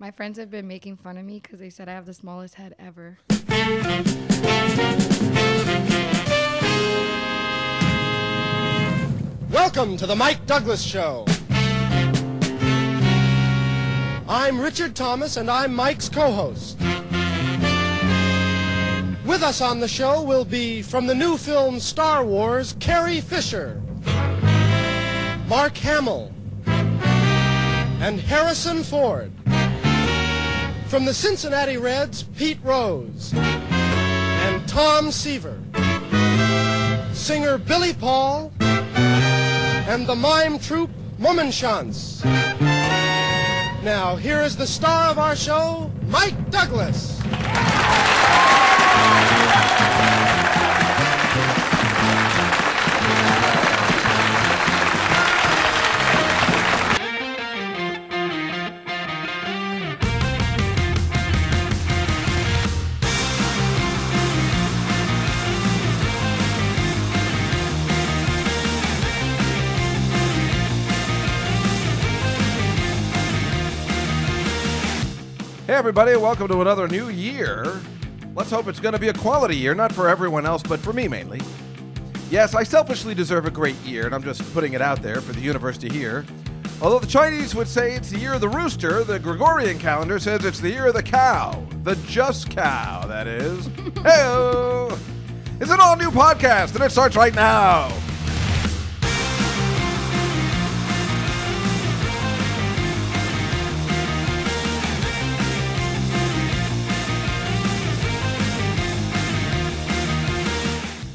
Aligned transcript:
My 0.00 0.12
friends 0.12 0.38
have 0.38 0.48
been 0.48 0.68
making 0.68 0.94
fun 0.94 1.18
of 1.18 1.24
me 1.24 1.40
because 1.40 1.58
they 1.58 1.70
said 1.70 1.88
I 1.88 1.92
have 1.94 2.06
the 2.06 2.14
smallest 2.14 2.54
head 2.54 2.72
ever. 2.78 3.18
Welcome 9.50 9.96
to 9.96 10.06
the 10.06 10.14
Mike 10.16 10.46
Douglas 10.46 10.80
Show. 10.84 11.24
I'm 14.28 14.60
Richard 14.60 14.94
Thomas, 14.94 15.36
and 15.36 15.50
I'm 15.50 15.74
Mike's 15.74 16.08
co 16.08 16.30
host. 16.30 16.78
With 19.26 19.42
us 19.42 19.60
on 19.60 19.80
the 19.80 19.88
show 19.88 20.22
will 20.22 20.44
be 20.44 20.80
from 20.80 21.08
the 21.08 21.14
new 21.16 21.36
film 21.36 21.80
Star 21.80 22.24
Wars, 22.24 22.76
Carrie 22.78 23.20
Fisher, 23.20 23.82
Mark 25.48 25.76
Hamill, 25.78 26.32
and 28.00 28.20
Harrison 28.20 28.84
Ford. 28.84 29.32
From 30.88 31.04
the 31.04 31.12
Cincinnati 31.12 31.76
Reds, 31.76 32.22
Pete 32.22 32.58
Rose, 32.64 33.34
and 33.34 34.66
Tom 34.66 35.10
Seaver. 35.12 35.60
Singer 37.12 37.58
Billy 37.58 37.92
Paul, 37.92 38.50
and 38.58 40.06
the 40.06 40.14
mime 40.14 40.58
troupe 40.58 40.90
Mummenschanz. 41.20 42.24
Now, 43.84 44.16
here 44.16 44.40
is 44.40 44.56
the 44.56 44.66
star 44.66 45.10
of 45.10 45.18
our 45.18 45.36
show, 45.36 45.90
Mike 46.06 46.50
Douglas. 46.50 47.20
Everybody, 75.78 76.16
welcome 76.16 76.48
to 76.48 76.60
another 76.60 76.88
new 76.88 77.08
year. 77.08 77.80
Let's 78.34 78.50
hope 78.50 78.66
it's 78.66 78.80
going 78.80 78.94
to 78.94 78.98
be 78.98 79.10
a 79.10 79.14
quality 79.14 79.56
year, 79.56 79.76
not 79.76 79.92
for 79.92 80.08
everyone 80.08 80.44
else, 80.44 80.60
but 80.60 80.80
for 80.80 80.92
me 80.92 81.06
mainly. 81.06 81.40
Yes, 82.32 82.52
I 82.56 82.64
selfishly 82.64 83.14
deserve 83.14 83.46
a 83.46 83.50
great 83.52 83.76
year, 83.84 84.04
and 84.04 84.12
I'm 84.12 84.24
just 84.24 84.42
putting 84.52 84.72
it 84.72 84.82
out 84.82 85.02
there 85.02 85.20
for 85.20 85.32
the 85.32 85.40
universe 85.40 85.78
to 85.78 85.88
hear. 85.88 86.26
Although 86.82 86.98
the 86.98 87.06
Chinese 87.06 87.54
would 87.54 87.68
say 87.68 87.94
it's 87.94 88.10
the 88.10 88.18
year 88.18 88.34
of 88.34 88.40
the 88.40 88.48
rooster, 88.48 89.04
the 89.04 89.20
Gregorian 89.20 89.78
calendar 89.78 90.18
says 90.18 90.44
it's 90.44 90.58
the 90.58 90.68
year 90.68 90.86
of 90.88 90.94
the 90.94 91.02
cow. 91.02 91.64
The 91.84 91.94
just 92.08 92.50
cow, 92.50 93.06
that 93.06 93.28
is. 93.28 93.66
hey 94.02 94.88
It's 95.60 95.70
an 95.70 95.78
all 95.80 95.96
new 95.96 96.10
podcast, 96.10 96.74
and 96.74 96.82
it 96.82 96.90
starts 96.90 97.14
right 97.14 97.36
now. 97.36 97.88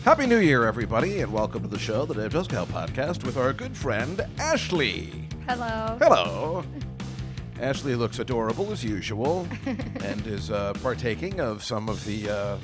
Happy 0.03 0.27
New 0.27 0.39
Year, 0.39 0.65
everybody, 0.65 1.21
and 1.21 1.31
welcome 1.31 1.61
to 1.61 1.69
the 1.69 1.79
show, 1.79 2.05
the 2.05 2.13
Dave 2.13 2.33
Juskow 2.33 2.65
podcast, 2.65 3.23
with 3.23 3.37
our 3.37 3.53
good 3.53 3.75
friend 3.75 4.21
Ashley. 4.37 5.29
Hello. 5.47 5.97
Hello. 6.01 6.65
Ashley 7.61 7.95
looks 7.95 8.19
adorable 8.19 8.69
as 8.73 8.83
usual, 8.83 9.47
and 9.65 10.27
is 10.27 10.51
uh, 10.51 10.73
partaking 10.83 11.39
of 11.39 11.63
some 11.63 11.87
of 11.87 12.03
the 12.03 12.29
uh, 12.29 12.57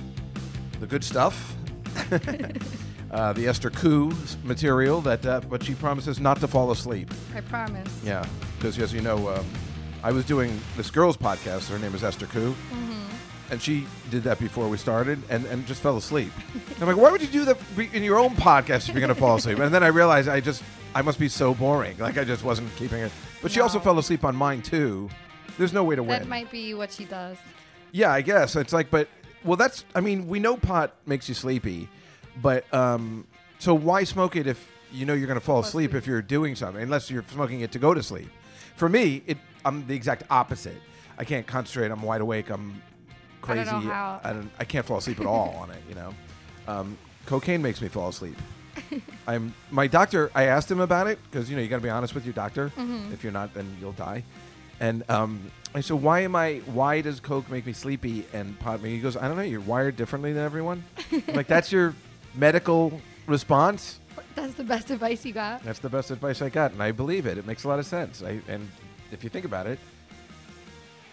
the 0.81 0.85
good 0.85 1.01
stuff, 1.01 1.55
uh, 3.11 3.31
the 3.31 3.47
Esther 3.47 3.69
Ku 3.69 4.11
material. 4.43 4.99
That, 4.99 5.25
uh, 5.25 5.39
but 5.39 5.63
she 5.63 5.75
promises 5.75 6.19
not 6.19 6.41
to 6.41 6.47
fall 6.47 6.71
asleep. 6.71 7.09
I 7.33 7.39
promise. 7.39 8.01
Yeah, 8.03 8.25
because 8.57 8.77
as 8.79 8.91
you 8.91 8.99
know, 8.99 9.29
um, 9.29 9.45
I 10.03 10.11
was 10.11 10.25
doing 10.25 10.59
this 10.75 10.91
girl's 10.91 11.15
podcast. 11.15 11.69
Her 11.69 11.79
name 11.79 11.95
is 11.95 12.03
Esther 12.03 12.25
Ku. 12.25 12.53
And 13.51 13.61
she 13.61 13.87
did 14.11 14.23
that 14.23 14.39
before 14.39 14.67
we 14.69 14.77
started 14.77 15.21
and, 15.29 15.45
and 15.45 15.65
just 15.65 15.81
fell 15.81 15.97
asleep. 15.97 16.31
And 16.53 16.81
I'm 16.81 16.87
like, 16.87 16.97
why 16.97 17.11
would 17.11 17.21
you 17.21 17.27
do 17.27 17.45
that 17.45 17.57
in 17.93 18.03
your 18.03 18.17
own 18.17 18.35
podcast 18.35 18.87
if 18.87 18.89
you're 18.89 18.99
going 18.99 19.09
to 19.09 19.15
fall 19.15 19.37
asleep? 19.37 19.57
And 19.59 19.73
then 19.73 19.83
I 19.83 19.87
realized 19.87 20.29
I 20.29 20.39
just, 20.39 20.63
I 20.93 21.01
must 21.01 21.19
be 21.19 21.29
so 21.29 21.53
boring. 21.53 21.97
Like 21.97 22.17
I 22.17 22.23
just 22.23 22.43
wasn't 22.43 22.75
keeping 22.75 22.99
it. 22.99 23.11
But 23.41 23.51
she 23.51 23.59
also 23.59 23.79
fell 23.79 23.97
asleep 23.97 24.23
on 24.23 24.35
mine 24.35 24.61
too. 24.61 25.09
There's 25.57 25.73
no 25.73 25.83
way 25.83 25.95
to 25.95 26.03
win. 26.03 26.09
That 26.09 26.19
win. 26.21 26.29
might 26.29 26.51
be 26.51 26.73
what 26.73 26.91
she 26.91 27.05
does. 27.05 27.37
Yeah, 27.91 28.11
I 28.11 28.21
guess 28.21 28.55
it's 28.55 28.73
like, 28.73 28.91
but 28.91 29.09
well, 29.43 29.57
that's. 29.57 29.83
I 29.95 30.01
mean, 30.01 30.27
we 30.27 30.39
know 30.39 30.57
pot 30.57 30.95
makes 31.05 31.27
you 31.27 31.35
sleepy, 31.35 31.89
but 32.41 32.71
um, 32.73 33.25
so 33.57 33.73
why 33.73 34.03
smoke 34.03 34.35
it 34.35 34.47
if 34.47 34.71
you 34.91 35.05
know 35.05 35.13
you're 35.13 35.27
going 35.27 35.39
to 35.39 35.45
fall 35.45 35.59
asleep 35.59 35.93
if 35.93 36.05
you're 36.05 36.21
doing 36.21 36.55
something, 36.55 36.81
unless 36.81 37.09
you're 37.09 37.25
smoking 37.31 37.61
it 37.61 37.71
to 37.71 37.79
go 37.79 37.93
to 37.93 38.03
sleep. 38.03 38.29
For 38.75 38.87
me, 38.87 39.23
it 39.25 39.37
I'm 39.65 39.85
the 39.87 39.95
exact 39.95 40.23
opposite. 40.29 40.81
I 41.17 41.25
can't 41.25 41.45
concentrate. 41.45 41.91
I'm 41.91 42.01
wide 42.01 42.21
awake. 42.21 42.49
I'm 42.49 42.81
I 43.43 43.55
don't 43.55 43.65
crazy. 43.65 43.71
know 43.71 43.91
how. 43.91 44.21
I 44.23 44.33
don't. 44.33 44.51
I 44.59 44.65
can't 44.65 44.85
fall 44.85 44.97
asleep 44.97 45.19
at 45.19 45.25
all 45.25 45.55
on 45.59 45.71
it. 45.71 45.81
You 45.87 45.95
know, 45.95 46.13
um, 46.67 46.97
cocaine 47.25 47.61
makes 47.61 47.81
me 47.81 47.87
fall 47.87 48.09
asleep. 48.09 48.37
I'm 49.27 49.53
my 49.71 49.87
doctor. 49.87 50.31
I 50.35 50.43
asked 50.43 50.69
him 50.69 50.79
about 50.79 51.07
it 51.07 51.19
because 51.29 51.49
you 51.49 51.55
know 51.55 51.61
you 51.61 51.67
got 51.69 51.77
to 51.77 51.83
be 51.83 51.89
honest 51.89 52.15
with 52.15 52.25
your 52.25 52.33
doctor. 52.33 52.69
Mm-hmm. 52.69 53.13
If 53.13 53.23
you're 53.23 53.33
not, 53.33 53.53
then 53.53 53.75
you'll 53.79 53.93
die. 53.93 54.23
And 54.79 55.03
um, 55.09 55.51
I 55.75 55.81
said, 55.81 56.01
why 56.01 56.21
am 56.21 56.35
I? 56.35 56.61
Why 56.67 57.01
does 57.01 57.19
coke 57.19 57.49
make 57.51 57.65
me 57.65 57.73
sleepy 57.73 58.25
and 58.33 58.57
pot 58.59 58.81
me? 58.81 58.91
He 58.91 58.99
goes, 58.99 59.17
I 59.17 59.27
don't 59.27 59.35
know. 59.35 59.43
You're 59.43 59.59
wired 59.61 59.95
differently 59.97 60.31
than 60.33 60.43
everyone. 60.43 60.83
I'm 61.11 61.35
like 61.35 61.47
that's 61.47 61.71
your 61.71 61.95
medical 62.35 63.01
response. 63.27 63.99
That's 64.35 64.53
the 64.53 64.63
best 64.63 64.89
advice 64.89 65.25
you 65.25 65.33
got. 65.33 65.63
That's 65.63 65.79
the 65.79 65.89
best 65.89 66.11
advice 66.11 66.41
I 66.41 66.49
got, 66.49 66.71
and 66.71 66.81
I 66.81 66.91
believe 66.91 67.25
it. 67.25 67.37
It 67.37 67.45
makes 67.45 67.65
a 67.65 67.67
lot 67.67 67.79
of 67.79 67.85
sense. 67.85 68.23
I, 68.23 68.39
and 68.47 68.69
if 69.11 69.23
you 69.23 69.29
think 69.29 69.45
about 69.45 69.67
it, 69.67 69.79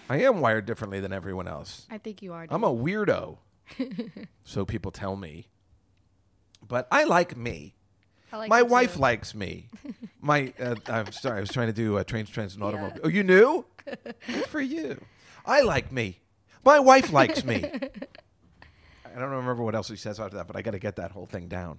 I 0.09 0.19
am 0.22 0.41
wired 0.41 0.67
differently 0.67 1.00
than 1.00 1.12
everyone 1.12 1.49
else. 1.49 1.87
I 1.91 1.99
think 1.99 2.22
you 2.22 2.33
are. 2.33 2.47
I'm 2.49 2.65
a 2.65 2.72
weirdo. 2.72 3.39
so 4.44 4.65
people 4.65 4.91
tell 4.93 5.17
me. 5.17 5.49
But 6.67 6.87
I 6.91 7.05
like 7.05 7.37
me. 7.37 7.75
I 8.33 8.37
like 8.39 8.50
My 8.50 8.59
you 8.59 8.65
too. 8.65 8.71
wife 8.72 8.99
likes 8.99 9.34
me. 9.34 9.69
My, 10.21 10.53
uh, 10.61 10.75
I'm 10.89 11.12
sorry, 11.12 11.39
I 11.39 11.41
was 11.41 11.50
trying 11.53 11.69
to 11.69 11.72
do 11.72 11.97
uh, 11.99 12.05
trains, 12.05 12.28
trains, 12.31 12.55
and 12.55 12.62
Yeah. 12.62 12.69
automobile. 12.69 13.00
Oh, 13.05 13.09
you 13.09 13.22
knew? 13.22 13.65
Good 14.27 14.47
for 14.47 14.61
you. 14.61 15.00
I 15.45 15.61
like 15.62 15.93
me. 15.93 16.21
My 16.65 16.81
wife 16.81 17.12
likes 17.12 17.45
me. 17.45 17.65
I 19.05 19.19
don't 19.19 19.31
remember 19.31 19.62
what 19.62 19.75
else 19.75 19.89
he 19.89 19.97
says 19.97 20.19
after 20.21 20.37
that, 20.37 20.47
but 20.47 20.56
I 20.56 20.62
got 20.62 20.72
to 20.72 20.78
get 20.81 20.97
that 20.97 21.12
whole 21.12 21.27
thing 21.27 21.47
down 21.49 21.78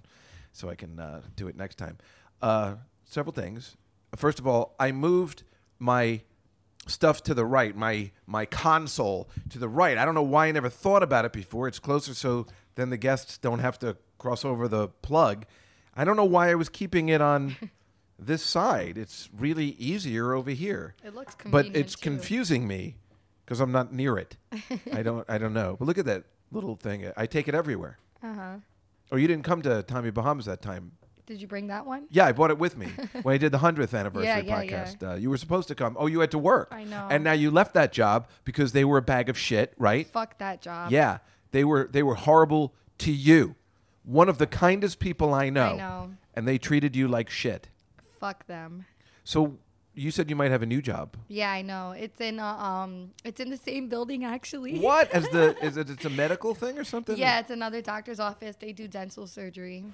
so 0.52 0.68
I 0.70 0.74
can 0.74 0.98
uh, 0.98 1.20
do 1.36 1.48
it 1.48 1.56
next 1.56 1.76
time. 1.76 1.98
Uh, 2.40 2.76
several 3.04 3.32
things. 3.32 3.76
First 4.16 4.38
of 4.38 4.46
all, 4.46 4.74
I 4.80 4.90
moved 4.92 5.42
my 5.78 6.22
stuff 6.88 7.22
to 7.24 7.34
the 7.34 7.44
right, 7.44 7.76
my 7.76 8.10
my 8.26 8.46
console 8.46 9.28
to 9.50 9.58
the 9.58 9.68
right. 9.68 9.96
I 9.98 10.04
don't 10.04 10.14
know 10.14 10.22
why 10.22 10.46
I 10.46 10.52
never 10.52 10.68
thought 10.68 11.02
about 11.02 11.24
it 11.24 11.32
before. 11.32 11.68
It's 11.68 11.78
closer 11.78 12.14
so 12.14 12.46
then 12.74 12.90
the 12.90 12.96
guests 12.96 13.38
don't 13.38 13.58
have 13.58 13.78
to 13.80 13.96
cross 14.18 14.44
over 14.44 14.68
the 14.68 14.88
plug. 14.88 15.44
I 15.94 16.04
don't 16.04 16.16
know 16.16 16.24
why 16.24 16.50
I 16.50 16.54
was 16.54 16.68
keeping 16.68 17.08
it 17.08 17.20
on 17.20 17.56
this 18.18 18.42
side. 18.42 18.96
It's 18.98 19.28
really 19.36 19.70
easier 19.78 20.32
over 20.32 20.50
here. 20.50 20.94
It 21.04 21.14
looks 21.14 21.34
convenient. 21.34 21.74
But 21.74 21.80
it's 21.80 21.94
too. 21.94 22.02
confusing 22.02 22.66
me 22.66 22.96
because 23.44 23.60
I'm 23.60 23.72
not 23.72 23.92
near 23.92 24.16
it. 24.18 24.36
I 24.92 25.02
don't 25.02 25.28
I 25.28 25.38
don't 25.38 25.54
know. 25.54 25.76
But 25.78 25.86
look 25.86 25.98
at 25.98 26.04
that 26.06 26.24
little 26.50 26.76
thing. 26.76 27.10
I 27.16 27.26
take 27.26 27.48
it 27.48 27.54
everywhere. 27.54 27.98
Uh 28.22 28.34
huh. 28.34 28.56
Oh, 29.10 29.16
you 29.16 29.26
didn't 29.26 29.44
come 29.44 29.62
to 29.62 29.82
Tommy 29.82 30.10
Bahamas 30.10 30.44
that 30.44 30.60
time. 30.60 30.92
Did 31.28 31.42
you 31.42 31.46
bring 31.46 31.66
that 31.66 31.84
one? 31.84 32.06
Yeah, 32.08 32.24
I 32.24 32.32
brought 32.32 32.50
it 32.50 32.58
with 32.58 32.78
me 32.78 32.86
when 33.22 33.34
I 33.34 33.36
did 33.36 33.52
the 33.52 33.58
hundredth 33.58 33.92
anniversary 33.92 34.28
Yeah, 34.28 34.38
yeah, 34.38 34.62
yeah. 34.62 34.84
podcast. 34.84 35.02
Uh, 35.12 35.14
you 35.16 35.28
were 35.28 35.36
supposed 35.36 35.68
to 35.68 35.74
come. 35.74 35.94
Oh, 36.00 36.06
you 36.06 36.20
had 36.20 36.30
to 36.30 36.38
work. 36.38 36.68
I 36.72 36.84
know. 36.84 37.06
And 37.10 37.22
now 37.22 37.32
you 37.32 37.50
left 37.50 37.74
that 37.74 37.92
job 37.92 38.28
because 38.44 38.72
they 38.72 38.82
were 38.82 38.96
a 38.96 39.02
bag 39.02 39.28
of 39.28 39.36
shit, 39.36 39.74
right? 39.76 40.08
Fuck 40.08 40.38
that 40.38 40.62
job. 40.62 40.90
Yeah, 40.90 41.18
they 41.50 41.64
were. 41.64 41.86
They 41.92 42.02
were 42.02 42.14
horrible 42.14 42.72
to 43.00 43.12
you. 43.12 43.56
One 44.04 44.30
of 44.30 44.38
the 44.38 44.46
kindest 44.46 45.00
people 45.00 45.34
I 45.34 45.50
know. 45.50 45.74
I 45.74 45.76
know. 45.76 46.10
And 46.32 46.48
they 46.48 46.56
treated 46.56 46.96
you 46.96 47.08
like 47.08 47.28
shit. 47.28 47.68
Fuck 48.18 48.46
them. 48.46 48.86
So 49.22 49.58
you 49.92 50.10
said 50.10 50.30
you 50.30 50.36
might 50.36 50.50
have 50.50 50.62
a 50.62 50.66
new 50.66 50.80
job. 50.80 51.14
Yeah, 51.28 51.50
I 51.50 51.60
know. 51.60 51.90
It's 51.90 52.22
in 52.22 52.38
uh, 52.40 52.46
um, 52.56 53.10
it's 53.22 53.38
in 53.38 53.50
the 53.50 53.58
same 53.58 53.88
building 53.88 54.24
actually. 54.24 54.78
What? 54.78 55.10
As 55.10 55.28
the 55.28 55.56
is 55.62 55.76
it? 55.76 55.90
It's 55.90 56.06
a 56.06 56.10
medical 56.10 56.54
thing 56.54 56.78
or 56.78 56.84
something? 56.84 57.18
Yeah, 57.18 57.38
it's 57.40 57.50
another 57.50 57.82
doctor's 57.82 58.18
office. 58.18 58.56
They 58.56 58.72
do 58.72 58.88
dental 58.88 59.26
surgery. 59.26 59.84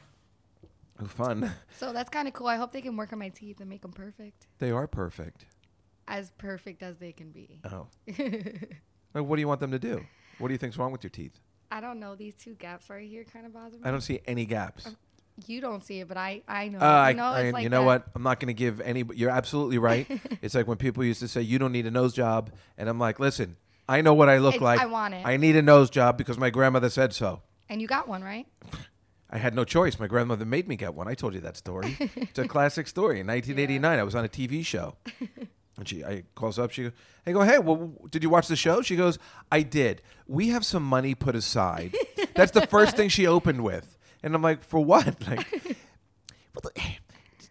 Oh, 1.02 1.06
fun. 1.06 1.50
So 1.79 1.93
that's 1.93 2.08
kind 2.11 2.29
of 2.29 2.35
cool. 2.35 2.46
I 2.46 2.56
hope 2.56 2.73
they 2.73 2.81
can 2.81 2.96
work 2.96 3.12
on 3.12 3.19
my 3.19 3.29
teeth 3.31 3.61
and 3.61 3.69
make 3.69 3.82
them 3.82 3.93
perfect. 3.93 4.46
They 4.58 4.70
are 4.70 4.87
perfect. 4.87 5.46
As 6.06 6.31
perfect 6.38 6.82
as 6.82 6.99
they 6.99 7.12
can 7.12 7.31
be. 7.31 7.61
Oh. 7.64 7.87
Like, 9.14 9.25
what 9.26 9.37
do 9.37 9.41
you 9.41 9.46
want 9.49 9.61
them 9.61 9.70
to 9.70 9.79
do? 9.79 10.05
What 10.38 10.49
do 10.49 10.55
you 10.55 10.58
think's 10.58 10.76
wrong 10.76 10.91
with 10.91 11.05
your 11.05 11.11
teeth? 11.11 11.38
I 11.70 11.81
don't 11.81 12.00
know. 12.00 12.17
These 12.17 12.35
two 12.35 12.55
gaps 12.55 12.91
right 12.91 13.08
here 13.08 13.23
kind 13.25 13.46
of 13.46 13.55
bother 13.55 13.76
me. 13.76 13.82
I 13.85 13.93
don't 13.93 14.00
see 14.00 14.19
any 14.26 14.44
gaps. 14.44 14.88
you 15.46 15.61
don't 15.61 15.85
see 15.85 16.00
it, 16.00 16.08
but 16.08 16.17
I 16.17 16.43
I 16.49 16.67
know. 16.69 16.81
Uh, 16.81 16.82
I, 16.85 17.11
you 17.11 17.17
know, 17.17 17.25
I- 17.25 17.40
it's 17.43 17.52
like 17.52 17.62
you 17.62 17.69
know 17.69 17.85
what? 17.85 18.06
I'm 18.17 18.25
not 18.25 18.40
going 18.40 18.49
to 18.49 18.55
give 18.55 18.81
any. 18.81 19.05
You're 19.14 19.31
absolutely 19.31 19.79
right. 19.79 20.06
it's 20.43 20.55
like 20.56 20.67
when 20.67 20.79
people 20.79 21.05
used 21.05 21.20
to 21.20 21.29
say, 21.29 21.43
"You 21.43 21.61
don't 21.61 21.70
need 21.70 21.87
a 21.87 21.93
nose 21.93 22.12
job," 22.12 22.50
and 22.76 22.88
I'm 22.88 22.99
like, 22.99 23.20
"Listen, 23.20 23.56
I 23.88 24.00
know 24.00 24.14
what 24.14 24.29
I 24.29 24.38
look 24.38 24.56
It's- 24.56 24.62
like. 24.64 24.81
I 24.81 24.87
want 24.87 25.14
it." 25.14 25.25
I 25.25 25.37
need 25.37 25.55
a 25.55 25.62
nose 25.62 25.90
job 25.90 26.19
because 26.19 26.37
my 26.37 26.50
grandmother 26.50 26.90
said 26.90 27.12
so. 27.12 27.43
And 27.69 27.81
you 27.81 27.87
got 27.87 28.08
one, 28.08 28.25
right? 28.25 28.47
I 29.35 29.39
had 29.39 29.55
no 29.55 29.65
choice. 29.65 29.99
My 29.99 30.07
grandmother 30.07 30.45
made 30.45 30.69
me 30.69 30.77
get 30.77 30.95
one. 30.95 31.09
I 31.09 31.15
told 31.15 31.35
you 31.35 31.41
that 31.41 31.57
story. 31.57 31.97
it's 31.99 32.39
a 32.39 32.47
classic 32.49 32.87
story. 32.87 33.19
In 33.21 33.27
1989, 33.27 33.99
I 33.99 34.03
was 34.05 34.15
on 34.15 34.25
a 34.25 34.29
TV 34.29 34.65
show, 34.65 34.95
and 35.77 35.87
she, 35.89 36.05
I 36.05 36.23
calls 36.37 36.57
up. 36.59 36.71
She, 36.71 36.91
I 37.27 37.33
go, 37.33 37.43
hey, 37.43 37.59
well, 37.59 37.93
did 38.11 38.23
you 38.23 38.31
watch 38.31 38.47
the 38.47 38.55
show? 38.57 38.81
She 38.81 38.95
goes, 38.95 39.19
I 39.51 39.63
did. 39.63 40.03
We 40.29 40.49
have 40.49 40.65
some 40.65 40.85
money 40.85 41.15
put 41.17 41.35
aside. 41.35 41.95
That's 42.37 42.53
the 42.53 42.67
first 42.69 42.97
thing 42.97 43.09
she 43.09 43.27
opened 43.27 43.65
with, 43.65 43.99
and 44.23 44.35
I'm 44.37 44.43
like, 44.43 44.63
for 44.63 44.79
what? 44.83 45.17
Like, 45.27 45.47
well, 46.55 46.73
the- 46.73 46.81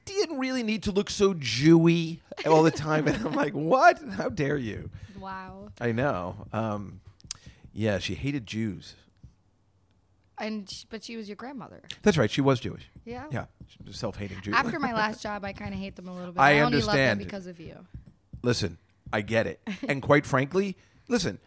didn't 0.05 0.39
really 0.39 0.63
need 0.63 0.83
to 0.83 0.91
look 0.91 1.09
so 1.09 1.33
Jewy 1.33 2.19
all 2.45 2.63
the 2.63 2.71
time. 2.71 3.07
And 3.09 3.17
I'm 3.25 3.33
like, 3.33 3.51
what? 3.53 3.99
How 4.15 4.29
dare 4.29 4.55
you? 4.57 4.89
Wow. 5.19 5.69
I 5.81 5.91
know. 5.91 6.47
Um, 6.53 7.01
yeah, 7.73 7.99
she 7.99 8.15
hated 8.15 8.45
Jews. 8.45 8.95
And 10.39 10.67
but 10.89 11.03
she 11.03 11.15
was 11.15 11.29
your 11.29 11.35
grandmother. 11.35 11.83
That's 12.01 12.17
right. 12.17 12.29
She 12.29 12.41
was 12.41 12.59
Jewish. 12.59 12.89
Yeah. 13.05 13.25
Yeah, 13.31 13.45
she 13.67 13.77
was 13.85 13.97
self-hating 13.97 14.41
Jew. 14.41 14.53
After 14.53 14.79
my 14.79 14.93
last 14.93 15.21
job, 15.27 15.45
I 15.45 15.53
kind 15.53 15.73
of 15.73 15.79
hate 15.79 15.95
them 15.95 16.07
a 16.07 16.13
little 16.15 16.31
bit. 16.33 16.39
I 16.41 16.53
I, 16.57 16.59
only 16.61 16.79
love 16.79 16.89
understand. 16.89 17.19
them 17.19 17.25
because 17.25 17.47
of 17.47 17.59
you. 17.59 17.85
listen, 18.41 18.77
I 19.11 19.21
get 19.21 19.45
it. 19.47 19.59
And 19.87 20.01
quite 20.01 20.25
frankly, 20.25 20.75
listen, 21.07 21.39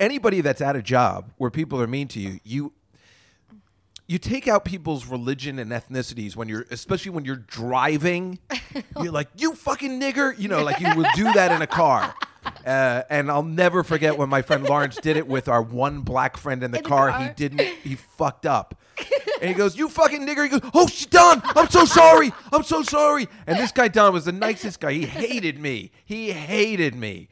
anybody 0.00 0.40
that's 0.40 0.60
at 0.60 0.74
a 0.74 0.82
job 0.82 1.30
where 1.38 1.50
people 1.50 1.80
are 1.80 1.86
mean 1.86 2.08
to 2.08 2.20
you, 2.20 2.40
you 2.44 2.72
you 4.08 4.18
take 4.18 4.48
out 4.48 4.64
people's 4.64 5.06
religion 5.06 5.58
and 5.58 5.70
ethnicities 5.70 6.34
when 6.36 6.48
you're 6.48 6.66
especially 6.70 7.10
when 7.12 7.24
you're 7.24 7.36
driving. 7.36 8.38
You're 9.00 9.12
like, 9.12 9.28
"You 9.36 9.54
fucking 9.54 10.00
nigger." 10.00 10.36
You 10.38 10.48
know, 10.48 10.62
like 10.64 10.80
you 10.80 10.94
would 10.96 11.06
do 11.14 11.24
that 11.32 11.52
in 11.52 11.62
a 11.62 11.66
car. 11.66 12.14
Uh, 12.66 13.02
and 13.10 13.30
I'll 13.30 13.42
never 13.42 13.82
forget 13.84 14.16
when 14.18 14.28
my 14.28 14.42
friend 14.42 14.64
Lawrence 14.64 14.96
did 14.96 15.16
it 15.16 15.26
with 15.26 15.48
our 15.48 15.62
one 15.62 16.00
black 16.00 16.36
friend 16.36 16.62
in 16.62 16.70
the, 16.70 16.78
In 16.78 16.82
the 16.82 16.88
car. 16.88 17.10
He 17.10 17.24
car. 17.26 17.34
didn't- 17.36 17.58
didn't. 17.58 17.78
He 17.82 17.94
fucked 17.96 18.46
up. 18.46 18.74
And 19.40 19.48
he 19.48 19.54
goes, 19.54 19.76
"You 19.76 19.88
fucking 19.88 20.26
nigger!" 20.26 20.44
He 20.44 20.48
goes, 20.50 20.60
"Oh, 20.74 20.86
shit, 20.86 21.10
Don, 21.10 21.40
I'm 21.56 21.68
so 21.68 21.84
sorry. 21.84 22.32
I'm 22.52 22.62
so 22.62 22.82
sorry." 22.82 23.26
And 23.46 23.58
this 23.58 23.72
guy 23.72 23.88
Don 23.88 24.12
was 24.12 24.26
the 24.26 24.32
nicest 24.32 24.78
guy. 24.80 24.92
He 24.92 25.06
hated 25.06 25.58
me. 25.58 25.90
He 26.04 26.30
hated 26.32 26.94
me. 26.94 27.28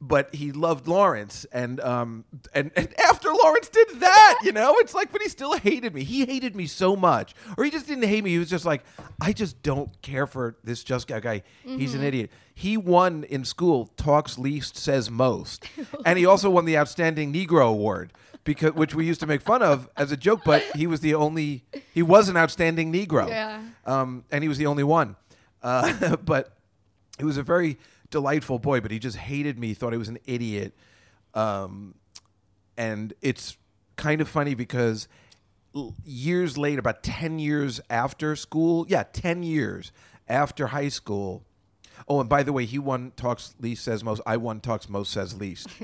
But 0.00 0.32
he 0.32 0.52
loved 0.52 0.86
Lawrence, 0.86 1.44
and 1.50 1.80
um, 1.80 2.24
and, 2.54 2.70
and 2.76 2.88
after 3.00 3.32
Lawrence 3.32 3.68
did 3.68 3.98
that, 3.98 4.38
you 4.44 4.52
know, 4.52 4.76
it's 4.78 4.94
like, 4.94 5.10
but 5.10 5.20
he 5.20 5.28
still 5.28 5.54
hated 5.54 5.92
me. 5.92 6.04
He 6.04 6.24
hated 6.24 6.54
me 6.54 6.68
so 6.68 6.94
much, 6.94 7.34
or 7.56 7.64
he 7.64 7.70
just 7.70 7.88
didn't 7.88 8.04
hate 8.04 8.22
me. 8.22 8.30
He 8.30 8.38
was 8.38 8.48
just 8.48 8.64
like, 8.64 8.84
I 9.20 9.32
just 9.32 9.60
don't 9.62 10.00
care 10.00 10.28
for 10.28 10.56
this 10.62 10.84
just 10.84 11.08
guy. 11.08 11.18
guy. 11.18 11.42
He's 11.64 11.94
an 11.94 12.04
idiot. 12.04 12.30
He 12.54 12.76
won 12.76 13.24
in 13.24 13.44
school. 13.44 13.90
Talks 13.96 14.38
least, 14.38 14.76
says 14.76 15.10
most, 15.10 15.64
and 16.06 16.16
he 16.16 16.26
also 16.26 16.48
won 16.48 16.64
the 16.64 16.78
outstanding 16.78 17.32
Negro 17.32 17.68
award 17.68 18.12
because 18.44 18.74
which 18.74 18.94
we 18.94 19.04
used 19.04 19.20
to 19.20 19.26
make 19.26 19.42
fun 19.42 19.62
of 19.62 19.88
as 19.96 20.12
a 20.12 20.16
joke. 20.16 20.42
But 20.44 20.62
he 20.76 20.86
was 20.86 21.00
the 21.00 21.14
only. 21.14 21.64
He 21.92 22.02
was 22.02 22.28
an 22.28 22.36
outstanding 22.36 22.92
Negro. 22.92 23.28
Yeah. 23.28 23.62
Um, 23.84 24.24
and 24.30 24.44
he 24.44 24.48
was 24.48 24.58
the 24.58 24.66
only 24.66 24.84
one. 24.84 25.16
Uh, 25.62 26.16
but 26.24 26.56
he 27.18 27.24
was 27.24 27.36
a 27.36 27.42
very 27.42 27.78
delightful 28.10 28.58
boy, 28.58 28.80
but 28.80 28.90
he 28.90 28.98
just 28.98 29.16
hated 29.16 29.58
me, 29.58 29.74
thought 29.74 29.94
I 29.94 29.96
was 29.96 30.08
an 30.08 30.18
idiot. 30.26 30.74
Um, 31.34 31.94
and 32.76 33.12
it's 33.22 33.56
kind 33.96 34.20
of 34.20 34.28
funny 34.28 34.54
because 34.54 35.08
years 36.04 36.56
later, 36.56 36.80
about 36.80 37.02
10 37.02 37.38
years 37.38 37.80
after 37.90 38.34
school, 38.36 38.86
yeah, 38.88 39.04
10 39.12 39.42
years 39.42 39.92
after 40.28 40.68
high 40.68 40.88
school. 40.88 41.44
Oh, 42.08 42.20
and 42.20 42.28
by 42.28 42.42
the 42.42 42.52
way, 42.52 42.64
he 42.64 42.78
won 42.78 43.12
Talks 43.16 43.54
Least 43.60 43.84
Says 43.84 44.04
Most. 44.04 44.22
I 44.24 44.36
won 44.36 44.60
Talks 44.60 44.88
Most 44.88 45.12
Says 45.12 45.38
Least. 45.38 45.68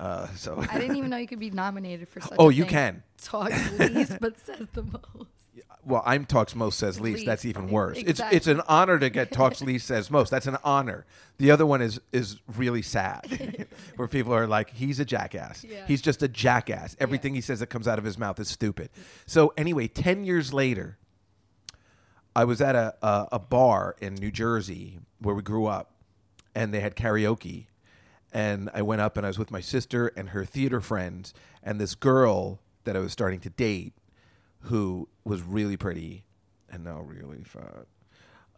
Uh, 0.00 0.26
so 0.28 0.64
I 0.70 0.78
didn't 0.78 0.96
even 0.96 1.10
know 1.10 1.18
you 1.18 1.26
could 1.26 1.38
be 1.38 1.50
nominated 1.50 2.08
for 2.08 2.22
such. 2.22 2.32
Oh, 2.38 2.48
a 2.48 2.52
you 2.54 2.62
thing. 2.62 2.70
can. 2.70 3.02
Talks 3.22 3.70
least, 3.78 4.16
but 4.18 4.38
says 4.38 4.66
the 4.72 4.82
most. 4.82 5.28
Well, 5.84 6.02
I'm 6.04 6.24
talks 6.24 6.54
most 6.54 6.78
says 6.78 7.00
least. 7.00 7.16
Least. 7.18 7.26
That's 7.26 7.44
even 7.44 7.68
worse. 7.70 7.96
It's 7.98 8.08
Exactly. 8.10 8.36
it's 8.36 8.46
it's 8.46 8.58
an 8.58 8.62
honor 8.68 8.98
to 8.98 9.10
get 9.10 9.32
talks 9.32 9.60
least 9.62 9.86
says 9.86 10.10
most. 10.10 10.30
That's 10.30 10.46
an 10.46 10.58
honor. 10.64 11.06
The 11.38 11.50
other 11.50 11.64
one 11.66 11.80
is 11.82 12.00
is 12.12 12.36
really 12.56 12.82
sad, 12.82 13.66
where 13.96 14.08
people 14.08 14.34
are 14.34 14.46
like, 14.46 14.70
he's 14.70 15.00
a 15.00 15.04
jackass. 15.04 15.64
Yeah. 15.64 15.86
He's 15.86 16.02
just 16.02 16.22
a 16.22 16.28
jackass. 16.28 16.96
Everything 17.00 17.34
he 17.34 17.40
says 17.40 17.60
that 17.60 17.68
comes 17.68 17.88
out 17.88 17.98
of 17.98 18.04
his 18.04 18.18
mouth 18.18 18.38
is 18.38 18.48
stupid. 18.48 18.90
So 19.26 19.52
anyway, 19.56 19.88
ten 19.88 20.24
years 20.24 20.52
later, 20.52 20.98
I 22.36 22.44
was 22.44 22.60
at 22.60 22.74
a, 22.74 22.94
a 23.02 23.28
a 23.32 23.38
bar 23.38 23.96
in 24.00 24.14
New 24.14 24.30
Jersey 24.30 24.98
where 25.18 25.34
we 25.34 25.42
grew 25.42 25.66
up, 25.66 25.92
and 26.54 26.72
they 26.74 26.80
had 26.80 26.94
karaoke, 26.96 27.66
and 28.32 28.70
I 28.74 28.82
went 28.82 29.00
up 29.00 29.16
and 29.16 29.26
I 29.26 29.28
was 29.30 29.38
with 29.38 29.50
my 29.50 29.60
sister 29.60 30.08
and 30.16 30.30
her 30.30 30.44
theater 30.44 30.80
friends 30.80 31.34
and 31.62 31.80
this 31.80 31.94
girl 31.94 32.60
that 32.84 32.96
I 32.96 33.00
was 33.00 33.12
starting 33.12 33.40
to 33.40 33.50
date, 33.50 33.92
who 34.62 35.08
was 35.24 35.42
really 35.42 35.76
pretty 35.76 36.24
and 36.70 36.84
now 36.84 37.00
really 37.00 37.42
fat, 37.44 37.86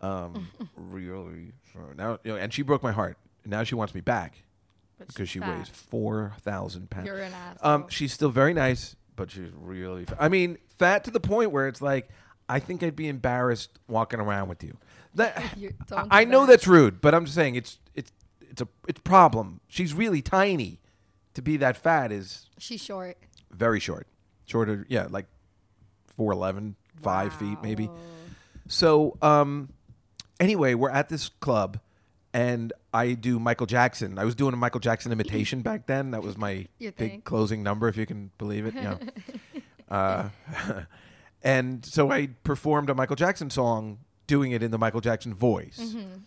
um, 0.01 0.49
really 0.77 1.53
fat. 1.63 1.97
Now 1.97 2.19
you 2.25 2.33
know, 2.33 2.37
and 2.39 2.53
she 2.53 2.63
broke 2.63 2.83
my 2.83 2.93
heart. 2.93 3.17
Now 3.45 3.65
she 3.65 3.75
wants 3.75 3.95
me 3.95 4.01
back 4.01 4.43
But 4.99 5.09
because 5.09 5.29
she 5.29 5.39
she's 5.41 5.49
weighs 5.49 5.69
four 5.69 6.35
thousand 6.41 6.91
pounds. 6.91 7.07
You're 7.07 7.19
an 7.21 7.33
Um, 7.63 7.87
she's 7.89 8.13
still 8.13 8.31
very 8.31 8.55
nice, 8.55 8.97
but 9.17 9.31
she's 9.31 9.51
really. 9.55 10.05
Fat. 10.05 10.17
I 10.21 10.29
mean, 10.29 10.59
fat 10.79 11.05
to 11.05 11.11
the 11.11 11.21
point 11.21 11.51
where 11.51 11.67
it's 11.69 11.83
like, 11.83 12.09
I 12.49 12.59
think 12.61 12.83
I'd 12.83 12.97
be 12.97 13.09
embarrassed 13.09 13.79
walking 13.89 14.21
around 14.21 14.49
with 14.49 14.63
you. 14.63 14.77
That 15.15 15.43
You- 15.57 15.75
I, 15.91 16.23
I 16.23 16.25
know 16.25 16.43
that. 16.43 16.53
that's 16.53 16.67
rude, 16.67 17.01
but 17.01 17.15
I'm 17.15 17.25
just 17.25 17.35
saying 17.35 17.55
it's 17.57 17.79
it's 17.95 18.13
it's 18.41 18.61
a 18.63 18.69
it's 18.89 19.01
a 19.01 19.03
problem. 19.03 19.61
She's 19.69 19.95
really 19.95 20.23
tiny. 20.23 20.79
To 21.35 21.41
be 21.41 21.57
that 21.57 21.79
fat 21.79 22.13
is 22.13 22.51
She's 22.59 22.83
short. 22.85 23.17
very 23.51 23.81
short. 23.81 24.07
Shorter, 24.45 24.85
yeah, 24.91 25.07
like 25.09 25.25
4'11", 26.23 26.75
5 27.03 27.35
feet 27.35 27.59
maybe. 27.63 27.91
So, 28.69 29.17
um, 29.23 29.69
anyway, 30.41 30.75
we're 30.75 30.91
at 30.91 31.09
this 31.09 31.29
club, 31.29 31.79
and 32.33 32.73
I 32.95 33.13
do 33.13 33.39
Michael 33.39 33.67
Jackson. 33.67 34.19
I 34.19 34.25
was 34.25 34.35
doing 34.35 34.55
a 34.55 34.57
Michael 34.57 34.81
Jackson 34.81 35.13
imitation 35.13 35.61
back 35.63 35.87
then. 35.87 36.13
That 36.13 36.23
was 36.23 36.37
my 36.37 36.67
big 36.79 37.25
closing 37.25 37.63
number, 37.63 37.89
if 37.89 37.97
you 37.97 38.07
can 38.07 38.31
believe 38.39 38.67
it. 38.67 38.75
Yeah. 38.75 38.97
uh, 39.91 40.29
and 41.43 41.85
so 41.85 42.11
I 42.11 42.29
performed 42.45 42.91
a 42.91 42.95
Michael 42.95 43.17
Jackson 43.17 43.51
song, 43.51 43.99
doing 44.27 44.53
it 44.53 44.63
in 44.63 44.71
the 44.71 44.79
Michael 44.79 45.01
Jackson 45.01 45.35
voice. 45.35 45.79
Mm-hmm. 45.81 46.19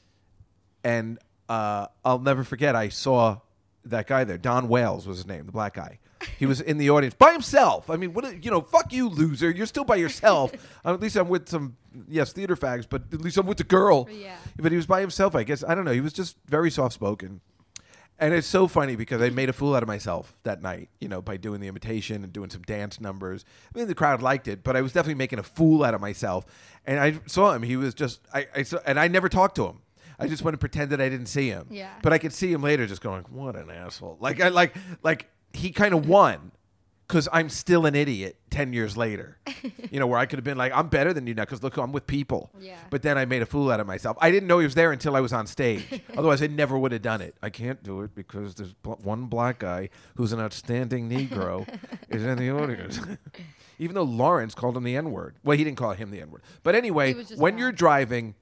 And 0.84 1.20
uh, 1.50 1.88
I'll 2.04 2.20
never 2.20 2.44
forget. 2.44 2.76
I 2.76 2.90
saw 2.90 3.40
that 3.86 4.08
guy 4.08 4.24
there. 4.24 4.38
Don 4.38 4.68
Wales 4.68 5.08
was 5.08 5.18
his 5.18 5.28
name, 5.28 5.46
the 5.46 5.52
black 5.52 5.74
guy. 5.76 6.00
He 6.40 6.46
was 6.46 6.60
in 6.62 6.78
the 6.78 6.90
audience 6.90 7.14
by 7.14 7.32
himself. 7.34 7.90
I 7.90 7.98
mean, 7.98 8.14
what? 8.14 8.26
a- 8.26 8.38
You 8.38 8.50
know, 8.50 8.62
fuck 8.62 8.92
you, 8.92 9.10
loser. 9.10 9.52
You're 9.52 9.66
still 9.68 9.84
by 9.84 9.96
yourself. 9.98 10.52
Uh, 10.86 10.94
at 10.94 11.00
least 11.00 11.16
I'm 11.16 11.28
with 11.30 11.50
some 11.50 11.78
yes 12.08 12.32
theater 12.32 12.56
fags, 12.56 12.86
but 12.88 13.04
at 13.12 13.20
least 13.22 13.38
I'm 13.38 13.46
with 13.48 13.58
the 13.58 13.64
girl. 13.64 14.08
Yeah. 14.12 14.36
But 14.56 14.72
he 14.72 14.76
was 14.76 14.86
by 14.86 15.02
himself. 15.02 15.36
I 15.36 15.44
guess 15.44 15.64
I 15.64 15.74
don't 15.76 15.84
know. 15.86 15.92
He 15.94 16.02
was 16.02 16.14
just 16.14 16.38
very 16.48 16.70
soft 16.70 16.94
spoken. 16.94 17.42
And 18.18 18.34
it's 18.34 18.48
so 18.48 18.68
funny 18.68 18.96
because 18.96 19.22
I 19.22 19.30
made 19.30 19.50
a 19.50 19.54
fool 19.54 19.76
out 19.76 19.84
of 19.84 19.88
myself 19.88 20.34
that 20.44 20.62
night, 20.62 20.90
you 21.02 21.10
know, 21.10 21.22
by 21.22 21.36
doing 21.38 21.60
the 21.60 21.68
imitation 21.68 22.24
and 22.24 22.32
doing 22.32 22.50
some 22.50 22.62
dance 22.62 23.02
numbers. 23.02 23.44
I 23.74 23.78
mean, 23.80 23.88
the 23.88 23.96
crowd 23.96 24.22
liked 24.22 24.48
it, 24.48 24.64
but 24.64 24.78
I 24.78 24.82
was 24.82 24.94
definitely 24.94 25.16
making 25.16 25.40
a 25.40 25.44
fool 25.44 25.84
out 25.84 25.94
of 25.94 26.00
myself. 26.02 26.46
And 26.86 26.98
I 27.00 27.20
saw 27.26 27.52
him; 27.54 27.64
he 27.64 27.76
was 27.76 27.94
just, 27.94 28.22
I, 28.34 28.48
I 28.56 28.64
saw, 28.64 28.78
and 28.86 29.00
I 29.00 29.08
never 29.10 29.28
talked 29.28 29.56
to 29.56 29.66
him. 29.68 29.80
I 30.20 30.28
just 30.28 30.44
want 30.44 30.54
to 30.54 30.58
pretend 30.58 30.92
that 30.92 31.02
I 31.02 31.10
didn't 31.10 31.28
see 31.28 31.50
him. 31.50 31.68
Yeah. 31.70 31.90
But 32.02 32.14
I 32.14 32.18
could 32.18 32.34
see 32.34 32.52
him 32.52 32.62
later, 32.62 32.86
just 32.88 33.02
going, 33.02 33.24
"What 33.30 33.56
an 33.56 33.70
asshole!" 33.70 34.18
Like, 34.20 34.42
I 34.42 34.50
like, 34.50 34.76
like 35.04 35.30
he 35.54 35.72
kind 35.72 35.94
of 35.94 36.08
won 36.08 36.52
because 37.08 37.28
I'm 37.32 37.50
still 37.50 37.86
an 37.86 37.94
idiot 37.96 38.38
ten 38.50 38.74
years 38.74 38.98
later. 38.98 39.38
you 39.92 40.00
know, 40.00 40.08
where 40.08 40.18
I 40.18 40.26
could 40.26 40.38
have 40.40 40.44
been 40.44 40.58
like, 40.58 40.72
"I'm 40.74 40.88
better 40.88 41.14
than 41.14 41.28
you 41.28 41.34
now," 41.34 41.44
because 41.44 41.62
look, 41.64 41.78
I'm 41.78 41.92
with 41.92 42.08
people. 42.08 42.50
Yeah. 42.60 42.78
But 42.90 43.02
then 43.04 43.18
I 43.18 43.26
made 43.26 43.42
a 43.42 43.46
fool 43.46 43.70
out 43.72 43.80
of 43.80 43.88
myself. 43.88 44.18
I 44.22 44.32
didn't 44.32 44.48
know 44.48 44.60
he 44.60 44.66
was 44.66 44.76
there 44.76 44.92
until 44.92 45.16
I 45.16 45.20
was 45.20 45.34
on 45.34 45.46
stage. 45.48 46.02
Otherwise, 46.18 46.42
I 46.42 46.48
never 46.48 46.78
would 46.80 46.92
have 46.94 47.02
done 47.02 47.22
it. 47.22 47.36
I 47.44 47.50
can't 47.50 47.84
do 47.84 48.02
it 48.02 48.16
because 48.16 48.56
there's 48.56 48.74
one 48.84 49.26
black 49.26 49.60
guy 49.60 49.90
who's 50.16 50.32
an 50.34 50.40
outstanding 50.40 51.10
Negro 51.10 51.68
is 52.10 52.24
in 52.26 52.38
the 52.38 52.50
audience. 52.52 53.00
Even 53.80 53.94
though 53.96 54.04
Lawrence 54.04 54.56
called 54.56 54.78
him 54.78 54.84
the 54.84 54.96
N 54.96 55.12
word. 55.12 55.36
Well, 55.44 55.58
he 55.58 55.64
didn't 55.66 55.78
call 55.78 55.92
him 55.92 56.10
the 56.10 56.22
N 56.22 56.32
word. 56.32 56.42
But 56.64 56.76
anyway, 56.76 57.10
He 57.10 57.14
was 57.16 57.28
just 57.28 57.42
when 57.42 57.56
mad. 57.56 57.60
you're 57.60 57.72
driving, 57.74 58.34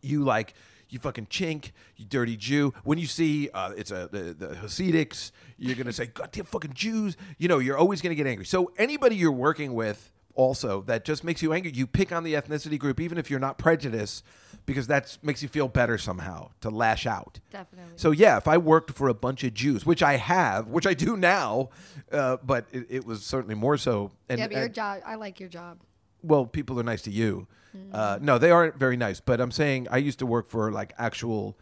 you 0.00 0.24
like 0.24 0.54
you 0.94 1.00
fucking 1.00 1.26
chink, 1.26 1.72
you 1.96 2.06
dirty 2.06 2.36
Jew. 2.36 2.72
When 2.84 2.98
you 2.98 3.06
see 3.06 3.50
uh, 3.52 3.72
it's 3.76 3.90
a 3.90 4.08
the, 4.10 4.32
the 4.32 4.54
Hasidics, 4.54 5.32
you're 5.58 5.74
gonna 5.74 5.92
say 5.92 6.06
goddamn 6.06 6.44
fucking 6.46 6.72
Jews. 6.72 7.16
You 7.36 7.48
know, 7.48 7.58
you're 7.58 7.76
always 7.76 8.00
gonna 8.00 8.14
get 8.14 8.26
angry. 8.26 8.46
So 8.46 8.72
anybody 8.78 9.16
you're 9.16 9.32
working 9.32 9.74
with 9.74 10.12
also 10.36 10.82
that 10.82 11.04
just 11.04 11.22
makes 11.22 11.42
you 11.42 11.52
angry, 11.52 11.72
you 11.72 11.86
pick 11.86 12.12
on 12.12 12.24
the 12.24 12.34
ethnicity 12.34 12.78
group, 12.78 13.00
even 13.00 13.18
if 13.18 13.30
you're 13.30 13.40
not 13.40 13.58
prejudiced, 13.58 14.24
because 14.66 14.86
that 14.86 15.16
makes 15.22 15.42
you 15.42 15.48
feel 15.48 15.68
better 15.68 15.98
somehow 15.98 16.50
to 16.60 16.70
lash 16.70 17.06
out. 17.06 17.38
Definitely. 17.50 17.92
So 17.96 18.10
yeah, 18.10 18.36
if 18.36 18.48
I 18.48 18.56
worked 18.58 18.92
for 18.92 19.08
a 19.08 19.14
bunch 19.14 19.44
of 19.44 19.52
Jews, 19.54 19.84
which 19.84 20.02
I 20.02 20.16
have, 20.16 20.68
which 20.68 20.86
I 20.86 20.94
do 20.94 21.16
now, 21.16 21.70
uh, 22.12 22.38
but 22.42 22.66
it, 22.72 22.86
it 22.88 23.04
was 23.04 23.24
certainly 23.24 23.54
more 23.54 23.76
so. 23.76 24.12
And, 24.28 24.38
yeah, 24.38 24.46
but 24.46 24.54
your 24.56 24.64
and- 24.64 24.74
job. 24.74 25.02
I 25.04 25.16
like 25.16 25.40
your 25.40 25.48
job. 25.48 25.78
Well, 26.24 26.46
people 26.46 26.78
are 26.80 26.84
nice 26.84 27.02
to 27.02 27.10
you. 27.10 27.46
Uh, 27.92 28.18
no, 28.22 28.38
they 28.38 28.50
aren't 28.52 28.76
very 28.76 28.96
nice. 28.96 29.18
But 29.20 29.40
I'm 29.40 29.50
saying 29.50 29.88
I 29.90 29.96
used 29.96 30.18
to 30.20 30.26
work 30.26 30.48
for 30.48 30.70
like 30.70 30.92
actual 30.96 31.58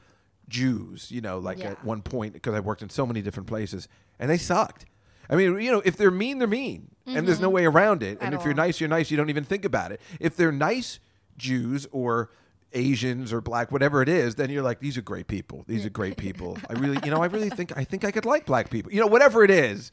Jews, 0.49 1.11
you 1.11 1.21
know, 1.21 1.39
like 1.39 1.59
Yeah. 1.59 1.71
at 1.73 1.85
one 1.85 2.03
point 2.03 2.35
because 2.35 2.55
I 2.55 2.61
worked 2.61 2.83
in 2.83 2.91
so 2.91 3.07
many 3.07 3.23
different 3.23 3.47
places, 3.49 3.89
and 4.19 4.31
they 4.31 4.37
sucked. 4.39 4.85
I 5.31 5.37
mean, 5.37 5.59
you 5.61 5.71
know, 5.73 5.81
if 5.85 5.97
they're 5.97 6.11
mean, 6.11 6.39
they're 6.39 6.49
mean, 6.49 6.89
and 7.07 7.27
there's 7.27 7.41
no 7.41 7.49
way 7.49 7.65
around 7.65 8.03
it. 8.03 8.19
And 8.21 8.21
Mm-hmm. 8.21 8.27
At 8.27 8.35
if 8.35 8.41
you're 8.45 8.53
all. 8.53 8.57
nice, 8.67 8.81
you're 8.81 8.89
nice. 8.91 9.11
You 9.11 9.17
don't 9.17 9.31
even 9.31 9.45
think 9.45 9.65
about 9.65 9.93
it. 9.93 10.01
If 10.21 10.37
they're 10.37 10.53
nice 10.53 10.99
Jews 11.39 11.87
or 11.93 12.31
Asians 12.75 13.33
or 13.33 13.41
black, 13.41 13.73
whatever 13.73 14.03
it 14.03 14.09
is, 14.09 14.35
then 14.35 14.51
you're 14.51 14.63
like, 14.63 14.81
these 14.81 14.99
are 14.99 15.03
great 15.03 15.29
people. 15.29 15.65
These 15.67 15.87
are 15.87 15.91
great 15.91 16.17
people. 16.19 16.59
I 16.69 16.75
really, 16.75 16.99
you 17.05 17.11
know, 17.11 17.23
I 17.23 17.27
really 17.27 17.51
think 17.51 17.77
I 17.77 17.85
think 17.85 18.05
I 18.05 18.11
could 18.11 18.27
like 18.27 18.45
black 18.47 18.69
people. 18.71 18.93
You 18.93 19.01
know, 19.01 19.07
whatever 19.07 19.43
it 19.45 19.51
is, 19.51 19.93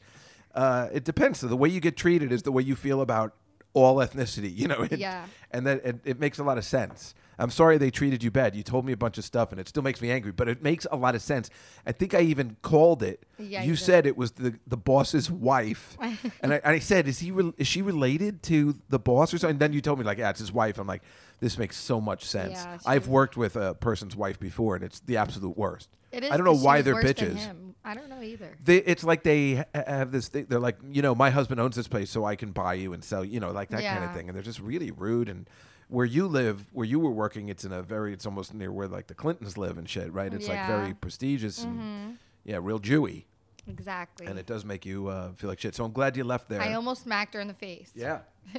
uh, 0.54 0.88
it 0.92 1.04
depends. 1.04 1.38
So 1.40 1.46
the 1.46 1.56
way 1.56 1.68
you 1.70 1.80
get 1.80 1.96
treated 1.96 2.30
is 2.32 2.42
the 2.42 2.52
way 2.52 2.62
you 2.62 2.74
feel 2.76 3.00
about 3.00 3.34
all 3.72 3.96
ethnicity. 3.96 4.54
You 4.60 4.68
know, 4.68 4.82
It- 4.82 4.98
Yeah. 4.98 5.26
and 5.50 5.66
that 5.66 5.84
it, 5.84 5.96
it 6.04 6.20
makes 6.20 6.38
a 6.38 6.44
lot 6.44 6.58
of 6.58 6.64
sense. 6.64 7.14
I'm 7.38 7.50
sorry 7.50 7.78
they 7.78 7.90
treated 7.90 8.22
you 8.22 8.30
bad. 8.30 8.54
You 8.54 8.62
told 8.62 8.84
me 8.84 8.92
a 8.92 8.98
bunch 8.98 9.16
of 9.16 9.24
stuff, 9.24 9.50
and 9.50 9.58
it 9.58 9.66
still 9.66 9.82
makes 9.82 10.02
me 10.02 10.10
angry. 10.10 10.30
But 10.30 10.46
it 10.48 10.62
makes 10.62 10.86
a 10.92 10.96
lot 10.96 11.14
of 11.14 11.22
sense. 11.22 11.48
I 11.86 11.92
think 11.92 12.12
I 12.12 12.20
even 12.20 12.56
called 12.60 13.02
it. 13.02 13.24
Yeah, 13.38 13.62
you 13.62 13.70
you 13.70 13.76
said 13.76 14.04
it 14.06 14.14
was 14.14 14.32
the 14.32 14.58
the 14.66 14.76
boss's 14.76 15.30
wife, 15.30 15.96
and 16.42 16.52
I, 16.52 16.60
I 16.62 16.78
said, 16.80 17.08
"Is 17.08 17.20
he? 17.20 17.30
Re- 17.30 17.54
is 17.56 17.66
she 17.66 17.80
related 17.80 18.42
to 18.44 18.74
the 18.90 18.98
boss 18.98 19.32
or 19.32 19.38
something?" 19.38 19.54
And 19.54 19.60
then 19.60 19.72
you 19.72 19.80
told 19.80 19.98
me 19.98 20.04
like, 20.04 20.18
"Yeah, 20.18 20.28
it's 20.28 20.40
his 20.40 20.52
wife." 20.52 20.76
I'm 20.78 20.86
like, 20.86 21.02
"This 21.40 21.56
makes 21.56 21.78
so 21.78 21.98
much 21.98 22.26
sense." 22.26 22.52
Yeah, 22.62 22.76
I've 22.84 23.08
worked 23.08 23.38
with 23.38 23.56
a 23.56 23.74
person's 23.74 24.14
wife 24.14 24.38
before, 24.38 24.74
and 24.76 24.84
it's 24.84 25.00
the 25.00 25.16
absolute 25.16 25.56
worst. 25.56 25.88
It 26.12 26.24
is 26.24 26.30
I 26.30 26.36
don't 26.36 26.44
know 26.44 26.56
why 26.56 26.82
they're 26.82 26.96
bitches. 26.96 27.48
I 27.84 27.94
don't 27.94 28.10
know 28.10 28.20
either. 28.22 28.56
They, 28.62 28.76
it's 28.78 29.04
like 29.04 29.22
they 29.22 29.64
have 29.74 30.12
this 30.12 30.28
thing. 30.28 30.46
They're 30.48 30.60
like, 30.60 30.76
you 30.90 31.00
know, 31.02 31.14
my 31.14 31.30
husband 31.30 31.60
owns 31.60 31.76
this 31.76 31.88
place, 31.88 32.10
so 32.10 32.24
I 32.24 32.36
can 32.36 32.50
buy 32.52 32.74
you 32.74 32.92
and 32.92 33.02
sell, 33.02 33.24
you 33.24 33.40
know, 33.40 33.52
like 33.52 33.70
that 33.70 33.82
kind 33.82 34.04
of 34.04 34.12
thing. 34.12 34.28
And 34.28 34.36
they're 34.36 34.42
just 34.42 34.60
really 34.60 34.90
rude. 34.90 35.28
And 35.28 35.48
where 35.88 36.04
you 36.06 36.26
live, 36.26 36.68
where 36.72 36.86
you 36.86 37.00
were 37.00 37.10
working, 37.10 37.48
it's 37.48 37.64
in 37.64 37.72
a 37.72 37.82
very, 37.82 38.12
it's 38.12 38.26
almost 38.26 38.52
near 38.52 38.70
where 38.70 38.86
like 38.86 39.06
the 39.06 39.14
Clintons 39.14 39.56
live 39.56 39.78
and 39.78 39.88
shit, 39.88 40.12
right? 40.12 40.32
It's 40.32 40.46
like 40.46 40.56
Yeah. 40.56 40.68
Mm-hmm. 40.68 40.82
very 40.82 40.94
prestigious 40.94 41.64
and 41.64 42.18
yeah, 42.44 42.58
real 42.60 42.80
Jewy. 42.80 43.24
Exactly. 43.66 44.26
And 44.26 44.38
it 44.38 44.46
does 44.46 44.64
make 44.64 44.84
you 44.84 45.08
uh, 45.08 45.32
feel 45.32 45.48
like 45.48 45.60
shit. 45.60 45.74
So 45.74 45.84
I'm 45.84 45.92
glad 45.92 46.16
you 46.16 46.24
left 46.24 46.48
there. 46.48 46.60
I 46.60 46.74
almost 46.74 47.04
smacked 47.04 47.34
her 47.34 47.40
in 47.40 47.48
the 47.48 47.54
face. 47.54 47.90
yeah. 47.94 48.20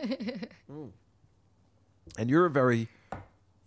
Mm. 0.72 0.91
And 2.17 2.29
you're 2.29 2.46
a 2.46 2.50
very, 2.50 2.88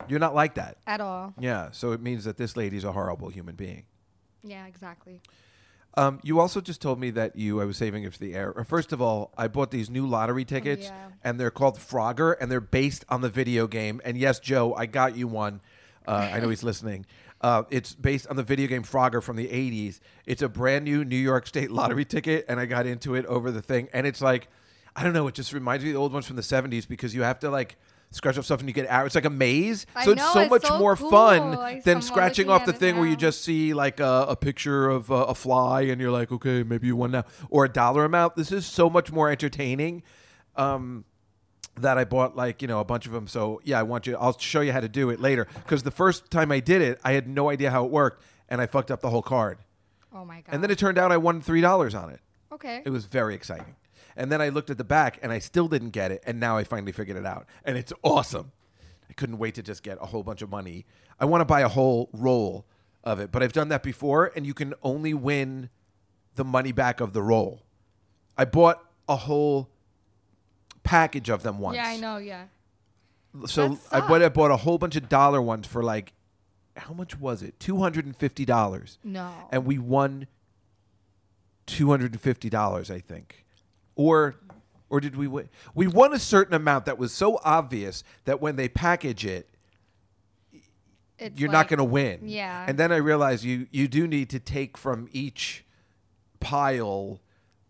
you're 0.09 0.21
not 0.21 0.35
like 0.35 0.55
that. 0.55 0.79
At 0.87 1.01
all. 1.01 1.35
Yeah. 1.39 1.71
So 1.73 1.93
it 1.93 2.01
means 2.01 2.25
that 2.25 2.37
this 2.37 2.57
lady's 2.57 2.85
a 2.85 2.93
horrible 2.93 3.29
human 3.29 3.55
being. 3.55 3.85
Yeah, 4.43 4.67
exactly. 4.67 5.21
Um, 5.97 6.19
you 6.23 6.41
also 6.41 6.61
just 6.61 6.83
told 6.83 6.99
me 6.99 7.11
that 7.11 7.37
you, 7.37 7.61
I 7.61 7.65
was 7.65 7.77
saving 7.77 8.03
it 8.03 8.13
for 8.13 8.19
the 8.19 8.35
air. 8.35 8.53
First 8.67 8.93
of 8.93 9.01
all, 9.01 9.33
I 9.39 9.47
bought 9.47 9.71
these 9.71 9.89
new 9.89 10.07
lottery 10.07 10.45
tickets, 10.45 10.87
yeah. 10.87 11.09
and 11.23 11.39
they're 11.39 11.53
called 11.53 11.79
Frogger, 11.79 12.35
and 12.41 12.51
they're 12.51 12.61
based 12.61 13.05
on 13.09 13.21
the 13.21 13.29
video 13.29 13.69
game. 13.69 14.01
And 14.05 14.19
yes, 14.19 14.41
Joe, 14.41 14.75
I 14.75 14.87
got 14.87 15.17
you 15.17 15.29
one. 15.29 15.61
Uh, 16.07 16.31
I 16.33 16.41
know 16.41 16.49
he's 16.49 16.63
listening. 16.65 17.07
Uh, 17.41 17.63
it's 17.71 17.95
based 17.95 18.27
on 18.27 18.37
the 18.37 18.43
video 18.43 18.67
game 18.67 18.83
Frogger 18.83 19.23
from 19.23 19.37
the 19.37 19.47
80s. 19.47 20.01
It's 20.27 20.43
a 20.43 20.49
brand 20.49 20.85
new 20.85 21.05
New 21.05 21.17
York 21.17 21.47
State 21.47 21.71
lottery 21.71 22.05
ticket, 22.05 22.45
and 22.49 22.59
I 22.59 22.67
got 22.67 22.87
into 22.87 23.15
it 23.15 23.25
over 23.27 23.53
the 23.53 23.63
thing. 23.63 23.89
And 23.93 24.07
it's 24.07 24.21
like, 24.21 24.49
I 24.97 25.05
don't 25.05 25.13
know, 25.13 25.29
it 25.29 25.35
just 25.35 25.53
reminds 25.53 25.85
me 25.85 25.91
of 25.91 25.95
the 25.95 26.01
old 26.01 26.13
ones 26.13 26.27
from 26.27 26.37
the 26.37 26.43
70s 26.43 26.89
because 26.89 27.15
you 27.15 27.23
have 27.23 27.39
to 27.41 27.51
like 27.51 27.77
scratch 28.15 28.39
off 28.39 28.45
stuff 28.45 28.61
and 28.61 28.69
you 28.69 28.73
get 28.73 28.89
out. 28.89 29.07
It's 29.07 29.15
like 29.15 29.25
a 29.25 29.31
maze. 29.31 29.87
I 29.95 30.05
so 30.05 30.13
it's 30.13 30.19
know, 30.19 30.31
so 30.33 30.41
it's 30.41 30.51
much 30.51 30.67
so 30.67 30.79
more 30.79 30.97
cool. 30.97 31.11
fun 31.11 31.81
than 31.85 32.01
scratching 32.03 32.49
off 32.49 32.65
the 32.65 32.73
thing 32.73 32.97
where 32.97 33.07
you 33.07 33.17
just 33.17 33.43
see 33.43 33.75
like 33.75 34.01
a, 34.01 34.27
a 34.29 34.37
picture 34.37 34.89
of 34.89 35.11
uh, 35.11 35.27
a 35.29 35.35
fly 35.35 35.83
and 35.83 36.01
you're 36.01 36.11
like, 36.11 36.33
okay, 36.33 36.63
maybe 36.63 36.87
you 36.87 36.97
won 36.97 37.11
now, 37.11 37.25
or 37.51 37.65
a 37.65 37.69
dollar 37.69 38.05
amount. 38.05 38.37
This 38.37 38.53
is 38.53 38.67
so 38.67 38.89
much 38.89 39.13
more 39.13 39.31
entertaining. 39.31 40.03
Um, 40.57 41.05
that 41.79 41.99
I 41.99 42.05
bought 42.05 42.37
like 42.37 42.63
you 42.63 42.69
know 42.69 42.79
a 42.81 42.85
bunch 42.85 43.07
of 43.07 43.13
them. 43.13 43.27
So 43.27 43.61
yeah, 43.65 43.81
I 43.81 43.83
want 43.83 44.07
you. 44.07 44.17
I'll 44.17 44.39
show 44.39 44.61
you 44.61 44.73
how 44.73 44.81
to 44.81 44.89
do 44.89 45.11
it 45.11 45.21
later 45.21 45.49
because 45.55 45.83
the 45.83 45.91
first 45.91 46.31
time 46.31 46.53
I 46.53 46.61
did 46.61 46.81
it, 46.83 47.01
I 47.03 47.13
had 47.13 47.27
no 47.27 47.51
idea 47.51 47.71
how 47.71 47.85
it 47.85 47.91
worked 47.91 48.23
and 48.49 48.61
I 48.61 48.67
fucked 48.67 48.91
up 48.91 49.01
the 49.01 49.11
whole 49.11 49.23
card. 49.23 49.59
Oh 50.15 50.25
my 50.25 50.37
god. 50.43 50.55
And 50.55 50.63
then 50.63 50.71
it 50.71 50.79
turned 50.79 50.99
out 50.99 51.11
I 51.11 51.17
won 51.17 51.41
three 51.41 51.61
dollars 51.61 51.95
on 51.95 52.11
it. 52.11 52.21
okay. 52.53 52.83
It 52.85 52.91
was 52.91 53.07
very 53.07 53.35
exciting. 53.35 53.75
And 54.17 54.31
then 54.31 54.41
I 54.41 54.49
looked 54.49 54.71
at 54.71 54.79
the 54.79 54.85
back 54.85 55.19
and 55.23 55.33
I 55.33 55.39
still 55.39 55.69
didn't 55.69 55.91
get 55.91 56.11
it. 56.13 56.23
And 56.27 56.39
now 56.39 56.57
I 56.57 56.65
finally 56.65 56.93
figured 56.93 57.17
it 57.17 57.27
out. 57.27 57.47
And 57.65 57.77
it's 57.77 57.93
awesome. 58.03 58.53
I 59.09 59.13
couldn't 59.15 59.39
wait 59.39 59.55
to 59.57 59.63
just 59.63 59.83
get 59.83 59.99
a 60.01 60.07
whole 60.07 60.23
bunch 60.23 60.41
of 60.43 60.51
money. 60.51 60.87
I 61.21 61.25
want 61.25 61.41
to 61.41 61.45
buy 61.45 61.61
a 61.61 61.69
whole 61.69 62.09
roll 62.13 62.65
of 63.03 63.21
it, 63.21 63.31
but 63.33 63.43
I've 63.43 63.53
done 63.53 63.69
that 63.69 63.83
before 63.83 64.33
and 64.35 64.47
you 64.47 64.55
can 64.55 64.73
only 64.83 65.15
win 65.15 65.69
the 66.37 66.45
money 66.45 66.73
back 66.73 67.01
of 67.01 67.13
the 67.13 67.23
roll. 67.23 67.63
I 68.37 68.45
bought 68.45 68.83
a 69.09 69.17
whole 69.17 69.69
package 70.83 71.29
of 71.29 71.43
them 71.43 71.59
once. 71.59 71.77
yeah, 71.77 71.87
I 71.89 71.97
know. 71.97 72.17
Yeah. 72.17 72.45
So 73.47 73.79
I 73.91 74.01
bought, 74.01 74.23
I 74.23 74.29
bought 74.29 74.51
a 74.53 74.57
whole 74.57 74.79
bunch 74.79 74.97
of 74.97 75.09
dollar 75.09 75.43
ones 75.43 75.67
for 75.67 75.83
like, 75.83 76.13
how 76.77 76.93
much 76.93 77.19
was 77.19 77.43
it? 77.43 77.59
$250 77.59 78.97
No. 79.05 79.33
and 79.51 79.65
we 79.65 79.79
won 79.79 80.27
two 81.67 81.89
hundred 81.91 82.13
and 82.13 82.21
fifty 82.21 82.51
dollars, 82.51 82.91
I 82.91 82.99
think, 83.01 83.44
or 83.97 84.37
or 84.91 85.01
did 85.01 85.17
we 85.17 85.27
win? 85.27 85.49
We 85.75 85.87
won 85.87 86.13
a 86.13 86.19
certain 86.19 86.55
amount 86.55 86.85
that 86.87 86.99
was 86.99 87.13
so 87.13 87.41
obvious 87.45 88.05
that 88.27 88.41
when 88.41 88.57
they 88.57 88.69
package 88.69 89.25
it, 89.27 89.49
It's 91.19 91.39
you're 91.41 91.51
not 91.51 91.69
going 91.69 91.79
to 91.79 91.85
win. 91.85 92.21
Yeah. 92.25 92.65
and 92.69 92.79
then 92.79 92.93
I 92.93 92.97
realized 92.97 93.45
you 93.45 93.67
you 93.71 93.89
do 93.89 94.07
need 94.07 94.31
to 94.31 94.39
take 94.41 94.77
from 94.77 95.09
each 95.13 95.65
pile. 96.41 97.21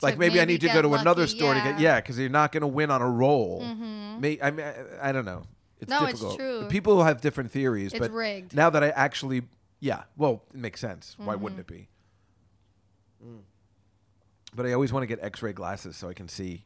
Like 0.02 0.14
To 0.14 0.20
maybe 0.20 0.40
I 0.40 0.44
need 0.44 0.60
to 0.62 0.68
go 0.68 0.82
to 0.82 0.94
another 0.94 1.22
lucky, 1.22 1.36
store 1.36 1.54
to 1.54 1.60
get 1.60 1.78
yeah. 1.80 1.92
Mm-hmm. 1.92 1.98
because 2.02 2.18
you're 2.18 2.28
not 2.28 2.52
going 2.52 2.60
to 2.62 2.66
win 2.66 2.90
on 2.90 3.00
a 3.00 3.08
roll. 3.08 3.64
Hmm. 3.64 4.20
May, 4.20 4.38
I 4.42 4.50
mean, 4.50 4.66
I, 4.66 5.08
I 5.08 5.12
don't 5.12 5.24
know. 5.24 5.44
It's 5.80 5.90
No, 5.90 6.04
it's 6.06 6.20
true. 6.36 6.66
People 6.68 7.02
have 7.04 7.20
different 7.20 7.50
theories, 7.50 7.92
It's 7.92 8.00
but 8.00 8.10
rigged. 8.10 8.54
now 8.54 8.70
that 8.70 8.82
I 8.84 8.88
actually, 8.90 9.42
yeah, 9.80 10.02
well, 10.16 10.42
it 10.52 10.60
makes 10.60 10.80
sense. 10.80 11.14
Why 11.18 11.34
wouldn't 11.36 11.60
Mm-hmm. 11.66 11.74
it 11.74 11.78
be? 11.78 11.88
Mm. 13.26 13.38
But 14.54 14.66
I 14.66 14.72
always 14.72 14.92
want 14.92 15.02
to 15.02 15.06
get 15.06 15.22
X-ray 15.22 15.52
glasses 15.52 15.96
so 15.96 16.08
I 16.08 16.14
can 16.14 16.28
see, 16.28 16.62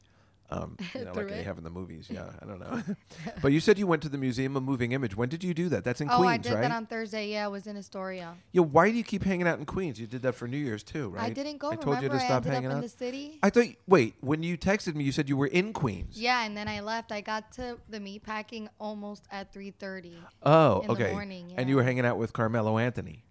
um, 0.50 0.76
you 0.94 1.00
know, 1.00 1.06
like 1.06 1.14
Through 1.14 1.28
they 1.30 1.42
have 1.42 1.58
in 1.58 1.64
the 1.64 1.70
movies. 1.70 2.08
Yeah, 2.10 2.30
I 2.42 2.46
don't 2.46 2.58
know. 2.60 2.82
but 3.42 3.52
you 3.52 3.60
said 3.60 3.78
you 3.78 3.86
went 3.86 4.02
to 4.02 4.08
the 4.08 4.18
Museum 4.18 4.56
of 4.56 4.62
Moving 4.62 4.92
Image. 4.92 5.16
When 5.16 5.28
did 5.28 5.42
you 5.44 5.54
do 5.54 5.68
that? 5.70 5.84
That's 5.84 6.00
in 6.00 6.08
oh, 6.10 6.16
Queens, 6.18 6.30
I 6.30 6.36
did 6.36 6.52
right? 6.52 6.60
that 6.62 6.72
on 6.72 6.86
Thursday. 6.86 7.30
Yeah, 7.32 7.46
I 7.46 7.48
was 7.48 7.66
in 7.66 7.76
Astoria. 7.76 8.34
Yo, 8.52 8.62
why 8.62 8.90
do 8.90 8.96
you 8.96 9.04
keep 9.04 9.22
hanging 9.24 9.46
out 9.46 9.58
in 9.58 9.64
Queens? 9.66 10.00
You 10.00 10.06
did 10.06 10.22
that 10.22 10.34
for 10.34 10.48
New 10.48 10.56
Year's 10.58 10.82
too, 10.82 11.08
right? 11.10 11.24
I 11.24 11.30
didn't 11.30 11.58
go. 11.58 11.70
I 11.70 11.76
told 11.76 12.02
you 12.02 12.08
to 12.08 12.14
I 12.14 12.18
stop 12.18 12.36
ended 12.46 12.52
hanging 12.52 12.66
up 12.70 12.72
out. 12.72 12.76
in 12.76 12.82
the 12.82 12.88
city. 12.88 13.38
I 13.42 13.50
thought. 13.50 13.66
Wait, 13.86 14.14
when 14.20 14.42
you 14.42 14.56
texted 14.58 14.94
me, 14.94 15.04
you 15.04 15.12
said 15.12 15.28
you 15.28 15.36
were 15.36 15.46
in 15.46 15.72
Queens. 15.72 16.18
yeah, 16.20 16.44
and 16.44 16.56
then 16.56 16.68
I 16.68 16.80
left. 16.80 17.12
I 17.12 17.20
got 17.20 17.52
to 17.52 17.78
the 17.88 18.00
meat 18.00 18.22
packing 18.22 18.68
almost 18.78 19.24
at 19.30 19.52
three 19.52 19.70
thirty. 19.70 20.18
Oh, 20.42 20.80
In 20.80 20.86
the 20.86 20.92
okay. 20.92 21.12
morning, 21.12 21.52
And 21.56 21.68
you 21.68 21.76
were 21.76 21.82
hanging 21.82 22.04
out 22.06 22.18
with 22.18 22.32
Carmelo 22.32 22.78
Anthony. 22.78 23.24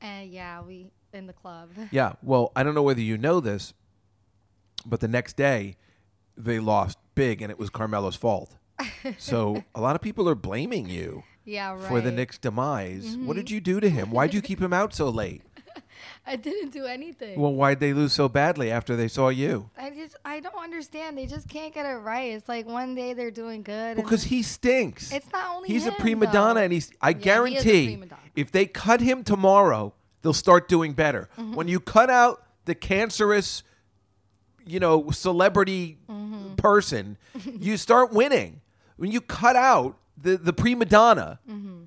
And 0.00 0.30
yeah, 0.30 0.62
we 0.62 0.90
in 1.12 1.26
the 1.26 1.32
club. 1.32 1.70
Yeah. 1.90 2.12
Well, 2.22 2.52
I 2.54 2.62
don't 2.62 2.74
know 2.74 2.82
whether 2.82 3.00
you 3.00 3.16
know 3.18 3.40
this, 3.40 3.72
but 4.86 5.00
the 5.00 5.08
next 5.08 5.36
day 5.36 5.76
they 6.36 6.58
lost 6.58 6.98
big, 7.14 7.42
and 7.42 7.50
it 7.50 7.58
was 7.58 7.70
Carmelo's 7.70 8.16
fault. 8.16 8.56
so 9.18 9.62
a 9.74 9.80
lot 9.80 9.94
of 9.96 10.02
people 10.02 10.28
are 10.28 10.34
blaming 10.34 10.88
you 10.88 11.22
yeah, 11.44 11.72
right. 11.72 11.80
for 11.82 12.00
the 12.00 12.10
Knicks' 12.10 12.38
demise. 12.38 13.16
What 13.16 13.18
Mm-hmm. 13.18 13.32
did 13.34 13.50
you 13.50 13.60
do 13.60 13.80
to 13.80 13.90
him? 13.90 14.10
Why'd 14.10 14.32
you 14.34 14.40
keep 14.48 14.60
him 14.60 14.72
out 14.72 14.94
so 14.94 15.08
late? 15.10 15.42
I 16.26 16.36
didn't 16.36 16.70
do 16.70 16.86
anything. 16.86 17.38
Well, 17.38 17.52
why'd 17.52 17.78
they 17.80 17.92
lose 17.92 18.12
so 18.12 18.28
badly 18.28 18.70
after 18.70 18.96
they 18.96 19.08
saw 19.08 19.28
you? 19.28 19.70
I 19.76 19.90
just 19.90 20.16
I 20.24 20.40
don't 20.40 20.56
understand. 20.56 21.16
They 21.18 21.26
just 21.26 21.48
can't 21.48 21.72
get 21.74 21.84
it 21.86 21.94
right. 21.96 22.32
It's 22.32 22.48
like 22.48 22.66
one 22.66 22.94
day 22.94 23.12
they're 23.14 23.30
doing 23.30 23.62
good. 23.62 23.96
Well, 23.96 24.04
because 24.04 24.24
he 24.24 24.42
stinks. 24.42 25.12
It's 25.12 25.30
not 25.32 25.56
only 25.56 25.68
he's 25.68 25.86
a 25.86 25.90
him, 25.90 25.96
prima 26.00 26.30
donna, 26.32 26.54
though. 26.54 26.64
and 26.64 26.72
he's. 26.72 26.90
I 27.00 27.10
Yeah, 27.10 27.14
he 27.16 27.20
a 27.20 27.22
guarantee, 27.24 27.96
donna. 27.96 28.18
if 28.36 28.50
they 28.50 28.66
cut 28.66 29.00
him 29.00 29.24
tomorrow, 29.24 29.92
they'll 30.22 30.32
start 30.32 30.68
doing 30.68 30.92
better. 30.94 31.28
Mm-hmm. 31.38 31.54
When 31.54 31.68
you 31.68 31.80
cut 31.80 32.10
out 32.10 32.44
the 32.64 32.74
cancerous, 32.74 33.62
you 34.70 34.80
know, 34.80 35.10
celebrity 35.10 35.98
Mm-hmm. 36.08 36.54
person, 36.56 37.16
you 37.58 37.76
start 37.76 38.12
winning. 38.12 38.60
When 38.96 39.10
you 39.10 39.20
cut 39.20 39.56
out 39.56 39.96
the 40.16 40.36
the 40.36 40.52
prima 40.52 40.84
donna, 40.84 41.38
Mm-hmm. 41.48 41.84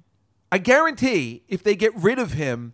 I 0.51 0.57
guarantee 0.59 1.43
if 1.47 1.63
they 1.63 1.75
get 1.75 1.95
rid 1.95 2.19
of 2.19 2.33
him, 2.33 2.73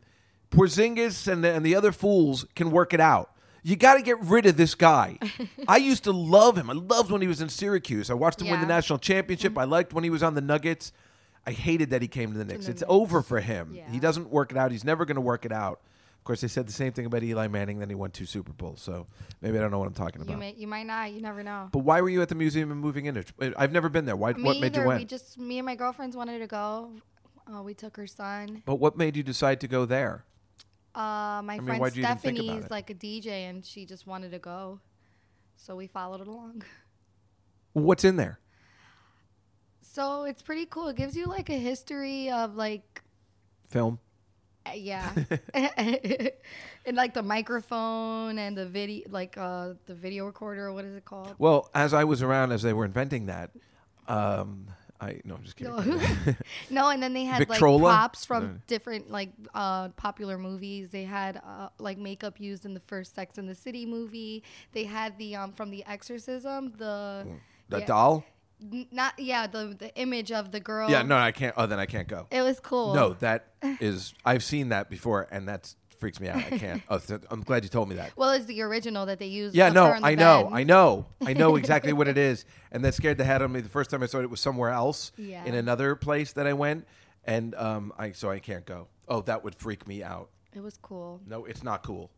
Porzingis 0.51 1.31
and 1.31 1.43
the, 1.43 1.51
and 1.53 1.65
the 1.65 1.75
other 1.75 1.91
fools 1.91 2.45
can 2.55 2.71
work 2.71 2.93
it 2.93 2.99
out. 2.99 3.31
You 3.63 3.75
got 3.75 3.95
to 3.95 4.01
get 4.01 4.19
rid 4.21 4.45
of 4.45 4.57
this 4.57 4.75
guy. 4.75 5.17
I 5.67 5.77
used 5.77 6.03
to 6.05 6.11
love 6.11 6.57
him. 6.57 6.69
I 6.69 6.73
loved 6.73 7.11
when 7.11 7.21
he 7.21 7.27
was 7.27 7.39
in 7.41 7.49
Syracuse. 7.49 8.09
I 8.09 8.13
watched 8.15 8.41
him 8.41 8.47
win 8.47 8.53
the 8.55 8.57
Yeah. 8.59 8.61
Mm-hmm. 8.63 8.69
national 8.69 8.99
championship. 8.99 9.57
I 9.57 9.63
liked 9.65 9.93
when 9.93 10.03
he 10.03 10.09
was 10.09 10.23
on 10.23 10.33
the 10.33 10.41
Nuggets. 10.41 10.91
I 11.45 11.51
hated 11.51 11.89
that 11.91 12.01
he 12.01 12.07
came 12.07 12.31
to 12.33 12.37
the 12.37 12.45
Knicks. 12.45 12.65
the 12.65 12.71
it's 12.71 12.81
Knicks. 12.81 12.89
over 12.91 13.21
for 13.21 13.39
him. 13.39 13.71
Yeah. 13.73 13.89
He 13.91 13.99
doesn't 13.99 14.29
work 14.29 14.51
it 14.51 14.57
out. 14.57 14.71
He's 14.71 14.83
never 14.83 15.05
going 15.05 15.15
to 15.15 15.21
work 15.21 15.45
it 15.45 15.51
out. 15.51 15.79
Of 16.19 16.23
course, 16.25 16.41
they 16.41 16.47
said 16.47 16.67
the 16.67 16.73
same 16.73 16.91
thing 16.91 17.05
about 17.07 17.23
Eli 17.23 17.47
Manning. 17.47 17.79
Then 17.79 17.89
he 17.89 17.95
won 17.95 18.11
two 18.11 18.25
Super 18.25 18.51
Bowls. 18.53 18.81
So 18.81 19.07
maybe 19.41 19.57
I 19.57 19.61
don't 19.61 19.71
know 19.71 19.79
what 19.79 19.88
I'm 19.88 19.93
talking 19.95 20.21
about. 20.21 20.33
You 20.33 20.38
may 20.38 20.53
you 20.55 20.67
might 20.67 20.85
not. 20.85 21.11
You 21.11 21.21
never 21.21 21.41
know. 21.43 21.69
but 21.71 21.79
why 21.79 22.01
were 22.01 22.09
you 22.09 22.21
at 22.21 22.29
the 22.29 22.35
Museum 22.35 22.69
of 22.69 22.77
Moving 22.77 23.07
Image? 23.07 23.33
I've 23.57 23.71
never 23.71 23.89
been 23.89 24.05
there. 24.05 24.15
Why, 24.15 24.33
Me 24.33 24.43
what 24.43 24.57
made 24.59 24.65
either. 24.75 24.81
you 24.81 24.88
went? 24.88 24.99
We 24.99 25.05
just 25.05 25.38
me 25.39 25.57
and 25.57 25.65
my 25.65 25.75
girlfriends 25.75 26.15
wanted 26.15 26.39
to 26.39 26.47
go. 26.47 26.91
Uh, 27.51 27.63
we 27.63 27.73
took 27.73 27.97
her 27.97 28.05
son. 28.05 28.61
but 28.65 28.75
what 28.75 28.95
made 28.95 29.17
you 29.17 29.23
decide 29.23 29.59
to 29.61 29.67
go 29.67 29.85
there? 29.85 30.23
Uh, 30.93 31.41
my 31.43 31.55
mean, 31.57 31.63
friend 31.65 31.81
why'd 31.81 31.95
you 31.95 32.03
even 32.03 32.17
think 32.17 32.38
about 32.38 32.43
Stephanie's 32.45 32.69
like 32.69 32.89
a 32.91 32.93
DJ, 32.93 33.49
and 33.49 33.65
she 33.65 33.85
just 33.85 34.05
wanted 34.05 34.31
to 34.31 34.39
go, 34.39 34.79
so 35.55 35.75
we 35.75 35.88
followed 35.88 36.21
it 36.21 36.27
along. 36.27 36.63
What's 37.73 38.03
in 38.03 38.17
there? 38.17 38.39
So 39.81 40.23
it's 40.25 40.41
pretty 40.41 40.65
cool. 40.65 40.89
It 40.89 40.95
gives 40.95 41.15
you 41.15 41.25
like 41.25 41.49
a 41.49 41.57
history 41.57 42.29
of 42.29 42.55
like 42.55 43.01
Film. 43.69 43.99
Uh, 44.69 44.75
yeah. 44.75 45.11
and 46.85 46.97
like 46.97 47.13
the 47.13 47.23
microphone 47.23 48.38
and 48.38 48.57
the 48.57 48.65
video 48.65 49.07
like 49.09 49.38
uh 49.38 49.73
the 49.85 49.95
video 49.95 50.25
recorder, 50.25 50.71
what 50.73 50.85
is 50.85 50.95
it 50.95 51.05
called? 51.05 51.35
Well, 51.38 51.69
as 51.73 51.93
I 51.93 52.03
was 52.03 52.21
around 52.21 52.51
as 52.51 52.61
they 52.61 52.73
were 52.73 52.85
inventing 52.85 53.27
that, 53.27 53.51
um, 54.07 54.67
I 55.01 55.21
no, 55.23 55.35
I'm 55.35 55.43
just 55.43 55.55
kidding. 55.55 55.75
No. 55.75 56.01
no, 56.69 56.89
and 56.89 57.01
then 57.01 57.13
they 57.13 57.23
had 57.23 57.39
Victrola? 57.47 57.77
like 57.77 57.91
props 57.93 58.25
from 58.25 58.43
No. 58.43 58.53
different 58.67 59.09
like 59.09 59.31
uh 59.53 59.89
popular 59.89 60.38
movies. 60.38 60.89
They 60.89 61.03
had 61.03 61.38
uh, 61.38 61.69
like 61.79 61.97
makeup 61.97 62.39
used 62.39 62.65
in 62.65 62.73
the 62.73 62.79
first 62.79 63.15
Sex 63.15 63.38
in 63.38 63.45
the 63.45 63.55
City 63.55 63.85
movie. 63.85 64.43
They 64.73 64.83
had 64.83 65.17
the 65.17 65.35
um 65.35 65.53
from 65.53 65.69
the 65.69 65.85
Exorcism, 65.85 66.73
the 66.77 67.27
the 67.69 67.79
yeah. 67.79 67.85
doll. 67.85 68.25
Not 68.91 69.13
yeah, 69.17 69.47
the 69.47 69.75
the 69.77 69.95
image 69.95 70.31
of 70.31 70.51
the 70.51 70.59
girl. 70.59 70.89
Yeah, 70.89 71.01
no, 71.03 71.15
I 71.17 71.31
can't. 71.31 71.53
Oh, 71.57 71.65
then 71.65 71.79
I 71.79 71.85
can't 71.85 72.07
go. 72.07 72.27
It 72.31 72.41
was 72.41 72.59
cool. 72.59 72.93
No, 72.93 73.13
that 73.19 73.47
is. 73.61 74.13
I've 74.25 74.43
seen 74.43 74.69
that 74.69 74.89
before, 74.89 75.27
and 75.31 75.47
that 75.47 75.73
freaks 75.99 76.19
me 76.19 76.29
out. 76.29 76.37
I 76.37 76.57
can't. 76.57 76.81
Oh, 76.89 76.97
th- 76.99 77.21
I'm 77.29 77.41
glad 77.41 77.63
you 77.63 77.69
told 77.69 77.89
me 77.89 77.95
that. 77.95 78.11
Well, 78.15 78.31
it's 78.31 78.45
the 78.45 78.61
original 78.61 79.05
that 79.07 79.19
they 79.19 79.25
used. 79.27 79.55
Yeah, 79.55 79.67
of 79.67 79.73
no, 79.73 79.85
her 79.87 79.95
in 79.95 80.01
the 80.01 80.07
I 80.07 80.15
know, 80.15 80.43
bed. 80.45 80.53
I 80.53 80.63
know, 80.63 81.05
I 81.25 81.33
know 81.33 81.55
exactly 81.57 81.93
what 81.93 82.07
it 82.07 82.17
is, 82.17 82.45
and 82.71 82.83
that 82.85 82.93
scared 82.93 83.17
the 83.17 83.25
head 83.25 83.41
out 83.41 83.45
of 83.45 83.51
me 83.51 83.61
the 83.61 83.69
first 83.69 83.89
time 83.89 84.03
I 84.03 84.05
saw 84.05 84.19
it. 84.19 84.23
It 84.23 84.29
was 84.29 84.39
somewhere 84.41 84.69
else, 84.69 85.11
Yeah. 85.17 85.43
in 85.45 85.55
another 85.55 85.95
place 85.95 86.33
that 86.33 86.47
I 86.47 86.53
went, 86.53 86.87
and 87.25 87.53
um, 87.55 87.93
I 87.97 88.11
so 88.13 88.29
I 88.29 88.39
can't 88.39 88.65
go. 88.65 88.87
Oh, 89.07 89.21
that 89.21 89.43
would 89.43 89.55
freak 89.55 89.87
me 89.87 90.03
out. 90.03 90.29
It 90.53 90.61
was 90.61 90.77
cool. 90.81 91.21
No, 91.27 91.45
it's 91.45 91.63
not 91.63 91.83
cool. 91.83 92.11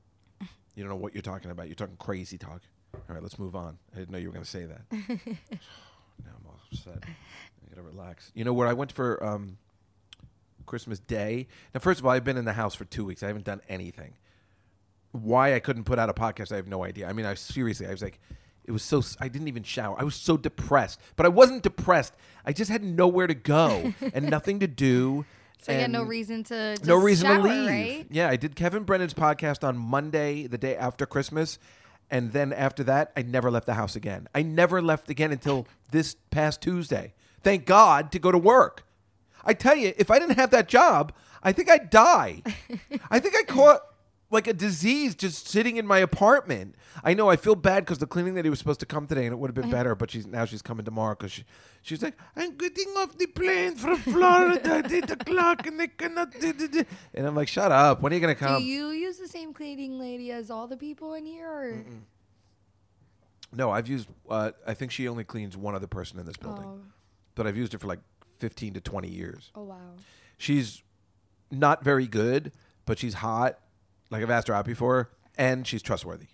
You 0.76 0.84
don't 0.84 0.90
know 0.90 0.96
what 0.96 1.14
you're 1.14 1.22
talking 1.22 1.52
about. 1.52 1.68
You're 1.68 1.76
talking 1.76 1.98
crazy 1.98 2.38
talk. 2.38 2.62
All 2.94 3.02
right, 3.16 3.22
let's 3.22 3.38
move 3.40 3.56
on. 3.56 3.78
I 3.94 4.00
didn't 4.00 4.12
know 4.12 4.18
you 4.18 4.28
were 4.28 4.34
going 4.34 4.46
to 4.46 4.50
say 4.50 4.66
that. 4.66 5.38
now 6.24 6.32
I'm 6.40 6.46
all 6.48 6.60
upset. 6.72 7.04
I 7.04 7.70
gotta 7.76 7.82
relax. 7.88 8.32
You 8.34 8.44
know 8.44 8.54
where 8.54 8.68
I 8.68 8.74
went 8.74 8.92
for 8.92 9.24
um, 9.24 9.58
Christmas 10.66 11.00
Day? 11.00 11.48
Now, 11.74 11.80
first 11.80 12.00
of 12.00 12.06
all, 12.06 12.12
I've 12.12 12.24
been 12.24 12.38
in 12.38 12.46
the 12.46 12.54
house 12.54 12.76
for 12.76 12.86
two 12.86 13.06
weeks. 13.06 13.24
I 13.24 13.28
haven't 13.28 13.46
done 13.46 13.62
anything. 13.70 14.14
Why 15.12 15.56
I 15.56 15.60
couldn't 15.60 15.84
put 15.84 16.00
out 16.00 16.10
a 16.10 16.14
podcast, 16.14 16.52
I 16.52 16.56
have 16.56 16.68
no 16.68 16.84
idea. 16.84 17.08
I 17.08 17.14
mean, 17.14 17.26
I 17.26 17.34
seriously, 17.34 17.86
I 17.86 17.92
was 17.92 18.02
like, 18.02 18.20
it 18.64 18.72
was 18.72 18.84
so. 18.84 19.02
I 19.20 19.28
didn't 19.28 19.48
even 19.48 19.64
shower. 19.64 19.96
I 20.00 20.04
was 20.04 20.16
so 20.16 20.38
depressed, 20.38 21.00
but 21.16 21.26
I 21.26 21.30
wasn't 21.30 21.64
depressed. 21.64 22.14
I 22.46 22.54
just 22.54 22.72
had 22.72 22.84
nowhere 22.84 23.28
to 23.28 23.34
go 23.34 23.94
and 24.14 24.30
nothing 24.30 24.60
to 24.60 24.68
do. 24.68 25.26
So 25.62 25.72
you 25.72 25.80
had 25.80 25.92
no 25.92 26.04
reason 26.04 26.44
to 26.46 26.76
just 26.76 26.86
no 26.86 26.96
reason 26.96 27.28
shower, 27.28 27.38
to 27.38 27.44
leave. 27.44 27.68
right? 27.70 28.08
Yeah, 28.10 28.30
I 28.30 28.36
did 28.36 28.56
Kevin 28.56 28.84
Brennan's 28.84 29.14
podcast 29.14 29.68
on 29.68 29.78
Monday, 29.78 30.48
the 30.48 30.58
day 30.58 30.76
after 30.76 31.06
Christmas, 31.06 31.60
and 32.12 32.34
then 32.34 32.52
after 32.52 32.84
that, 32.84 33.14
I 33.16 33.22
never 33.22 33.50
left 33.50 33.66
the 33.66 33.74
house 33.74 33.96
again. 33.96 34.28
I 34.36 34.44
never 34.44 34.82
left 34.82 35.10
again 35.10 35.32
until 35.32 35.66
this 35.92 36.16
past 36.30 36.62
Tuesday. 36.62 37.14
Thank 37.42 37.66
God 37.66 38.12
to 38.12 38.20
go 38.20 38.32
to 38.32 38.38
work. 38.38 38.86
I 39.44 39.54
tell 39.54 39.76
you, 39.76 39.94
if 39.98 40.12
I 40.12 40.20
didn't 40.20 40.36
have 40.36 40.52
that 40.52 40.68
job, 40.68 41.14
I 41.42 41.54
think 41.54 41.72
I'd 41.72 41.90
die. 41.90 42.44
I 43.10 43.20
think 43.20 43.36
I 43.36 43.44
caught 43.44 43.82
like 44.32 44.48
a 44.48 44.54
disease 44.54 45.14
just 45.14 45.48
sitting 45.48 45.78
in 45.78 45.86
my 45.86 46.00
apartment. 46.00 46.76
I 47.04 47.14
know 47.14 47.30
I 47.30 47.36
feel 47.36 47.56
bad 47.56 47.84
because 47.86 47.98
the 48.00 48.08
cleaning 48.08 48.34
lady 48.36 48.50
was 48.50 48.60
supposed 48.60 48.80
to 48.80 48.86
come 48.86 49.06
today 49.08 49.26
and 49.26 49.34
it 49.34 49.38
would 49.38 49.50
have 49.50 49.56
been 49.56 49.70
better, 49.70 49.94
but 49.94 50.10
she's 50.12 50.26
now 50.26 50.46
she's 50.46 50.62
coming 50.62 50.86
tomorrow 50.86 51.16
because 51.16 51.32
she, 51.32 51.44
she's 51.82 52.02
like, 52.02 52.16
I'm 52.36 52.56
getting 52.58 52.88
off 52.98 53.18
the 53.18 53.28
plane 53.28 53.76
from 53.76 53.98
Florida 53.98 54.76
at 54.78 54.92
eight 54.92 55.10
o'clock 55.12 55.68
and 55.68 55.80
they 55.80 55.88
cannot. 55.88 56.32
do- 56.40 56.54
do- 56.54 56.68
do." 56.68 56.86
And 57.14 57.28
I'm 57.28 57.36
like, 57.36 57.48
shut 57.48 57.72
up. 57.72 58.02
When 58.02 58.12
are 58.12 58.16
you 58.16 58.22
gonna 58.22 58.36
come? 58.36 58.60
Do 58.62 58.66
you 58.66 58.90
use 58.90 59.18
the 59.18 59.28
same 59.28 59.54
cleaning 59.54 60.00
lady 60.00 60.32
as 60.32 60.50
all 60.50 60.68
the 60.68 60.78
people 60.78 61.14
in 61.14 61.26
here? 61.26 61.48
Or? 61.50 61.84
no, 63.54 63.70
I've 63.72 63.88
used. 63.88 64.08
Uh, 64.30 64.52
I 64.66 64.74
think 64.74 64.92
she 64.92 65.08
only 65.08 65.24
cleans 65.24 65.58
one 65.58 65.76
other 65.76 65.88
person 65.88 66.20
in 66.20 66.26
this 66.26 66.38
building, 66.38 66.66
Oh, 66.66 66.80
but 67.36 67.48
I've 67.48 67.58
used 67.58 67.74
her 67.74 67.80
for 67.80 67.88
like 67.88 68.00
fifteen 68.40 68.74
to 68.76 68.82
twenty 68.82 69.10
years. 69.10 69.52
oh 69.56 69.64
wow. 69.64 69.78
She's 70.38 70.82
not 71.52 71.84
very 71.84 72.08
good, 72.08 72.52
but 72.86 72.98
she's 72.98 73.16
hot. 73.16 73.60
Like 74.12 74.22
I've 74.22 74.30
asked 74.30 74.50
her 74.50 74.54
out 74.54 74.66
before, 74.66 75.10
and 75.38 75.66
she's 75.66 75.82
trustworthy. 75.82 76.28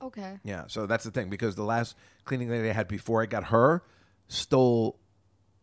Okay. 0.00 0.38
Yeah, 0.44 0.64
so 0.68 0.86
that's 0.86 1.04
the 1.04 1.10
thing 1.10 1.28
because 1.28 1.56
the 1.56 1.64
last 1.64 1.94
cleaning 2.24 2.48
lady 2.48 2.70
I 2.70 2.72
had 2.72 2.88
before 2.88 3.22
I 3.22 3.26
got 3.26 3.44
her 3.44 3.82
stole 4.28 4.98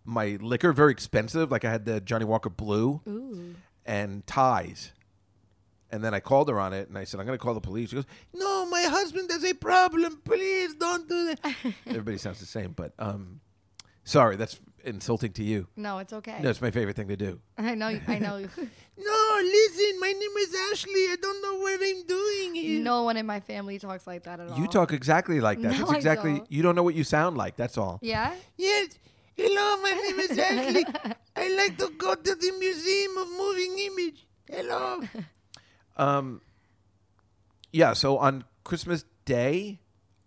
my 0.06 0.38
liquor, 0.42 0.74
very 0.74 0.92
expensive. 0.92 1.52
Like 1.52 1.66
I 1.66 1.72
had 1.72 1.86
the 1.86 2.00
Johnnie 2.00 2.26
Walker 2.26 2.50
Blue 2.50 3.02
Ooh. 3.08 3.56
and 3.86 4.26
ties. 4.28 4.92
And 5.90 6.04
then 6.04 6.14
I 6.14 6.20
called 6.20 6.50
her 6.50 6.60
on 6.60 6.74
it 6.74 6.90
and 6.90 6.98
I 6.98 7.06
said, 7.06 7.20
I'm 7.20 7.26
going 7.26 7.38
to 7.38 7.44
call 7.44 7.54
the 7.54 7.62
police. 7.62 7.90
She 7.90 7.96
goes, 7.96 8.06
No, 8.34 8.66
my 8.66 8.84
husband 8.84 9.32
has 9.32 9.44
a 9.44 9.54
problem. 9.54 10.22
Please 10.24 10.76
don't 10.76 11.08
do 11.08 11.28
that. 11.28 11.56
Everybody 11.88 12.18
sounds 12.18 12.40
the 12.40 12.46
same, 12.46 12.74
but 12.74 12.94
um, 13.00 13.40
sorry, 14.04 14.36
that's 14.36 14.60
insulting 14.84 15.32
to 15.34 15.44
you. 15.44 15.68
No, 15.76 15.98
it's 16.00 16.14
okay. 16.14 16.40
No, 16.42 16.50
it's 16.50 16.62
my 16.62 16.72
favorite 16.72 16.96
thing 16.96 17.08
to 17.10 17.18
do. 17.18 17.40
I 17.58 17.76
know. 17.76 17.88
I 18.08 18.20
know. 18.20 18.46
No, 19.00 19.40
listen, 19.44 20.00
my 20.00 20.08
name 20.12 20.38
is 20.40 20.56
Ashley. 20.72 20.92
I 20.92 21.18
don't 21.22 21.40
know 21.44 21.56
what 21.60 21.80
I'm 21.84 22.08
doing 22.08 22.56
here. 22.56 22.82
no 22.84 23.04
one 23.04 23.16
in 23.16 23.28
my 23.28 23.40
family 23.40 23.78
talks 23.78 24.08
like 24.08 24.24
that 24.24 24.40
at 24.40 24.50
all. 24.50 24.58
You 24.58 24.66
talk 24.68 24.92
exactly 24.92 25.40
like 25.40 25.62
that. 25.62 25.74
No, 25.74 25.78
That's 25.78 25.92
I 25.92 25.96
exactly. 25.98 26.38
don't. 26.40 26.52
You 26.52 26.64
don't 26.64 26.74
know 26.76 26.82
what 26.82 26.96
you 26.96 27.04
sound 27.04 27.38
like. 27.38 27.56
That's 27.58 27.78
all. 27.78 28.00
Yeah. 28.02 28.34
Yes. 28.58 28.98
Hello, 29.36 29.78
my 29.84 29.92
name 29.92 30.20
is 30.20 30.36
Ashley. 30.40 30.84
I 31.36 31.56
like 31.56 31.78
to 31.78 31.92
go 31.96 32.16
to 32.16 32.36
the 32.36 32.52
Museum 32.58 33.18
of 33.18 33.28
Moving 33.38 33.78
Image. 33.78 34.26
Hello. 34.50 35.02
um. 35.96 36.42
Yeah. 37.72 37.94
So 37.94 38.18
on 38.18 38.46
Christmas 38.64 39.06
Day, 39.26 39.80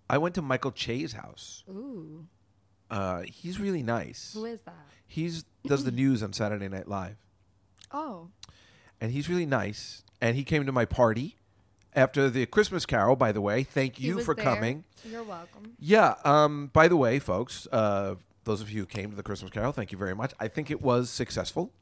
I 0.09 0.19
went 0.19 0.37
to 0.37 0.43
Michael 0.43 0.71
Che's 0.71 1.15
house. 1.15 1.65
Ooh. 1.69 2.25
Uh, 2.91 3.23
he's 3.23 3.59
really 3.61 3.83
nice. 3.83 4.33
Who 4.35 4.45
is 4.45 4.61
that? 4.63 4.75
He's 5.07 5.45
does 5.67 5.85
the 5.85 5.91
news 6.03 6.23
on 6.23 6.33
Saturday 6.33 6.69
Night 6.69 6.89
Live, 6.89 7.17
Oh. 7.93 8.29
and 9.01 9.13
he's 9.13 9.29
really 9.29 9.47
nice. 9.47 10.03
And 10.21 10.37
he 10.37 10.45
came 10.45 10.67
to 10.67 10.73
my 10.73 10.85
party 10.85 11.37
after 11.95 12.29
the 12.29 12.45
Christmas 12.47 12.85
Carol. 12.87 13.17
By 13.17 13.33
the 13.33 13.41
way, 13.41 13.63
thank 13.63 13.97
He 13.97 14.09
you 14.09 14.17
was 14.17 14.25
for 14.25 14.35
there. 14.35 14.45
coming. 14.45 14.85
You're 15.05 15.23
welcome. 15.23 15.73
Yeah. 15.79 16.15
Um, 16.25 16.69
by 16.73 16.89
the 16.89 16.97
way, 16.97 17.19
folks, 17.19 17.67
uh, 17.73 18.17
those 18.45 18.61
of 18.61 18.71
you 18.71 18.81
who 18.81 18.87
came 18.87 19.11
to 19.11 19.17
the 19.17 19.23
Christmas 19.23 19.51
Carol, 19.51 19.73
thank 19.73 19.91
you 19.93 19.99
very 19.99 20.15
much. 20.15 20.33
I 20.39 20.49
think 20.49 20.71
it 20.71 20.83
was 20.83 21.09
successful. 21.11 21.73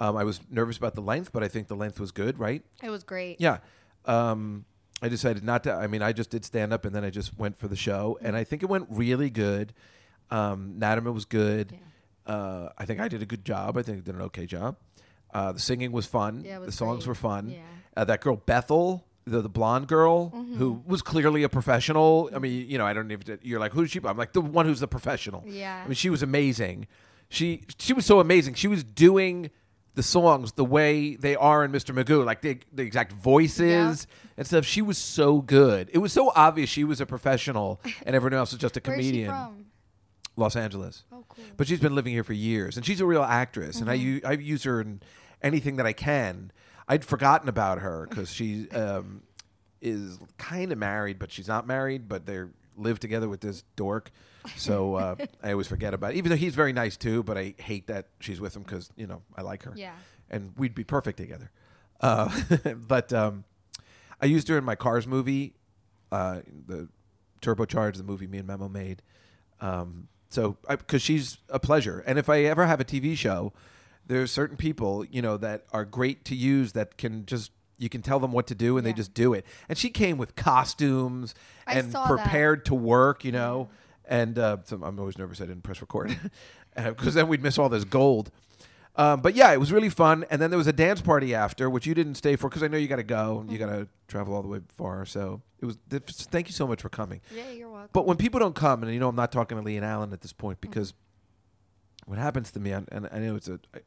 Um, 0.00 0.16
I 0.16 0.24
was 0.24 0.40
nervous 0.50 0.76
about 0.76 0.94
the 0.94 1.00
length, 1.00 1.30
but 1.32 1.44
I 1.44 1.48
think 1.48 1.68
the 1.68 1.76
length 1.76 2.00
was 2.00 2.10
good, 2.10 2.38
right? 2.40 2.62
It 2.82 2.90
was 2.90 3.04
great. 3.04 3.40
Yeah. 3.40 3.58
Um, 4.04 4.64
I 5.00 5.08
decided 5.08 5.44
not 5.44 5.62
to. 5.64 5.72
I 5.72 5.86
mean, 5.86 6.02
I 6.02 6.12
just 6.12 6.30
did 6.30 6.44
stand 6.44 6.72
up, 6.72 6.84
and 6.84 6.94
then 6.94 7.04
I 7.04 7.10
just 7.10 7.38
went 7.38 7.56
for 7.56 7.68
the 7.68 7.76
show, 7.76 8.18
and 8.20 8.36
I 8.36 8.42
think 8.42 8.62
it 8.62 8.66
went 8.66 8.86
really 8.90 9.30
good. 9.30 9.72
Um, 10.30 10.76
Natima 10.78 11.12
was 11.12 11.24
good. 11.24 11.76
Uh, 12.26 12.68
I 12.78 12.84
think 12.86 13.00
I 13.00 13.08
did 13.08 13.22
a 13.22 13.26
good 13.26 13.44
job. 13.44 13.76
I 13.76 13.82
think 13.82 13.98
I 13.98 14.00
did 14.00 14.14
an 14.14 14.22
okay 14.22 14.46
job. 14.46 14.76
Uh, 15.32 15.52
the 15.52 15.60
singing 15.60 15.92
was 15.92 16.06
fun. 16.06 16.42
Yeah, 16.44 16.58
it 16.62 16.66
the 16.66 16.72
songs 16.72 16.98
great. 17.04 17.08
were 17.08 17.14
fun. 17.14 17.48
Yeah. 17.50 17.58
Uh, 17.96 18.04
that 18.04 18.20
girl 18.20 18.36
Bethel, 18.36 19.04
the, 19.26 19.40
the 19.42 19.48
blonde 19.48 19.88
girl 19.88 20.30
Mm-hmm. 20.30 20.56
who 20.56 20.82
was 20.86 21.02
clearly 21.02 21.42
a 21.42 21.48
professional. 21.48 22.30
I 22.34 22.38
mean, 22.38 22.68
you 22.68 22.78
know, 22.78 22.86
I 22.86 22.92
don't 22.92 23.10
even. 23.10 23.38
You're 23.42 23.60
like, 23.60 23.72
who's 23.72 23.90
she? 23.90 24.00
I'm 24.04 24.16
like 24.16 24.32
the 24.32 24.40
one 24.40 24.66
who's 24.66 24.80
the 24.80 24.88
professional. 24.88 25.42
Yeah. 25.46 25.82
I 25.84 25.86
mean, 25.88 25.94
she 25.94 26.08
was 26.10 26.22
amazing. 26.22 26.86
She 27.28 27.64
she 27.78 27.92
was 27.92 28.06
so 28.06 28.20
amazing. 28.20 28.54
She 28.54 28.68
was 28.68 28.84
doing 28.84 29.50
the 29.94 30.02
songs 30.02 30.52
the 30.52 30.64
way 30.64 31.14
they 31.16 31.36
are 31.36 31.64
in 31.64 31.72
Mr. 31.72 31.94
Magoo, 31.94 32.24
like 32.24 32.40
the 32.42 32.58
the 32.72 32.82
exact 32.82 33.12
voices 33.12 34.06
and 34.36 34.46
stuff. 34.46 34.64
She 34.64 34.82
was 34.82 34.98
so 34.98 35.40
good. 35.40 35.90
It 35.92 35.98
was 35.98 36.12
so 36.12 36.32
obvious 36.34 36.70
she 36.70 36.84
was 36.84 37.00
a 37.00 37.06
professional, 37.06 37.80
and 38.06 38.14
everyone 38.16 38.38
else 38.38 38.52
was 38.52 38.60
just 38.60 38.76
a 38.76 38.80
comedian. 38.80 39.30
Los 40.36 40.56
Angeles. 40.56 41.04
Oh, 41.12 41.24
cool. 41.28 41.44
But 41.56 41.66
she's 41.68 41.80
been 41.80 41.94
living 41.94 42.12
here 42.12 42.24
for 42.24 42.32
years, 42.32 42.76
and 42.76 42.84
she's 42.84 43.00
a 43.00 43.06
real 43.06 43.22
actress. 43.22 43.80
And 43.80 43.90
I 43.90 43.98
Mm-hmm. 43.98 44.26
I 44.26 44.32
use 44.32 44.64
her 44.64 44.80
in 44.80 45.00
anything 45.42 45.76
that 45.76 45.86
I 45.86 45.92
can. 45.92 46.50
I'd 46.88 47.04
forgotten 47.04 47.48
about 47.48 47.78
her 47.78 48.06
because 48.08 48.30
she 48.32 48.68
um, 48.70 49.22
is 49.80 50.18
kind 50.38 50.72
of 50.72 50.78
married, 50.78 51.18
but 51.18 51.30
she's 51.32 51.48
not 51.48 51.66
married. 51.66 52.08
But 52.08 52.26
they 52.26 52.42
live 52.76 52.98
together 52.98 53.28
with 53.28 53.40
this 53.40 53.62
dork, 53.76 54.10
so 54.56 54.96
uh, 54.96 55.14
I 55.42 55.52
always 55.52 55.68
forget 55.68 55.94
about. 55.94 56.12
it. 56.12 56.16
Even 56.16 56.30
though 56.30 56.36
he's 56.36 56.54
very 56.56 56.72
nice 56.72 56.96
too, 56.96 57.22
but 57.22 57.38
I 57.38 57.54
hate 57.58 57.86
that 57.86 58.08
she's 58.20 58.40
with 58.40 58.56
him 58.56 58.62
because 58.64 58.90
you 58.96 59.06
know 59.06 59.22
I 59.36 59.42
like 59.42 59.62
her. 59.62 59.72
Yeah. 59.76 59.92
and 60.30 60.52
we'd 60.56 60.74
be 60.74 60.84
perfect 60.84 61.16
together. 61.18 61.50
Uh, 62.00 62.28
but 62.76 63.12
um, 63.12 63.44
I 64.20 64.26
used 64.26 64.48
her 64.48 64.58
in 64.58 64.64
my 64.64 64.74
Cars 64.74 65.06
movie, 65.06 65.54
uh, 66.10 66.40
the 66.66 66.88
Turbocharged, 67.40 67.96
the 67.98 68.02
movie 68.02 68.26
me 68.26 68.38
and 68.38 68.46
Memo 68.48 68.68
made. 68.68 69.00
Um, 69.60 70.08
so, 70.34 70.56
because 70.68 71.00
she's 71.00 71.38
a 71.48 71.60
pleasure, 71.60 72.02
and 72.06 72.18
if 72.18 72.28
I 72.28 72.42
ever 72.42 72.66
have 72.66 72.80
a 72.80 72.84
TV 72.84 73.16
show, 73.16 73.52
there's 74.06 74.30
certain 74.30 74.56
people 74.56 75.04
you 75.04 75.22
know 75.22 75.36
that 75.36 75.64
are 75.72 75.84
great 75.84 76.24
to 76.26 76.34
use 76.34 76.72
that 76.72 76.96
can 76.96 77.24
just 77.24 77.50
you 77.78 77.88
can 77.88 78.02
tell 78.02 78.20
them 78.20 78.32
what 78.32 78.46
to 78.48 78.54
do 78.54 78.76
and 78.76 78.86
they 78.86 78.92
just 78.92 79.14
do 79.14 79.32
it. 79.32 79.44
And 79.68 79.76
she 79.76 79.90
came 79.90 80.16
with 80.16 80.36
costumes 80.36 81.34
I 81.66 81.74
and 81.74 81.92
saw 81.92 82.06
that. 82.06 82.14
prepared 82.14 82.64
to 82.66 82.74
work, 82.74 83.24
you 83.24 83.32
know. 83.32 83.68
And 84.06 84.38
uh, 84.38 84.58
so 84.64 84.80
I'm 84.82 84.98
always 84.98 85.18
nervous 85.18 85.40
I 85.40 85.46
didn't 85.46 85.62
press 85.62 85.80
record 85.80 86.16
because 86.76 87.14
then 87.14 87.28
we'd 87.28 87.42
miss 87.42 87.58
all 87.58 87.68
this 87.68 87.84
gold. 87.84 88.30
Um, 88.96 89.20
but 89.22 89.34
yeah, 89.34 89.52
it 89.52 89.58
was 89.58 89.72
really 89.72 89.88
fun. 89.88 90.24
And 90.30 90.40
then 90.40 90.50
there 90.50 90.58
was 90.58 90.68
a 90.68 90.72
dance 90.72 91.00
party 91.00 91.34
after, 91.34 91.68
which 91.68 91.84
you 91.86 91.94
didn't 91.94 92.14
stay 92.14 92.36
for 92.36 92.48
because 92.48 92.62
I 92.62 92.68
know 92.68 92.76
you 92.78 92.86
got 92.86 92.96
to 92.96 93.02
go. 93.02 93.40
and 93.40 93.50
You 93.50 93.58
got 93.58 93.66
to 93.70 93.88
travel 94.06 94.34
all 94.34 94.42
the 94.42 94.48
way 94.48 94.60
far. 94.76 95.04
So 95.04 95.42
it 95.60 95.66
was. 95.66 95.78
th- 95.90 96.02
Thank 96.04 96.46
you 96.46 96.52
so 96.52 96.66
much 96.66 96.80
for 96.82 96.88
coming. 96.88 97.20
Yeah, 97.34 97.50
you're 97.50 97.68
welcome. 97.70 97.90
But 97.92 98.06
when 98.06 98.16
people 98.16 98.38
don't 98.38 98.54
come, 98.54 98.82
and 98.84 98.92
you 98.94 99.00
know, 99.00 99.08
I'm 99.08 99.16
not 99.16 99.32
talking 99.32 99.58
to 99.58 99.64
Lee 99.64 99.76
and 99.76 99.84
Allen 99.84 100.12
at 100.12 100.20
this 100.20 100.32
point 100.32 100.60
because 100.60 100.94
what 102.06 102.18
happens 102.18 102.52
to 102.52 102.60
me, 102.60 102.70
and, 102.70 102.88
and 102.92 103.08
I 103.10 103.18
know 103.18 103.34
it's 103.34 103.48
a, 103.48 103.58
I, 103.74 103.78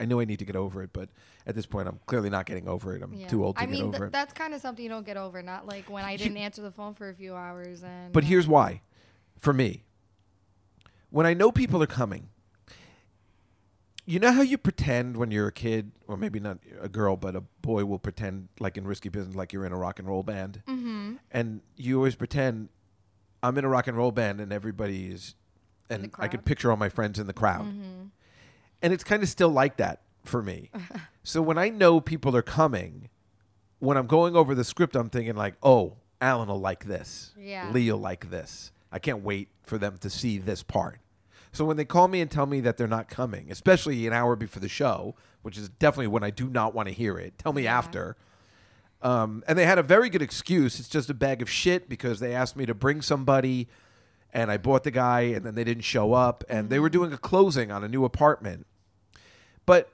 I 0.00 0.04
know 0.06 0.18
I 0.20 0.24
need 0.24 0.38
to 0.38 0.44
get 0.46 0.56
over 0.56 0.82
it, 0.82 0.90
but 0.94 1.10
at 1.46 1.54
this 1.54 1.66
point, 1.66 1.86
I'm 1.86 2.00
clearly 2.06 2.30
not 2.30 2.46
getting 2.46 2.66
over 2.66 2.96
it. 2.96 3.02
I'm 3.02 3.12
Yeah. 3.12 3.28
too 3.28 3.44
old 3.44 3.56
to 3.56 3.62
I 3.62 3.66
get 3.66 3.72
mean, 3.72 3.82
over 3.82 3.98
th- 3.98 4.02
it. 4.08 4.12
that's 4.12 4.32
kind 4.32 4.54
of 4.54 4.60
something 4.62 4.82
you 4.82 4.88
don't 4.88 5.04
get 5.04 5.16
over. 5.18 5.42
Not 5.42 5.66
like 5.68 5.90
when 5.90 6.04
I 6.04 6.16
didn't 6.16 6.38
answer 6.38 6.62
the 6.62 6.70
phone 6.70 6.94
for 6.94 7.10
a 7.10 7.14
few 7.14 7.34
hours 7.34 7.82
and. 7.82 8.12
But 8.14 8.24
here's 8.24 8.48
why. 8.48 8.80
For 9.38 9.52
me, 9.52 9.82
when 11.10 11.26
I 11.26 11.34
know 11.34 11.52
people 11.52 11.82
are 11.82 11.86
coming, 11.86 12.28
you 14.06 14.18
know 14.18 14.32
how 14.32 14.42
you 14.42 14.58
pretend 14.58 15.16
when 15.16 15.30
you're 15.30 15.46
a 15.48 15.52
kid, 15.52 15.92
or 16.06 16.16
maybe 16.16 16.38
not 16.40 16.58
a 16.80 16.88
girl, 16.88 17.16
but 17.16 17.34
a 17.34 17.40
boy 17.62 17.84
will 17.84 17.98
pretend, 17.98 18.48
like 18.60 18.76
in 18.76 18.86
Risky 18.86 19.08
Business, 19.08 19.34
like 19.34 19.52
you're 19.52 19.64
in 19.64 19.72
a 19.72 19.76
rock 19.78 19.98
and 19.98 20.06
roll 20.06 20.22
band. 20.22 20.62
Mhm. 20.68 21.18
And 21.30 21.60
you 21.76 21.96
always 21.96 22.14
pretend, 22.14 22.68
I'm 23.42 23.56
in 23.58 23.64
a 23.64 23.68
rock 23.68 23.86
and 23.86 23.96
roll 23.96 24.12
band, 24.12 24.40
and 24.40 24.52
everybody 24.52 25.06
is. 25.08 25.34
And 25.90 26.10
I 26.18 26.28
could? 26.28 26.40
Mm-hmm. 26.40 26.44
picture 26.46 26.70
all 26.70 26.76
my 26.78 26.88
friends 26.88 27.18
in 27.18 27.26
the 27.26 27.32
crowd. 27.34 27.66
And 28.82 28.92
it's 28.92 29.04
kind 29.04 29.22
of 29.22 29.28
still 29.28 29.50
like 29.50 29.76
that 29.76 30.00
for 30.24 30.42
me. 30.42 30.70
so 31.22 31.40
when 31.42 31.58
I 31.58 31.68
know 31.68 32.00
people 32.00 32.34
are 32.36 32.42
coming, 32.42 33.08
when 33.78 33.96
I'm 33.96 34.06
going 34.06 34.34
over 34.34 34.54
the 34.54 34.64
script, 34.64 34.96
I'm 34.96 35.10
thinking 35.10 35.36
like, 35.36 35.54
oh, 35.62 35.96
Alan 36.20 36.48
will 36.48 36.60
like 36.60 36.86
this. 36.86 37.32
Yeah. 37.38 37.70
Lee 37.70 37.90
will 37.92 37.98
like 37.98 38.30
this. 38.30 38.72
I 38.90 38.98
can't 38.98 39.22
wait 39.22 39.48
for 39.62 39.76
them 39.76 39.98
to 39.98 40.08
see 40.08 40.38
this 40.38 40.62
part. 40.62 41.00
So 41.54 41.64
when 41.64 41.76
they 41.76 41.84
call 41.84 42.08
me 42.08 42.20
and 42.20 42.30
tell 42.30 42.46
me 42.46 42.60
that 42.60 42.76
they're 42.76 42.86
not 42.88 43.08
coming, 43.08 43.50
especially 43.50 44.06
an 44.06 44.12
hour 44.12 44.34
before 44.36 44.60
the 44.60 44.68
show, 44.68 45.14
which 45.42 45.56
is 45.56 45.68
definitely 45.68 46.08
when 46.08 46.24
I 46.24 46.30
do 46.30 46.48
not 46.50 46.74
want 46.74 46.88
to 46.88 46.94
hear 46.94 47.16
it, 47.16 47.38
tell 47.38 47.52
me 47.52 47.62
Yeah. 47.62 47.78
after. 47.78 48.16
Um, 49.02 49.44
and 49.46 49.56
they 49.58 49.64
had 49.64 49.78
a 49.78 49.82
very 49.82 50.08
good 50.10 50.22
excuse. 50.22 50.80
It's 50.80 50.88
just 50.88 51.08
a 51.10 51.14
bag 51.14 51.42
of 51.42 51.48
shit 51.50 51.88
because 51.88 52.18
they 52.20 52.34
asked 52.34 52.56
me 52.56 52.66
to 52.66 52.74
bring 52.74 53.02
somebody, 53.02 53.68
and 54.32 54.50
I 54.50 54.56
bought 54.56 54.82
the 54.82 54.90
guy, 54.90 55.20
and 55.20 55.44
then 55.46 55.54
they 55.54 55.62
didn't 55.64 55.84
show 55.84 56.12
up, 56.12 56.42
and 56.48 56.70
they 56.70 56.80
were 56.80 56.88
doing 56.88 57.12
a 57.12 57.18
closing 57.18 57.70
on 57.70 57.84
a 57.84 57.88
new 57.88 58.04
apartment. 58.04 58.66
But 59.66 59.90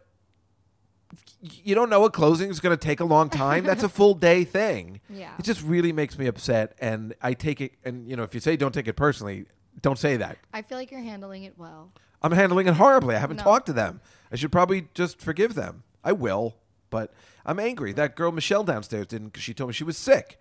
you 1.41 1.75
don't 1.75 1.91
know 1.91 2.05
a 2.05 2.11
closing 2.11 2.51
is 2.51 2.61
going 2.61 2.77
to 2.77 2.83
take 2.83 3.01
a 3.01 3.05
long 3.05 3.29
time. 3.29 3.65
That's 3.65 3.83
a 3.83 3.89
full 3.99 4.15
day 4.15 4.45
thing. 4.45 5.01
Yeah. 5.11 5.33
It 5.39 5.45
just 5.45 5.63
really 5.63 5.93
makes 5.93 6.17
me 6.17 6.27
upset, 6.27 6.75
and 6.81 7.15
I 7.21 7.35
take 7.35 7.61
it. 7.61 7.73
And 7.85 8.09
you 8.09 8.17
know, 8.17 8.23
if 8.23 8.33
you 8.35 8.41
say 8.41 8.57
don't 8.57 8.73
take 8.73 8.87
it 8.89 8.95
personally, 8.95 9.45
don't 9.83 9.99
say 9.99 10.17
that. 10.17 10.39
I 10.53 10.63
feel 10.63 10.79
like 10.79 10.91
you're 10.91 11.01
handling 11.01 11.45
it 11.45 11.55
well. 11.59 11.93
I'm 12.23 12.33
handling 12.33 12.67
it 12.69 12.75
horribly. 12.75 13.17
I 13.17 13.19
haven't 13.19 13.39
No. 13.39 13.43
talked 13.45 13.67
to 13.67 13.73
them. 13.73 14.01
I 14.31 14.37
should 14.37 14.53
probably 14.53 14.89
just 14.95 15.21
forgive 15.21 15.55
them. 15.55 15.83
I 16.05 16.13
will, 16.13 16.57
but 16.91 17.13
I'm 17.47 17.59
angry. 17.59 17.93
That 17.93 18.15
girl 18.17 18.31
Michelle 18.33 18.65
downstairs 18.65 19.07
didn't 19.07 19.29
because 19.29 19.43
she 19.43 19.55
told 19.55 19.69
me 19.69 19.75
she 19.75 19.85
was 19.85 19.97
sick. 19.97 20.41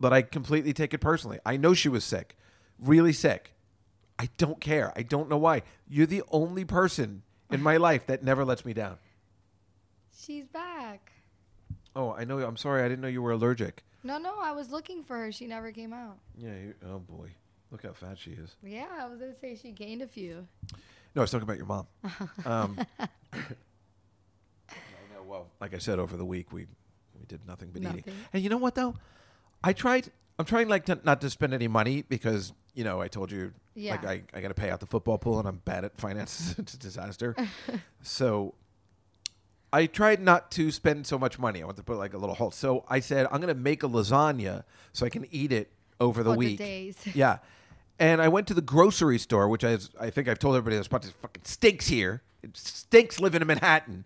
But 0.00 0.12
I 0.12 0.22
completely 0.22 0.72
take 0.72 0.92
it 0.94 0.98
personally. 0.98 1.38
I 1.46 1.56
know 1.56 1.74
she 1.74 1.88
was 1.88 2.04
sick, 2.04 2.36
really 2.78 3.12
sick. 3.12 3.52
I 4.18 4.28
don't 4.38 4.60
care. 4.60 4.92
I 4.96 5.02
don't 5.02 5.28
know 5.28 5.38
why. 5.38 5.62
You're 5.88 6.06
the 6.06 6.22
only 6.30 6.64
person 6.64 7.22
in 7.50 7.62
my 7.62 7.76
life 7.88 8.06
that 8.06 8.22
never 8.22 8.44
lets 8.44 8.64
me 8.64 8.72
down. 8.72 8.98
She's 10.16 10.46
back. 10.46 11.12
Oh, 11.96 12.12
I 12.12 12.24
know. 12.24 12.38
I'm 12.40 12.56
sorry. 12.56 12.82
I 12.82 12.88
didn't 12.88 13.00
know 13.02 13.08
you 13.08 13.22
were 13.22 13.32
allergic. 13.32 13.84
No, 14.02 14.18
no, 14.18 14.34
I 14.40 14.52
was 14.52 14.70
looking 14.70 15.02
for 15.02 15.16
her. 15.18 15.32
She 15.32 15.46
never 15.46 15.72
came 15.72 15.92
out. 15.92 16.18
Yeah. 16.36 16.50
You, 16.54 16.74
oh 16.86 16.98
boy, 16.98 17.30
look 17.74 17.82
how 17.82 17.92
fat 17.92 18.16
she 18.16 18.30
is. 18.30 18.54
Yeah, 18.62 18.86
I 19.00 19.08
was 19.08 19.18
gonna 19.18 19.34
say 19.34 19.58
she 19.60 19.72
gained 19.72 20.00
a 20.00 20.06
few. 20.06 20.46
No, 21.16 21.22
I 21.22 21.24
was 21.24 21.30
talking 21.32 21.42
about 21.42 21.56
your 21.56 21.66
mom. 21.66 21.86
Um, 22.46 22.78
I 23.00 23.46
know. 25.12 25.22
Well, 25.26 25.48
like 25.60 25.74
I 25.74 25.78
said, 25.78 25.98
over 25.98 26.16
the 26.16 26.24
week 26.24 26.52
we 26.52 26.66
we 27.18 27.26
did 27.26 27.40
nothing 27.48 27.70
but 27.72 27.82
eating. 27.82 28.04
And 28.32 28.42
you 28.42 28.48
know 28.48 28.58
what 28.58 28.76
though? 28.76 28.94
I 29.62 29.72
tried. 29.72 30.10
I'm 30.38 30.44
trying 30.44 30.68
like 30.68 30.84
to, 30.86 30.98
not 31.04 31.20
to 31.22 31.30
spend 31.30 31.52
any 31.52 31.66
money 31.68 32.02
because 32.08 32.52
you 32.74 32.84
know 32.84 33.00
I 33.00 33.08
told 33.08 33.32
you 33.32 33.52
like 33.76 34.04
I, 34.04 34.22
I 34.32 34.40
got 34.40 34.48
to 34.48 34.54
pay 34.54 34.70
out 34.70 34.78
the 34.78 34.86
football 34.86 35.18
pool 35.18 35.40
and 35.40 35.48
I'm 35.48 35.60
bad 35.64 35.84
at 35.84 35.96
finances. 35.98 36.54
it's 36.58 36.74
a 36.74 36.78
disaster. 36.78 37.34
so 38.02 38.54
I 39.72 39.86
tried 39.86 40.20
not 40.20 40.52
to 40.52 40.70
spend 40.70 41.08
so 41.08 41.18
much 41.18 41.40
money. 41.40 41.60
I 41.60 41.64
want 41.64 41.76
to 41.78 41.82
put 41.82 41.96
like 41.98 42.14
a 42.14 42.18
little 42.18 42.36
halt. 42.36 42.54
So 42.54 42.84
I 42.88 43.00
said 43.00 43.26
I'm 43.32 43.40
going 43.40 43.52
to 43.54 43.60
make 43.60 43.82
a 43.82 43.88
lasagna 43.88 44.62
so 44.92 45.06
I 45.06 45.08
can 45.08 45.26
eat 45.32 45.50
it 45.52 45.70
over 46.00 46.22
the 46.22 46.30
Oh, 46.30 46.32
the 46.34 46.38
week. 46.38 46.58
days. 46.58 46.96
Yeah. 47.14 47.38
And 47.98 48.20
I 48.20 48.28
went 48.28 48.46
to 48.48 48.54
the 48.54 48.60
grocery 48.60 49.18
store, 49.18 49.48
which 49.48 49.64
I, 49.64 49.78
I 50.00 50.10
think 50.10 50.28
I've 50.28 50.38
told 50.38 50.56
everybody 50.56 50.76
this, 50.76 50.86
it 50.86 51.14
fucking 51.22 51.44
stinks 51.44 51.86
here. 51.86 52.22
It 52.42 52.56
stinks 52.56 53.20
living 53.20 53.40
in 53.40 53.46
Manhattan. 53.46 54.04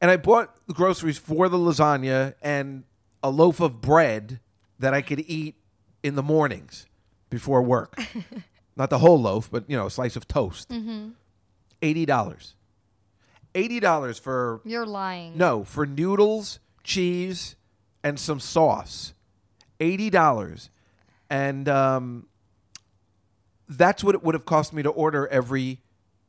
And 0.00 0.10
I 0.10 0.16
bought 0.16 0.56
the 0.66 0.72
groceries 0.72 1.18
for 1.18 1.48
the 1.48 1.58
lasagna 1.58 2.34
and 2.40 2.84
a 3.22 3.28
loaf 3.30 3.60
of 3.60 3.80
bread 3.82 4.40
that 4.78 4.94
I 4.94 5.02
could 5.02 5.20
eat 5.20 5.56
in 6.02 6.14
the 6.14 6.22
mornings 6.22 6.86
before 7.28 7.62
work. 7.62 7.98
Not 8.76 8.88
the 8.88 8.98
whole 9.00 9.20
loaf, 9.20 9.50
but 9.52 9.68
you 9.68 9.76
know, 9.76 9.86
a 9.86 9.90
slice 9.90 10.16
of 10.16 10.26
toast. 10.26 10.72
Eighty 11.82 12.06
dollars. 12.06 12.54
Eighty 13.54 13.80
dollars 13.80 14.18
for 14.18 14.62
You're 14.64 14.86
lying. 14.86 15.36
no, 15.36 15.64
for 15.64 15.84
noodles, 15.84 16.60
cheese, 16.82 17.56
and 18.02 18.18
some 18.18 18.40
sauce. 18.40 19.12
Eighty 19.80 20.08
dollars, 20.08 20.70
and 21.28 21.68
um, 21.68 22.26
that's 23.70 24.02
what 24.04 24.14
it 24.14 24.22
would 24.22 24.34
have 24.34 24.44
cost 24.44 24.72
me 24.72 24.82
to 24.82 24.90
order 24.90 25.26
every 25.28 25.80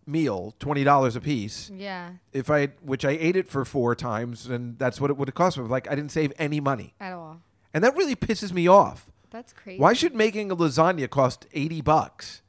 meal, 0.05 0.55
twenty 0.59 0.83
dollars 0.83 1.15
a 1.15 1.21
piece. 1.21 1.69
Yeah, 1.73 2.11
If 2.33 2.49
I, 2.49 2.67
which 2.81 3.03
I 3.05 3.11
ate 3.11 3.35
it 3.35 3.47
for 3.49 3.65
four 3.65 3.95
times, 3.95 4.47
and 4.47 4.77
that's 4.79 5.01
what 5.01 5.09
it 5.09 5.17
would 5.17 5.27
have 5.27 5.35
cost 5.35 5.57
me. 5.57 5.63
Like 5.65 5.89
I 5.89 5.95
didn't 5.95 6.11
save 6.11 6.31
any 6.37 6.59
money, 6.59 6.93
at 6.99 7.13
all. 7.13 7.41
and 7.73 7.83
that 7.83 7.95
really 7.95 8.15
pisses 8.15 8.51
me 8.53 8.67
off. 8.67 9.11
That's 9.31 9.53
crazy. 9.53 9.79
Why 9.79 9.93
should 9.93 10.13
making 10.13 10.51
a 10.51 10.55
lasagna 10.55 11.09
cost 11.09 11.47
eighty 11.53 11.81
bucks? 11.81 12.41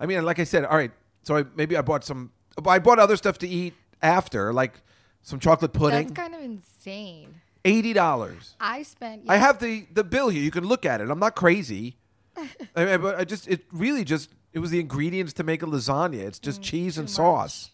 I 0.00 0.06
mean, 0.06 0.24
like 0.24 0.38
I 0.38 0.44
said, 0.44 0.64
all 0.64 0.76
right. 0.76 0.92
So 1.24 1.36
I, 1.36 1.44
maybe 1.54 1.76
I 1.76 1.82
bought 1.82 2.04
some. 2.04 2.32
I 2.66 2.78
bought 2.78 2.98
other 2.98 3.16
stuff 3.16 3.38
to 3.38 3.48
eat 3.48 3.74
after, 4.02 4.52
like 4.52 4.74
some 5.22 5.38
chocolate 5.38 5.72
pudding. 5.72 6.08
That's 6.08 6.12
kind 6.20 6.34
of 6.34 6.40
insane. 6.42 7.36
Eighty 7.64 7.92
dollars. 7.92 8.54
I 8.60 8.82
spent. 8.82 9.24
I 9.28 9.36
have 9.36 9.58
the 9.60 9.86
the 9.92 10.04
bill 10.04 10.28
here. 10.28 10.42
You 10.42 10.50
can 10.50 10.64
look 10.64 10.84
at 10.84 11.00
it. 11.00 11.10
I'm 11.10 11.18
not 11.20 11.34
crazy. 11.36 11.96
I 12.76 12.84
mean, 12.84 13.00
but 13.00 13.18
I 13.18 13.24
just 13.24 13.48
it 13.48 13.62
really 13.72 14.04
just 14.04 14.30
it 14.52 14.58
was 14.58 14.70
the 14.70 14.80
ingredients 14.80 15.32
to 15.34 15.44
make 15.44 15.62
a 15.62 15.66
lasagna. 15.66 16.18
It's 16.20 16.38
just 16.38 16.62
cheese 16.62 16.98
and 16.98 17.08
Mm, 17.08 17.12
sauce. 17.12 17.70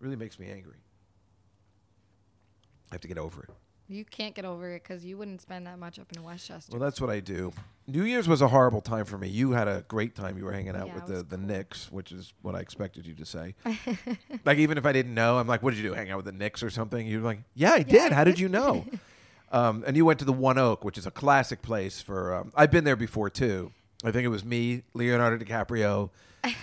Really 0.00 0.16
makes 0.16 0.38
me 0.38 0.48
angry. 0.50 0.78
I 2.90 2.94
have 2.94 3.00
to 3.02 3.08
get 3.08 3.18
over 3.18 3.42
it. 3.44 3.50
You 3.88 4.04
can't 4.04 4.34
get 4.34 4.44
over 4.44 4.70
it 4.70 4.82
because 4.82 5.04
you 5.04 5.18
wouldn't 5.18 5.42
spend 5.42 5.66
that 5.66 5.78
much 5.78 5.98
up 5.98 6.06
in 6.16 6.22
Westchester. 6.22 6.72
Well, 6.72 6.80
that's 6.80 7.00
what 7.00 7.10
I 7.10 7.20
do. 7.20 7.52
New 7.86 8.04
Year's 8.04 8.26
was 8.28 8.40
a 8.40 8.48
horrible 8.48 8.80
time 8.80 9.04
for 9.04 9.18
me. 9.18 9.28
You 9.28 9.52
had 9.52 9.68
a 9.68 9.84
great 9.88 10.14
time. 10.14 10.38
You 10.38 10.44
were 10.44 10.52
hanging 10.52 10.76
out 10.76 10.86
Yeah, 10.86 10.94
with 10.94 11.06
the, 11.06 11.12
was 11.14 11.24
the. 11.24 11.36
Knicks, 11.36 11.90
which 11.92 12.10
is 12.12 12.32
what 12.42 12.54
I 12.54 12.60
expected 12.60 13.06
you 13.06 13.14
to 13.14 13.26
say. 13.26 13.54
like 14.44 14.58
even 14.58 14.78
if 14.78 14.86
I 14.86 14.92
didn't 14.92 15.14
know, 15.14 15.38
I'm 15.38 15.46
like, 15.46 15.62
"What 15.62 15.74
did 15.74 15.82
you 15.82 15.90
do? 15.90 15.94
Hang 15.94 16.10
out 16.10 16.16
with 16.16 16.26
the 16.26 16.32
Knicks 16.32 16.62
or 16.62 16.70
something?" 16.70 17.06
You're 17.06 17.20
like, 17.20 17.40
"Yeah, 17.54 17.72
I 17.72 17.82
did. 17.82 18.12
I 18.12 18.14
How 18.14 18.24
did 18.24 18.32
did." 18.36 18.40
you 18.40 18.48
know?" 18.48 18.86
um, 19.52 19.84
and 19.86 19.96
you 19.96 20.04
went 20.06 20.18
to 20.20 20.24
the 20.24 20.32
One 20.32 20.58
Oak, 20.58 20.84
which 20.84 20.96
is 20.96 21.06
a 21.06 21.10
classic 21.10 21.60
place 21.60 22.00
for. 22.00 22.34
Um, 22.34 22.52
I've 22.54 22.70
been 22.70 22.84
there 22.84 22.96
before 22.96 23.28
too. 23.30 23.72
I 24.04 24.10
think 24.10 24.24
it 24.24 24.28
was 24.28 24.44
me, 24.44 24.82
Leonardo 24.94 25.42
DiCaprio, 25.44 26.10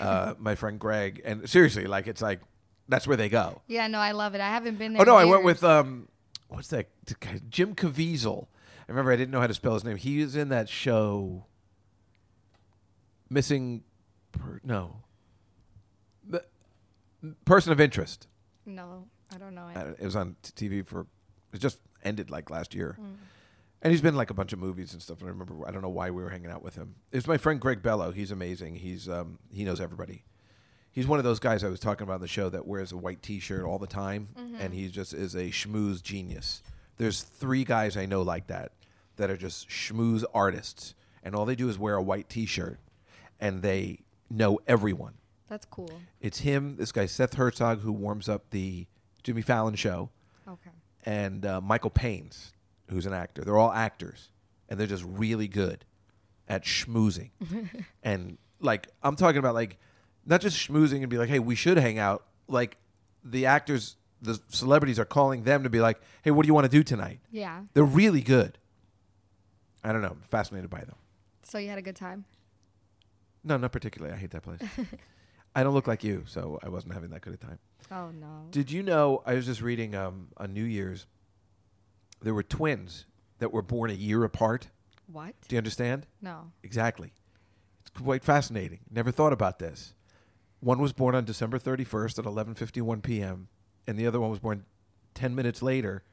uh, 0.01 0.33
my 0.39 0.55
friend 0.55 0.79
Greg, 0.79 1.21
and 1.23 1.49
seriously, 1.49 1.85
like 1.85 2.07
it's 2.07 2.21
like 2.21 2.41
that's 2.87 3.07
where 3.07 3.17
they 3.17 3.29
go. 3.29 3.61
yeah, 3.67 3.87
no, 3.87 3.99
I 3.99 4.11
love 4.11 4.35
it. 4.35 4.41
I 4.41 4.49
haven't 4.49 4.77
been 4.77 4.93
there. 4.93 5.01
Oh 5.01 5.05
no, 5.05 5.15
I 5.15 5.25
went 5.25 5.43
with 5.43 5.63
um, 5.63 6.07
what's 6.47 6.67
that? 6.69 6.87
Jim 7.49 7.75
Caviezel. 7.75 8.47
I 8.87 8.91
remember 8.91 9.11
I 9.11 9.15
didn't 9.15 9.31
know 9.31 9.39
how 9.39 9.47
to 9.47 9.53
spell 9.53 9.75
his 9.75 9.83
name. 9.83 9.97
He 9.97 10.21
was 10.23 10.35
in 10.35 10.49
that 10.49 10.67
show. 10.67 11.45
Missing, 13.29 13.83
per, 14.31 14.59
no. 14.63 14.97
The- 16.27 16.45
person 17.45 17.71
of 17.71 17.79
interest. 17.79 18.27
No, 18.65 19.05
I 19.33 19.37
don't 19.37 19.53
know 19.53 19.67
it. 19.67 19.77
Uh, 19.77 19.93
It 19.99 20.05
was 20.05 20.15
on 20.15 20.35
t- 20.41 20.69
TV 20.69 20.85
for. 20.85 21.05
It 21.53 21.59
just 21.59 21.79
ended 22.03 22.29
like 22.31 22.49
last 22.49 22.73
year. 22.73 22.97
Mm. 22.99 23.15
And 23.81 23.91
he's 23.91 24.01
been 24.01 24.09
in, 24.09 24.17
like 24.17 24.29
a 24.29 24.33
bunch 24.33 24.51
of 24.51 24.59
movies 24.59 24.91
and 24.93 25.01
stuff. 25.01 25.19
And 25.19 25.27
I 25.27 25.31
remember 25.31 25.55
I 25.67 25.71
don't 25.71 25.81
know 25.81 25.89
why 25.89 26.11
we 26.11 26.21
were 26.21 26.29
hanging 26.29 26.51
out 26.51 26.61
with 26.63 26.75
him. 26.75 26.95
It 27.11 27.17
was 27.17 27.27
my 27.27 27.37
friend 27.37 27.59
Greg 27.61 27.81
Bello. 27.81 28.11
He's 28.11 28.31
amazing. 28.31 28.75
He's 28.75 29.07
um, 29.07 29.39
he 29.53 29.63
knows 29.63 29.79
everybody. 29.79 30.23
He's 30.91 31.07
one 31.07 31.19
of 31.19 31.23
those 31.23 31.39
guys 31.39 31.63
I 31.63 31.69
was 31.69 31.79
talking 31.79 32.03
about 32.03 32.15
on 32.15 32.21
the 32.21 32.27
show 32.27 32.49
that 32.49 32.65
wears 32.67 32.91
a 32.91 32.97
white 32.97 33.21
T-shirt 33.21 33.63
all 33.63 33.77
the 33.79 33.87
time, 33.87 34.29
and 34.59 34.73
he 34.73 34.87
just 34.89 35.13
is 35.13 35.35
a 35.35 35.45
schmooze 35.49 36.01
genius. 36.01 36.61
There's 36.97 37.21
three 37.21 37.63
guys 37.63 37.95
I 37.95 38.05
know 38.07 38.21
like 38.23 38.47
that 38.47 38.71
that 39.17 39.29
are 39.29 39.37
just 39.37 39.69
schmooze 39.69 40.23
artists, 40.33 40.95
and 41.23 41.35
all 41.35 41.45
they 41.45 41.55
do 41.55 41.69
is 41.69 41.77
wear 41.77 41.93
a 41.95 42.01
white 42.01 42.27
T-shirt, 42.27 42.79
and 43.39 43.61
they 43.61 43.99
know 44.31 44.59
everyone. 44.67 45.13
That's 45.47 45.65
cool. 45.67 45.91
It's 46.19 46.39
him, 46.39 46.75
this 46.77 46.91
guy 46.91 47.05
Seth 47.05 47.35
Herzog, 47.35 47.81
who 47.81 47.91
warms 47.93 48.27
up 48.27 48.49
the 48.49 48.87
Jimmy 49.23 49.43
Fallon 49.43 49.75
show, 49.75 50.09
Okay. 50.47 50.71
and 51.05 51.45
uh, 51.45 51.61
Michael 51.61 51.91
Paynes, 51.91 52.51
who's 52.89 53.05
an 53.05 53.13
actor. 53.13 53.43
They're 53.43 53.57
all 53.57 53.71
actors, 53.71 54.29
and 54.67 54.79
they're 54.79 54.87
just 54.87 55.03
really 55.05 55.47
good 55.47 55.85
at 56.47 56.63
schmoozing. 56.63 57.31
and 58.03 58.37
like 58.59 58.87
I'm 59.03 59.15
talking 59.15 59.39
about, 59.39 59.55
like 59.55 59.77
not 60.25 60.41
just 60.41 60.57
schmoozing 60.57 61.01
and 61.01 61.09
be 61.09 61.17
like, 61.17 61.29
"Hey, 61.29 61.39
we 61.39 61.55
should 61.55 61.77
hang 61.77 61.99
out." 61.99 62.25
Like 62.47 62.77
the 63.23 63.45
actors, 63.45 63.95
the 64.21 64.39
celebrities 64.49 64.99
are 64.99 65.05
calling 65.05 65.43
them 65.43 65.63
to 65.63 65.69
be 65.69 65.79
like, 65.79 65.99
"Hey, 66.23 66.31
what 66.31 66.43
do 66.43 66.47
you 66.47 66.53
want 66.53 66.65
to 66.65 66.71
do 66.71 66.83
tonight?" 66.83 67.19
Yeah. 67.31 67.61
They're 67.73 67.83
really 67.83 68.21
good. 68.21 68.57
I 69.83 69.91
don't 69.91 70.01
know. 70.01 70.09
I'm 70.09 70.21
fascinated 70.21 70.69
by 70.69 70.79
them. 70.79 70.95
So 71.43 71.57
you 71.57 71.69
had 71.69 71.77
a 71.77 71.81
good 71.81 71.95
time. 71.95 72.25
No, 73.43 73.57
not 73.57 73.71
particularly. 73.71 74.13
I 74.13 74.17
hate 74.17 74.31
that 74.31 74.43
place. 74.43 74.59
I 75.55 75.63
don't 75.63 75.73
look 75.73 75.87
like 75.87 76.03
you, 76.03 76.23
so 76.27 76.59
I 76.61 76.69
wasn't 76.69 76.93
having 76.93 77.09
that 77.11 77.21
good 77.21 77.33
a 77.33 77.37
time. 77.37 77.59
Oh 77.91 78.11
no. 78.11 78.47
Did 78.51 78.71
you 78.71 78.83
know? 78.83 79.23
I 79.25 79.33
was 79.33 79.45
just 79.45 79.61
reading 79.61 79.95
um, 79.95 80.27
on 80.37 80.53
New 80.53 80.63
Year's. 80.63 81.07
There 82.21 82.33
were 82.33 82.43
twins 82.43 83.05
that 83.39 83.53
were 83.53 83.61
born 83.61 83.89
a 83.89 83.93
year 83.93 84.23
apart. 84.23 84.67
what? 85.11 85.33
Do 85.47 85.55
you 85.55 85.57
understand? 85.57 86.05
No. 86.21 86.51
Exactly. 86.63 87.13
It's 87.81 87.89
quite 87.89 88.23
fascinating. 88.23 88.79
Never 88.91 89.11
thought 89.11 89.33
about 89.33 89.59
this. 89.59 89.93
One 90.59 90.79
was 90.79 90.91
born 90.93 91.15
on 91.15 91.23
December 91.25 91.57
31st 91.57 92.19
at 92.19 92.25
11:51 92.25 93.01
p.m. 93.01 93.47
and 93.87 93.97
the 93.97 94.05
other 94.05 94.19
one 94.19 94.29
was 94.29 94.39
born 94.39 94.65
10 95.13 95.33
minutes 95.33 95.61
later 95.61 96.03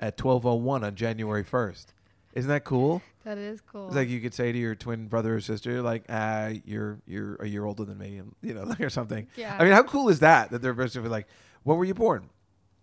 at 0.00 0.16
12:01 0.16 0.84
on 0.84 0.94
January 0.96 1.44
1st. 1.44 1.86
Isn't 2.34 2.50
that 2.50 2.64
cool? 2.64 3.02
That 3.24 3.38
is 3.38 3.60
cool. 3.60 3.86
It's 3.86 3.96
like 3.96 4.08
you 4.08 4.20
could 4.20 4.34
say 4.34 4.52
to 4.52 4.58
your 4.58 4.74
twin 4.74 5.06
brother 5.06 5.36
or 5.36 5.40
sister, 5.40 5.80
like, 5.80 6.04
ah, 6.08 6.50
you're 6.64 6.98
you're 7.06 7.36
a 7.36 7.46
year 7.46 7.64
older 7.64 7.84
than 7.84 7.98
me, 7.98 8.18
and 8.18 8.34
you 8.42 8.52
know, 8.54 8.74
or 8.80 8.90
something. 8.90 9.26
Yeah. 9.36 9.56
I 9.58 9.64
mean, 9.64 9.72
how 9.72 9.82
cool 9.82 10.08
is 10.08 10.20
that? 10.20 10.50
That 10.50 10.60
they're 10.60 10.74
basically 10.74 11.08
like, 11.08 11.26
when 11.62 11.78
were 11.78 11.84
you 11.84 11.94
born? 11.94 12.28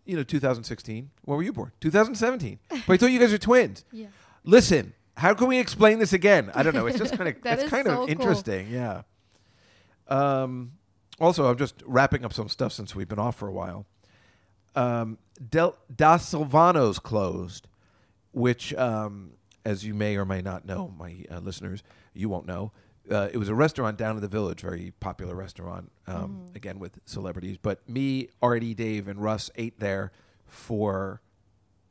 You 0.06 0.18
know, 0.18 0.24
2016. 0.24 1.10
When 1.24 1.38
were 1.38 1.44
you 1.44 1.52
born? 1.54 1.72
2017. 1.82 2.60
but 2.70 2.94
I 2.94 2.98
thought 2.98 3.08
you 3.12 3.20
guys 3.20 3.32
were 3.32 3.38
twins. 3.38 3.84
yeah. 3.92 4.08
Listen, 4.44 4.94
how 5.18 5.34
can 5.34 5.48
we 5.48 5.58
explain 5.60 6.00
this 6.00 6.14
again? 6.14 6.52
I 6.54 6.62
don't 6.64 6.76
know. 6.76 6.86
It's 6.86 6.98
just 7.00 7.14
kind 7.18 7.30
of 7.30 7.42
That 7.42 7.54
it's 7.56 7.64
is 7.64 7.70
kind 7.70 7.86
so 7.86 7.92
of 7.92 7.98
cool. 8.00 8.08
interesting. 8.10 8.68
Yeah. 8.70 9.02
Um, 10.08 10.74
also, 11.20 11.50
I'm 11.50 11.58
just 11.58 11.82
wrapping 11.86 12.26
up 12.26 12.34
some 12.34 12.50
stuff 12.50 12.74
since 12.74 12.96
we've 12.96 13.08
been 13.08 13.20
off 13.20 13.36
for 13.38 13.48
a 13.48 13.52
while. 13.54 13.86
Um, 14.76 15.18
Del 15.50 15.76
Da 15.94 16.18
Silvano's 16.18 17.00
closed, 17.00 17.68
which, 18.34 18.74
um, 18.76 19.32
as 19.64 19.86
you 19.86 19.94
may 19.94 20.18
or 20.18 20.26
may 20.26 20.42
not 20.42 20.66
know, 20.66 20.94
my 20.98 21.24
uh, 21.32 21.40
listeners, 21.40 21.82
you 22.14 22.30
won't 22.30 22.46
know. 22.46 22.72
Uh, 23.10 23.30
it 23.32 23.38
was 23.38 23.50
a 23.50 23.56
restaurant 23.56 23.98
down 23.98 24.16
in 24.16 24.22
the 24.22 24.28
village, 24.28 24.62
very 24.62 24.92
popular 25.00 25.36
restaurant, 25.36 25.92
um, 26.08 26.48
again 26.56 26.80
with 26.80 27.00
celebrities. 27.06 27.58
But 27.62 27.88
me, 27.88 28.30
Artie, 28.42 28.74
Dave, 28.74 29.08
and 29.08 29.22
Russ 29.22 29.52
ate 29.56 29.80
there 29.80 30.12
for 30.48 31.22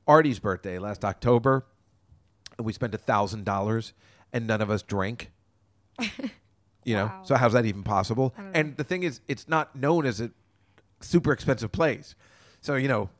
Artie's 0.07 0.39
birthday 0.41 0.79
last 0.79 1.05
October. 1.05 1.67
And 2.59 2.67
we 2.67 2.73
spent 2.73 2.95
a 2.95 2.99
thousand 2.99 3.45
dollars, 3.45 3.93
and 4.33 4.47
none 4.47 4.61
of 4.61 4.71
us 4.71 4.83
drank. 4.83 5.31
you 6.85 6.95
know, 6.97 7.07
Wow. 7.07 7.23
so 7.25 7.35
how's 7.37 7.53
that 7.53 7.65
even 7.65 7.83
possible? 7.85 8.35
Don't 8.37 8.47
know. 8.53 8.61
And 8.61 8.77
the 8.77 8.85
thing 8.85 9.03
is, 9.05 9.21
it's 9.29 9.49
not 9.49 9.75
known 9.77 10.07
as 10.07 10.21
a 10.21 10.31
super 11.01 11.33
expensive 11.33 11.71
place. 11.73 12.15
So 12.61 12.75
you 12.75 12.89
know, 12.89 13.11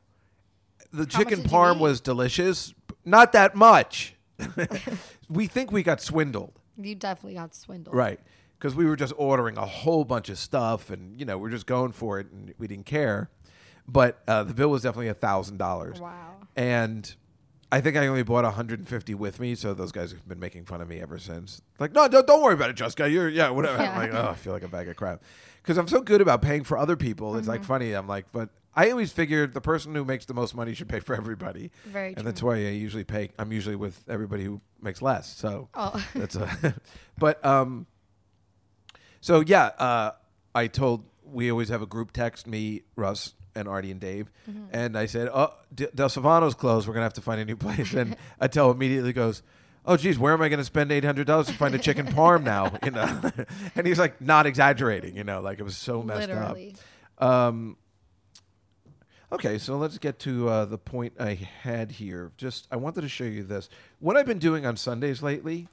the 0.91 0.99
much 1.03 1.09
chicken 1.15 1.43
parm 1.43 1.79
was 1.79 2.01
delicious, 2.01 2.73
but 2.87 2.97
not 3.05 3.31
that 3.33 3.55
much. 3.55 4.15
we 5.29 5.47
think 5.47 5.71
we 5.71 5.81
got 5.83 6.01
swindled. 6.01 6.59
You 6.77 6.95
definitely 6.95 7.35
got 7.35 7.55
swindled. 7.55 7.95
Right. 7.95 8.19
Because 8.57 8.75
we 8.75 8.85
were 8.85 8.95
just 8.95 9.13
ordering 9.17 9.57
a 9.57 9.65
whole 9.65 10.05
bunch 10.05 10.29
of 10.29 10.37
stuff 10.37 10.89
and, 10.89 11.19
you 11.19 11.25
know, 11.25 11.37
we're 11.37 11.49
just 11.49 11.65
going 11.65 11.91
for 11.91 12.19
it 12.19 12.31
and 12.31 12.53
we 12.57 12.67
didn't 12.67 12.85
care. 12.85 13.29
But 13.87 14.21
uh, 14.27 14.43
the 14.43 14.53
bill 14.53 14.69
was 14.69 14.81
definitely 14.83 15.09
a 15.09 15.13
thousand 15.13 15.57
dollars. 15.57 15.99
Wow. 15.99 16.37
And 16.55 17.13
I 17.71 17.81
think 17.81 17.97
I 17.97 18.07
only 18.07 18.23
bought 18.23 18.43
150 18.45 19.13
with 19.15 19.39
me, 19.39 19.53
so 19.55 19.73
those 19.73 19.91
guys 19.91 20.11
have 20.11 20.27
been 20.27 20.39
making 20.39 20.65
fun 20.65 20.81
of 20.81 20.87
me 20.87 21.01
ever 21.01 21.19
since. 21.19 21.61
Like, 21.79 21.91
no, 21.93 22.07
don't, 22.07 22.25
don't 22.25 22.41
worry 22.41 22.53
about 22.53 22.69
it, 22.69 22.75
Jessica. 22.77 23.09
You're 23.09 23.27
yeah, 23.29 23.49
whatever. 23.49 23.81
I'm 23.81 23.97
like, 23.97 24.13
oh, 24.13 24.29
I 24.29 24.35
feel 24.35 24.53
like 24.53 24.63
a 24.63 24.67
bag 24.67 24.87
of 24.87 24.95
crap 24.95 25.21
because 25.61 25.77
I'm 25.77 25.87
so 25.87 25.99
good 26.01 26.21
about 26.21 26.41
paying 26.41 26.63
for 26.63 26.77
other 26.77 26.95
people. 26.95 27.35
It's 27.35 27.43
Mm-hmm. 27.43 27.51
like 27.51 27.63
funny. 27.63 27.91
I'm 27.93 28.07
like, 28.07 28.31
but 28.31 28.49
I 28.75 28.89
always 28.91 29.11
figured 29.11 29.53
the 29.53 29.61
person 29.61 29.95
who 29.95 30.03
makes 30.03 30.25
the 30.25 30.33
most 30.33 30.53
money 30.53 30.73
should 30.73 30.89
pay 30.89 30.99
for 30.99 31.15
everybody. 31.15 31.71
Very 31.85 32.07
and 32.07 32.17
true. 32.17 32.23
that's 32.25 32.43
why 32.43 32.55
I 32.55 32.69
usually 32.71 33.05
pay. 33.05 33.29
I'm 33.39 33.51
usually 33.53 33.75
with 33.77 34.03
everybody 34.09 34.43
who 34.43 34.59
makes 34.81 35.01
less. 35.01 35.33
So 35.35 35.69
Oh. 35.73 36.03
that's 36.15 36.35
a. 36.35 36.75
but 37.17 37.43
um. 37.45 37.87
So 39.21 39.39
yeah, 39.41 39.65
uh, 39.79 40.11
I 40.53 40.67
told 40.67 41.05
we 41.23 41.49
always 41.51 41.69
have 41.69 41.81
a 41.81 41.85
group 41.87 42.11
text 42.11 42.45
me, 42.47 42.83
Russ, 42.95 43.33
and 43.55 43.67
Artie 43.67 43.91
and 43.91 43.99
Dave, 43.99 44.31
Mm-hmm. 44.49 44.65
and 44.71 44.97
I 44.97 45.05
said, 45.07 45.29
"Oh, 45.33 45.53
D- 45.73 45.87
Del 45.95 46.09
Savano's 46.09 46.53
closed. 46.53 46.87
We're 46.87 46.93
gonna 46.93 47.05
have 47.05 47.13
to 47.13 47.21
find 47.21 47.41
a 47.41 47.45
new 47.45 47.55
place." 47.55 47.93
And 47.93 48.15
Attell 48.39 48.69
immediately 48.69 49.13
goes, 49.13 49.41
"Oh, 49.85 49.97
geez, 49.97 50.19
where 50.19 50.33
am 50.33 50.41
I 50.41 50.49
gonna 50.49 50.63
spend 50.63 50.91
eight 50.91 51.03
hundred 51.05 51.25
dollars 51.25 51.47
to 51.47 51.53
find 51.53 51.73
a 51.73 51.79
chicken 51.79 52.05
parm 52.07 52.43
now?" 52.43 52.77
You 52.83 52.91
know, 52.91 53.31
and 53.75 53.87
he's 53.87 53.97
like, 53.97 54.21
not 54.21 54.45
exaggerating. 54.45 55.15
You 55.15 55.23
know, 55.23 55.41
like 55.41 55.59
it 55.59 55.63
was 55.63 55.77
so 55.77 56.03
messed 56.03 56.27
Literally. 56.29 56.75
up. 57.17 57.27
Um, 57.27 57.77
okay, 59.35 59.57
so 59.57 59.77
let's 59.77 59.97
get 59.97 60.17
to 60.19 60.49
uh, 60.49 60.65
the 60.65 60.77
point 60.77 61.13
I 61.19 61.35
had 61.61 61.91
here. 61.91 62.31
Just 62.37 62.67
I 62.71 62.77
wanted 62.77 63.01
to 63.01 63.09
show 63.09 63.25
you 63.25 63.43
this. 63.43 63.69
What 63.99 64.17
I've 64.17 64.25
been 64.25 64.39
doing 64.39 64.65
on 64.65 64.77
Sundays 64.77 65.21
lately 65.21 65.67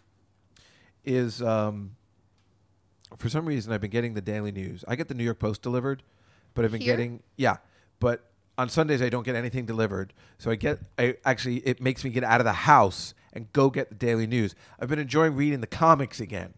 is, 1.04 1.40
um, 1.40 1.96
for 3.16 3.28
some 3.28 3.46
reason, 3.46 3.72
I've 3.72 3.80
been 3.80 3.90
getting 3.90 4.14
the 4.14 4.20
Daily 4.20 4.52
News. 4.52 4.84
I 4.86 4.96
get 4.96 5.08
the 5.08 5.14
New 5.14 5.24
York 5.24 5.38
Post 5.38 5.62
delivered, 5.62 6.02
but 6.54 6.64
I've 6.64 6.72
been 6.72 6.80
Here? 6.80 6.92
getting 6.92 7.22
yeah, 7.36 7.56
but 8.00 8.28
on 8.58 8.68
Sundays 8.68 9.00
I 9.00 9.08
don't 9.08 9.24
get 9.24 9.34
anything 9.34 9.64
delivered. 9.64 10.12
So 10.38 10.50
I 10.50 10.56
get 10.56 10.78
I 10.98 11.16
actually 11.24 11.56
it 11.58 11.80
makes 11.80 12.04
me 12.04 12.10
get 12.10 12.24
out 12.24 12.40
of 12.40 12.44
the 12.44 12.52
house 12.52 13.14
and 13.32 13.50
go 13.52 13.70
get 13.70 13.88
the 13.88 13.94
Daily 13.94 14.26
News. 14.26 14.54
I've 14.78 14.88
been 14.88 14.98
enjoying 14.98 15.36
reading 15.36 15.60
the 15.60 15.66
comics 15.66 16.20
again. 16.20 16.54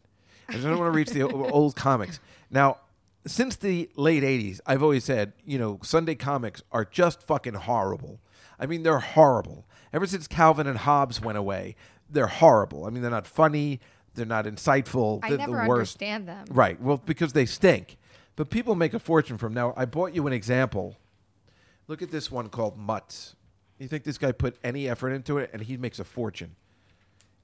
I 0.49 0.55
don't 0.55 0.79
want 0.79 0.93
to 0.93 0.97
reach 0.97 1.11
the 1.11 1.23
o- 1.23 1.49
old 1.51 1.77
comics. 1.77 2.21
Now, 2.51 2.79
since 3.27 3.57
the 3.57 3.91
late 3.97 4.23
80s, 4.23 4.61
I've 4.67 4.83
always 4.83 5.05
said, 5.05 5.33
you 5.45 5.59
know, 5.59 5.79
Sunday 5.83 6.15
comics 6.15 6.63
are 6.73 6.85
just 6.85 7.23
fucking 7.23 7.55
horrible. 7.55 8.21
I 8.59 8.67
mean, 8.67 8.83
they're 8.83 8.99
horrible. 9.01 9.67
Ever 9.93 10.07
since 10.07 10.27
Calvin 10.27 10.67
and 10.67 10.79
Hobbes 10.79 11.21
went 11.21 11.39
away, 11.39 11.77
they're 12.09 12.27
horrible. 12.27 12.85
I 12.85 12.91
mean, 12.91 13.03
they're 13.03 13.11
not 13.11 13.27
funny, 13.27 13.81
they're 14.15 14.27
not 14.27 14.45
insightful, 14.45 15.21
I 15.23 15.31
they're 15.31 15.39
never 15.39 15.63
the 15.63 15.69
worst. 15.69 15.97
understand 16.01 16.29
them. 16.29 16.45
Right. 16.51 16.81
Well, 16.81 16.99
because 16.99 17.33
they 17.33 17.47
stink. 17.47 17.97
But 18.37 18.51
people 18.51 18.75
make 18.75 18.95
a 18.95 18.99
fortune 18.99 19.39
from 19.39 19.55
now. 19.55 19.73
I 19.77 19.85
bought 19.85 20.15
you 20.15 20.27
an 20.27 20.33
example. 20.33 20.97
Look 21.87 22.03
at 22.03 22.11
this 22.11 22.31
one 22.31 22.49
called 22.49 22.77
Mutts. 22.77 23.37
You 23.79 23.89
think 23.89 24.05
this 24.05 24.19
guy 24.19 24.33
put 24.33 24.57
any 24.65 24.89
effort 24.89 25.11
into 25.11 25.39
it 25.39 25.51
and 25.53 25.63
he 25.63 25.77
makes 25.77 25.99
a 25.99 26.05
fortune? 26.05 26.57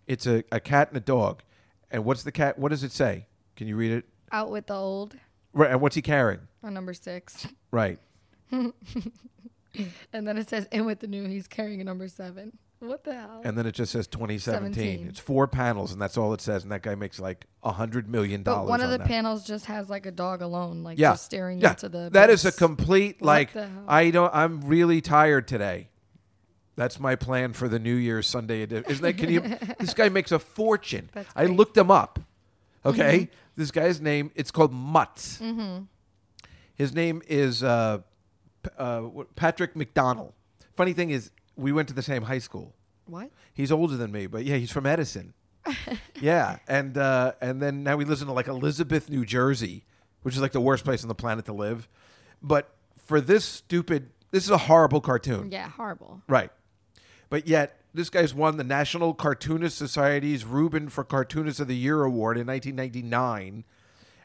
It's 0.07 0.27
a, 0.27 0.43
a 0.51 0.61
cat 0.61 0.89
and 0.89 0.97
a 0.97 1.01
dog. 1.01 1.43
And 1.91 2.05
what's 2.05 2.23
the 2.23 2.33
cat? 2.33 2.59
What 2.59 2.71
does 2.71 2.83
it 2.83 2.93
say? 2.93 3.27
Can 3.57 3.67
you 3.67 3.77
read 3.77 3.93
it? 3.93 4.05
Out 4.33 4.51
with 4.51 4.67
the 4.67 4.75
old 4.75 5.17
Right. 5.53 5.71
And 5.71 5.81
what's 5.81 5.97
he 5.97 6.03
carrying? 6.03 6.41
on 6.63 6.75
number 6.75 6.95
six. 6.95 7.47
Right. 7.73 8.01
And 8.53 10.27
then 10.27 10.37
it 10.37 10.49
says 10.49 10.67
in 10.73 10.85
with 10.85 10.99
the 10.99 11.07
new, 11.07 11.25
he's 11.29 11.47
carrying 11.47 11.81
a 11.81 11.85
number 11.85 12.09
seven. 12.09 12.59
What 12.81 13.05
the 13.05 13.15
hell? 13.15 13.43
And 13.45 13.57
then 13.57 13.67
it 13.67 13.73
just 13.73 13.93
says 13.93 14.07
2017. 14.07 14.73
17. 14.75 15.09
It's 15.09 15.21
four 15.21 15.47
panels, 15.47 15.93
and 15.93 16.01
that's 16.01 16.17
all 16.17 16.33
it 16.33 16.41
says. 16.41 16.63
And 16.63 16.73
that 16.73 16.83
guy 16.83 16.95
makes 16.95 17.21
like 17.21 17.47
a 17.63 17.71
hundred 17.71 18.09
million 18.09 18.43
dollars. 18.43 18.67
but 18.67 18.71
one 18.71 18.81
of 18.81 18.87
on 18.87 18.93
the 18.93 18.99
that. 18.99 19.07
panels 19.07 19.45
just 19.47 19.67
has 19.67 19.91
like 19.91 20.07
a 20.07 20.11
dog 20.11 20.41
alone, 20.41 20.83
like 20.83 20.99
yeah. 20.99 21.13
just 21.13 21.27
staring 21.27 21.61
yeah. 21.61 21.71
into 21.71 21.91
the. 21.91 22.09
That 22.11 22.31
is 22.31 22.45
a 22.47 22.53
complete 22.53 23.21
like. 23.21 23.51
I 23.87 24.11
don't. 24.11 24.35
I'm 24.35 24.63
really 24.63 25.03
tired 25.03 25.47
today. 25.47 25.91
That's 26.75 26.99
my 26.99 27.17
plan 27.17 27.53
for 27.53 27.69
the 27.69 27.79
New 27.79 27.95
Year's 27.95 28.27
Sunday 28.27 28.63
edition. 28.63 28.91
Isn't 28.91 29.03
that? 29.03 29.19
Can 29.19 29.31
you? 29.31 29.41
this 29.79 29.93
guy 29.93 30.09
makes 30.09 30.33
a 30.33 30.39
fortune. 30.39 31.11
I 31.37 31.47
looked 31.47 31.77
him 31.77 31.91
up. 31.91 32.19
Okay, 32.85 33.29
this 33.57 33.71
guy's 33.71 34.01
name. 34.01 34.31
It's 34.35 34.51
called 34.51 34.73
Mutts. 34.73 35.39
Mm-hmm. 35.39 35.85
His 36.75 36.95
name 36.95 37.21
is 37.29 37.63
uh, 37.63 37.99
P- 38.63 38.71
uh, 38.79 39.03
Patrick 39.37 39.75
McDonnell. 39.75 40.33
Funny 40.77 40.93
thing 40.95 41.11
is, 41.11 41.31
we 41.57 41.73
went 41.73 41.89
to 41.89 41.95
the 41.95 42.03
same 42.03 42.23
high 42.23 42.39
school. 42.39 42.75
What? 43.07 43.31
He's 43.53 43.71
older 43.71 43.97
than 43.97 44.11
me, 44.13 44.27
but 44.27 44.45
yeah, 44.45 44.57
he's 44.57 44.71
from 44.71 44.87
Edison. 44.87 45.35
yeah, 46.21 46.59
and 46.69 46.97
uh, 46.97 47.33
and 47.43 47.61
then 47.61 47.83
now 47.83 47.99
he 47.99 48.07
lives 48.07 48.23
in 48.23 48.29
like 48.29 48.49
Elizabeth, 48.49 49.11
New 49.11 49.27
Jersey, 49.27 49.85
which 50.23 50.35
is 50.35 50.41
like 50.41 50.53
the 50.53 50.61
worst 50.61 50.85
place 50.85 51.03
on 51.03 51.09
the 51.09 51.15
planet 51.15 51.45
to 51.47 51.53
live. 51.53 51.87
But 52.43 52.73
for 53.05 53.21
this 53.21 53.45
stupid, 53.45 54.09
this 54.31 54.45
is 54.45 54.51
a 54.51 54.57
horrible 54.57 55.03
cartoon, 55.03 55.51
Yeah, 55.53 55.69
horrible. 55.69 56.23
right? 56.29 56.51
But 57.29 57.47
yet 57.47 57.80
this 57.93 58.11
guy's 58.11 58.35
won 58.35 58.57
the 58.57 58.65
National 58.65 59.15
Cartoonist 59.15 59.77
Society's 59.77 60.45
Reuben 60.45 60.89
for 60.89 61.05
Cartoonist 61.05 61.61
of 61.61 61.69
the 61.69 61.77
Year 61.77 62.03
award 62.05 62.37
in 62.37 62.47
1999, 62.47 63.65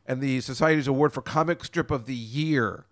and 0.05 0.21
the 0.21 0.41
Society's 0.41 0.87
award 0.87 1.13
for 1.13 1.21
Comic 1.21 1.63
Strip 1.63 1.91
of 1.91 2.05
the 2.05 2.15
Year 2.15 2.85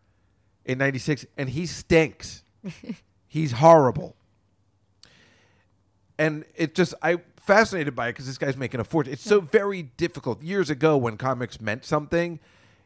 in 0.65 0.77
'96, 0.77 1.25
and 1.37 1.49
he 1.49 1.65
stinks. 1.65 2.43
He's 3.27 3.53
horrible 3.53 4.15
and 6.17 6.45
it 6.55 6.75
just 6.75 6.93
I'm 7.01 7.21
fascinated 7.37 7.95
by 7.95 8.07
it 8.07 8.13
because 8.13 8.27
this 8.27 8.37
guy's 8.37 8.57
making 8.57 8.79
a 8.79 8.83
fortune. 8.83 9.13
It's 9.13 9.23
so 9.23 9.41
very 9.41 9.83
difficult. 9.83 10.41
Years 10.41 10.69
ago, 10.69 10.97
when 10.97 11.17
comics 11.17 11.59
meant 11.59 11.85
something, 11.85 12.39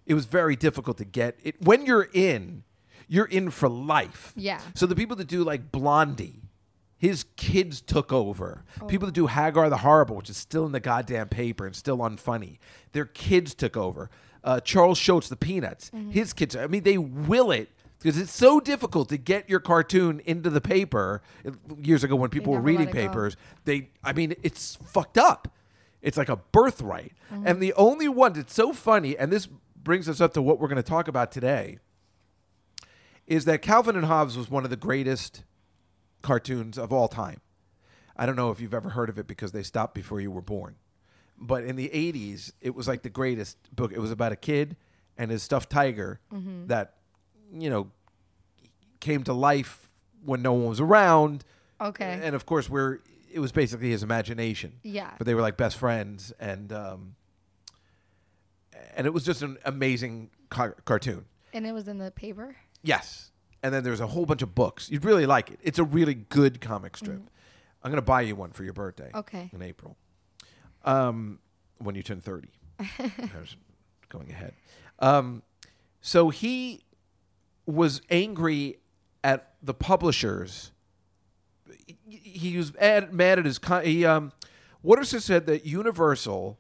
it 0.06 0.14
was 0.14 0.26
very 0.26 0.56
difficult 0.56 0.98
to 0.98 1.06
get 1.06 1.38
it. 1.44 1.62
When 1.62 1.86
you're 1.86 2.10
in, 2.14 2.64
you're 3.08 3.26
in 3.26 3.52
for 3.52 3.70
life. 3.70 4.34
Yeah. 4.36 4.62
So 4.74 4.86
the 4.86 4.96
people 4.96 5.16
that 5.18 5.28
do 5.28 5.44
like 5.44 5.72
Blondie, 5.72 6.42
his 6.98 7.26
kids 7.36 7.82
took 7.82 8.12
over. 8.12 8.64
People 8.88 9.06
that 9.06 9.14
do 9.14 9.28
Hagar 9.28 9.70
the 9.70 9.78
Horrible, 9.78 10.16
which 10.16 10.30
is 10.30 10.38
still 10.38 10.66
in 10.66 10.72
the 10.72 10.80
goddamn 10.80 11.30
paper 11.30 11.66
and 11.66 11.76
still 11.76 12.00
unfunny, 12.00 12.58
their 12.92 13.06
kids 13.06 13.54
took 13.54 13.78
over. 13.78 14.10
Uh, 14.44 14.60
Charles 14.60 14.98
Schulz, 14.98 15.30
the 15.30 15.36
Peanuts, 15.36 15.92
his 16.10 16.34
kids. 16.34 16.56
I 16.56 16.68
mean, 16.68 16.84
they 16.84 16.98
will 16.98 17.52
it 17.52 17.70
because 18.00 18.18
it's 18.18 18.32
so 18.32 18.60
difficult 18.60 19.10
to 19.10 19.18
get 19.18 19.50
your 19.50 19.60
cartoon 19.60 20.22
into 20.26 20.50
the 20.50 20.62
paper. 20.62 21.22
Years 21.82 22.04
ago, 22.04 22.16
when 22.16 22.30
people 22.30 22.54
were 22.54 22.62
reading 22.62 22.90
it 22.90 22.94
go. 22.94 23.00
papers, 23.00 23.36
they. 23.66 23.90
I 24.04 24.14
mean, 24.14 24.36
it's 24.44 24.78
fucked 24.86 25.18
up. 25.18 25.54
It's 26.02 26.18
like 26.18 26.30
a 26.30 26.38
birthright. 26.38 27.14
Mm-hmm. 27.32 27.48
And 27.48 27.62
the 27.62 27.74
only 27.74 28.08
one 28.08 28.34
that's 28.34 28.54
so 28.54 28.72
funny, 28.72 29.18
and 29.18 29.32
this 29.32 29.48
brings 29.48 30.08
us 30.08 30.22
up 30.22 30.34
to 30.34 30.42
what 30.42 30.60
we're 30.60 30.68
going 30.68 30.78
to 30.78 30.84
talk 30.84 31.08
about 31.08 31.32
today 31.32 31.80
is 33.26 33.46
that 33.46 33.62
Calvin 33.62 33.96
and 33.96 34.06
Hobbes 34.06 34.38
was 34.38 34.50
one 34.50 34.64
of 34.64 34.70
the 34.70 34.78
greatest 34.78 35.44
cartoons 36.22 36.78
of 36.78 36.92
all 36.94 37.08
time. 37.08 37.42
I 38.16 38.26
don't 38.26 38.36
know 38.36 38.52
if 38.52 38.60
you've 38.60 38.74
ever 38.74 38.90
heard 38.90 39.10
of 39.10 39.18
it 39.20 39.28
because 39.28 39.52
they 39.52 39.64
stopped 39.64 39.94
before 39.94 40.20
you 40.20 40.32
were 40.32 40.42
born. 40.42 40.76
But 41.40 41.64
in 41.64 41.76
the 41.76 41.90
80s, 41.90 42.52
it 42.62 42.74
was 42.74 42.88
like 42.88 43.04
the 43.04 43.10
greatest 43.12 43.58
book. 43.76 43.92
It 43.94 44.00
was 44.00 44.10
about 44.12 44.32
a 44.32 44.36
kid 44.36 44.76
and 45.18 45.30
his 45.30 45.44
stuffed 45.44 45.70
tiger 45.70 46.20
that, 46.68 46.96
you 47.54 47.70
know, 47.70 47.92
came 49.00 49.24
to 49.24 49.34
life 49.34 49.90
when 50.26 50.42
no 50.42 50.54
one 50.54 50.68
was 50.70 50.80
around. 50.80 51.46
Okay. 51.80 52.20
And 52.24 52.36
of 52.36 52.46
course, 52.48 52.70
we're 52.70 53.00
it 53.32 53.40
was 53.40 53.52
basically 53.52 53.92
his 53.92 54.02
imagination. 54.02 54.80
Yeah. 54.84 55.12
But 55.20 55.28
they 55.28 55.36
were 55.36 55.42
like 55.42 55.58
best 55.58 55.78
friends, 55.78 56.34
and 56.40 56.74
um, 56.74 57.16
and 58.96 59.06
it 59.06 59.14
was 59.14 59.24
just 59.24 59.42
an 59.44 59.58
amazing 59.66 60.30
car- 60.50 60.76
cartoon. 60.86 61.26
and 61.54 61.68
it 61.68 61.72
was 61.72 61.88
in 61.88 61.98
the 62.00 62.10
paper. 62.12 62.56
Yes. 62.82 63.32
And 63.64 63.74
then 63.74 63.84
there's 63.84 64.00
a 64.00 64.08
whole 64.08 64.26
bunch 64.26 64.42
of 64.42 64.54
books. 64.54 64.90
You'd 64.90 65.04
really 65.06 65.26
like 65.26 65.50
it. 65.52 65.60
It's 65.64 65.80
a 65.80 65.84
really 65.84 66.14
good 66.14 66.62
comic 66.62 66.96
strip. 66.96 67.22
I'm 67.84 67.92
going 67.92 67.96
to 67.96 68.02
buy 68.06 68.22
you 68.22 68.36
one 68.36 68.52
for 68.52 68.64
your 68.64 68.74
birthday. 68.74 69.10
Okay. 69.14 69.50
In 69.54 69.62
April. 69.62 69.98
Um, 70.86 71.40
when 71.80 71.96
you 71.96 72.04
turn 72.04 72.22
30. 72.22 72.48
I 72.80 73.12
was 73.40 73.56
going 74.10 74.30
ahead. 74.30 74.54
Um, 75.00 75.42
so 76.02 76.30
he 76.30 76.84
was 77.66 78.02
angry 78.10 78.78
at 79.24 79.54
the 79.62 79.74
publishers. 79.74 80.72
He- 82.08 82.58
was 82.58 82.74
mad, 82.74 83.14
mad 83.14 83.40
at 83.40 83.46
his. 83.46 83.58
Con- 83.60 83.84
he 83.84 84.06
um, 84.06 84.32
Watterson 84.84 85.20
said 85.20 85.46
that 85.48 85.66
Universal 85.66 86.58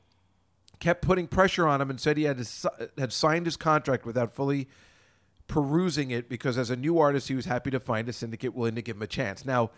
kept 0.79 1.01
putting 1.01 1.27
pressure 1.27 1.67
on 1.67 1.81
him 1.81 1.89
and 1.89 1.99
said 1.99 2.17
he 2.17 2.23
had 2.23 2.45
si- 2.45 2.67
had 2.97 3.13
signed 3.13 3.45
his 3.45 3.55
contract 3.57 4.05
without 4.05 4.31
fully 4.31 4.67
perusing 5.47 6.11
it 6.11 6.29
because 6.29 6.57
as 6.57 6.69
a 6.69 6.75
new 6.75 6.99
artist 6.99 7.27
he 7.27 7.35
was 7.35 7.45
happy 7.45 7.71
to 7.71 7.79
find 7.79 8.07
a 8.09 8.13
syndicate 8.13 8.53
willing 8.53 8.75
to 8.75 8.81
give 8.81 8.97
him 8.97 9.01
a 9.01 9.07
chance. 9.07 9.45
Now, 9.45 9.71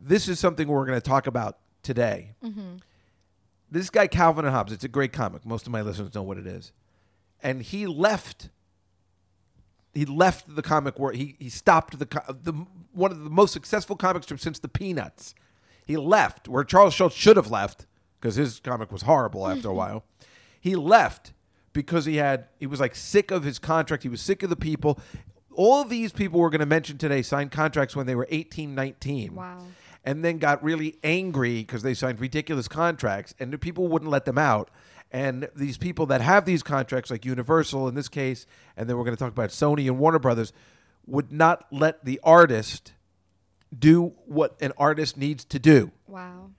this 0.00 0.28
is 0.28 0.38
something 0.38 0.68
we're 0.68 0.86
going 0.86 1.00
to 1.00 1.08
talk 1.08 1.26
about 1.26 1.58
today. 1.82 2.34
Mm-hmm. 2.44 2.76
This 3.70 3.88
guy 3.88 4.06
Calvin 4.06 4.44
and 4.44 4.54
Hobbes, 4.54 4.72
it's 4.72 4.84
a 4.84 4.88
great 4.88 5.12
comic. 5.12 5.46
Most 5.46 5.66
of 5.66 5.72
my 5.72 5.80
listeners 5.80 6.14
know 6.14 6.22
what 6.22 6.38
it 6.38 6.46
is. 6.46 6.72
And 7.42 7.62
he 7.62 7.86
left 7.86 8.50
he 9.94 10.06
left 10.06 10.54
the 10.54 10.62
comic 10.62 10.98
world. 10.98 11.16
He 11.16 11.36
he 11.38 11.48
stopped 11.48 11.98
the 11.98 12.06
the 12.42 12.52
one 12.92 13.10
of 13.10 13.24
the 13.24 13.30
most 13.30 13.52
successful 13.52 13.96
comic 13.96 14.22
strips 14.22 14.42
since 14.42 14.58
the 14.58 14.68
Peanuts. 14.68 15.34
He 15.84 15.96
left 15.96 16.48
where 16.48 16.64
Charles 16.64 16.94
Schulz 16.94 17.14
should 17.14 17.36
have 17.36 17.50
left 17.50 17.86
because 18.20 18.36
his 18.36 18.60
comic 18.60 18.92
was 18.92 19.02
horrible 19.02 19.46
after 19.46 19.68
a 19.68 19.70
mm-hmm. 19.70 19.78
while. 19.78 20.04
He 20.60 20.76
left 20.76 21.32
because 21.72 22.04
he 22.04 22.16
had 22.16 22.46
he 22.58 22.66
was 22.66 22.80
like 22.80 22.94
sick 22.94 23.30
of 23.30 23.44
his 23.44 23.58
contract. 23.58 24.02
He 24.02 24.08
was 24.08 24.20
sick 24.20 24.42
of 24.42 24.50
the 24.50 24.56
people. 24.56 24.98
All 25.54 25.82
of 25.82 25.88
these 25.90 26.12
people 26.12 26.40
we're 26.40 26.50
going 26.50 26.60
to 26.60 26.66
mention 26.66 26.96
today 26.98 27.22
signed 27.22 27.50
contracts 27.50 27.94
when 27.94 28.06
they 28.06 28.14
were 28.14 28.26
18, 28.30 28.74
19 28.74 29.34
Wow. 29.34 29.58
and 30.04 30.24
then 30.24 30.38
got 30.38 30.62
really 30.64 30.96
angry 31.04 31.58
because 31.60 31.82
they 31.82 31.92
signed 31.94 32.20
ridiculous 32.20 32.68
contracts 32.68 33.34
and 33.38 33.52
the 33.52 33.58
people 33.58 33.88
wouldn't 33.88 34.10
let 34.10 34.24
them 34.24 34.38
out. 34.38 34.70
And 35.10 35.50
these 35.54 35.76
people 35.76 36.06
that 36.06 36.22
have 36.22 36.46
these 36.46 36.62
contracts, 36.62 37.10
like 37.10 37.26
Universal 37.26 37.86
in 37.88 37.94
this 37.94 38.08
case, 38.08 38.46
and 38.78 38.88
then 38.88 38.96
we're 38.96 39.04
going 39.04 39.14
to 39.14 39.22
talk 39.22 39.30
about 39.32 39.50
Sony 39.50 39.86
and 39.86 39.98
Warner 39.98 40.18
Brothers, 40.18 40.54
would 41.06 41.30
not 41.30 41.66
let 41.70 42.02
the 42.06 42.18
artist 42.24 42.92
do 43.78 44.14
what 44.24 44.56
an 44.62 44.72
artist 44.78 45.18
needs 45.18 45.44
to 45.44 45.58
do. 45.58 45.90
Wow. 46.08 46.50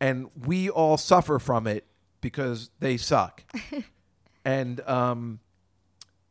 And 0.00 0.28
we 0.46 0.70
all 0.70 0.96
suffer 0.96 1.40
from 1.40 1.66
it 1.66 1.86
because 2.20 2.70
they 2.78 2.96
suck. 2.98 3.42
and 4.48 4.80
um, 4.88 5.40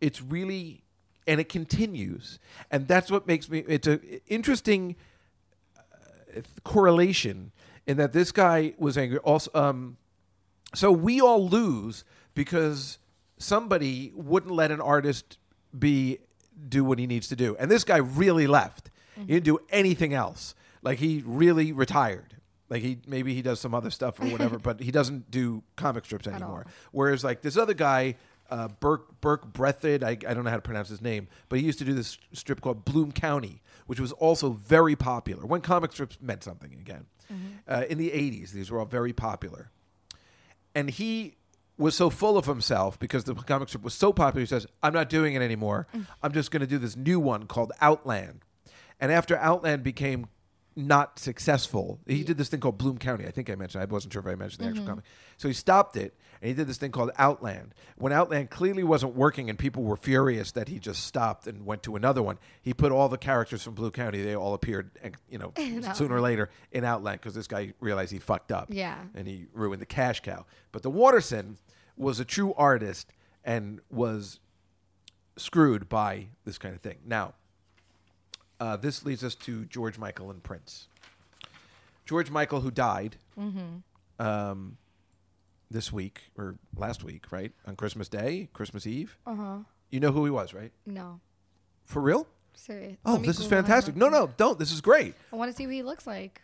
it's 0.02 0.24
really, 0.24 0.82
and 1.28 1.40
it 1.40 1.50
continues. 1.50 2.40
And 2.72 2.88
that's 2.88 3.12
what 3.12 3.28
makes 3.28 3.48
me, 3.48 3.60
it's 3.68 3.88
a 3.88 4.00
interesting 4.28 4.96
correlation 6.64 7.52
in 7.86 7.98
that 7.98 8.14
this 8.14 8.32
guy 8.32 8.74
was 8.80 8.98
angry. 8.98 9.20
Also, 9.20 9.52
um, 9.54 9.98
so 10.74 10.92
we 10.92 11.22
all 11.22 11.48
lose 11.48 12.04
because 12.34 12.98
somebody 13.38 14.12
wouldn't 14.16 14.52
let 14.52 14.72
an 14.72 14.82
artist 14.82 15.38
be 15.78 16.18
do 16.68 16.84
what 16.84 16.98
he 16.98 17.06
needs 17.06 17.28
to 17.28 17.36
do, 17.36 17.56
and 17.60 17.70
this 17.70 17.84
guy 17.84 17.98
really 17.98 18.48
left. 18.48 18.90
He 19.16 19.26
didn't 19.26 19.46
do 19.46 19.60
anything 19.70 20.14
else. 20.16 20.56
Like 20.82 20.98
he 20.98 21.24
really 21.26 21.72
retired. 21.72 22.37
Like 22.70 22.82
he 22.82 23.00
maybe 23.08 23.34
he 23.34 23.42
does 23.42 23.60
some 23.60 23.74
other 23.74 23.90
stuff 23.90 24.20
or 24.20 24.26
whatever, 24.26 24.60
but 24.64 24.82
he 24.82 24.92
doesn't 24.92 25.32
do 25.32 25.64
comic 25.76 26.06
strips 26.06 26.28
anymore. 26.28 26.66
Whereas 26.92 27.24
like 27.24 27.42
this 27.42 27.58
other 27.58 27.74
guy, 27.74 28.16
uh, 28.50 28.68
Berke 28.80 29.20
Berke 29.22 29.52
Breathed, 29.52 30.04
I, 30.04 30.12
I 30.12 30.34
don't 30.34 30.44
know 30.44 30.50
how 30.50 30.58
to 30.58 30.62
pronounce 30.62 30.90
his 30.90 31.02
name, 31.02 31.28
but 31.50 31.60
he 31.60 31.66
used 31.66 31.80
to 31.80 31.86
do 31.86 31.94
this 31.94 32.18
strip 32.34 32.62
called 32.62 32.86
Bloom 32.86 33.12
County, 33.12 33.62
which 33.86 34.00
was 34.00 34.12
also 34.14 34.52
very 34.52 34.96
popular 34.96 35.46
when 35.46 35.62
comic 35.62 35.92
strips 35.92 36.18
meant 36.22 36.44
something 36.44 36.74
again. 36.74 37.06
Uh, 37.68 37.84
in 37.90 37.98
the 37.98 38.10
'80s, 38.12 38.52
these 38.52 38.72
were 38.72 38.80
all 38.80 38.86
very 38.86 39.12
popular, 39.14 39.70
and 40.74 40.90
he 40.90 41.36
was 41.78 41.94
so 41.96 42.10
full 42.10 42.38
of 42.38 42.46
himself 42.46 42.98
because 42.98 43.26
the 43.26 43.36
comic 43.36 43.68
strip 43.68 43.84
was 43.84 43.94
so 43.94 44.12
popular. 44.14 44.42
He 44.42 44.48
says, 44.48 44.66
"I'm 44.82 44.94
not 44.94 45.10
doing 45.10 45.36
it 45.36 45.42
anymore. 45.42 45.88
I'm 46.24 46.32
just 46.32 46.52
going 46.52 46.62
to 46.62 46.68
do 46.68 46.78
this 46.78 46.96
new 46.96 47.20
one 47.20 47.46
called 47.48 47.72
Outland." 47.82 48.42
And 49.00 49.12
after 49.12 49.38
Outland 49.38 49.84
became 49.84 50.28
not 50.78 51.18
successful, 51.18 52.00
he 52.06 52.24
did 52.24 52.38
this 52.38 52.50
thing 52.50 52.60
called 52.60 52.78
Bloom 52.78 53.00
County. 53.00 53.26
I 53.26 53.32
think 53.32 53.50
I 53.50 53.56
mentioned. 53.56 53.82
I 53.82 53.86
wasn't 53.86 54.13
sure 54.13 54.22
if 54.22 54.28
I 54.28 54.36
mentioned 54.36 54.63
the 54.63 54.70
actual 54.70 54.82
mm-hmm. 54.82 54.90
comic. 54.92 55.06
So 55.38 55.48
he 55.48 55.54
stopped 55.54 55.98
it, 55.98 56.13
and 56.40 56.50
he 56.50 56.54
did 56.54 56.68
this 56.68 56.78
thing 56.78 56.92
called 56.92 57.10
Outland. 57.18 57.74
When 57.98 58.13
Outland 58.13 58.52
clearly 58.52 58.84
wasn't 58.84 59.16
working, 59.16 59.50
and 59.50 59.58
people 59.58 59.82
were 59.82 59.98
furious 59.98 60.52
that 60.52 60.68
he 60.68 60.78
just 60.78 61.04
stopped 61.04 61.48
and 61.48 61.66
went 61.66 61.82
to 61.84 61.96
another 61.96 62.22
one, 62.22 62.38
he 62.62 62.76
put 62.76 62.92
all 62.92 63.10
the 63.10 63.18
characters 63.18 63.63
from 63.63 63.74
Bloom 63.74 63.92
County. 63.92 64.22
They 64.22 64.36
all 64.36 64.54
appeared, 64.54 64.92
and 65.02 65.16
you 65.30 65.40
know, 65.40 65.52
sooner 65.96 66.16
or 66.16 66.22
later 66.22 66.52
in 66.72 66.84
Outland 66.84 67.22
because 67.22 67.34
this 67.34 67.48
guy 67.48 67.74
realized 67.80 68.12
he 68.12 68.20
fucked 68.20 68.52
up. 68.52 68.68
Yeah. 68.70 69.00
and 69.16 69.28
he 69.28 69.48
ruined 69.54 69.82
the 69.82 69.88
cash 69.88 70.22
cow. 70.22 70.46
But 70.72 70.84
the 70.84 70.92
Watterson 70.92 71.58
was 71.98 72.20
a 72.20 72.26
true 72.26 72.54
artist 72.54 73.12
and 73.44 73.80
was 73.90 74.40
screwed 75.38 75.90
by 75.90 76.28
this 76.46 76.58
kind 76.58 76.76
of 76.76 76.82
thing. 76.82 76.98
Now, 77.06 77.34
uh, 78.60 78.78
this 78.78 79.06
leads 79.06 79.24
us 79.24 79.36
to 79.36 79.65
George 79.65 79.98
Michael 79.98 80.30
and 80.32 80.41
Prince. 80.43 80.88
George 82.06 82.30
Michael, 82.32 82.62
who 82.62 82.72
died 82.72 83.17
um, 84.20 84.78
this 85.70 85.91
week 85.91 86.22
or 86.38 86.56
last 86.76 87.04
week, 87.04 87.32
right? 87.32 87.52
On 87.65 87.76
Christmas 87.76 88.08
Day, 88.08 88.50
Christmas 88.54 88.88
Eve. 88.88 89.17
Uh 89.26 89.36
huh. 89.36 89.58
You 89.91 90.00
know 90.00 90.12
who 90.12 90.26
he 90.26 90.32
was, 90.32 90.54
right? 90.54 90.72
No. 90.86 91.20
For 91.86 92.02
real? 92.02 92.28
Serious. 92.54 92.98
Oh, 93.06 93.17
this 93.17 93.39
is 93.39 93.46
him 93.46 93.50
fantastic. 93.52 93.96
No, 93.96 94.10
no, 94.10 94.30
don't. 94.38 94.58
This 94.58 94.72
is 94.72 94.82
great. 94.82 95.13
I 95.32 95.36
want 95.36 95.52
to 95.52 95.56
see 95.56 95.65
what 95.67 95.74
he 95.76 95.84
looks 95.84 96.08
like. 96.08 96.41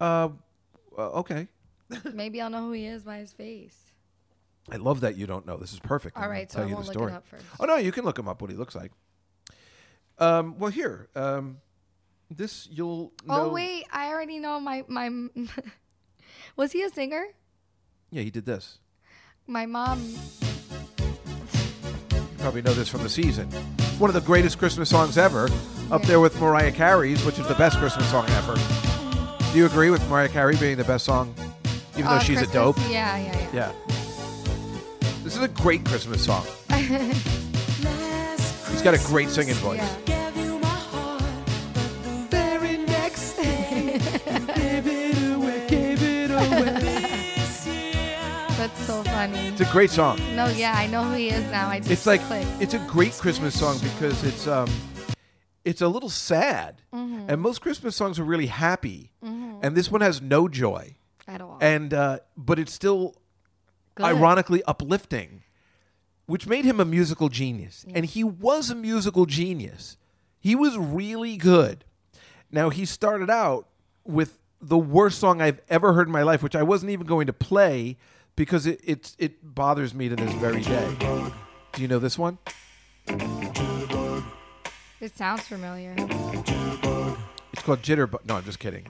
Uh, 0.00 0.28
uh, 0.96 1.10
okay. 1.20 1.48
Maybe 2.12 2.40
I'll 2.40 2.50
know 2.50 2.60
who 2.66 2.72
he 2.72 2.86
is 2.86 3.02
by 3.02 3.18
his 3.18 3.32
face. 3.32 3.76
I 4.70 4.76
love 4.76 5.00
that 5.00 5.16
you 5.16 5.26
don't 5.26 5.46
know. 5.46 5.56
This 5.56 5.72
is 5.72 5.80
perfect. 5.80 6.16
All 6.16 6.24
I'm 6.24 6.30
right, 6.30 6.50
so 6.50 6.58
tell 6.58 6.66
I 6.66 6.68
you 6.68 6.74
won't 6.74 6.86
the 6.86 6.92
look 6.92 6.96
it 6.96 6.98
story. 7.00 7.12
up 7.12 7.26
first. 7.26 7.44
Oh 7.60 7.64
no, 7.66 7.76
you 7.76 7.92
can 7.92 8.04
look 8.04 8.18
him 8.18 8.28
up 8.28 8.40
what 8.40 8.50
he 8.50 8.56
looks 8.56 8.74
like. 8.74 8.92
Um, 10.18 10.58
well, 10.58 10.70
here, 10.70 11.08
um, 11.14 11.58
this 12.30 12.68
you'll. 12.70 13.12
Oh 13.28 13.44
know- 13.44 13.48
wait, 13.48 13.86
I 13.92 14.08
already 14.08 14.38
know 14.38 14.60
my 14.60 14.84
my. 14.88 15.10
was 16.56 16.72
he 16.72 16.82
a 16.82 16.90
singer? 16.90 17.24
Yeah, 18.10 18.22
he 18.22 18.30
did 18.30 18.44
this. 18.44 18.78
My 19.46 19.66
mom. 19.66 20.00
You 21.00 22.28
probably 22.38 22.62
know 22.62 22.74
this 22.74 22.88
from 22.88 23.02
the 23.02 23.08
season. 23.08 23.50
One 23.98 24.10
of 24.10 24.14
the 24.14 24.20
greatest 24.20 24.58
Christmas 24.58 24.88
songs 24.90 25.18
ever, 25.18 25.48
up 25.90 26.02
there 26.02 26.20
with 26.20 26.38
Mariah 26.40 26.72
Carey's, 26.72 27.24
which 27.24 27.38
is 27.38 27.46
the 27.48 27.54
best 27.54 27.78
Christmas 27.78 28.08
song 28.10 28.28
ever. 28.30 28.54
Do 29.52 29.58
you 29.58 29.66
agree 29.66 29.90
with 29.90 30.06
Mariah 30.08 30.28
Carey 30.28 30.56
being 30.56 30.76
the 30.76 30.84
best 30.84 31.04
song, 31.04 31.34
even 31.92 32.04
though 32.04 32.10
uh, 32.10 32.18
she's 32.18 32.38
Christmas- 32.38 32.50
a 32.50 32.58
dope? 32.58 32.78
Yeah, 32.90 33.16
yeah, 33.18 33.38
yeah. 33.38 33.50
Yeah. 33.52 33.72
This 35.22 35.36
is 35.36 35.42
a 35.42 35.48
great 35.48 35.84
Christmas 35.84 36.24
song. 36.24 36.44
He's 38.74 38.82
got 38.82 38.94
a 38.94 38.98
great 39.06 39.28
singing 39.30 39.54
voice. 39.54 39.78
Yeah. 39.78 40.30
Very 42.28 42.76
next 42.78 43.36
day, 43.36 43.98
give 44.56 44.86
it 44.88 45.32
away, 45.32 45.66
give 45.68 46.02
it 46.02 46.30
away. 46.32 46.80
That's 48.58 48.80
so 48.86 49.02
funny. 49.04 49.38
It's 49.48 49.60
a 49.60 49.64
great 49.66 49.90
song. 49.90 50.18
No, 50.34 50.46
yeah, 50.48 50.74
I 50.76 50.88
know 50.88 51.04
who 51.04 51.14
he 51.14 51.28
is 51.28 51.48
now. 51.52 51.68
I 51.68 51.78
just 51.78 51.90
It's 51.92 52.04
like 52.06 52.20
clicked. 52.22 52.48
it's 52.60 52.74
a 52.74 52.78
great 52.80 53.12
Christmas 53.12 53.56
song 53.58 53.78
because 53.78 54.24
it's 54.24 54.48
um 54.48 54.68
it's 55.64 55.80
a 55.80 55.86
little 55.88 56.10
sad. 56.10 56.82
Mm-hmm. 56.92 57.26
And 57.30 57.40
most 57.40 57.60
Christmas 57.60 57.94
songs 57.94 58.18
are 58.18 58.24
really 58.24 58.46
happy. 58.48 59.12
And 59.22 59.76
this 59.76 59.88
one 59.90 60.00
has 60.00 60.20
no 60.20 60.48
joy. 60.48 60.96
at 61.28 61.40
all. 61.40 61.58
And 61.60 61.94
uh 61.94 62.18
but 62.36 62.58
it's 62.58 62.72
still 62.72 63.14
Good. 63.94 64.04
ironically 64.06 64.64
uplifting, 64.64 65.43
which 66.26 66.46
made 66.46 66.64
him 66.64 66.80
a 66.80 66.84
musical 66.84 67.28
genius. 67.28 67.84
And 67.94 68.04
he 68.04 68.24
was 68.24 68.70
a 68.70 68.74
musical 68.74 69.26
genius. 69.26 69.96
He 70.40 70.54
was 70.54 70.76
really 70.78 71.36
good. 71.36 71.84
Now 72.50 72.70
he 72.70 72.84
started 72.84 73.30
out 73.30 73.68
with 74.04 74.40
the 74.60 74.78
worst 74.78 75.18
song 75.18 75.42
I've 75.42 75.60
ever 75.68 75.92
heard 75.92 76.06
in 76.06 76.12
my 76.12 76.22
life, 76.22 76.42
which 76.42 76.56
I 76.56 76.62
wasn't 76.62 76.90
even 76.90 77.06
going 77.06 77.26
to 77.26 77.32
play 77.32 77.96
because 78.36 78.66
it 78.66 78.80
it's, 78.84 79.16
it 79.18 79.54
bothers 79.54 79.94
me 79.94 80.08
to 80.08 80.16
this 80.16 80.32
very 80.34 80.62
day. 80.62 80.96
Do 81.72 81.82
you 81.82 81.88
know 81.88 81.98
this 81.98 82.18
one? 82.18 82.38
It 85.00 85.16
sounds 85.16 85.42
familiar. 85.42 85.94
It's 87.52 87.62
called 87.62 87.82
Jitterbug. 87.82 88.24
No, 88.26 88.36
I'm 88.36 88.44
just 88.44 88.58
kidding. 88.58 88.86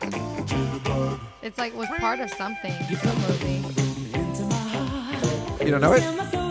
It's 1.42 1.58
like 1.58 1.74
was 1.76 1.88
part 1.98 2.20
of 2.20 2.30
something, 2.30 2.72
some 2.96 3.18
movie. 3.22 3.62
You 5.64 5.70
don't 5.70 5.80
know 5.80 5.94
it? 5.94 6.43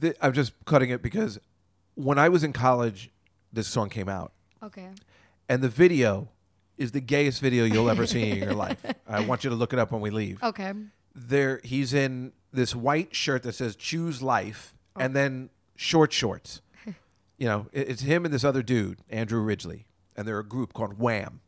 Th- 0.00 0.16
I'm 0.20 0.32
just 0.32 0.52
cutting 0.64 0.90
it 0.90 1.02
because 1.02 1.38
when 1.94 2.18
I 2.18 2.28
was 2.28 2.44
in 2.44 2.52
college, 2.52 3.10
this 3.52 3.68
song 3.68 3.88
came 3.88 4.08
out, 4.08 4.32
Okay. 4.62 4.88
and 5.48 5.62
the 5.62 5.68
video 5.68 6.28
is 6.78 6.92
the 6.92 7.00
gayest 7.00 7.40
video 7.40 7.64
you'll 7.64 7.90
ever 7.90 8.06
see 8.06 8.30
in 8.30 8.38
your 8.38 8.54
life. 8.66 8.84
I 9.06 9.20
want 9.20 9.44
you 9.44 9.50
to 9.50 9.56
look 9.56 9.72
it 9.72 9.78
up 9.78 9.92
when 9.92 10.00
we 10.00 10.10
leave. 10.10 10.42
Okay. 10.42 10.72
There, 11.14 11.60
he's 11.64 11.92
in 11.92 12.32
this 12.52 12.74
white 12.74 13.14
shirt 13.14 13.42
that 13.42 13.52
says 13.54 13.76
"Choose 13.76 14.22
Life," 14.22 14.74
oh. 14.96 15.00
and 15.00 15.14
then 15.14 15.50
short 15.76 16.12
shorts. 16.12 16.62
you 17.38 17.46
know, 17.46 17.66
it- 17.72 17.88
it's 17.90 18.02
him 18.02 18.24
and 18.24 18.32
this 18.32 18.44
other 18.44 18.62
dude, 18.62 19.00
Andrew 19.10 19.42
Ridgeley, 19.44 19.84
and 20.16 20.26
they're 20.26 20.38
a 20.38 20.44
group 20.44 20.72
called 20.72 20.98
Wham. 20.98 21.40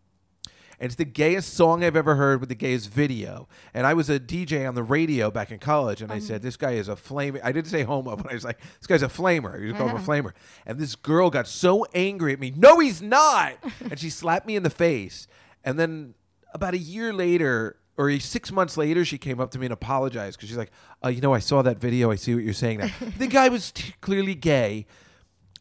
And 0.83 0.89
it's 0.89 0.97
the 0.97 1.05
gayest 1.05 1.55
song 1.55 1.85
I've 1.85 1.95
ever 1.95 2.17
heard 2.17 2.41
with 2.41 2.49
the 2.49 2.57
gayest 2.57 2.91
video. 2.91 3.47
And 3.73 3.87
I 3.87 3.95
was 3.95 4.11
a 4.11 4.19
DJ 4.19 4.67
on 4.67 4.75
the 4.75 4.83
radio 4.83 5.31
back 5.31 5.53
in 5.53 5.61
college, 5.61 6.03
and 6.03 6.11
I 6.11 6.19
said, 6.19 6.43
This 6.43 6.57
guy 6.57 6.73
is 6.73 6.89
a 6.89 6.97
flamer. 6.97 7.39
I 7.45 7.53
didn't 7.53 7.69
say 7.71 7.85
homo, 7.85 8.17
but 8.17 8.29
I 8.29 8.35
was 8.35 8.45
like, 8.45 8.59
This 8.81 8.89
guy's 8.89 9.05
a 9.05 9.09
flamer. 9.09 9.65
You 9.65 9.75
call 9.75 9.89
him 9.89 9.97
a 9.97 10.01
flamer. 10.01 10.33
And 10.67 10.81
this 10.81 10.97
girl 10.97 11.31
got 11.31 11.47
so 11.47 11.87
angry 11.95 12.33
at 12.33 12.41
me. 12.41 12.53
No, 12.57 12.81
he's 12.81 13.01
not. 13.01 13.59
and 13.81 13.97
she 13.97 14.11
slapped 14.11 14.45
me 14.45 14.57
in 14.57 14.65
the 14.65 14.71
face. 14.71 15.29
And 15.63 15.79
then 15.79 16.15
about 16.53 16.75
a 16.75 16.79
year 16.79 17.13
later, 17.13 17.77
or 17.97 18.19
six 18.19 18.51
months 18.51 18.77
later, 18.77 19.05
she 19.05 19.19
came 19.19 19.39
up 19.39 19.53
to 19.53 19.61
me 19.61 19.67
and 19.67 19.73
apologized 19.73 20.37
because 20.37 20.49
she's 20.49 20.59
like, 20.59 20.73
uh, 21.05 21.11
You 21.11 21.21
know, 21.21 21.33
I 21.33 21.39
saw 21.39 21.63
that 21.63 21.79
video. 21.79 22.11
I 22.11 22.17
see 22.17 22.35
what 22.35 22.43
you're 22.43 22.55
saying 22.55 22.79
now. 22.79 22.91
the 23.19 23.29
guy 23.29 23.51
was 23.51 23.71
t- 23.71 23.95
clearly 24.01 24.35
gay. 24.35 24.87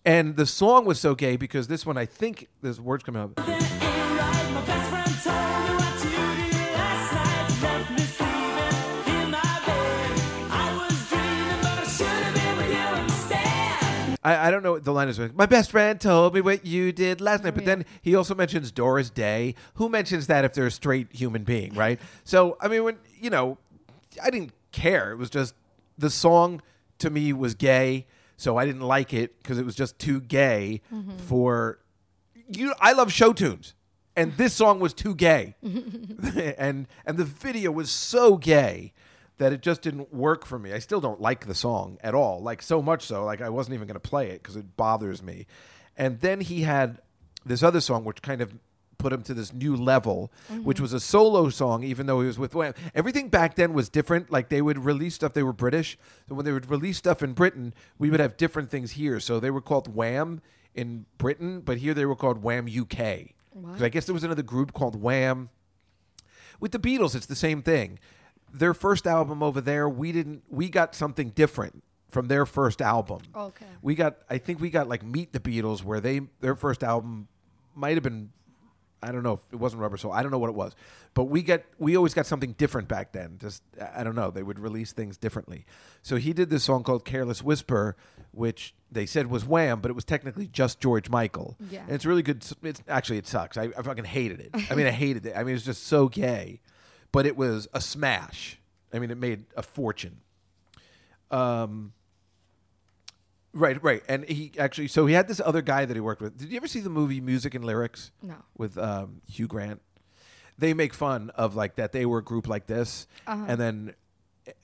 And 0.03 0.35
the 0.35 0.47
song 0.47 0.85
was 0.85 0.99
so 0.99 1.13
gay 1.13 1.37
because 1.37 1.67
this 1.67 1.85
one, 1.85 1.95
I 1.95 2.07
think, 2.07 2.47
there's 2.63 2.81
words 2.81 3.03
coming 3.03 3.21
out. 3.21 3.70
I, 14.23 14.47
I 14.47 14.51
don't 14.51 14.61
know 14.63 14.73
what 14.73 14.83
the 14.83 14.93
line 14.93 15.09
is. 15.09 15.19
My 15.33 15.45
best 15.45 15.71
friend 15.71 15.99
told 15.99 16.33
me 16.33 16.41
what 16.41 16.65
you 16.65 16.91
did 16.91 17.21
last 17.21 17.43
night, 17.43 17.53
oh, 17.53 17.55
but 17.55 17.63
yeah. 17.63 17.75
then 17.75 17.85
he 18.01 18.15
also 18.15 18.35
mentions 18.35 18.71
Doris 18.71 19.09
Day. 19.09 19.55
Who 19.75 19.89
mentions 19.89 20.27
that 20.27 20.45
if 20.45 20.53
they're 20.53 20.67
a 20.67 20.71
straight 20.71 21.11
human 21.11 21.43
being, 21.43 21.73
right? 21.73 21.99
So 22.23 22.57
I 22.61 22.67
mean, 22.67 22.83
when 22.83 22.97
you 23.19 23.29
know, 23.29 23.57
I 24.21 24.29
didn't 24.29 24.53
care. 24.71 25.11
It 25.11 25.17
was 25.17 25.29
just 25.29 25.55
the 25.97 26.09
song 26.09 26.61
to 26.99 27.09
me 27.09 27.33
was 27.33 27.55
gay, 27.55 28.05
so 28.37 28.57
I 28.57 28.65
didn't 28.65 28.81
like 28.81 29.13
it 29.13 29.37
because 29.41 29.57
it 29.57 29.65
was 29.65 29.75
just 29.75 29.97
too 29.99 30.21
gay 30.21 30.81
mm-hmm. 30.93 31.17
for 31.17 31.79
you. 32.47 32.73
I 32.79 32.93
love 32.93 33.11
show 33.11 33.33
tunes, 33.33 33.73
and 34.15 34.37
this 34.37 34.53
song 34.53 34.79
was 34.79 34.93
too 34.93 35.15
gay, 35.15 35.55
and 35.63 36.87
and 37.05 37.17
the 37.17 37.25
video 37.25 37.71
was 37.71 37.89
so 37.89 38.37
gay 38.37 38.93
that 39.41 39.51
it 39.51 39.61
just 39.61 39.81
didn't 39.81 40.13
work 40.13 40.45
for 40.45 40.59
me. 40.59 40.71
I 40.71 40.77
still 40.77 41.01
don't 41.01 41.19
like 41.19 41.47
the 41.47 41.55
song 41.55 41.97
at 42.03 42.13
all. 42.13 42.43
Like 42.43 42.61
so 42.61 42.79
much 42.79 43.03
so, 43.07 43.25
like 43.25 43.41
I 43.41 43.49
wasn't 43.49 43.73
even 43.73 43.87
going 43.87 43.99
to 43.99 43.99
play 43.99 44.29
it 44.29 44.43
because 44.43 44.55
it 44.55 44.77
bothers 44.77 45.23
me. 45.23 45.47
And 45.97 46.19
then 46.19 46.41
he 46.41 46.61
had 46.61 47.01
this 47.43 47.63
other 47.63 47.81
song, 47.81 48.03
which 48.03 48.21
kind 48.21 48.41
of 48.41 48.53
put 48.99 49.11
him 49.11 49.23
to 49.23 49.33
this 49.33 49.51
new 49.51 49.75
level, 49.75 50.31
mm-hmm. 50.51 50.63
which 50.63 50.79
was 50.79 50.93
a 50.93 50.99
solo 50.99 51.49
song, 51.49 51.83
even 51.83 52.05
though 52.05 52.21
he 52.21 52.27
was 52.27 52.37
with 52.37 52.53
Wham. 52.53 52.75
Everything 52.93 53.29
back 53.29 53.55
then 53.55 53.73
was 53.73 53.89
different. 53.89 54.31
Like 54.31 54.49
they 54.49 54.61
would 54.61 54.77
release 54.77 55.15
stuff. 55.15 55.33
They 55.33 55.41
were 55.41 55.53
British, 55.53 55.97
so 56.29 56.35
when 56.35 56.45
they 56.45 56.51
would 56.51 56.69
release 56.69 56.97
stuff 56.97 57.23
in 57.23 57.33
Britain, 57.33 57.73
we 57.97 58.11
would 58.11 58.19
have 58.19 58.37
different 58.37 58.69
things 58.69 58.91
here. 58.91 59.19
So 59.19 59.39
they 59.39 59.49
were 59.49 59.59
called 59.59 59.95
Wham 59.95 60.41
in 60.75 61.07
Britain, 61.17 61.61
but 61.61 61.79
here 61.79 61.95
they 61.95 62.05
were 62.05 62.15
called 62.15 62.43
Wham 62.43 62.67
UK. 62.67 63.33
Because 63.59 63.81
I 63.81 63.89
guess 63.89 64.05
there 64.05 64.13
was 64.13 64.23
another 64.23 64.43
group 64.43 64.71
called 64.71 65.01
Wham 65.01 65.49
with 66.61 66.71
the 66.71 66.79
Beatles, 66.79 67.15
it's 67.15 67.25
the 67.25 67.35
same 67.35 67.61
thing. 67.63 67.99
Their 68.53 68.73
first 68.73 69.07
album 69.07 69.41
over 69.41 69.61
there, 69.61 69.87
we 69.87 70.11
didn't. 70.11 70.43
We 70.49 70.69
got 70.69 70.93
something 70.95 71.29
different 71.29 71.83
from 72.09 72.27
their 72.27 72.45
first 72.45 72.81
album. 72.81 73.21
Okay. 73.35 73.65
We 73.81 73.95
got. 73.95 74.17
I 74.29 74.37
think 74.37 74.59
we 74.59 74.69
got 74.69 74.87
like 74.87 75.03
Meet 75.03 75.33
the 75.33 75.39
Beatles, 75.39 75.83
where 75.83 75.99
they 75.99 76.21
their 76.41 76.55
first 76.55 76.83
album 76.83 77.27
might 77.75 77.95
have 77.95 78.03
been. 78.03 78.31
I 79.03 79.11
don't 79.11 79.23
know 79.23 79.33
if 79.33 79.39
it 79.51 79.55
wasn't 79.55 79.81
Rubber 79.81 79.97
Soul. 79.97 80.11
I 80.11 80.21
don't 80.21 80.31
know 80.31 80.37
what 80.37 80.49
it 80.49 80.55
was, 80.55 80.75
but 81.15 81.23
we 81.23 81.41
got 81.41 81.63
we 81.79 81.97
always 81.97 82.13
got 82.13 82.27
something 82.27 82.51
different 82.53 82.87
back 82.87 83.13
then. 83.13 83.37
Just 83.39 83.63
I 83.95 84.03
don't 84.03 84.15
know. 84.15 84.29
They 84.29 84.43
would 84.43 84.59
release 84.59 84.91
things 84.91 85.17
differently. 85.17 85.65
So 86.03 86.17
he 86.17 86.33
did 86.33 86.49
this 86.49 86.63
song 86.63 86.83
called 86.83 87.03
"Careless 87.03 87.41
Whisper," 87.41 87.95
which 88.31 88.75
they 88.91 89.05
said 89.05 89.27
was 89.27 89.45
Wham, 89.45 89.79
but 89.79 89.89
it 89.89 89.93
was 89.95 90.03
technically 90.05 90.47
just 90.47 90.79
George 90.79 91.09
Michael. 91.09 91.57
Yeah. 91.71 91.81
And 91.81 91.91
it's 91.91 92.05
really 92.05 92.21
good. 92.21 92.45
It's 92.61 92.83
actually 92.87 93.17
it 93.17 93.25
sucks. 93.25 93.57
I, 93.57 93.69
I 93.77 93.81
fucking 93.81 94.05
hated 94.05 94.39
it. 94.39 94.49
I 94.69 94.75
mean, 94.75 94.85
I 94.85 94.91
hated 94.91 95.25
it. 95.25 95.33
I 95.35 95.43
mean, 95.43 95.55
it's 95.55 95.65
just 95.65 95.87
so 95.87 96.07
gay, 96.07 96.61
but 97.11 97.25
it 97.25 97.35
was 97.35 97.67
a 97.73 97.81
smash. 97.81 98.59
I 98.93 98.99
mean, 98.99 99.11
it 99.11 99.17
made 99.17 99.45
a 99.55 99.63
fortune. 99.63 100.21
Um. 101.29 101.93
Right, 103.53 103.83
right, 103.83 104.01
and 104.07 104.23
he 104.29 104.53
actually. 104.57 104.87
So 104.87 105.05
he 105.05 105.13
had 105.13 105.27
this 105.27 105.41
other 105.43 105.61
guy 105.61 105.83
that 105.83 105.93
he 105.93 105.99
worked 105.99 106.21
with. 106.21 106.37
Did 106.37 106.51
you 106.51 106.57
ever 106.57 106.67
see 106.67 106.79
the 106.79 106.89
movie 106.89 107.19
Music 107.19 107.53
and 107.53 107.65
Lyrics? 107.65 108.11
No. 108.21 108.35
With 108.57 108.77
um, 108.77 109.21
Hugh 109.29 109.47
Grant. 109.47 109.81
They 110.57 110.73
make 110.73 110.93
fun 110.93 111.31
of 111.31 111.53
like 111.53 111.75
that. 111.75 111.91
They 111.91 112.05
were 112.05 112.19
a 112.19 112.23
group 112.23 112.47
like 112.47 112.67
this, 112.67 113.07
and 113.27 113.59
then 113.59 113.93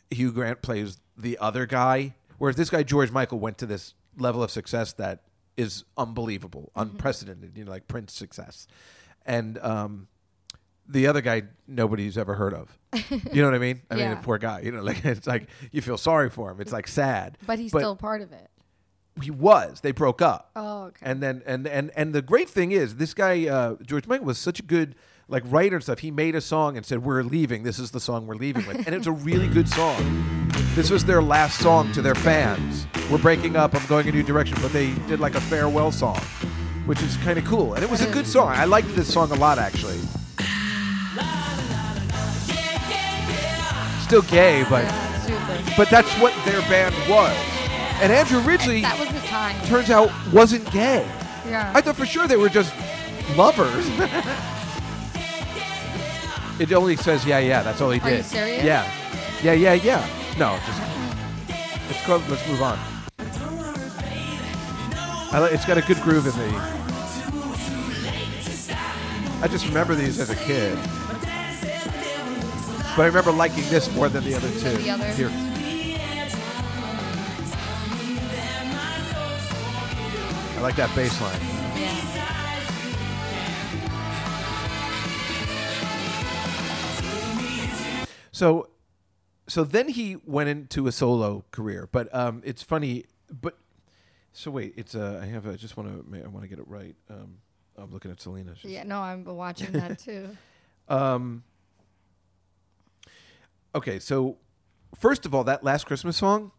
Hugh 0.10 0.32
Grant 0.32 0.62
plays 0.62 1.00
the 1.18 1.38
other 1.40 1.66
guy. 1.66 2.16
Whereas 2.38 2.56
this 2.56 2.70
guy 2.70 2.84
George 2.84 3.12
Michael 3.12 3.40
went 3.40 3.58
to 3.58 3.66
this 3.66 3.94
level 4.18 4.42
of 4.42 4.52
success 4.52 4.94
that 4.94 5.24
is 5.58 5.84
unbelievable, 5.98 6.72
unprecedented. 6.76 7.58
You 7.58 7.66
know, 7.66 7.72
like 7.72 7.90
Prince 7.90 8.14
success, 8.14 8.68
and 9.26 9.58
um, 9.58 10.08
the 10.88 11.08
other 11.08 11.22
guy 11.22 11.44
nobody's 11.68 12.18
ever 12.18 12.36
heard 12.36 12.54
of. 12.54 12.78
You 13.32 13.42
know 13.42 13.48
what 13.48 13.56
I 13.56 13.60
mean? 13.60 13.82
I 13.92 13.96
mean, 13.96 14.04
Yeah. 14.06 14.16
the 14.16 14.22
poor 14.22 14.38
guy. 14.38 14.62
You 14.62 14.72
know, 14.72 14.82
like 14.82 15.04
it's 15.06 15.28
like 15.28 15.48
you 15.72 15.82
feel 15.82 15.98
sorry 15.98 16.30
for 16.30 16.52
him. 16.52 16.62
It's 16.62 16.72
like 16.72 16.88
sad, 16.88 17.38
But 17.46 17.60
he's 17.60 17.72
still 17.72 17.96
part 17.96 18.22
of 18.22 18.32
it. 18.32 18.50
he 19.22 19.32
was. 19.32 19.82
They 19.82 19.92
broke 19.92 20.22
up. 20.22 20.52
Oh, 20.56 20.84
okay. 20.86 21.06
And 21.06 21.22
then 21.22 21.42
and 21.46 21.68
and 21.68 21.92
and 21.96 22.14
the 22.14 22.22
great 22.22 22.50
thing 22.50 22.72
is 22.72 22.96
this 22.96 23.14
guy 23.14 23.48
uh, 23.48 23.76
George 23.86 24.08
Michael 24.08 24.26
was 24.26 24.38
such 24.38 24.60
a 24.60 24.64
good 24.64 24.96
like 25.30 25.44
writer 25.48 25.76
and 25.76 25.84
stuff. 25.84 26.00
He 26.00 26.10
made 26.12 26.36
a 26.36 26.42
song 26.42 26.78
and 26.78 26.86
said, 26.86 27.04
"We're 27.04 27.24
leaving. 27.24 27.64
This 27.64 27.80
is 27.80 27.92
the 27.92 28.00
song 28.00 28.28
we're 28.28 28.36
leaving 28.36 28.66
with," 28.68 28.86
and 28.88 28.96
it's 28.96 29.08
a 29.08 29.12
really 29.12 29.48
good 29.50 29.68
song. 29.68 30.48
This 30.74 30.90
was 30.90 31.04
their 31.04 31.22
last 31.22 31.60
song 31.60 31.92
to 31.94 32.02
their 32.02 32.16
fans. 32.16 32.88
We're 33.12 33.18
breaking 33.18 33.56
up. 33.58 33.76
I'm 33.76 33.86
going 33.88 34.08
a 34.08 34.12
new 34.12 34.24
direction, 34.24 34.58
but 34.62 34.72
they 34.72 34.94
did 35.08 35.20
like 35.20 35.36
a 35.36 35.42
farewell 35.42 35.92
song, 35.92 36.20
which 36.86 37.02
is 37.02 37.18
kind 37.18 37.38
of 37.38 37.44
cool. 37.46 37.74
And 37.74 37.84
it 37.84 37.90
was 37.90 38.02
a 38.02 38.10
good 38.12 38.26
song. 38.28 38.50
I 38.50 38.64
liked 38.66 38.96
this 38.96 39.12
song 39.12 39.32
a 39.32 39.36
lot 39.36 39.58
actually. 39.60 40.00
Still 44.04 44.22
gay, 44.24 44.64
but 44.70 44.86
super. 45.26 45.60
but 45.76 45.90
that's 45.90 46.12
what 46.22 46.34
their 46.46 46.62
band 46.70 46.96
was. 47.10 47.36
And 48.02 48.12
Andrew 48.14 48.40
Ridgeley 48.40 48.82
That 48.82 48.98
was 49.00 49.10
the 49.10 49.20
time. 49.28 49.60
turns 49.66 49.90
out 49.90 50.12
wasn't 50.32 50.70
gay. 50.72 51.04
Yeah. 51.48 51.72
I 51.76 51.82
thought 51.82 51.96
for 51.96 52.06
sure 52.06 52.28
they 52.28 52.38
were 52.38 52.50
just 52.50 52.74
lovers. 53.36 53.88
it 56.60 56.72
only 56.72 56.96
says 56.96 57.26
yeah, 57.26 57.40
yeah. 57.40 57.64
That's 57.64 57.82
all 57.82 57.90
he 57.92 58.00
Are 58.00 58.10
did. 58.10 58.18
you 58.18 58.24
serious? 58.24 58.64
Yeah, 58.64 58.86
yeah, 59.44 59.54
yeah, 59.54 59.74
yeah. 59.74 60.06
No, 60.38 60.58
just 60.66 60.82
it's 61.90 62.02
called. 62.06 62.24
Let's 62.30 62.48
move 62.48 62.62
on. 62.62 62.78
I 65.30 65.42
li- 65.42 65.50
it's 65.52 65.66
got 65.66 65.78
a 65.78 65.82
good 65.82 66.00
groove 66.02 66.26
in 66.28 66.34
the. 66.34 66.78
I 69.44 69.48
just 69.50 69.66
remember 69.68 69.94
these 69.96 70.20
as 70.20 70.30
a 70.30 70.36
kid, 70.36 70.78
but 72.98 73.04
I 73.04 73.06
remember 73.06 73.32
liking 73.32 73.64
this 73.70 73.94
more 73.94 74.10
than 74.10 74.24
the 74.24 74.34
other 74.34 74.50
two. 74.50 74.76
The 74.78 74.90
other? 74.90 75.08
Here. 75.14 75.30
I 80.56 80.60
like 80.62 80.76
that 80.78 80.94
bass 80.96 81.22
line. 81.22 81.40
yeah. 81.80 81.94
So, 88.32 88.70
so 89.48 89.64
then 89.64 89.88
he 89.90 90.18
went 90.26 90.50
into 90.50 90.88
a 90.88 90.92
solo 90.92 91.44
career. 91.52 91.90
But 91.92 92.14
um, 92.14 92.42
it's 92.46 92.62
funny. 92.62 93.06
But 93.30 93.58
so 94.32 94.52
wait, 94.52 94.74
it's 94.78 94.96
uh, 94.96 95.20
I 95.22 95.26
have 95.26 95.46
a, 95.48 95.52
I 95.52 95.56
just 95.56 95.76
want 95.78 95.90
to 96.12 96.24
I 96.24 96.28
want 96.28 96.44
to 96.44 96.48
get 96.48 96.60
it 96.60 96.68
right. 96.68 96.96
Um, 97.10 97.38
I'm 97.78 97.92
looking 97.92 98.12
at 98.12 98.22
Selena. 98.22 98.54
She's- 98.56 98.74
Yeah, 98.74 98.84
no, 98.84 99.00
I'm 99.00 99.24
watching 99.26 99.72
that 99.74 100.00
too. 100.00 100.30
Um. 100.90 101.44
Okay, 103.76 104.00
so 104.00 104.38
first 104.96 105.26
of 105.26 105.36
all, 105.36 105.44
that 105.44 105.64
last 105.64 105.86
Christmas 105.86 106.18
song, 106.18 106.52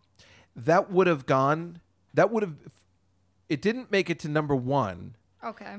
that 0.55 0.91
would 0.91 1.07
have 1.07 1.27
gone. 1.27 1.81
That 2.15 2.31
would 2.31 2.43
have. 2.43 2.55
It 3.49 3.63
didn't 3.63 3.91
make 3.91 4.11
it 4.11 4.19
to 4.21 4.29
number 4.29 4.55
one, 4.55 5.17
Okay. 5.43 5.77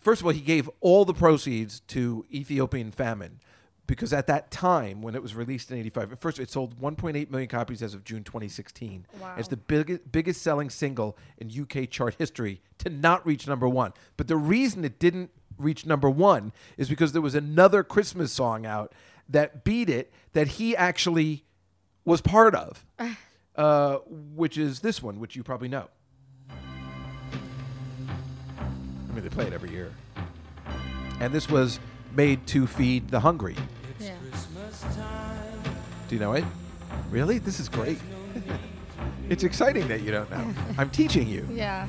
first 0.00 0.20
of 0.20 0.26
all, 0.26 0.32
he 0.32 0.40
gave 0.40 0.70
all 0.80 1.04
the 1.04 1.14
proceeds 1.14 1.80
to 1.88 2.24
Ethiopian 2.32 2.92
famine 2.92 3.40
because 3.88 4.12
at 4.12 4.28
that 4.28 4.50
time 4.52 5.02
when 5.02 5.14
it 5.16 5.22
was 5.22 5.34
released 5.34 5.70
in 5.72 5.78
85 5.78 6.12
at 6.12 6.20
first 6.20 6.38
it 6.38 6.48
sold 6.50 6.80
1.8 6.80 7.30
million 7.30 7.48
copies 7.48 7.82
as 7.82 7.94
of 7.94 8.04
june 8.04 8.22
2016 8.22 9.06
Wow. 9.20 9.34
it's 9.36 9.48
the 9.48 9.56
biggest, 9.56 10.10
biggest 10.12 10.40
selling 10.40 10.70
single 10.70 11.18
in 11.36 11.50
uk 11.60 11.90
chart 11.90 12.14
history 12.16 12.62
to 12.78 12.88
not 12.88 13.26
reach 13.26 13.48
number 13.48 13.68
one 13.68 13.92
but 14.16 14.28
the 14.28 14.36
reason 14.36 14.84
it 14.84 15.00
didn't 15.00 15.30
reach 15.58 15.84
number 15.84 16.08
one 16.08 16.52
is 16.78 16.88
because 16.88 17.12
there 17.12 17.20
was 17.20 17.34
another 17.34 17.82
christmas 17.82 18.32
song 18.32 18.64
out 18.64 18.92
that 19.32 19.64
beat 19.64 19.90
it 19.90 20.12
that 20.32 20.46
he 20.46 20.76
actually 20.76 21.44
was 22.04 22.20
part 22.20 22.54
of 22.54 22.84
uh, 23.56 23.96
which 24.06 24.56
is 24.56 24.80
this 24.80 25.02
one 25.02 25.20
which 25.20 25.36
you 25.36 25.42
probably 25.42 25.68
know 25.68 25.88
i 26.50 26.54
mean 29.14 29.22
they 29.22 29.28
play 29.28 29.46
it 29.46 29.52
every 29.52 29.70
year 29.70 29.92
and 31.20 31.32
this 31.32 31.48
was 31.48 31.78
made 32.14 32.46
to 32.46 32.66
feed 32.66 33.08
the 33.08 33.20
hungry 33.20 33.56
Yeah. 34.00 34.14
do 36.08 36.14
you 36.14 36.20
know 36.20 36.32
it? 36.32 36.44
Really? 37.10 37.38
This 37.38 37.60
is 37.60 37.68
great. 37.68 37.98
it's 39.30 39.44
exciting 39.44 39.86
that 39.88 40.02
you 40.02 40.10
don't 40.10 40.30
know. 40.30 40.52
I'm 40.76 40.90
teaching 40.90 41.28
you. 41.28 41.46
Yeah. 41.52 41.86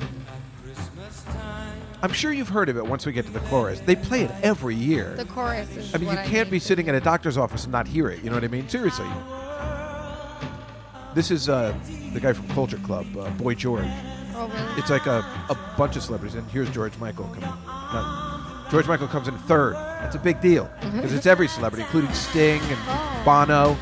I'm 2.04 2.12
sure 2.12 2.34
you've 2.34 2.50
heard 2.50 2.68
of 2.68 2.76
it 2.76 2.84
once 2.84 3.06
we 3.06 3.12
get 3.12 3.24
to 3.24 3.32
the 3.32 3.40
chorus. 3.40 3.80
They 3.80 3.96
play 3.96 4.24
it 4.24 4.30
every 4.42 4.74
year. 4.74 5.14
The 5.16 5.24
chorus 5.24 5.74
is. 5.74 5.94
I 5.94 5.96
mean, 5.96 6.10
you 6.10 6.16
can't 6.18 6.50
be 6.50 6.58
sitting 6.58 6.86
in 6.86 6.94
a 6.94 7.00
doctor's 7.00 7.38
office 7.38 7.62
and 7.64 7.72
not 7.72 7.88
hear 7.88 8.10
it. 8.10 8.22
You 8.22 8.28
know 8.28 8.36
what 8.36 8.44
I 8.44 8.48
mean? 8.48 8.68
Seriously. 8.68 9.06
This 11.14 11.30
is 11.30 11.48
uh, 11.48 11.74
the 12.12 12.20
guy 12.20 12.34
from 12.34 12.46
Culture 12.48 12.76
Club, 12.76 13.06
uh, 13.16 13.30
Boy 13.30 13.54
George. 13.54 13.86
Oh 14.36 14.48
really? 14.52 14.78
It's 14.82 14.90
like 14.90 15.06
a, 15.06 15.20
a 15.48 15.56
bunch 15.78 15.96
of 15.96 16.02
celebrities, 16.02 16.34
and 16.36 16.46
here's 16.50 16.68
George 16.68 16.94
Michael 16.98 17.24
coming. 17.28 17.40
No, 17.94 18.66
George 18.70 18.86
Michael 18.86 19.08
comes 19.08 19.26
in 19.26 19.38
third. 19.38 19.72
That's 19.72 20.14
a 20.16 20.18
big 20.18 20.42
deal 20.42 20.70
because 20.82 21.14
it's 21.14 21.24
every 21.24 21.48
celebrity, 21.48 21.84
including 21.84 22.12
Sting 22.12 22.60
and 22.60 22.78
Oh. 22.86 23.22
Bono. 23.24 23.76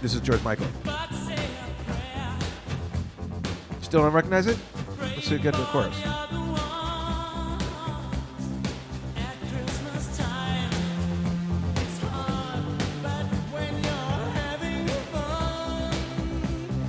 This 0.00 0.14
is 0.14 0.22
George 0.22 0.42
Michael. 0.42 0.68
Still 3.82 4.00
don't 4.04 4.12
recognize 4.14 4.46
it? 4.46 4.56
Let's 5.02 5.26
see, 5.26 5.36
get 5.36 5.52
to 5.52 5.60
the 5.60 5.66
chorus. 5.66 5.94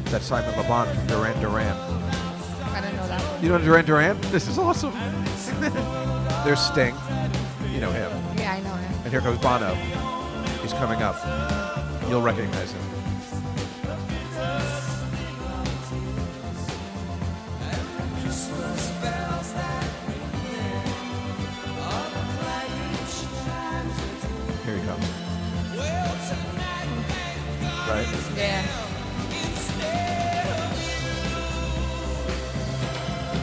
That's 0.10 0.26
Simon 0.26 0.57
Le 0.57 0.64
Bon 0.68 0.88
from 0.88 1.05
Duran 1.05 1.39
Duran. 1.39 1.68
I 1.68 2.82
didn't 2.82 2.95
know 2.95 3.07
that 3.07 3.22
one. 3.22 3.43
You 3.43 3.49
know 3.49 3.60
Duran 3.60 3.86
Duran? 3.86 4.20
This 4.32 4.47
is 4.47 4.57
awesome. 4.57 4.91
There's 6.43 6.60
Sting. 6.60 6.95
You 7.72 7.80
know 7.80 7.91
him. 7.91 8.12
Yeah, 8.36 8.53
I 8.53 8.60
know 8.62 8.74
him. 8.74 8.93
And 9.03 9.12
here 9.12 9.22
comes 9.22 9.38
Bono. 9.39 9.76
He's 10.64 10.74
coming 10.74 11.03
up. 11.03 11.16
You'll 12.10 12.24
recognize 12.24 12.72
him. 12.72 12.88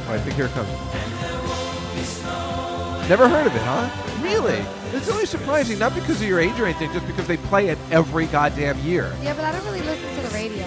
Oh, 0.08 0.12
I 0.12 0.18
think 0.18 0.36
here 0.36 0.46
it 0.46 0.52
comes. 0.52 0.68
Never 3.08 3.28
heard 3.28 3.46
of 3.46 3.54
it, 3.54 3.62
huh? 3.62 3.88
Really? 4.22 4.64
It's 4.96 5.08
only 5.10 5.26
surprising, 5.26 5.78
not 5.78 5.94
because 5.94 6.20
of 6.20 6.26
your 6.28 6.40
age 6.40 6.58
or 6.58 6.66
anything, 6.66 6.92
just 6.92 7.06
because 7.06 7.26
they 7.26 7.36
play 7.36 7.68
it 7.68 7.78
every 7.90 8.26
goddamn 8.26 8.78
year. 8.80 9.14
Yeah, 9.22 9.34
but 9.34 9.44
I 9.44 9.52
don't 9.52 9.64
really 9.64 9.82
listen 9.82 10.14
to 10.16 10.22
the 10.28 10.34
radio. 10.34 10.66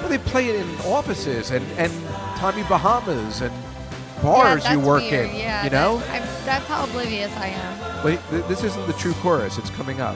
Well, 0.00 0.08
they 0.08 0.18
play 0.18 0.48
it 0.48 0.56
in 0.56 0.68
offices 0.86 1.50
and, 1.50 1.64
and 1.78 1.92
Tommy 2.36 2.62
Bahamas 2.64 3.40
and 3.40 3.52
yeah, 3.52 4.22
bars 4.22 4.68
you 4.70 4.78
work 4.80 5.02
weird. 5.02 5.30
in. 5.30 5.36
Yeah, 5.36 5.64
you 5.64 5.70
know? 5.70 5.98
that- 5.98 6.22
I'm, 6.22 6.44
that's 6.44 6.66
how 6.66 6.84
oblivious 6.84 7.34
I 7.36 7.48
am. 7.48 8.02
But 8.02 8.30
th- 8.30 8.44
this 8.46 8.62
isn't 8.64 8.86
the 8.86 8.92
true 8.94 9.14
chorus. 9.14 9.58
It's 9.58 9.70
coming 9.70 10.00
up. 10.00 10.14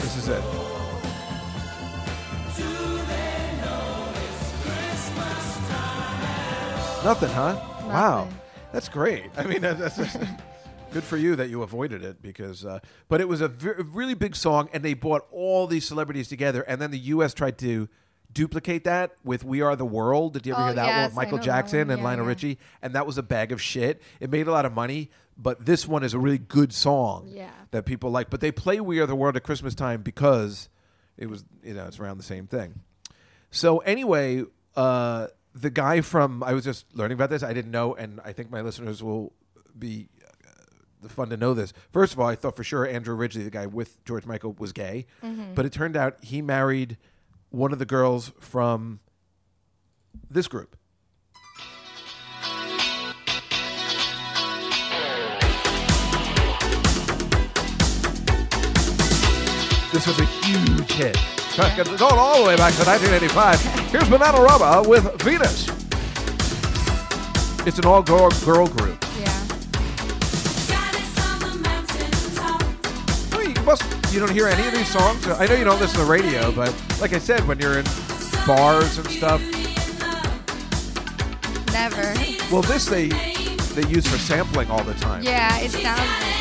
This 0.00 0.16
is 0.16 0.28
it. 0.28 0.42
Nothing, 7.04 7.28
huh? 7.30 7.60
Wow, 7.86 8.28
that's 8.72 8.88
great. 8.88 9.26
I 9.36 9.44
mean, 9.44 9.60
that- 9.60 9.78
that's 9.78 9.96
just 9.96 10.16
good 10.92 11.04
for 11.04 11.18
you 11.18 11.36
that 11.36 11.50
you 11.50 11.62
avoided 11.62 12.02
it 12.02 12.22
because. 12.22 12.64
Uh, 12.64 12.78
but 13.08 13.20
it 13.20 13.28
was 13.28 13.42
a 13.42 13.48
really 13.48 14.14
big 14.14 14.34
song, 14.34 14.70
and 14.72 14.82
they 14.82 14.94
brought 14.94 15.26
all 15.30 15.66
these 15.66 15.86
celebrities 15.86 16.28
together, 16.28 16.62
and 16.62 16.80
then 16.80 16.90
the 16.90 16.98
U.S. 16.98 17.34
tried 17.34 17.58
to 17.58 17.88
duplicate 18.32 18.84
that 18.84 19.12
with 19.22 19.44
"We 19.44 19.60
Are 19.60 19.76
the 19.76 19.84
World." 19.84 20.32
Did 20.32 20.46
you 20.46 20.54
ever 20.54 20.62
Oh, 20.62 20.66
hear 20.66 20.74
that 20.76 20.86
yes, 20.86 21.10
one? 21.10 21.16
Michael 21.26 21.38
Jackson 21.38 21.90
and 21.90 21.98
Yeah, 21.98 22.04
Lionel 22.04 22.24
yeah. 22.24 22.28
Richie, 22.30 22.58
and 22.80 22.94
that 22.94 23.06
was 23.06 23.18
a 23.18 23.22
bag 23.22 23.52
of 23.52 23.60
shit. 23.60 24.00
It 24.18 24.30
made 24.30 24.46
a 24.46 24.52
lot 24.52 24.64
of 24.64 24.72
money, 24.72 25.10
but 25.36 25.66
this 25.66 25.86
one 25.86 26.04
is 26.04 26.14
a 26.14 26.18
really 26.18 26.38
good 26.38 26.72
song 26.72 27.26
Yeah. 27.28 27.50
that 27.72 27.84
people 27.84 28.10
like. 28.10 28.30
But 28.30 28.40
they 28.40 28.50
play 28.50 28.80
"We 28.80 28.98
Are 29.00 29.06
the 29.06 29.14
World" 29.16 29.36
at 29.36 29.42
Christmas 29.42 29.74
time 29.74 30.00
because 30.00 30.70
it 31.18 31.26
was, 31.26 31.44
you 31.62 31.74
know, 31.74 31.84
it's 31.84 31.98
around 32.00 32.16
the 32.16 32.24
same 32.24 32.46
thing. 32.46 32.80
So 33.50 33.78
anyway, 33.80 34.44
uh, 34.74 35.28
the 35.54 35.70
guy 35.70 36.00
from 36.00 36.42
I 36.42 36.52
was 36.52 36.64
just 36.64 36.86
learning 36.94 37.14
about 37.16 37.30
this. 37.30 37.42
I 37.42 37.52
didn't 37.52 37.70
know, 37.70 37.94
and 37.94 38.20
I 38.24 38.32
think 38.32 38.50
my 38.50 38.60
listeners 38.60 39.02
will 39.02 39.32
be 39.78 40.08
uh, 41.04 41.08
fun 41.08 41.30
to 41.30 41.36
know 41.36 41.54
this. 41.54 41.72
First 41.92 42.12
of 42.12 42.20
all, 42.20 42.26
I 42.26 42.34
thought 42.34 42.56
for 42.56 42.64
sure 42.64 42.86
Andrew 42.86 43.16
Ridgeley, 43.16 43.44
the 43.44 43.50
guy 43.50 43.66
with 43.66 44.04
George 44.04 44.26
Michael, 44.26 44.54
was 44.58 44.72
gay, 44.72 45.06
but 45.54 45.64
it 45.64 45.72
turned 45.72 45.96
out 45.96 46.16
he 46.22 46.42
married 46.42 46.98
one 47.50 47.72
of 47.72 47.78
the 47.78 47.86
girls 47.86 48.32
from 48.40 49.00
this 50.28 50.48
group. 50.48 50.76
This 59.92 60.08
was 60.08 60.18
a 60.18 60.24
huge 60.24 60.92
hit. 60.92 61.16
Going 61.56 62.18
all 62.18 62.42
the 62.42 62.48
way 62.48 62.56
back 62.56 62.74
to 62.74 62.84
1985. 62.84 63.60
Here's 63.90 64.02
Bananarama 64.04 64.88
with 64.88 65.04
Venus. 65.22 65.68
It's 67.64 67.78
an 67.78 67.84
all 67.86 68.02
girl 68.02 68.28
group. 68.66 68.98
Yeah. 69.20 69.30
Well, 73.30 73.48
you 73.48 73.62
must. 73.62 73.84
You 74.12 74.18
don't 74.18 74.32
hear 74.32 74.48
any 74.48 74.66
of 74.66 74.74
these 74.74 74.88
songs. 74.88 75.28
I 75.28 75.46
know 75.46 75.54
you 75.54 75.62
don't 75.62 75.78
listen 75.78 76.00
to 76.00 76.04
the 76.04 76.10
radio, 76.10 76.50
but 76.50 76.74
like 77.00 77.12
I 77.12 77.18
said, 77.18 77.46
when 77.46 77.60
you're 77.60 77.78
in 77.78 77.84
bars 78.48 78.98
and 78.98 79.06
stuff, 79.06 79.40
Never. 81.72 82.02
well, 82.50 82.62
this 82.62 82.86
they 82.86 83.10
they 83.10 83.88
use 83.88 84.08
for 84.08 84.18
sampling 84.18 84.68
all 84.72 84.82
the 84.82 84.94
time. 84.94 85.22
Yeah, 85.22 85.56
it 85.60 85.70
sounds. 85.70 86.33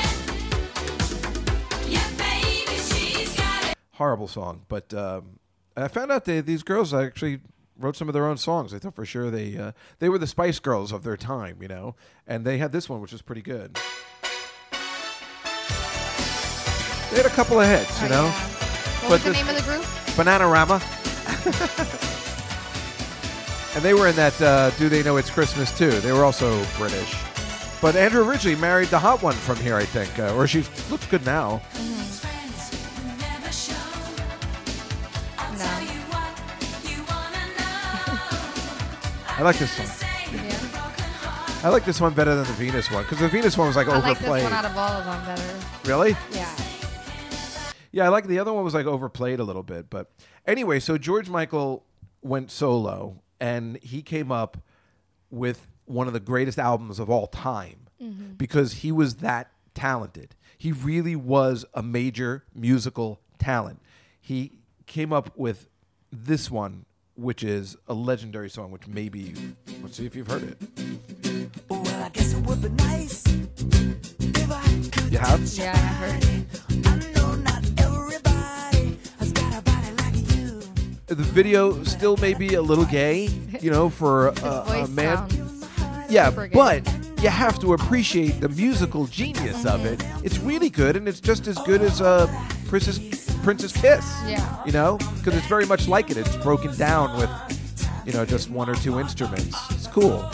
Horrible 4.03 4.27
song, 4.27 4.65
but 4.67 4.93
um, 4.93 5.39
I 5.77 5.87
found 5.87 6.11
out 6.11 6.25
that 6.25 6.45
these 6.45 6.61
girls 6.61 6.93
actually 6.93 7.39
wrote 7.79 7.95
some 7.95 8.09
of 8.09 8.13
their 8.13 8.25
own 8.25 8.35
songs. 8.35 8.73
I 8.73 8.79
thought 8.79 8.95
for 8.95 9.05
sure 9.05 9.31
they 9.31 9.57
uh, 9.57 9.71
they 9.99 10.09
were 10.09 10.17
the 10.17 10.27
Spice 10.27 10.59
Girls 10.59 10.91
of 10.91 11.03
their 11.03 11.15
time, 11.15 11.59
you 11.61 11.69
know, 11.69 11.95
and 12.27 12.43
they 12.43 12.57
had 12.57 12.73
this 12.73 12.89
one, 12.89 12.99
which 12.99 13.13
was 13.13 13.21
pretty 13.21 13.41
good. 13.41 13.79
They 17.11 17.15
had 17.15 17.25
a 17.25 17.29
couple 17.29 17.61
of 17.61 17.65
hits, 17.65 18.01
you 18.01 18.09
know. 18.09 18.27
What 18.27 19.23
But 19.23 19.23
was 19.23 19.23
the 19.23 19.31
name 19.31 19.47
of 19.47 19.55
the 19.55 19.61
group? 19.61 19.85
Bananarama. 20.17 20.81
and 23.75 23.85
they 23.85 23.93
were 23.93 24.09
in 24.09 24.17
that 24.17 24.41
uh, 24.41 24.71
Do 24.71 24.89
They 24.89 25.01
Know 25.01 25.15
It's 25.15 25.29
Christmas 25.29 25.71
Too? 25.77 25.91
They 26.01 26.11
were 26.11 26.25
also 26.25 26.61
British. 26.77 27.15
But 27.81 27.95
Andrew 27.95 28.29
originally 28.29 28.59
married 28.59 28.89
the 28.89 28.99
hot 28.99 29.23
one 29.23 29.35
from 29.35 29.55
here, 29.55 29.77
I 29.77 29.85
think. 29.85 30.19
Uh, 30.19 30.35
or 30.35 30.45
she 30.45 30.65
looks 30.91 31.05
good 31.05 31.25
now. 31.25 31.61
No. 31.73 32.32
I 39.35 39.41
like 39.41 39.57
this 39.57 39.71
song. 39.71 40.07
Yeah. 40.31 40.63
I 41.63 41.69
like 41.69 41.85
this 41.85 41.99
one 41.99 42.13
better 42.13 42.35
than 42.35 42.45
the 42.45 42.53
Venus 42.53 42.91
one 42.91 43.03
because 43.03 43.19
the 43.19 43.27
Venus 43.29 43.57
one 43.57 43.67
was 43.67 43.75
like 43.75 43.87
overplayed. 43.87 44.05
I 44.05 44.09
like 44.09 44.19
this 44.19 44.43
one 44.43 44.53
out 44.53 44.65
of 44.65 44.77
all 44.77 44.91
of 44.91 45.05
them 45.05 45.25
better. 45.25 45.59
really? 45.85 46.15
Yeah. 46.31 46.55
Yeah, 47.91 48.05
I 48.05 48.09
like 48.09 48.27
the 48.27 48.37
other 48.37 48.53
one 48.53 48.63
was 48.63 48.73
like 48.73 48.85
overplayed 48.85 49.39
a 49.39 49.43
little 49.43 49.63
bit. 49.63 49.89
But 49.89 50.11
anyway, 50.45 50.79
so 50.79 50.97
George 50.97 51.29
Michael 51.29 51.83
went 52.21 52.51
solo 52.51 53.21
and 53.39 53.77
he 53.81 54.01
came 54.01 54.31
up 54.31 54.57
with 55.31 55.67
one 55.85 56.07
of 56.07 56.13
the 56.13 56.19
greatest 56.19 56.59
albums 56.59 56.99
of 56.99 57.09
all 57.09 57.27
time 57.27 57.87
mm-hmm. 58.01 58.33
because 58.33 58.73
he 58.73 58.91
was 58.91 59.15
that 59.17 59.51
talented. 59.73 60.35
He 60.57 60.71
really 60.71 61.15
was 61.15 61.65
a 61.73 61.81
major 61.81 62.43
musical 62.53 63.19
talent. 63.39 63.81
He 64.21 64.59
came 64.85 65.11
up 65.11 65.35
with 65.35 65.69
this 66.11 66.51
one, 66.51 66.85
which 67.15 67.43
is 67.43 67.77
a 67.87 67.93
legendary 67.93 68.49
song, 68.49 68.71
which 68.71 68.87
maybe, 68.87 69.33
let's 69.81 69.97
see 69.97 70.05
if 70.05 70.15
you've 70.15 70.27
heard 70.27 70.43
it. 70.43 70.57
I 71.69 72.09
guess 72.11 72.33
it 72.33 72.45
would 72.45 72.61
be 72.61 72.69
nice 72.69 73.23
if 73.27 74.51
I 74.51 74.63
could 74.91 75.11
You 75.13 75.19
have? 75.19 75.41
Yeah, 75.53 75.73
I 75.73 75.77
heard 75.77 76.23
it. 76.23 76.87
I 76.87 77.11
know 77.13 77.35
not 77.35 77.63
everybody 77.77 78.97
has 79.19 79.31
got 79.31 79.57
a 79.57 79.61
body 79.61 79.91
like. 79.97 81.07
The 81.07 81.15
video 81.15 81.83
still 81.83 82.17
may 82.17 82.33
be 82.33 82.55
a 82.55 82.61
little 82.61 82.85
gay, 82.85 83.29
you 83.61 83.71
know, 83.71 83.89
for 83.89 84.31
His 84.31 84.43
a, 84.43 84.83
a 84.83 84.87
man. 84.89 85.27
Yeah, 86.09 86.29
super 86.29 86.47
good. 86.47 86.53
but 86.83 87.02
you 87.23 87.29
have 87.29 87.57
to 87.59 87.73
appreciate 87.73 88.41
the 88.41 88.49
musical 88.49 89.07
genius 89.07 89.65
of 89.65 89.85
it. 89.85 90.03
It's 90.23 90.39
really 90.39 90.69
good, 90.69 90.97
and 90.97 91.07
it's 91.07 91.21
just 91.21 91.47
as 91.47 91.57
good 91.59 91.81
as 91.81 92.01
uh, 92.01 92.27
Prince's 92.67 92.99
Prince's 93.43 93.71
Kiss. 93.71 94.05
Yeah. 94.27 94.65
You 94.65 94.73
know, 94.73 94.97
because 94.97 95.35
it's 95.35 95.47
very 95.47 95.65
much 95.65 95.87
like 95.87 96.11
it. 96.11 96.17
It's 96.17 96.35
broken 96.37 96.75
down 96.75 97.17
with, 97.17 97.29
you 98.05 98.11
know, 98.11 98.25
just 98.25 98.49
one 98.49 98.69
or 98.69 98.75
two 98.75 98.99
instruments. 98.99 99.55
It's 99.71 99.87
cool. 99.87 100.29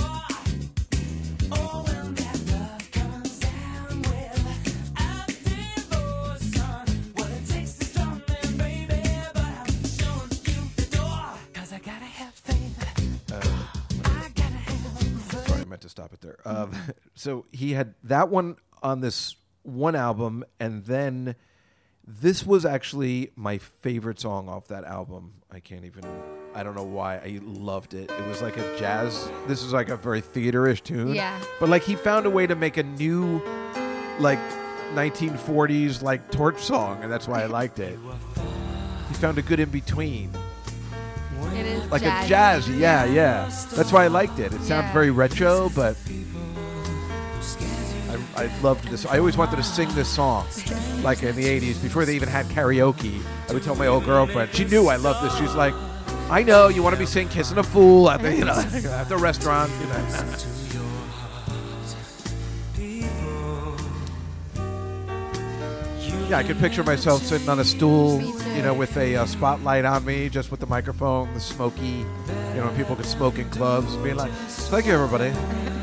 Meant 15.79 15.81
to 15.81 15.89
stop 15.89 16.13
it 16.13 16.21
there. 16.21 16.37
Um, 16.45 16.71
so 17.15 17.45
he 17.51 17.73
had 17.73 17.95
that 18.03 18.29
one 18.29 18.57
on 18.83 19.01
this 19.01 19.35
one 19.63 19.95
album, 19.95 20.43
and 20.59 20.83
then 20.83 21.35
this 22.05 22.45
was 22.45 22.65
actually 22.65 23.31
my 23.35 23.57
favorite 23.57 24.19
song 24.19 24.49
off 24.49 24.67
that 24.67 24.83
album. 24.83 25.33
I 25.51 25.59
can't 25.59 25.85
even. 25.85 26.03
I 26.53 26.63
don't 26.63 26.75
know 26.75 26.83
why. 26.83 27.17
I 27.17 27.39
loved 27.43 27.93
it. 27.93 28.11
It 28.11 28.27
was 28.27 28.41
like 28.41 28.57
a 28.57 28.77
jazz. 28.77 29.29
This 29.47 29.63
is 29.63 29.71
like 29.71 29.89
a 29.89 29.97
very 29.97 30.21
theater-ish 30.21 30.81
tune. 30.81 31.13
Yeah. 31.13 31.39
But 31.59 31.69
like 31.69 31.83
he 31.83 31.95
found 31.95 32.25
a 32.25 32.29
way 32.29 32.47
to 32.47 32.55
make 32.55 32.77
a 32.77 32.83
new, 32.83 33.41
like, 34.19 34.39
1940s 34.93 36.01
like 36.01 36.31
torch 36.31 36.59
song, 36.59 37.03
and 37.03 37.11
that's 37.11 37.27
why 37.27 37.43
I 37.43 37.45
liked 37.45 37.79
it. 37.79 37.97
He 39.09 39.15
found 39.15 39.39
a 39.39 39.41
good 39.41 39.59
in 39.59 39.71
between 39.71 40.31
It 41.59 41.65
is 41.65 41.91
like 41.91 42.01
jazzy. 42.03 42.25
a 42.25 42.27
jazz. 42.27 42.69
Yeah, 42.69 43.05
yeah. 43.05 43.51
That's 43.75 43.91
why 43.91 44.05
I 44.05 44.07
liked 44.07 44.39
it. 44.39 44.53
It 44.53 44.61
sounded 44.61 44.87
Yeah. 44.89 44.93
very 44.93 45.11
retro, 45.11 45.69
but 45.69 45.95
I, 48.09 48.43
I 48.43 48.61
loved 48.61 48.87
this. 48.87 49.05
I 49.05 49.17
always 49.19 49.37
wanted 49.37 49.57
to 49.57 49.63
sing 49.63 49.89
this 49.95 50.07
song, 50.09 50.45
like 51.03 51.21
in 51.23 51.35
the 51.35 51.45
'80s, 51.45 51.81
before 51.81 52.05
they 52.05 52.15
even 52.15 52.29
had 52.29 52.45
karaoke. 52.47 53.21
I 53.49 53.53
would 53.53 53.63
tell 53.63 53.75
my 53.75 53.87
old 53.87 54.05
girlfriend. 54.05 54.53
She 54.53 54.65
knew 54.65 54.87
I 54.87 54.95
loved 54.95 55.23
this. 55.25 55.37
She's 55.37 55.53
like, 55.55 55.73
"I 56.29 56.43
know 56.43 56.67
you 56.69 56.81
want 56.83 56.95
to 56.95 56.99
be 56.99 57.05
singing 57.05 57.29
"Kissing 57.29 57.57
a 57.57 57.63
Fool" 57.63 58.09
at 58.09 58.21
the 58.21 58.33
you 58.35 58.45
know 58.45 58.53
at 58.91 59.09
the 59.09 59.17
restaurant." 59.17 59.71
You 59.81 59.87
know. 59.87 60.68
Yeah, 66.29 66.37
I 66.37 66.43
could 66.43 66.59
picture 66.59 66.83
myself 66.83 67.23
sitting 67.23 67.49
on 67.49 67.59
a 67.59 67.63
stool, 67.65 68.21
you 68.55 68.61
know, 68.61 68.73
with 68.75 68.95
a 68.97 69.15
uh, 69.15 69.25
spotlight 69.25 69.83
on 69.83 70.05
me, 70.05 70.29
just 70.29 70.51
with 70.51 70.59
the 70.59 70.67
microphone, 70.67 71.33
the 71.33 71.39
smoky, 71.39 72.05
you 72.53 72.55
know, 72.55 72.71
people 72.77 72.95
could 72.95 73.07
smoke 73.07 73.39
in 73.39 73.49
clubs, 73.49 73.95
being 73.97 74.15
like, 74.15 74.31
"Thank 74.69 74.85
you, 74.85 74.93
everybody. 74.93 75.31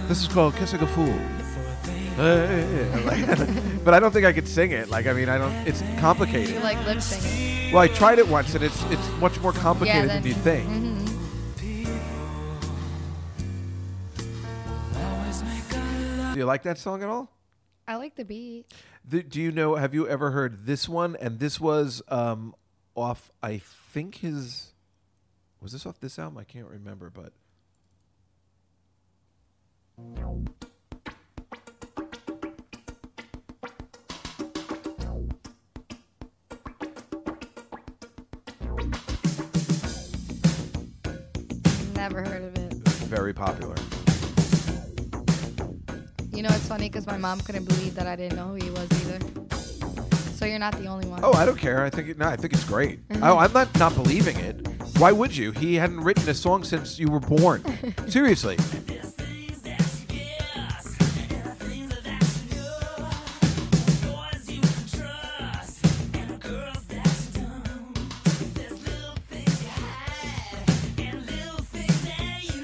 This 0.06 0.22
is 0.22 0.28
called 0.28 0.54
Kissing 0.54 0.80
a 0.80 0.86
Fool." 0.86 1.18
But 3.84 3.92
I 3.94 4.00
don't 4.00 4.10
think 4.10 4.24
I 4.24 4.32
could 4.32 4.48
sing 4.48 4.70
it. 4.72 4.88
Like, 4.88 5.06
I 5.06 5.12
mean, 5.12 5.28
I 5.28 5.36
don't. 5.38 5.52
It's 5.66 5.82
You 5.82 5.96
complicated. 5.98 6.62
like 6.62 6.78
lip 6.86 7.00
singing. 7.02 7.72
Well, 7.72 7.82
I 7.82 7.88
tried 7.88 8.18
it 8.18 8.26
once, 8.28 8.54
and 8.54 8.64
it's 8.64 8.82
it's 8.84 9.08
much 9.20 9.38
more 9.40 9.52
complicated 9.52 10.08
then- 10.10 10.22
than 10.22 10.26
you 10.30 10.34
think. 10.34 10.68
Mhm. 10.70 10.96
Do 16.32 16.38
you 16.40 16.44
like 16.46 16.62
that 16.64 16.78
song 16.78 17.02
at 17.02 17.08
all? 17.08 17.30
I 17.88 17.96
like 17.96 18.14
the 18.16 18.24
beat. 18.24 18.66
Do 19.08 19.40
you 19.40 19.52
know? 19.52 19.76
Have 19.76 19.94
you 19.94 20.08
ever 20.08 20.32
heard 20.32 20.66
this 20.66 20.88
one? 20.88 21.16
And 21.20 21.38
this 21.38 21.60
was 21.60 22.02
um, 22.08 22.54
off. 22.96 23.30
I 23.40 23.58
think 23.58 24.16
his 24.16 24.72
was 25.60 25.70
this 25.72 25.86
off 25.86 26.00
this 26.00 26.18
album? 26.18 26.38
I 26.38 26.44
can't 26.44 26.66
remember, 26.66 27.10
but 27.10 27.32
Never 41.94 42.22
heard 42.22 42.42
of 42.44 42.56
it. 42.58 42.72
very 43.08 43.32
popular. 43.34 43.74
You 46.36 46.42
know, 46.42 46.50
it's 46.50 46.68
funny 46.68 46.90
because 46.90 47.06
my 47.06 47.16
mom 47.16 47.40
couldn't 47.40 47.64
believe 47.64 47.94
that 47.94 48.06
I 48.06 48.14
didn't 48.14 48.36
know 48.36 48.48
who 48.48 48.54
he 48.56 48.70
was 48.70 48.88
either. 49.00 49.18
So 50.34 50.44
you're 50.44 50.58
not 50.58 50.78
the 50.78 50.86
only 50.86 51.08
one. 51.08 51.20
Oh, 51.22 51.32
I 51.32 51.46
don't 51.46 51.56
care. 51.56 51.82
I 51.82 51.88
think 51.88 52.10
it, 52.10 52.18
no, 52.18 52.28
I 52.28 52.36
think 52.36 52.52
it's 52.52 52.62
great. 52.62 53.08
Mm-hmm. 53.08 53.24
Oh, 53.24 53.38
I'm 53.38 53.54
not 53.54 53.74
not 53.78 53.94
believing 53.94 54.36
it. 54.36 54.68
Why 54.98 55.12
would 55.12 55.34
you? 55.34 55.52
He 55.52 55.76
hadn't 55.76 56.00
written 56.00 56.28
a 56.28 56.34
song 56.34 56.62
since 56.62 56.98
you 56.98 57.10
were 57.10 57.20
born. 57.20 57.64
Seriously. 58.06 58.58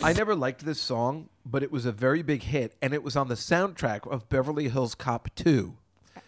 I 0.03 0.13
never 0.13 0.35
liked 0.35 0.65
this 0.65 0.81
song, 0.81 1.29
but 1.47 1.63
it 1.63 1.71
was 1.71 1.87
a 1.87 1.93
very 1.93 2.23
big 2.23 2.43
hit, 2.43 2.75
and 2.83 2.93
it 2.93 3.03
was 3.03 3.17
on 3.17 3.29
the 3.29 3.35
soundtrack 3.35 4.11
of 4.11 4.29
Beverly 4.29 4.69
Hills 4.69 4.95
Cop 4.95 5.29
2. 5.35 5.75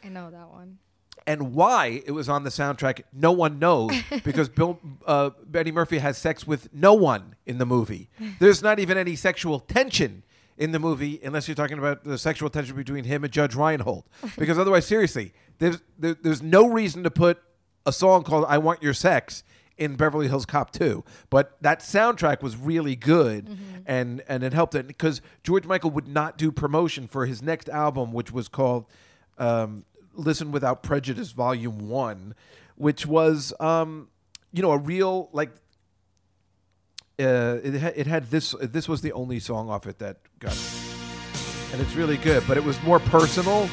I 0.04 0.08
know 0.08 0.30
that 0.30 0.50
one. 0.50 0.78
And 1.26 1.54
why 1.54 2.02
it 2.06 2.12
was 2.12 2.28
on 2.28 2.44
the 2.44 2.50
soundtrack, 2.50 3.02
no 3.12 3.32
one 3.32 3.58
knows 3.58 3.92
because 4.24 4.48
Bill 4.48 4.78
uh, 5.06 5.30
Eddie 5.54 5.72
Murphy 5.72 5.98
has 5.98 6.18
sex 6.18 6.46
with 6.46 6.72
no 6.72 6.92
one 6.92 7.34
in 7.46 7.58
the 7.58 7.64
movie. 7.66 8.10
There's 8.38 8.62
not 8.62 8.78
even 8.78 8.98
any 8.98 9.16
sexual 9.16 9.60
tension 9.60 10.22
in 10.58 10.72
the 10.72 10.78
movie, 10.78 11.18
unless 11.24 11.48
you're 11.48 11.54
talking 11.54 11.78
about 11.78 12.04
the 12.04 12.18
sexual 12.18 12.50
tension 12.50 12.76
between 12.76 13.04
him 13.04 13.24
and 13.24 13.32
Judge 13.32 13.54
Reinhold. 13.54 14.04
Because 14.38 14.58
otherwise, 14.58 14.86
seriously, 14.86 15.32
there's 15.58 15.78
there, 15.98 16.14
there's 16.14 16.42
no 16.42 16.68
reason 16.68 17.02
to 17.04 17.10
put 17.10 17.42
a 17.86 17.92
song 17.92 18.22
called 18.22 18.44
"I 18.46 18.58
Want 18.58 18.82
Your 18.82 18.94
Sex" 18.94 19.42
in 19.76 19.96
Beverly 19.96 20.28
Hills 20.28 20.46
Cop 20.46 20.70
2. 20.72 21.02
But 21.30 21.56
that 21.60 21.80
soundtrack 21.80 22.42
was 22.42 22.56
really 22.56 22.96
good, 22.96 23.58
and 23.86 24.22
and 24.28 24.42
it 24.42 24.52
helped 24.52 24.74
it 24.74 24.86
because 24.86 25.20
George 25.42 25.66
Michael 25.66 25.90
would 25.90 26.08
not 26.08 26.38
do 26.38 26.52
promotion 26.52 27.06
for 27.06 27.26
his 27.26 27.42
next 27.42 27.68
album, 27.68 28.12
which 28.12 28.30
was 28.32 28.48
called. 28.48 28.86
Um, 29.38 29.84
Listen 30.16 30.52
Without 30.52 30.84
Prejudice, 30.84 31.32
Volume 31.32 31.88
One, 31.88 32.36
which 32.76 33.04
was, 33.04 33.52
um, 33.58 34.06
you 34.52 34.62
know, 34.62 34.70
a 34.70 34.78
real 34.78 35.28
like. 35.32 35.50
Uh, 37.18 37.58
it, 37.62 37.80
ha- 37.80 37.92
it 37.96 38.06
had 38.06 38.30
this. 38.30 38.54
This 38.60 38.88
was 38.88 39.00
the 39.00 39.12
only 39.12 39.40
song 39.40 39.68
off 39.68 39.86
it 39.88 39.98
that 39.98 40.18
got, 40.38 40.56
and 41.72 41.80
it's 41.80 41.94
really 41.96 42.16
good. 42.16 42.44
But 42.46 42.56
it 42.56 42.62
was 42.64 42.80
more 42.82 43.00
personal, 43.00 43.68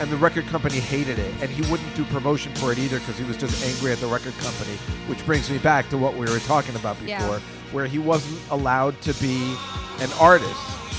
and 0.00 0.10
the 0.10 0.16
record 0.16 0.46
company 0.46 0.78
hated 0.78 1.18
it, 1.18 1.32
and 1.42 1.50
he 1.50 1.62
wouldn't 1.70 1.94
do 1.96 2.04
promotion 2.04 2.54
for 2.56 2.72
it 2.72 2.78
either 2.78 2.98
because 3.00 3.18
he 3.18 3.24
was 3.24 3.36
just 3.36 3.64
angry 3.66 3.92
at 3.92 3.98
the 3.98 4.06
record 4.06 4.34
company. 4.38 4.76
Which 5.08 5.24
brings 5.26 5.50
me 5.50 5.58
back 5.58 5.88
to 5.90 5.98
what 5.98 6.14
we 6.14 6.26
were 6.26 6.38
talking 6.40 6.74
about 6.76 6.96
before, 7.00 7.06
Yeah. 7.08 7.40
where 7.72 7.86
he 7.86 7.98
wasn't 7.98 8.40
allowed 8.50 9.00
to 9.02 9.12
be 9.14 9.54
an 10.00 10.10
artist. 10.20 10.54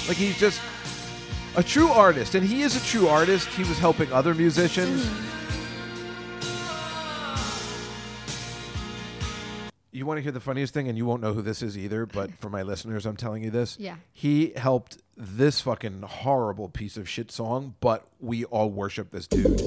Like 0.08 0.18
he's 0.18 0.38
just 0.38 0.60
a 1.56 1.64
true 1.64 1.90
artist, 1.90 2.36
and 2.36 2.46
he 2.46 2.62
is 2.62 2.76
a 2.76 2.86
true 2.86 3.08
artist. 3.08 3.48
He 3.50 3.64
was 3.64 3.78
helping 3.80 4.12
other 4.12 4.34
musicians. 4.34 5.06
Mm. 5.06 5.26
You 10.00 10.06
want 10.06 10.18
to 10.18 10.22
hear 10.22 10.32
the 10.32 10.40
funniest 10.40 10.74
thing, 10.74 10.88
and 10.88 10.98
you 10.98 11.06
won't 11.06 11.22
know 11.22 11.34
who 11.34 11.42
this 11.42 11.62
is 11.62 11.78
either, 11.78 12.06
but 12.06 12.34
for 12.36 12.50
my 12.50 12.64
listeners, 12.72 13.06
I'm 13.06 13.18
telling 13.18 13.44
you 13.44 13.52
this. 13.52 13.76
Yeah. 13.78 13.96
He 14.14 14.54
helped 14.56 14.98
this 15.18 15.60
fucking 15.60 16.04
horrible 16.04 16.70
piece 16.70 16.96
of 16.96 17.10
shit 17.10 17.34
song, 17.34 17.76
but 17.82 18.08
we 18.22 18.46
all 18.46 18.70
worship 18.70 19.12
this 19.12 19.28
dude. 19.28 19.60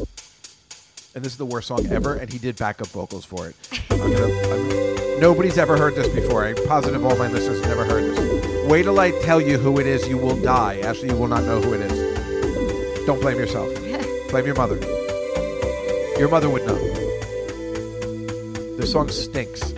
And 1.14 1.22
this 1.22 1.32
is 1.32 1.36
the 1.36 1.44
worst 1.44 1.68
song 1.68 1.86
ever, 1.88 2.14
and 2.14 2.32
he 2.32 2.38
did 2.38 2.56
backup 2.56 2.86
vocals 2.86 3.26
for 3.26 3.46
it. 3.46 3.56
I'm 3.90 3.98
gonna, 3.98 4.24
I'm- 4.24 5.20
nobody's 5.20 5.58
ever 5.58 5.76
heard 5.76 5.96
this 5.96 6.08
before. 6.08 6.46
I'm 6.46 6.56
positive 6.66 7.04
all 7.04 7.14
my 7.16 7.28
listeners 7.28 7.60
have 7.60 7.68
never 7.68 7.84
heard 7.84 8.04
this. 8.04 8.66
Wait 8.70 8.84
till 8.84 8.98
I 9.00 9.10
tell 9.20 9.38
you 9.38 9.58
who 9.58 9.80
it 9.80 9.86
is, 9.86 10.08
you 10.08 10.16
will 10.16 10.40
die. 10.40 10.80
Actually, 10.80 11.10
you 11.10 11.16
will 11.16 11.28
not 11.28 11.44
know 11.44 11.60
who 11.60 11.74
it 11.74 11.82
is. 11.82 13.04
Don't 13.04 13.20
blame 13.20 13.36
yourself. 13.36 13.68
blame 14.30 14.46
your 14.46 14.54
mother. 14.54 14.76
Your 16.18 16.30
mother 16.30 16.48
would 16.48 16.66
know. 16.66 16.78
This 18.78 18.92
song 18.92 19.10
stinks. 19.10 19.74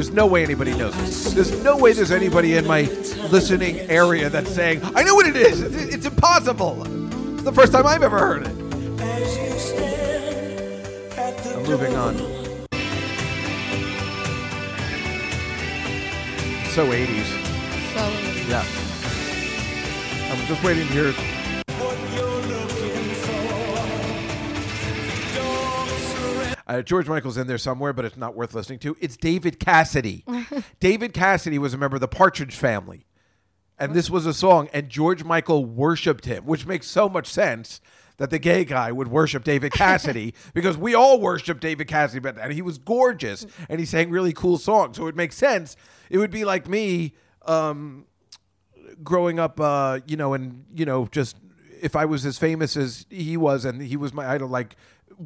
There's 0.00 0.12
no 0.12 0.24
way 0.24 0.42
anybody 0.42 0.74
knows 0.74 0.96
this. 0.96 1.34
There's 1.34 1.62
no 1.62 1.76
way 1.76 1.92
there's 1.92 2.10
anybody 2.10 2.56
in 2.56 2.66
my 2.66 2.84
listening 3.30 3.80
area 3.80 4.30
that's 4.30 4.50
saying, 4.50 4.80
I 4.94 5.02
know 5.02 5.14
what 5.14 5.26
it 5.26 5.36
is. 5.36 5.60
It's, 5.60 5.94
it's 5.94 6.06
impossible. 6.06 6.84
It's 7.34 7.42
the 7.42 7.52
first 7.52 7.70
time 7.70 7.86
I've 7.86 8.02
ever 8.02 8.18
heard 8.18 8.46
it. 8.46 8.52
I'm 11.54 11.62
moving 11.64 11.94
on. 11.96 12.16
So 16.70 16.86
80s. 16.86 17.26
So 17.92 18.00
80s. 18.00 18.48
Yeah. 18.48 18.64
I'm 20.32 20.46
just 20.46 20.62
waiting 20.64 20.86
to 20.86 20.92
hear 20.94 21.39
Uh, 26.70 26.82
George 26.82 27.08
Michael's 27.08 27.36
in 27.36 27.48
there 27.48 27.58
somewhere, 27.58 27.92
but 27.92 28.04
it's 28.04 28.16
not 28.16 28.36
worth 28.36 28.54
listening 28.54 28.78
to. 28.78 28.96
It's 29.00 29.16
David 29.16 29.58
Cassidy. 29.58 30.24
David 30.80 31.12
Cassidy 31.12 31.58
was 31.58 31.74
a 31.74 31.78
member 31.78 31.96
of 31.96 32.00
the 32.00 32.06
Partridge 32.06 32.54
Family, 32.54 33.06
and 33.76 33.92
this 33.92 34.08
was 34.08 34.24
a 34.24 34.32
song, 34.32 34.68
and 34.72 34.88
George 34.88 35.24
Michael 35.24 35.64
worshipped 35.64 36.26
him, 36.26 36.44
which 36.44 36.66
makes 36.66 36.86
so 36.86 37.08
much 37.08 37.26
sense 37.26 37.80
that 38.18 38.30
the 38.30 38.38
gay 38.38 38.64
guy 38.64 38.92
would 38.92 39.08
worship 39.08 39.42
David 39.42 39.72
Cassidy 39.72 40.32
because 40.54 40.78
we 40.78 40.94
all 40.94 41.20
worship 41.20 41.58
David 41.58 41.88
Cassidy, 41.88 42.20
but 42.20 42.38
and 42.38 42.52
he 42.52 42.62
was 42.62 42.78
gorgeous 42.78 43.44
and 43.68 43.80
he 43.80 43.84
sang 43.84 44.08
really 44.10 44.32
cool 44.32 44.56
songs, 44.56 44.96
so 44.96 45.08
it 45.08 45.16
makes 45.16 45.36
sense. 45.36 45.74
It 46.08 46.18
would 46.18 46.30
be 46.30 46.44
like 46.44 46.68
me. 46.68 47.14
Um, 47.46 48.06
growing 49.02 49.40
up, 49.40 49.58
uh, 49.58 49.98
you 50.06 50.16
know, 50.16 50.34
and 50.34 50.66
you 50.72 50.84
know, 50.84 51.08
just 51.10 51.36
if 51.82 51.96
I 51.96 52.04
was 52.04 52.24
as 52.26 52.38
famous 52.38 52.76
as 52.76 53.06
he 53.10 53.36
was, 53.36 53.64
and 53.64 53.82
he 53.82 53.96
was 53.96 54.12
my 54.12 54.28
idol, 54.28 54.48
like 54.48 54.76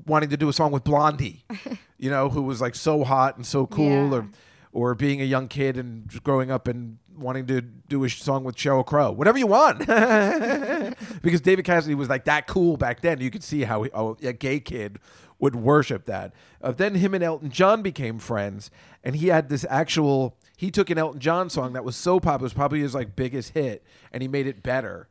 wanting 0.06 0.30
to 0.30 0.36
do 0.36 0.48
a 0.48 0.52
song 0.52 0.72
with 0.72 0.84
Blondie, 0.84 1.44
you 1.98 2.10
know, 2.10 2.28
who 2.28 2.42
was 2.42 2.60
like 2.60 2.74
so 2.74 3.04
hot 3.04 3.36
and 3.36 3.46
so 3.46 3.66
cool, 3.66 4.10
Yeah. 4.10 4.16
or 4.18 4.28
or 4.72 4.94
being 4.96 5.20
a 5.20 5.24
young 5.24 5.46
kid 5.46 5.76
and 5.76 6.08
just 6.08 6.24
growing 6.24 6.50
up 6.50 6.66
and 6.66 6.98
wanting 7.16 7.46
to 7.46 7.60
do 7.60 8.02
a 8.02 8.10
song 8.10 8.42
with 8.42 8.56
Sheryl 8.56 8.84
Crow, 8.84 9.12
whatever 9.12 9.38
you 9.38 9.46
want, 9.46 9.78
because 11.22 11.40
David 11.40 11.64
Cassidy 11.64 11.94
was 11.94 12.08
like 12.08 12.24
that 12.24 12.46
cool 12.48 12.76
back 12.76 13.00
then. 13.00 13.20
You 13.20 13.30
could 13.30 13.44
see 13.44 13.62
how 13.62 13.84
how 13.94 14.16
a 14.22 14.32
gay 14.32 14.58
kid 14.60 14.98
would 15.38 15.54
worship 15.56 16.06
that. 16.06 16.32
Uh, 16.60 16.72
then 16.72 16.96
him 16.96 17.14
and 17.14 17.22
Elton 17.22 17.50
John 17.50 17.82
became 17.82 18.18
friends, 18.18 18.70
and 19.04 19.16
he 19.16 19.28
had 19.28 19.48
this 19.48 19.64
actual. 19.70 20.36
He 20.56 20.70
took 20.70 20.90
an 20.90 20.98
Elton 20.98 21.20
John 21.20 21.50
song 21.50 21.72
that 21.74 21.84
was 21.84 21.96
so 21.96 22.18
popular, 22.20 22.42
it 22.42 22.46
was 22.46 22.52
probably 22.54 22.80
his 22.80 22.94
like 22.94 23.14
biggest 23.16 23.50
hit, 23.54 23.84
and 24.12 24.22
he 24.22 24.28
made 24.28 24.46
it 24.46 24.62
better. 24.62 25.08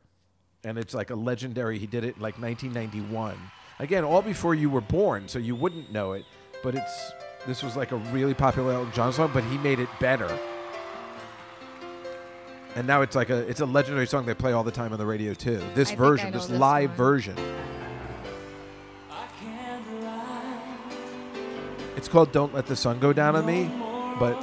And 0.62 0.78
it's 0.78 0.94
like 0.94 1.10
a 1.10 1.14
legendary. 1.14 1.78
He 1.78 1.86
did 1.86 2.04
it 2.04 2.16
in 2.16 2.22
like 2.22 2.38
1991. 2.40 3.36
Again, 3.78 4.04
all 4.04 4.22
before 4.22 4.54
you 4.54 4.70
were 4.70 4.80
born, 4.80 5.28
so 5.28 5.38
you 5.38 5.56
wouldn't 5.56 5.90
know 5.90 6.12
it. 6.12 6.24
But 6.62 6.74
it's 6.74 7.12
this 7.46 7.62
was 7.62 7.76
like 7.76 7.92
a 7.92 7.96
really 7.96 8.34
popular 8.34 8.72
Elton 8.72 8.92
John 8.92 9.12
song, 9.12 9.30
but 9.34 9.44
he 9.44 9.58
made 9.58 9.78
it 9.78 9.88
better. 10.00 10.38
And 12.76 12.86
now 12.86 13.02
it's 13.02 13.14
like 13.14 13.30
a 13.30 13.38
it's 13.48 13.60
a 13.60 13.66
legendary 13.66 14.06
song 14.06 14.26
they 14.26 14.34
play 14.34 14.52
all 14.52 14.64
the 14.64 14.72
time 14.72 14.92
on 14.92 14.98
the 14.98 15.06
radio 15.06 15.34
too. 15.34 15.62
This 15.74 15.92
I 15.92 15.96
version, 15.96 16.32
this 16.32 16.46
this 16.46 16.58
live 16.58 16.90
one. 16.90 16.96
version. 16.96 17.36
It's 21.96 22.08
called 22.08 22.32
"Don't 22.32 22.54
Let 22.54 22.66
the 22.66 22.76
Sun 22.76 22.98
Go 22.98 23.12
Down 23.12 23.36
on 23.36 23.46
Me," 23.46 23.70
but 24.18 24.40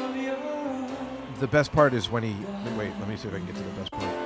the 1.39 1.47
best 1.47 1.71
part 1.71 1.93
is 1.93 2.09
when 2.09 2.23
he. 2.23 2.35
Wait, 2.77 2.91
let 2.99 3.07
me 3.07 3.15
see 3.17 3.27
if 3.27 3.33
I 3.33 3.37
can 3.37 3.47
get 3.47 3.55
to 3.55 3.63
the 3.63 3.69
best 3.71 3.91
part. 3.91 4.20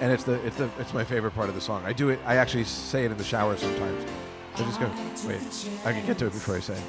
And 0.00 0.10
it's 0.10 0.24
the 0.24 0.34
it's 0.46 0.56
the 0.56 0.70
it's 0.78 0.94
my 0.94 1.04
favorite 1.04 1.32
part 1.32 1.48
of 1.50 1.54
the 1.54 1.60
song. 1.60 1.82
I 1.84 1.92
do 1.92 2.08
it. 2.08 2.18
I 2.24 2.36
actually 2.36 2.64
say 2.64 3.04
it 3.04 3.10
in 3.10 3.18
the 3.18 3.24
shower 3.24 3.56
sometimes. 3.56 4.10
I 4.54 4.58
just 4.62 4.80
go. 4.80 4.90
Wait, 5.28 5.40
I 5.84 5.92
can 5.92 6.06
get 6.06 6.16
to 6.18 6.26
it 6.26 6.32
before 6.32 6.56
I 6.56 6.60
say. 6.60 6.74
it. 6.74 6.82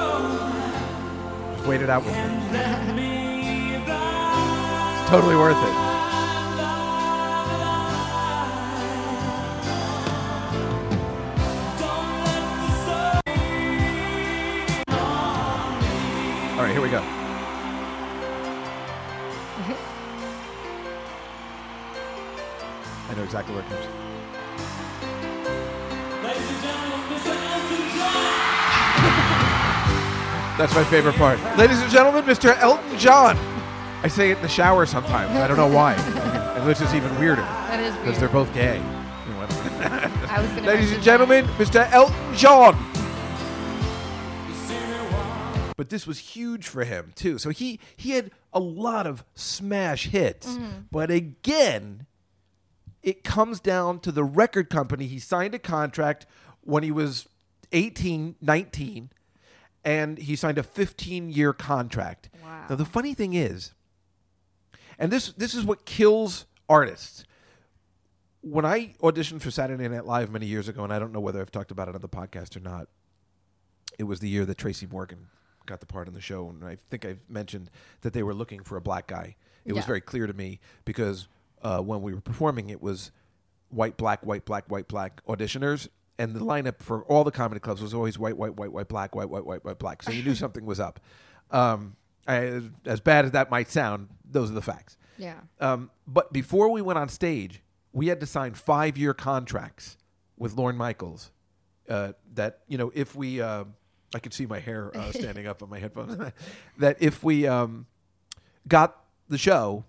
Just 1.58 1.68
wait 1.68 1.82
it 1.82 1.90
out 1.90 2.06
with 2.06 2.16
me. 2.16 2.22
It's 5.02 5.10
totally 5.10 5.36
worth 5.36 5.58
it. 5.58 5.87
My 30.78 30.84
favorite 30.84 31.16
part. 31.16 31.40
Ladies 31.58 31.82
and 31.82 31.92
gentlemen, 31.92 32.24
Mr. 32.24 32.56
Elton 32.60 33.00
John. 33.00 33.36
I 34.04 34.08
say 34.08 34.30
it 34.30 34.38
in 34.38 34.44
the 34.44 34.48
shower 34.48 34.86
sometimes. 34.86 35.36
I 35.36 35.48
don't 35.48 35.58
know 35.58 35.66
why. 35.66 35.96
and 35.96 36.68
which 36.68 36.80
is 36.82 36.94
even 36.94 37.18
weirder 37.18 37.42
that 37.42 37.80
is 37.80 37.96
because 37.96 38.20
they're 38.20 38.30
both 38.30 38.54
gay. 38.54 38.78
I 38.80 40.40
was 40.40 40.52
gonna 40.52 40.68
Ladies 40.68 40.92
and 40.92 41.02
gentlemen, 41.02 41.46
Mr. 41.58 41.92
Elton 41.92 42.36
John. 42.36 42.76
But 45.76 45.90
this 45.90 46.06
was 46.06 46.20
huge 46.20 46.68
for 46.68 46.84
him 46.84 47.12
too. 47.16 47.40
So 47.40 47.50
he 47.50 47.80
he 47.96 48.12
had 48.12 48.30
a 48.54 48.60
lot 48.60 49.08
of 49.08 49.26
smash 49.34 50.06
hits. 50.06 50.46
Mm-hmm. 50.48 50.82
But 50.92 51.10
again, 51.10 52.06
it 53.02 53.24
comes 53.24 53.60
down 53.60 54.00
to 54.02 54.12
the 54.12 54.24
record 54.24 54.70
company. 54.70 55.08
He 55.08 55.18
signed 55.18 55.56
a 55.56 55.60
contract 55.60 56.28
when 56.62 56.84
he 56.84 56.92
was 56.92 57.28
18, 57.72 58.36
19, 58.42 59.10
and 59.84 60.18
he 60.18 60.36
signed 60.36 60.58
a 60.58 60.64
15 60.64 61.30
year 61.30 61.54
contract. 61.54 62.30
Wow. 62.44 62.66
Now, 62.70 62.76
the 62.76 62.86
funny 62.86 63.14
thing 63.14 63.34
is, 63.34 63.74
and 65.00 65.12
this, 65.12 65.32
this 65.34 65.54
is 65.54 65.64
what 65.64 65.86
kills 65.86 66.46
artists. 66.68 67.24
When 68.42 68.66
I 68.66 68.94
auditioned 69.02 69.42
for 69.42 69.52
Saturday 69.52 69.88
Night 69.88 70.06
Live 70.06 70.32
many 70.32 70.46
years 70.46 70.68
ago, 70.68 70.84
and 70.84 70.94
I 70.94 71.00
don't 71.00 71.12
know 71.12 71.20
whether 71.20 71.42
I've 71.42 71.52
talked 71.52 71.72
about 71.72 71.88
it 71.88 71.96
on 71.96 72.02
the 72.02 72.10
podcast 72.10 72.56
or 72.56 72.62
not, 72.62 72.88
it 74.00 74.04
was 74.04 74.20
the 74.20 74.30
year 74.30 74.46
that 74.46 74.58
Tracy 74.58 74.88
Morgan 74.88 75.28
got 75.66 75.80
the 75.80 75.86
part 75.86 76.08
in 76.08 76.14
the 76.14 76.22
show, 76.22 76.50
and 76.50 76.64
I 76.64 76.78
think 76.90 77.06
I've 77.06 77.20
mentioned 77.30 77.70
that 78.02 78.14
they 78.14 78.24
were 78.24 78.34
looking 78.34 78.64
for 78.64 78.78
a 78.78 78.82
black 78.82 79.08
guy. 79.08 79.36
It 79.66 79.74
was 79.74 79.84
very 79.84 80.00
clear 80.00 80.28
to 80.28 80.34
me 80.34 80.62
because 80.86 81.28
uh, 81.62 81.82
when 81.82 82.02
we 82.02 82.14
were 82.14 82.22
performing, 82.22 82.70
it 82.70 82.82
was 82.82 83.12
white, 83.70 83.98
black, 83.98 84.26
white, 84.26 84.46
black, 84.46 84.64
white, 84.72 84.88
black 84.88 85.22
auditioners, 85.26 85.90
and 86.20 86.34
the 86.36 86.40
lineup 86.40 86.82
for 86.82 87.04
all 87.04 87.24
the 87.24 87.32
comedy 87.32 87.60
clubs 87.60 87.82
was 87.82 87.94
always 87.94 88.18
white, 88.18 88.38
white, 88.38 88.56
white, 88.56 88.72
white, 88.72 88.88
black, 88.88 89.16
white, 89.16 89.30
white, 89.30 89.46
white, 89.46 89.64
white, 89.64 89.80
black. 89.80 90.04
So 90.04 90.12
you 90.12 90.24
knew 90.24 90.36
something 90.44 90.66
was 90.66 90.80
up. 90.80 91.00
Um, 91.52 91.96
I, 92.28 92.62
as 92.86 93.00
bad 93.00 93.26
as 93.26 93.32
that 93.32 93.50
might 93.50 93.70
sound, 93.70 94.10
those 94.30 94.52
are 94.52 94.54
the 94.54 94.62
facts. 94.62 94.98
Yeah. 95.18 95.40
Um, 95.60 95.90
but 96.06 96.34
before 96.34 96.70
we 96.70 96.82
went 96.82 97.00
on 97.00 97.10
stage, 97.10 97.62
we 97.94 98.08
had 98.08 98.20
to 98.20 98.26
sign 98.26 98.54
five 98.54 98.98
year 98.98 99.14
contracts 99.14 99.98
with 100.38 100.54
Lorne 100.54 100.78
Michaels. 100.78 101.32
Uh, 101.90 102.12
that 102.34 102.60
you 102.68 102.78
know, 102.78 102.92
if 102.94 103.16
we, 103.16 103.42
uh, 103.42 103.64
I 104.14 104.20
could 104.20 104.34
see 104.34 104.46
my 104.46 104.60
hair 104.60 104.92
uh, 104.96 105.12
standing 105.14 105.48
up 105.48 105.64
on 105.64 105.70
my 105.70 105.80
headphones. 105.80 106.18
that 106.80 106.98
if 107.00 107.24
we 107.24 107.48
um, 107.48 107.86
got 108.68 109.04
the 109.30 109.38
show, 109.38 109.86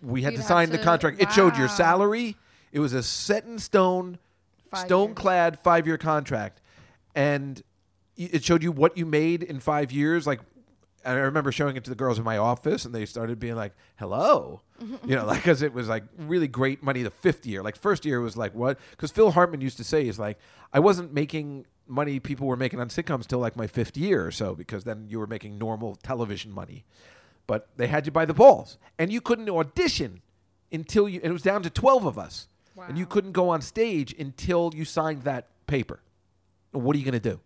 we 0.00 0.22
had 0.22 0.34
You'd 0.34 0.42
to 0.42 0.46
sign 0.46 0.70
the 0.70 0.78
to- 0.78 0.84
contract. 0.84 1.20
It 1.20 1.32
showed 1.32 1.56
your 1.56 1.68
salary. 1.68 2.36
It 2.72 2.78
was 2.80 2.92
a 2.92 3.02
set 3.02 3.44
in 3.44 3.58
stone, 3.58 4.18
Five 4.74 4.86
stone 4.86 5.14
clad 5.14 5.58
five 5.60 5.86
year 5.86 5.98
contract, 5.98 6.60
and 7.14 7.62
it 8.16 8.44
showed 8.44 8.62
you 8.62 8.72
what 8.72 8.96
you 8.96 9.06
made 9.06 9.42
in 9.42 9.60
five 9.60 9.90
years. 9.90 10.26
Like, 10.26 10.40
and 11.04 11.18
I 11.18 11.22
remember 11.22 11.52
showing 11.52 11.76
it 11.76 11.84
to 11.84 11.90
the 11.90 11.96
girls 11.96 12.18
in 12.18 12.24
my 12.24 12.38
office, 12.38 12.84
and 12.84 12.94
they 12.94 13.06
started 13.06 13.38
being 13.38 13.56
like, 13.56 13.72
"Hello," 13.96 14.62
you 15.04 15.16
know, 15.16 15.26
like 15.26 15.38
because 15.38 15.62
it 15.62 15.72
was 15.72 15.88
like 15.88 16.04
really 16.18 16.48
great 16.48 16.82
money 16.82 17.02
the 17.02 17.10
fifth 17.10 17.46
year. 17.46 17.62
Like 17.62 17.76
first 17.76 18.04
year 18.04 18.20
was 18.20 18.36
like 18.36 18.54
what? 18.54 18.78
Because 18.90 19.10
Phil 19.10 19.30
Hartman 19.32 19.60
used 19.60 19.76
to 19.78 19.84
say 19.84 20.06
is 20.06 20.18
like, 20.18 20.38
I 20.72 20.80
wasn't 20.80 21.12
making 21.12 21.66
money 21.86 22.18
people 22.18 22.46
were 22.46 22.56
making 22.56 22.80
on 22.80 22.88
sitcoms 22.88 23.26
till 23.26 23.38
like 23.38 23.56
my 23.56 23.66
fifth 23.66 23.96
year 23.96 24.26
or 24.26 24.30
so, 24.30 24.54
because 24.54 24.84
then 24.84 25.06
you 25.08 25.18
were 25.18 25.26
making 25.26 25.58
normal 25.58 25.96
television 25.96 26.52
money. 26.52 26.84
But 27.46 27.68
they 27.76 27.88
had 27.88 28.06
you 28.06 28.12
by 28.12 28.24
the 28.24 28.32
balls, 28.34 28.78
and 28.98 29.12
you 29.12 29.20
couldn't 29.20 29.50
audition 29.50 30.22
until 30.72 31.08
you. 31.08 31.20
And 31.22 31.30
it 31.30 31.32
was 31.32 31.42
down 31.42 31.62
to 31.62 31.70
twelve 31.70 32.06
of 32.06 32.18
us, 32.18 32.48
and 32.88 32.98
you 32.98 33.06
couldn't 33.06 33.32
go 33.32 33.48
on 33.50 33.60
stage 33.60 34.14
until 34.18 34.72
you 34.74 34.84
signed 34.84 35.22
that 35.22 35.48
paper. 35.66 36.00
What 36.72 36.96
are 36.96 36.98
you 36.98 37.04
going 37.04 37.20
to 37.20 37.30
do? 37.30 37.40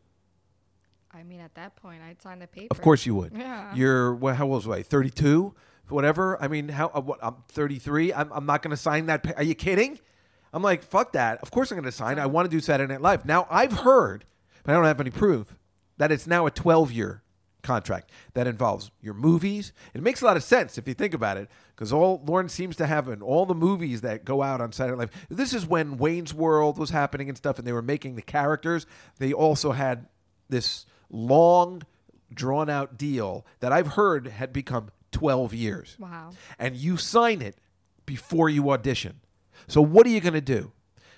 I 1.13 1.23
mean, 1.23 1.41
at 1.41 1.55
that 1.55 1.75
point, 1.77 2.01
I'd 2.03 2.21
sign 2.23 2.39
the 2.39 2.47
paper. 2.47 2.69
Of 2.71 2.81
course 2.81 3.05
you 3.07 3.15
would. 3.15 3.33
Yeah. 3.37 3.75
You're 3.75 4.15
well, 4.15 4.35
how 4.35 4.45
old 4.45 4.67
was 4.67 4.69
I? 4.79 4.83
Thirty 4.83 5.11
two, 5.11 5.55
whatever. 5.89 6.41
I 6.43 6.49
mean, 6.49 6.69
how? 6.69 6.91
Uh, 6.95 7.01
what? 7.01 7.19
I'm 7.23 7.37
thirty 7.49 7.79
three. 7.79 8.13
I'm, 8.13 8.31
I'm 8.33 8.47
not 8.47 8.63
going 8.63 8.71
to 8.71 8.77
sign 8.77 9.07
that. 9.07 9.23
Pa- 9.23 9.33
Are 9.37 9.43
you 9.43 9.55
kidding? 9.55 9.99
I'm 10.53 10.63
like, 10.63 10.83
fuck 10.83 11.13
that. 11.13 11.41
Of 11.43 11.51
course 11.51 11.71
I'm 11.71 11.77
going 11.77 11.85
to 11.85 11.93
sign. 11.93 12.19
I 12.19 12.27
want 12.27 12.51
to 12.51 12.55
do 12.55 12.61
Saturday 12.61 12.93
Night 12.93 13.03
Live. 13.03 13.25
Now 13.27 13.47
I've 13.51 13.73
heard, 13.73 14.25
but 14.65 14.73
I 14.73 14.75
don't 14.77 14.85
have 14.85 15.01
any 15.01 15.11
proof 15.11 15.57
that 15.99 16.11
it's 16.13 16.27
now 16.27 16.47
a 16.47 16.51
twelve 16.51 16.93
year 16.93 17.23
contract 17.63 18.11
that 18.35 18.47
involves 18.47 18.91
your 19.01 19.15
movies. 19.15 19.73
It 19.95 20.03
makes 20.03 20.23
a 20.23 20.25
lot 20.25 20.37
of 20.37 20.43
sense 20.43 20.79
if 20.79 20.87
you 20.87 20.95
think 20.95 21.15
about 21.15 21.37
it, 21.37 21.49
because 21.75 21.93
all 21.93 22.23
Lorne 22.25 22.49
seems 22.49 22.77
to 22.77 22.87
have 22.87 23.09
in 23.09 23.21
all 23.23 23.47
the 23.47 23.55
movies 23.55 24.01
that 24.03 24.25
go 24.25 24.43
out 24.43 24.61
on 24.61 24.73
Saturday 24.73 24.97
Night 24.99 25.11
Live. 25.15 25.27
This 25.39 25.53
is 25.53 25.67
when 25.67 25.97
Wayne's 25.99 26.33
World 26.33 26.79
was 26.79 26.91
happening 26.91 27.29
and 27.29 27.37
stuff, 27.37 27.59
and 27.59 27.67
they 27.67 27.73
were 27.73 27.83
making 27.83 28.15
the 28.15 28.23
characters. 28.23 28.87
They 29.19 29.33
also 29.33 29.73
had 29.73 30.07
this 30.49 30.87
long, 31.11 31.83
drawn 32.33 32.69
out 32.71 32.97
deal 32.99 33.45
that 33.61 33.73
I've 33.73 33.89
heard 33.95 34.27
had 34.29 34.53
become 34.53 34.91
twelve 35.11 35.55
years 35.55 35.97
Wow. 35.99 36.31
and 36.59 36.77
you 36.77 36.97
sign 36.99 37.41
it 37.41 37.57
before 38.05 38.49
you 38.51 38.71
audition. 38.71 39.21
So 39.67 39.81
what 39.81 40.07
are 40.07 40.11
you 40.11 40.21
going 40.21 40.35
to 40.35 40.41
do? 40.41 40.73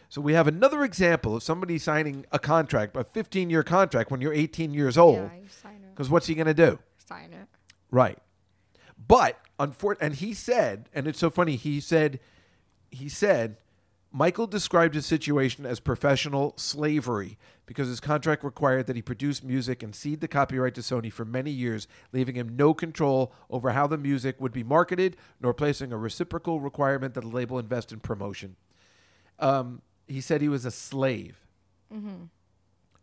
So 0.08 0.20
we 0.20 0.32
have 0.32 0.48
another 0.48 0.82
example 0.84 1.36
of 1.36 1.42
somebody 1.42 1.78
signing 1.78 2.26
a 2.32 2.38
contract, 2.40 2.96
a 2.96 3.04
15-year 3.04 3.62
contract 3.62 4.10
when 4.10 4.20
you're 4.20 4.32
18 4.32 4.74
years 4.74 4.98
old. 4.98 5.16
Yeah, 5.32 5.40
you 5.42 5.48
sign 5.48 5.74
it. 5.74 5.79
Because 6.00 6.10
what's 6.10 6.28
he 6.28 6.34
going 6.34 6.46
to 6.46 6.54
do? 6.54 6.78
Sign 7.06 7.34
it. 7.34 7.46
Right. 7.90 8.16
But 9.06 9.38
unfor- 9.58 9.98
and 10.00 10.14
he 10.14 10.32
said, 10.32 10.88
and 10.94 11.06
it's 11.06 11.18
so 11.18 11.28
funny, 11.28 11.56
he 11.56 11.78
said 11.78 12.20
he 12.90 13.10
said 13.10 13.58
Michael 14.10 14.46
described 14.46 14.94
his 14.94 15.04
situation 15.04 15.66
as 15.66 15.78
professional 15.78 16.54
slavery 16.56 17.36
because 17.66 17.88
his 17.88 18.00
contract 18.00 18.42
required 18.42 18.86
that 18.86 18.96
he 18.96 19.02
produce 19.02 19.42
music 19.42 19.82
and 19.82 19.94
cede 19.94 20.22
the 20.22 20.26
copyright 20.26 20.74
to 20.76 20.80
Sony 20.80 21.12
for 21.12 21.26
many 21.26 21.50
years, 21.50 21.86
leaving 22.14 22.34
him 22.34 22.56
no 22.56 22.72
control 22.72 23.34
over 23.50 23.72
how 23.72 23.86
the 23.86 23.98
music 23.98 24.40
would 24.40 24.52
be 24.52 24.64
marketed, 24.64 25.18
nor 25.38 25.52
placing 25.52 25.92
a 25.92 25.98
reciprocal 25.98 26.62
requirement 26.62 27.12
that 27.12 27.20
the 27.20 27.28
label 27.28 27.58
invest 27.58 27.92
in 27.92 28.00
promotion. 28.00 28.56
Um, 29.38 29.82
he 30.08 30.22
said 30.22 30.40
he 30.40 30.48
was 30.48 30.64
a 30.64 30.70
slave. 30.70 31.46
Mm-hmm. 31.92 32.24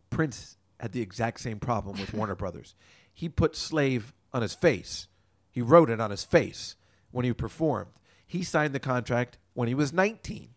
Prince 0.10 0.58
had 0.80 0.92
the 0.92 1.02
exact 1.02 1.40
same 1.40 1.60
problem 1.60 2.00
with 2.00 2.14
Warner 2.14 2.36
Brothers. 2.36 2.76
He 3.14 3.30
put 3.30 3.56
slave 3.56 4.14
on 4.34 4.42
his 4.42 4.54
face. 4.54 5.08
He 5.50 5.62
wrote 5.62 5.90
it 5.90 6.00
on 6.00 6.12
his 6.12 6.24
face 6.24 6.76
when 7.12 7.26
he 7.26 7.34
performed. 7.34 7.92
He 8.26 8.44
signed 8.44 8.74
the 8.74 8.80
contract 8.80 9.38
when 9.54 9.68
he 9.68 9.74
was 9.74 9.92
19. 9.92 10.50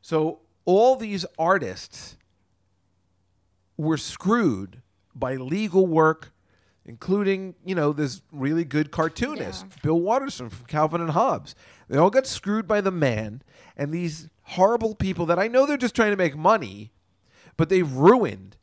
So 0.00 0.40
all 0.64 0.96
these 0.96 1.26
artists 1.38 2.16
were 3.76 3.96
screwed 3.98 4.80
by 5.14 5.34
legal 5.36 5.86
work, 5.86 6.32
including, 6.84 7.54
you 7.64 7.74
know, 7.74 7.92
this 7.92 8.22
really 8.32 8.64
good 8.64 8.90
cartoonist, 8.90 9.66
Yeah. 9.68 9.76
Bill 9.82 10.00
Watterson 10.00 10.48
from 10.48 10.66
Calvin 10.66 11.00
and 11.00 11.10
Hobbes. 11.10 11.54
They 11.88 11.98
all 11.98 12.10
got 12.10 12.26
screwed 12.26 12.66
by 12.66 12.80
the 12.80 12.90
man, 12.90 13.42
and 13.76 13.92
these 13.92 14.28
horrible 14.42 14.94
people 14.94 15.26
that 15.26 15.38
I 15.38 15.48
know 15.48 15.66
they're 15.66 15.76
just 15.76 15.94
trying 15.96 16.12
to 16.12 16.16
make 16.16 16.36
money, 16.36 16.92
but 17.56 17.68
they've 17.68 17.90
ruined 17.90 18.56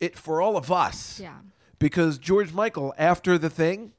it 0.00 0.18
for 0.18 0.40
all 0.40 0.56
of 0.56 0.70
us. 0.70 1.20
Yeah. 1.20 1.36
Because 1.78 2.18
George 2.18 2.52
Michael, 2.52 2.94
after 2.98 3.38
the 3.38 3.50
thing, 3.50 3.92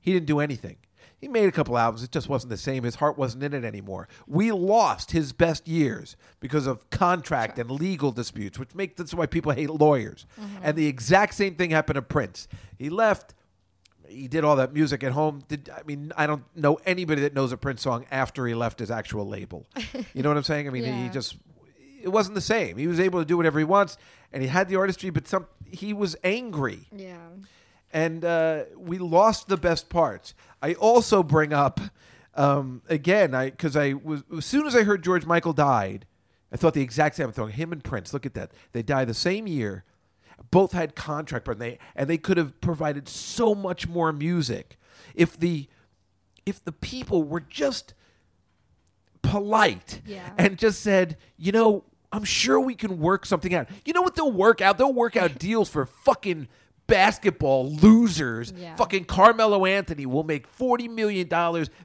he 0.00 0.12
didn't 0.12 0.26
do 0.26 0.40
anything. 0.40 0.76
He 1.20 1.28
made 1.28 1.46
a 1.46 1.52
couple 1.52 1.76
albums. 1.76 2.02
It 2.02 2.12
just 2.12 2.30
wasn't 2.30 2.50
the 2.50 2.56
same. 2.56 2.82
His 2.82 2.94
heart 2.94 3.18
wasn't 3.18 3.44
in 3.44 3.52
it 3.52 3.62
anymore. 3.62 4.08
We 4.26 4.52
lost 4.52 5.10
his 5.10 5.34
best 5.34 5.68
years 5.68 6.16
because 6.40 6.66
of 6.66 6.88
contract 6.88 7.58
and 7.58 7.70
legal 7.70 8.10
disputes, 8.10 8.58
which 8.58 8.74
make 8.74 8.96
that's 8.96 9.12
why 9.12 9.26
people 9.26 9.52
hate 9.52 9.68
lawyers. 9.68 10.24
Mm-hmm. 10.40 10.56
And 10.62 10.78
the 10.78 10.86
exact 10.86 11.34
same 11.34 11.56
thing 11.56 11.70
happened 11.70 11.96
to 11.96 12.02
Prince. 12.02 12.48
He 12.78 12.88
left. 12.88 13.34
He 14.08 14.28
did 14.28 14.44
all 14.44 14.56
that 14.56 14.72
music 14.72 15.04
at 15.04 15.12
home. 15.12 15.42
Did 15.46 15.68
I 15.68 15.82
mean 15.82 16.10
I 16.16 16.26
don't 16.26 16.44
know 16.56 16.80
anybody 16.86 17.20
that 17.20 17.34
knows 17.34 17.52
a 17.52 17.58
Prince 17.58 17.82
song 17.82 18.06
after 18.10 18.46
he 18.46 18.54
left 18.54 18.78
his 18.78 18.90
actual 18.90 19.28
label. 19.28 19.66
You 20.14 20.22
know 20.22 20.30
what 20.30 20.38
I'm 20.38 20.42
saying? 20.42 20.68
I 20.68 20.70
mean 20.70 20.84
he 20.84 21.10
just 21.10 21.36
it 22.02 22.08
wasn't 22.08 22.34
the 22.34 22.40
same. 22.40 22.78
He 22.78 22.86
was 22.86 22.98
able 22.98 23.20
to 23.20 23.26
do 23.26 23.36
whatever 23.36 23.58
he 23.58 23.64
wants, 23.64 23.98
and 24.32 24.42
he 24.42 24.48
had 24.48 24.68
the 24.68 24.76
artistry, 24.76 25.10
but 25.10 25.26
some 25.28 25.46
he 25.66 25.92
was 25.92 26.16
angry 26.24 26.88
Yeah. 26.92 27.16
and 27.92 28.24
uh, 28.24 28.64
we 28.76 28.98
lost 28.98 29.48
the 29.48 29.56
best 29.56 29.88
parts. 29.88 30.34
I 30.62 30.74
also 30.74 31.22
bring 31.22 31.52
up 31.52 31.80
um, 32.34 32.82
again, 32.88 33.34
I 33.34 33.50
because 33.50 33.76
I 33.76 33.92
was 33.94 34.22
as 34.36 34.44
soon 34.46 34.66
as 34.66 34.74
I 34.76 34.82
heard 34.84 35.02
George 35.02 35.26
Michael 35.26 35.52
died, 35.52 36.06
I 36.52 36.56
thought 36.56 36.74
the 36.74 36.82
exact 36.82 37.16
same 37.16 37.30
thing. 37.32 37.48
Him 37.50 37.72
and 37.72 37.82
Prince, 37.82 38.12
look 38.12 38.24
at 38.26 38.34
that. 38.34 38.52
They 38.72 38.82
died 38.82 39.08
the 39.08 39.14
same 39.14 39.46
year. 39.46 39.84
Both 40.50 40.72
had 40.72 40.94
contract, 40.96 41.44
but 41.44 41.58
they 41.58 41.78
and 41.94 42.08
they 42.08 42.18
could 42.18 42.36
have 42.36 42.60
provided 42.60 43.08
so 43.08 43.54
much 43.54 43.86
more 43.88 44.12
music 44.12 44.78
if 45.14 45.38
the 45.38 45.68
if 46.46 46.64
the 46.64 46.72
people 46.72 47.22
were 47.24 47.40
just 47.40 47.94
polite 49.22 50.00
Yeah. 50.06 50.30
and 50.38 50.56
just 50.58 50.80
said, 50.80 51.16
you 51.36 51.52
know, 51.52 51.84
I'm 52.12 52.24
sure 52.24 52.58
we 52.60 52.74
can 52.74 52.98
work 52.98 53.24
something 53.26 53.54
out. 53.54 53.68
You 53.84 53.92
know 53.92 54.02
what 54.02 54.14
they'll 54.16 54.32
work 54.32 54.60
out? 54.60 54.78
They'll 54.78 54.92
work 54.92 55.16
out 55.16 55.38
deals 55.38 55.68
for 55.68 55.86
fucking 55.86 56.48
basketball 56.86 57.70
losers. 57.70 58.52
Yeah. 58.56 58.74
Fucking 58.74 59.04
Carmelo 59.04 59.64
Anthony 59.64 60.06
will 60.06 60.24
make 60.24 60.50
$40 60.58 60.90
million. 60.90 61.28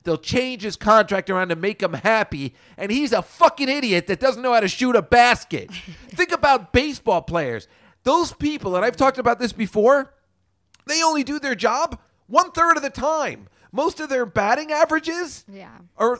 They'll 0.03 0.17
change 0.17 0.63
his 0.63 0.76
contract 0.76 1.30
around 1.30 1.49
to 1.49 1.55
make 1.55 1.82
him 1.84 1.93
happy. 1.93 2.55
And 2.76 2.91
he's 2.91 3.13
a 3.13 3.21
fucking 3.21 3.69
idiot 3.69 4.07
that 4.07 4.19
doesn't 4.19 4.41
know 4.41 4.53
how 4.53 4.61
to 4.61 4.67
shoot 4.67 4.95
a 4.95 5.03
basket. 5.03 5.71
Think 6.09 6.32
about 6.32 6.73
baseball 6.73 7.21
players. 7.21 7.67
Those 8.03 8.34
people, 8.34 8.76
and 8.76 8.84
I've 8.84 8.97
talked 8.97 9.19
about 9.19 9.39
this 9.39 9.53
before, 9.53 10.13
they 10.88 11.01
only 11.03 11.23
do 11.23 11.39
their 11.39 11.55
job 11.55 11.99
one 12.28 12.51
third 12.51 12.76
of 12.78 12.84
the 12.84 12.89
time. 12.89 13.47
Most 13.71 13.99
of 13.99 14.09
their 14.09 14.26
batting 14.26 14.71
averages 14.71 15.45
Yeah. 15.51 15.69
th- 15.99 16.19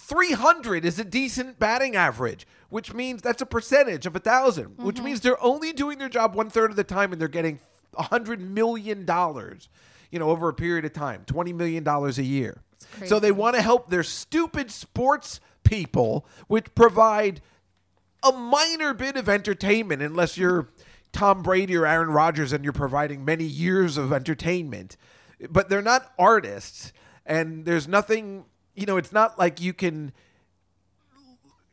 300 0.00 0.84
is 0.84 0.98
a 0.98 1.04
decent 1.04 1.58
batting 1.58 1.96
average, 1.96 2.46
which 2.74 2.92
means 2.92 3.22
that's 3.22 3.40
a 3.40 3.46
percentage 3.46 4.04
of 4.04 4.16
a 4.16 4.18
1000 4.18 4.78
which 4.78 4.96
mm-hmm. 4.96 5.04
means 5.04 5.20
they're 5.20 5.42
only 5.42 5.72
doing 5.72 5.98
their 5.98 6.08
job 6.08 6.34
one 6.34 6.50
third 6.50 6.70
of 6.70 6.76
the 6.76 6.82
time 6.82 7.12
and 7.12 7.20
they're 7.20 7.28
getting 7.28 7.60
a 7.96 8.02
hundred 8.04 8.40
million 8.40 9.04
dollars, 9.04 9.68
you 10.10 10.18
know, 10.18 10.30
over 10.30 10.48
a 10.48 10.54
period 10.54 10.84
of 10.84 10.92
time, 10.92 11.22
twenty 11.26 11.52
million 11.52 11.84
dollars 11.84 12.18
a 12.18 12.22
year. 12.22 12.62
So 13.06 13.18
they 13.18 13.32
want 13.32 13.56
to 13.56 13.62
help 13.62 13.90
their 13.90 14.02
stupid 14.02 14.70
sports 14.70 15.40
people, 15.64 16.26
which 16.46 16.74
provide 16.74 17.40
a 18.22 18.30
minor 18.30 18.94
bit 18.94 19.16
of 19.16 19.28
entertainment, 19.28 20.02
unless 20.02 20.36
you're 20.38 20.68
Tom 21.12 21.42
Brady 21.42 21.76
or 21.76 21.86
Aaron 21.86 22.10
Rodgers 22.10 22.52
and 22.52 22.62
you're 22.62 22.72
providing 22.72 23.24
many 23.24 23.44
years 23.44 23.96
of 23.96 24.12
entertainment. 24.12 24.96
But 25.50 25.68
they're 25.68 25.82
not 25.82 26.12
artists, 26.18 26.92
and 27.26 27.64
there's 27.64 27.88
nothing, 27.88 28.44
you 28.74 28.86
know, 28.86 28.96
it's 28.96 29.12
not 29.12 29.38
like 29.38 29.60
you 29.60 29.72
can, 29.72 30.12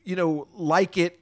you 0.03 0.15
know, 0.15 0.47
like 0.53 0.97
it 0.97 1.19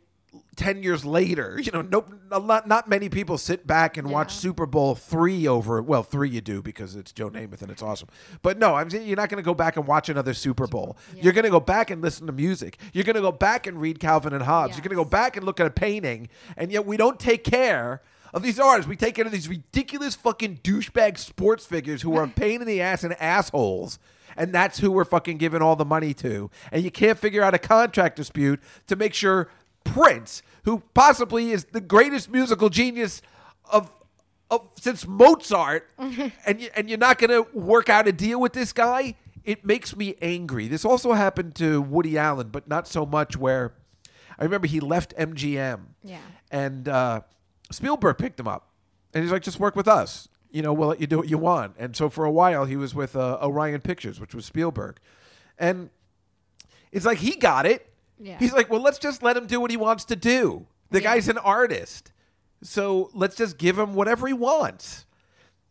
10 0.55 0.83
years 0.83 1.05
later. 1.05 1.59
You 1.69 1.71
know, 1.71 1.81
nope, 1.81 2.11
not, 2.31 2.67
not 2.67 2.89
many 2.89 3.09
people 3.09 3.37
sit 3.37 3.67
back 3.67 3.95
and 3.95 4.09
watch 4.09 4.33
Super 4.33 4.65
Bowl 4.65 4.95
three 4.95 5.47
over, 5.47 5.83
well, 5.83 6.01
three 6.01 6.29
you 6.31 6.41
do 6.41 6.63
because 6.63 6.95
it's 6.95 7.11
Joe 7.11 7.29
Namath 7.29 7.61
and 7.61 7.69
it's 7.69 7.83
awesome. 7.83 8.07
But 8.41 8.57
no, 8.57 8.73
I'm 8.73 8.89
saying 8.89 9.05
you're 9.07 9.17
not 9.17 9.29
going 9.29 9.37
to 9.41 9.45
go 9.45 9.53
back 9.53 9.77
and 9.77 9.85
watch 9.85 10.09
another 10.09 10.33
Super 10.33 10.65
Bowl. 10.65 10.97
Yeah. 11.13 11.25
You're 11.25 11.33
going 11.33 11.43
to 11.43 11.51
go 11.51 11.59
back 11.59 11.91
and 11.91 12.01
listen 12.01 12.25
to 12.25 12.33
music. 12.33 12.79
You're 12.91 13.03
going 13.03 13.17
to 13.17 13.21
go 13.21 13.31
back 13.31 13.67
and 13.67 13.79
read 13.79 13.99
Calvin 13.99 14.33
and 14.33 14.41
Hobbes. 14.43 14.75
You're 14.75 14.81
going 14.81 14.89
to 14.89 14.95
go 14.95 15.05
back 15.05 15.37
and 15.37 15.45
look 15.45 15.59
at 15.59 15.67
a 15.67 15.71
painting. 15.71 16.27
And 16.57 16.71
yet 16.71 16.87
we 16.87 16.97
don't 16.97 17.19
take 17.19 17.43
care 17.43 18.01
of 18.33 18.41
these 18.41 18.59
artists. 18.59 18.89
We 18.89 18.95
take 18.95 19.13
care 19.13 19.25
of 19.25 19.31
these 19.31 19.47
ridiculous 19.47 20.15
fucking 20.15 20.61
douchebag 20.63 21.19
sports 21.19 21.67
figures 21.67 22.01
who 22.01 22.15
are 22.17 22.23
a 22.23 22.27
pain 22.35 22.61
in 22.61 22.67
the 22.67 22.81
ass 22.81 23.03
and 23.03 23.13
assholes. 23.21 23.99
And 24.39 24.53
that's 24.53 24.79
who 24.79 24.89
we're 24.89 25.03
fucking 25.05 25.37
giving 25.37 25.61
all 25.61 25.75
the 25.75 25.85
money 25.85 26.13
to. 26.15 26.49
And 26.71 26.81
you 26.83 26.89
can't 26.89 27.19
figure 27.19 27.43
out 27.43 27.53
a 27.53 27.59
contract 27.59 28.15
dispute 28.15 28.59
to 28.87 28.95
make 28.95 29.13
sure 29.13 29.49
Prince, 29.83 30.41
who 30.63 30.81
possibly 30.93 31.51
is 31.51 31.65
the 31.65 31.81
greatest 31.81 32.31
musical 32.31 32.69
genius 32.69 33.21
of 33.71 33.91
of 34.49 34.67
since 34.79 35.05
Mozart, 35.05 35.87
and 35.99 36.59
you, 36.59 36.69
and 36.75 36.89
you're 36.89 36.97
not 36.97 37.19
going 37.19 37.29
to 37.29 37.47
work 37.55 37.87
out 37.89 38.07
a 38.07 38.11
deal 38.11 38.39
with 38.41 38.53
this 38.53 38.73
guy. 38.73 39.13
It 39.43 39.63
makes 39.63 39.95
me 39.95 40.15
angry. 40.21 40.67
This 40.67 40.83
also 40.85 41.13
happened 41.13 41.53
to 41.55 41.81
Woody 41.81 42.17
Allen, 42.17 42.49
but 42.49 42.67
not 42.67 42.87
so 42.87 43.05
much. 43.05 43.37
Where 43.37 43.73
I 44.39 44.43
remember 44.45 44.67
he 44.67 44.79
left 44.79 45.13
MGM, 45.17 45.81
Yeah. 46.03 46.17
and 46.49 46.87
uh, 46.87 47.21
Spielberg 47.71 48.17
picked 48.17 48.39
him 48.39 48.47
up, 48.47 48.69
and 49.13 49.23
he's 49.23 49.31
like, 49.31 49.43
"Just 49.43 49.59
work 49.59 49.75
with 49.75 49.87
us. 49.87 50.27
You 50.51 50.61
know, 50.61 50.73
we'll 50.73 50.89
let 50.89 50.99
you 51.01 51.07
do 51.07 51.17
what 51.17 51.29
you 51.29 51.37
want." 51.37 51.75
And 51.77 51.95
so 51.95 52.09
for 52.09 52.25
a 52.25 52.31
while, 52.31 52.65
he 52.65 52.75
was 52.75 52.95
with 52.95 53.15
uh, 53.15 53.37
Orion 53.41 53.81
Pictures, 53.81 54.19
which 54.19 54.33
was 54.35 54.45
Spielberg, 54.45 54.97
and 55.57 55.89
it's 56.91 57.05
like 57.05 57.19
he 57.19 57.35
got 57.35 57.65
it. 57.65 57.85
Yeah. 58.19 58.37
He's 58.39 58.51
like, 58.51 58.69
well, 58.69 58.81
let's 58.81 58.99
just 58.99 59.23
let 59.23 59.37
him 59.37 59.47
do 59.47 59.61
what 59.61 59.71
he 59.71 59.77
wants 59.77 60.03
to 60.05 60.15
do. 60.15 60.65
The 60.91 61.01
Yeah. 61.01 61.13
guy's 61.13 61.29
an 61.29 61.37
artist. 61.37 62.11
So 62.61 63.09
let's 63.13 63.35
just 63.37 63.57
give 63.57 63.77
him 63.79 63.93
whatever 63.93 64.27
he 64.27 64.33
wants. 64.33 65.05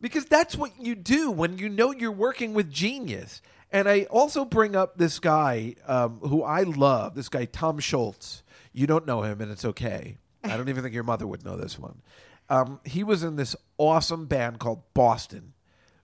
Because 0.01 0.25
that's 0.25 0.55
what 0.55 0.71
you 0.79 0.95
do 0.95 1.29
when 1.29 1.57
you 1.59 1.69
know 1.69 1.91
you're 1.91 2.11
working 2.11 2.53
with 2.55 2.71
genius. 2.71 3.41
And 3.71 3.87
I 3.87 4.03
also 4.09 4.45
bring 4.45 4.75
up 4.75 4.97
this 4.97 5.19
guy 5.19 5.75
um, 5.85 6.19
who 6.21 6.41
I 6.41 6.63
love, 6.63 7.13
this 7.13 7.29
guy, 7.29 7.45
Tom 7.45 7.77
Scholz. 7.79 8.41
You 8.73 8.87
don't 8.87 9.05
know 9.05 9.21
him, 9.21 9.41
and 9.41 9.51
it's 9.51 9.65
okay. 9.65 10.17
I 10.43 10.55
don't 10.57 10.69
even 10.73 10.81
think 10.81 10.95
your 10.95 11.03
mother 11.03 11.27
would 11.27 11.45
know 11.45 11.55
this 11.57 11.77
one. 11.77 12.01
Um, 12.49 12.79
he 12.83 13.03
was 13.03 13.23
in 13.23 13.35
this 13.35 13.55
awesome 13.77 14.25
band 14.25 14.59
called 14.59 14.81
Boston, 14.93 15.53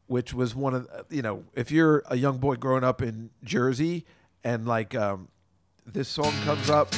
which 0.07 0.33
was 0.33 0.55
one 0.55 0.75
of, 0.75 0.87
you 1.09 1.21
know, 1.21 1.43
if 1.53 1.71
you're 1.71 2.03
a 2.07 2.15
young 2.15 2.37
boy 2.37 2.55
growing 2.55 2.83
up 2.83 3.01
in 3.01 3.31
Jersey 3.43 4.05
and 4.43 4.67
like 4.67 4.93
um, 4.93 5.29
this 5.85 6.07
song 6.07 6.33
comes 6.43 6.69
up, 6.69 6.89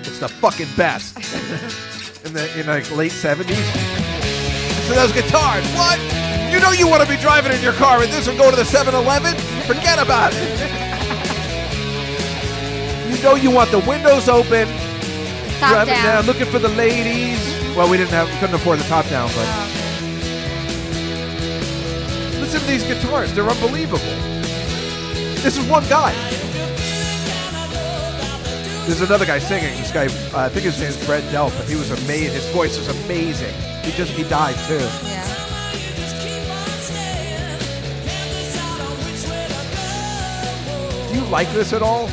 it's 0.00 0.18
the 0.18 0.28
fucking 0.28 0.68
best. 0.76 1.16
in 2.24 2.32
the 2.32 2.60
in 2.60 2.66
like 2.66 2.90
late 2.96 3.12
70s. 3.12 3.54
So 4.86 4.94
those 4.94 5.12
guitars, 5.12 5.64
what? 5.74 5.98
You 6.50 6.60
know 6.60 6.72
you 6.72 6.88
want 6.88 7.02
to 7.02 7.08
be 7.08 7.16
driving 7.16 7.52
in 7.52 7.62
your 7.62 7.74
car 7.74 8.02
and 8.02 8.10
this 8.12 8.26
will 8.26 8.36
go 8.36 8.50
to 8.50 8.56
the 8.56 8.62
7-Eleven? 8.62 9.34
Forget 9.66 9.98
about 9.98 10.32
it. 10.34 10.48
you 13.16 13.22
know 13.22 13.34
you 13.34 13.50
want 13.50 13.70
the 13.70 13.80
windows 13.80 14.28
open, 14.28 14.66
Top 15.58 15.70
driving 15.72 15.94
down. 15.94 16.04
down, 16.04 16.26
looking 16.26 16.46
for 16.46 16.58
the 16.58 16.68
ladies. 16.68 17.38
Well, 17.76 17.88
we 17.90 17.96
didn't 17.96 18.10
have, 18.10 18.28
couldn't 18.40 18.54
afford 18.54 18.78
the 18.78 18.84
top 18.84 19.08
down, 19.08 19.28
but 19.28 19.46
Oh, 22.36 22.40
listen 22.40 22.60
to 22.60 22.66
these 22.66 22.84
guitars. 22.84 23.32
They're 23.34 23.48
unbelievable. 23.48 24.14
This 25.42 25.56
is 25.56 25.64
one 25.68 25.86
guy. 25.88 26.12
There's 28.86 29.02
another 29.02 29.26
guy 29.26 29.38
singing. 29.38 29.76
This 29.76 29.92
guy, 29.92 30.06
uh, 30.34 30.46
I 30.46 30.48
think 30.48 30.64
his 30.64 30.80
name's 30.80 30.96
Brad 31.04 31.22
Delp, 31.24 31.56
but 31.58 31.68
he 31.68 31.76
was 31.76 31.90
amazing. 32.04 32.32
His 32.34 32.48
voice 32.50 32.78
is 32.78 32.88
amazing. 33.04 33.54
He 33.84 33.92
just 33.92 34.12
he 34.12 34.22
died 34.24 34.56
too. 34.66 34.78
Yeah. 35.06 35.24
Do 41.10 41.14
you 41.18 41.24
like 41.26 41.50
this 41.52 41.72
at 41.72 41.82
all? 41.82 42.06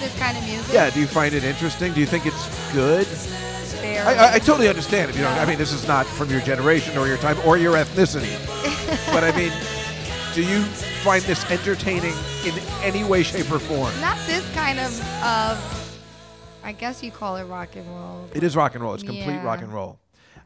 This 0.00 0.16
kind 0.18 0.36
of 0.36 0.44
music. 0.44 0.72
Yeah. 0.72 0.90
Do 0.90 1.00
you 1.00 1.06
find 1.06 1.34
it 1.34 1.44
interesting? 1.44 1.92
Do 1.92 2.00
you 2.00 2.06
think 2.06 2.26
it's 2.26 2.41
good? 2.72 3.06
I, 3.82 4.14
I, 4.14 4.34
I 4.34 4.38
totally 4.38 4.68
understand 4.68 5.10
if 5.10 5.16
you 5.16 5.22
don't. 5.22 5.36
I 5.38 5.44
mean, 5.44 5.58
this 5.58 5.72
is 5.72 5.86
not 5.86 6.06
from 6.06 6.30
your 6.30 6.40
generation 6.40 6.96
or 6.96 7.06
your 7.06 7.16
time 7.18 7.38
or 7.44 7.58
your 7.58 7.74
ethnicity. 7.74 8.32
but 9.12 9.24
I 9.24 9.36
mean, 9.36 9.52
do 10.34 10.42
you 10.42 10.62
find 11.02 11.22
this 11.24 11.48
entertaining 11.50 12.14
in 12.44 12.54
any 12.82 13.04
way, 13.04 13.22
shape, 13.22 13.50
or 13.50 13.58
form? 13.58 13.92
Not 14.00 14.18
this 14.26 14.48
kind 14.54 14.78
of. 14.78 15.00
of 15.22 15.82
I 16.64 16.72
guess 16.72 17.02
you 17.02 17.10
call 17.10 17.36
it 17.36 17.44
rock 17.44 17.74
and 17.74 17.86
roll. 17.88 18.28
It 18.34 18.42
is 18.44 18.54
rock 18.56 18.74
and 18.74 18.84
roll. 18.84 18.94
It's 18.94 19.02
complete 19.02 19.26
Yeah. 19.26 19.44
rock 19.44 19.60
and 19.62 19.72
roll. 19.72 19.98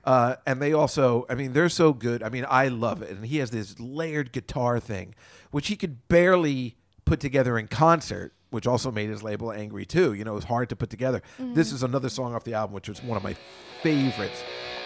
Uh, 0.03 0.37
and 0.47 0.63
they 0.63 0.73
also, 0.73 1.27
I 1.29 1.35
mean, 1.35 1.53
they're 1.53 1.69
so 1.69 1.93
good. 1.93 2.23
I 2.23 2.29
mean, 2.29 2.47
I 2.49 2.69
love 2.69 3.03
it. 3.03 3.11
And 3.11 3.27
he 3.27 3.39
has 3.39 3.51
this 3.51 3.79
layered 3.81 4.33
guitar 4.33 4.79
thing, 4.79 5.15
which 5.51 5.67
he 5.67 5.77
could 5.77 6.09
barely 6.09 6.77
put 7.05 7.21
together 7.21 7.59
in 7.59 7.67
concert, 7.67 8.33
which 8.51 8.67
also 8.67 8.91
made 8.91 9.11
his 9.11 9.23
label 9.23 9.53
angry 9.53 9.85
too. 9.85 10.15
You 10.15 10.25
know, 10.25 10.33
it 10.33 10.37
was 10.37 10.45
hard 10.45 10.69
to 10.71 10.77
put 10.77 10.91
together. 10.91 11.23
This 11.39 11.69
mm-hmm. 11.69 11.77
is 11.77 11.83
another 11.83 12.09
song 12.09 12.35
off 12.35 12.45
the 12.45 12.55
album, 12.55 12.75
which 12.75 12.89
was 12.89 13.03
one 13.03 13.17
of 13.17 13.23
my 13.23 13.35
favorites. 13.83 14.43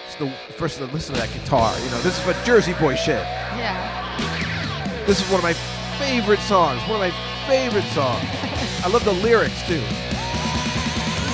It's 0.07 0.17
the 0.17 0.31
first 0.55 0.81
listen 0.81 1.15
to 1.15 1.21
that 1.21 1.33
guitar. 1.33 1.79
You 1.79 1.91
know, 1.91 2.01
this 2.01 2.19
is 2.19 2.27
what 2.27 2.37
Jersey 2.45 2.75
Boy 2.75 2.97
shit. 2.97 3.23
Yeah. 3.57 5.05
This 5.07 5.21
is 5.21 5.31
one 5.31 5.39
of 5.39 5.45
my 5.45 5.55
favorite 5.99 6.41
songs. 6.41 6.81
One 6.83 7.01
of 7.01 7.01
my 7.01 7.47
favorite 7.47 7.85
songs. 7.93 8.25
I 8.85 8.89
love 8.89 9.05
the 9.05 9.13
lyrics 9.13 9.63
too. 9.67 9.83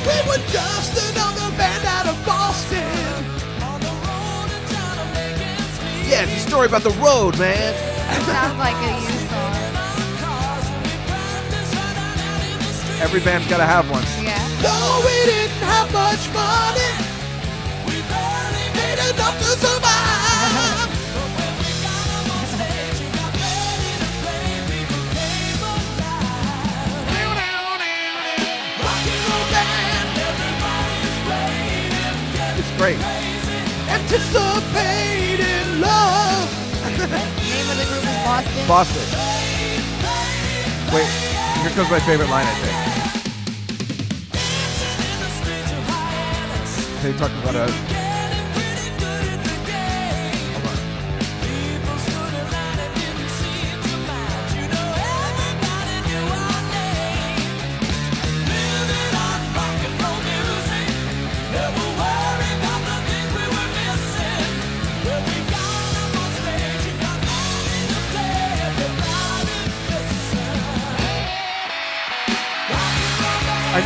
We 0.07 0.15
were 0.29 0.43
just 0.49 0.93
another 1.11 1.57
band 1.57 1.85
out 1.85 2.07
of 2.07 2.27
Boston. 2.27 2.83
Yeah, 6.07 6.23
it's 6.23 6.45
a 6.45 6.49
story 6.49 6.67
about 6.67 6.83
the 6.83 6.91
road, 7.03 7.37
man. 7.39 7.75
It 7.75 8.23
sounds 8.27 8.57
like 8.59 8.77
a 8.77 9.13
Every 12.99 13.21
band's 13.21 13.47
got 13.49 13.59
to 13.59 13.67
have 13.67 13.91
one. 13.91 14.03
Yeah. 14.25 14.41
No, 14.63 15.03
we 15.05 15.13
didn't 15.31 15.61
have 15.69 15.93
much 15.93 16.25
money. 16.33 16.91
We 17.87 18.01
barely 18.09 18.67
made 18.73 18.99
enough 19.13 19.37
to 19.39 19.51
survive. 19.61 20.93
It's 32.59 32.73
great. 32.79 32.99
Anticipating 33.89 35.81
love. 35.81 36.49
Name 37.53 37.69
of 37.71 37.77
the 37.77 37.85
group 37.85 38.05
is 38.05 38.17
Boston. 38.25 38.67
Boston. 38.67 39.07
Wait, 40.95 41.26
here 41.67 41.75
comes 41.75 41.91
my 41.91 42.01
favorite 42.01 42.31
line, 42.31 42.47
I 42.47 42.55
think. 42.55 42.77
They 47.03 47.13
talk 47.19 47.31
about 47.43 47.57
a. 47.57 48.06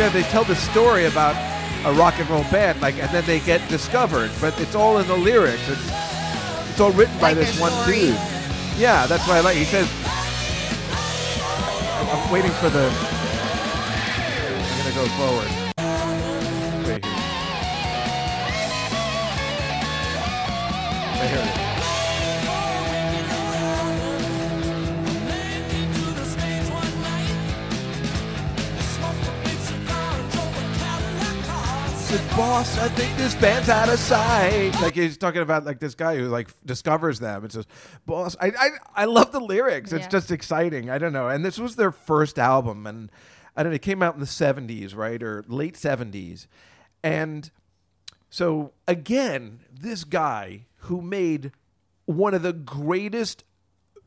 They 0.08 0.22
tell 0.22 0.44
the 0.44 0.56
story 0.56 1.04
about 1.04 1.36
a 1.84 1.92
rock 1.92 2.18
and 2.18 2.28
roll 2.30 2.42
band, 2.44 2.80
like, 2.80 2.94
and 2.96 3.08
then 3.10 3.24
they 3.26 3.38
get 3.40 3.66
discovered, 3.68 4.30
but 4.40 4.58
it's 4.58 4.74
all 4.74 4.96
in 4.98 5.06
the 5.06 5.16
lyrics. 5.16 5.68
It's 5.68 5.90
it's 6.70 6.80
all 6.80 6.90
written 6.92 7.14
by 7.18 7.34
Like 7.34 7.36
this 7.36 7.60
one 7.60 7.70
story. 7.82 7.96
dude. 7.96 8.14
Yeah, 8.78 9.06
that's 9.06 9.28
why 9.28 9.36
I 9.36 9.40
like. 9.40 9.56
He 9.56 9.64
says, 9.64 9.88
I'm, 12.00 12.08
I'm 12.08 12.32
waiting 12.32 12.50
for 12.52 12.70
the. 12.70 12.88
I'm 14.56 14.78
gonna 14.78 14.94
go 14.94 15.06
forward. 15.20 15.48
Wait 16.86 17.04
here. 17.04 17.14
Right 21.20 21.30
here 21.30 21.59
boss, 32.36 32.78
I 32.78 32.88
think 32.90 33.16
this 33.16 33.34
band's 33.34 33.68
out 33.68 33.88
of 33.88 33.98
sight. 33.98 34.72
Like 34.80 34.94
he's 34.94 35.16
talking 35.16 35.42
about 35.42 35.64
like 35.64 35.80
this 35.80 35.94
guy 35.94 36.16
who 36.16 36.28
like 36.28 36.48
discovers 36.64 37.18
them 37.20 37.42
and 37.44 37.52
says, 37.52 37.66
boss, 38.06 38.36
I 38.40 38.46
I, 38.58 38.68
I 38.96 39.04
love 39.06 39.32
the 39.32 39.40
lyrics. 39.40 39.92
It's 39.92 40.04
Yeah. 40.04 40.10
just 40.10 40.30
exciting. 40.30 40.90
I 40.90 40.98
don't 40.98 41.12
know. 41.12 41.28
And 41.28 41.44
this 41.44 41.58
was 41.58 41.76
their 41.76 41.90
first 41.92 42.38
album, 42.38 42.86
and 42.86 43.10
I 43.56 43.62
don't 43.62 43.72
know. 43.72 43.76
It 43.76 43.82
came 43.82 44.02
out 44.02 44.14
in 44.14 44.20
the 44.20 44.26
'70s, 44.26 44.96
right, 44.96 45.22
or 45.22 45.44
late 45.48 45.74
'70s, 45.74 46.46
and 47.02 47.50
so 48.30 48.72
again, 48.86 49.60
this 49.70 50.04
guy 50.04 50.66
who 50.84 51.00
made 51.02 51.52
one 52.06 52.32
of 52.34 52.42
the 52.42 52.52
greatest 52.52 53.44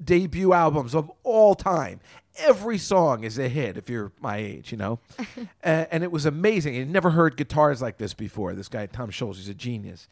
debut 0.03 0.53
albums 0.53 0.95
of 0.95 1.11
all 1.23 1.55
time. 1.55 1.99
Every 2.39 2.77
song 2.79 3.23
is 3.23 3.37
a 3.37 3.47
hit 3.47 3.77
if 3.77 3.89
you're 3.89 4.11
my 4.19 4.37
age, 4.37 4.71
you 4.71 4.77
know. 4.77 4.99
A- 5.63 5.93
and 5.93 6.03
it 6.03 6.11
was 6.11 6.25
amazing. 6.25 6.75
I'd 6.79 6.89
never 6.89 7.11
heard 7.11 7.37
guitars 7.37 7.81
like 7.81 7.97
this 7.97 8.13
before. 8.13 8.55
This 8.55 8.67
guy 8.69 8.85
Tom 8.87 9.11
Scholz, 9.11 9.35
he's 9.35 9.49
a 9.49 9.53
genius. 9.53 10.07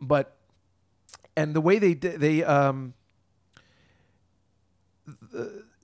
But 0.00 0.34
and 1.36 1.54
the 1.54 1.60
way 1.60 1.78
they 1.78 1.94
did 1.94 2.20
they 2.20 2.42
um 2.44 2.94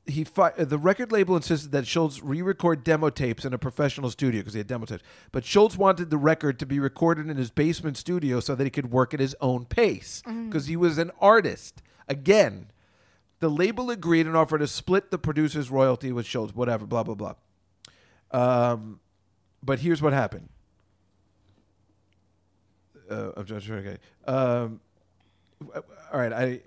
he 0.06 0.22
fi- 0.24 0.50
the 0.56 0.76
record 0.78 1.10
label 1.12 1.34
insisted 1.34 1.72
that 1.72 1.84
Scholz 1.84 2.20
re-record 2.22 2.84
demo 2.84 3.08
tapes 3.08 3.44
in 3.46 3.54
a 3.54 3.58
professional 3.58 4.10
studio 4.10 4.40
because 4.42 4.52
he 4.52 4.58
had 4.60 4.66
demo 4.66 4.84
tapes. 4.84 5.02
But 5.32 5.44
Scholz 5.44 5.78
wanted 5.78 6.10
the 6.10 6.18
record 6.18 6.58
to 6.58 6.66
be 6.66 6.78
recorded 6.78 7.30
in 7.30 7.36
his 7.38 7.50
basement 7.50 7.96
studio 7.96 8.40
so 8.40 8.54
that 8.54 8.64
he 8.64 8.70
could 8.70 8.90
work 8.90 9.14
at 9.14 9.20
his 9.20 9.34
own 9.40 9.64
pace 9.64 10.22
because 10.46 10.66
he 10.66 10.76
was 10.76 10.98
an 10.98 11.10
artist. 11.20 11.82
Again, 12.06 12.66
the 13.44 13.50
label 13.50 13.90
agreed 13.90 14.26
and 14.26 14.34
offered 14.34 14.58
to 14.58 14.66
split 14.66 15.10
the 15.10 15.18
producer's 15.18 15.70
royalty 15.70 16.12
with 16.12 16.24
Scholz, 16.24 16.54
whatever, 16.54 16.86
blah 16.86 17.02
blah 17.02 17.14
blah. 17.14 17.34
Um, 18.30 19.00
but 19.62 19.80
here's 19.80 20.00
what 20.00 20.14
happened. 20.14 20.48
Uh, 23.10 23.32
I'm. 23.36 23.98
Um, 24.26 24.80
all 26.10 26.20
right, 26.20 26.32
I. 26.32 26.60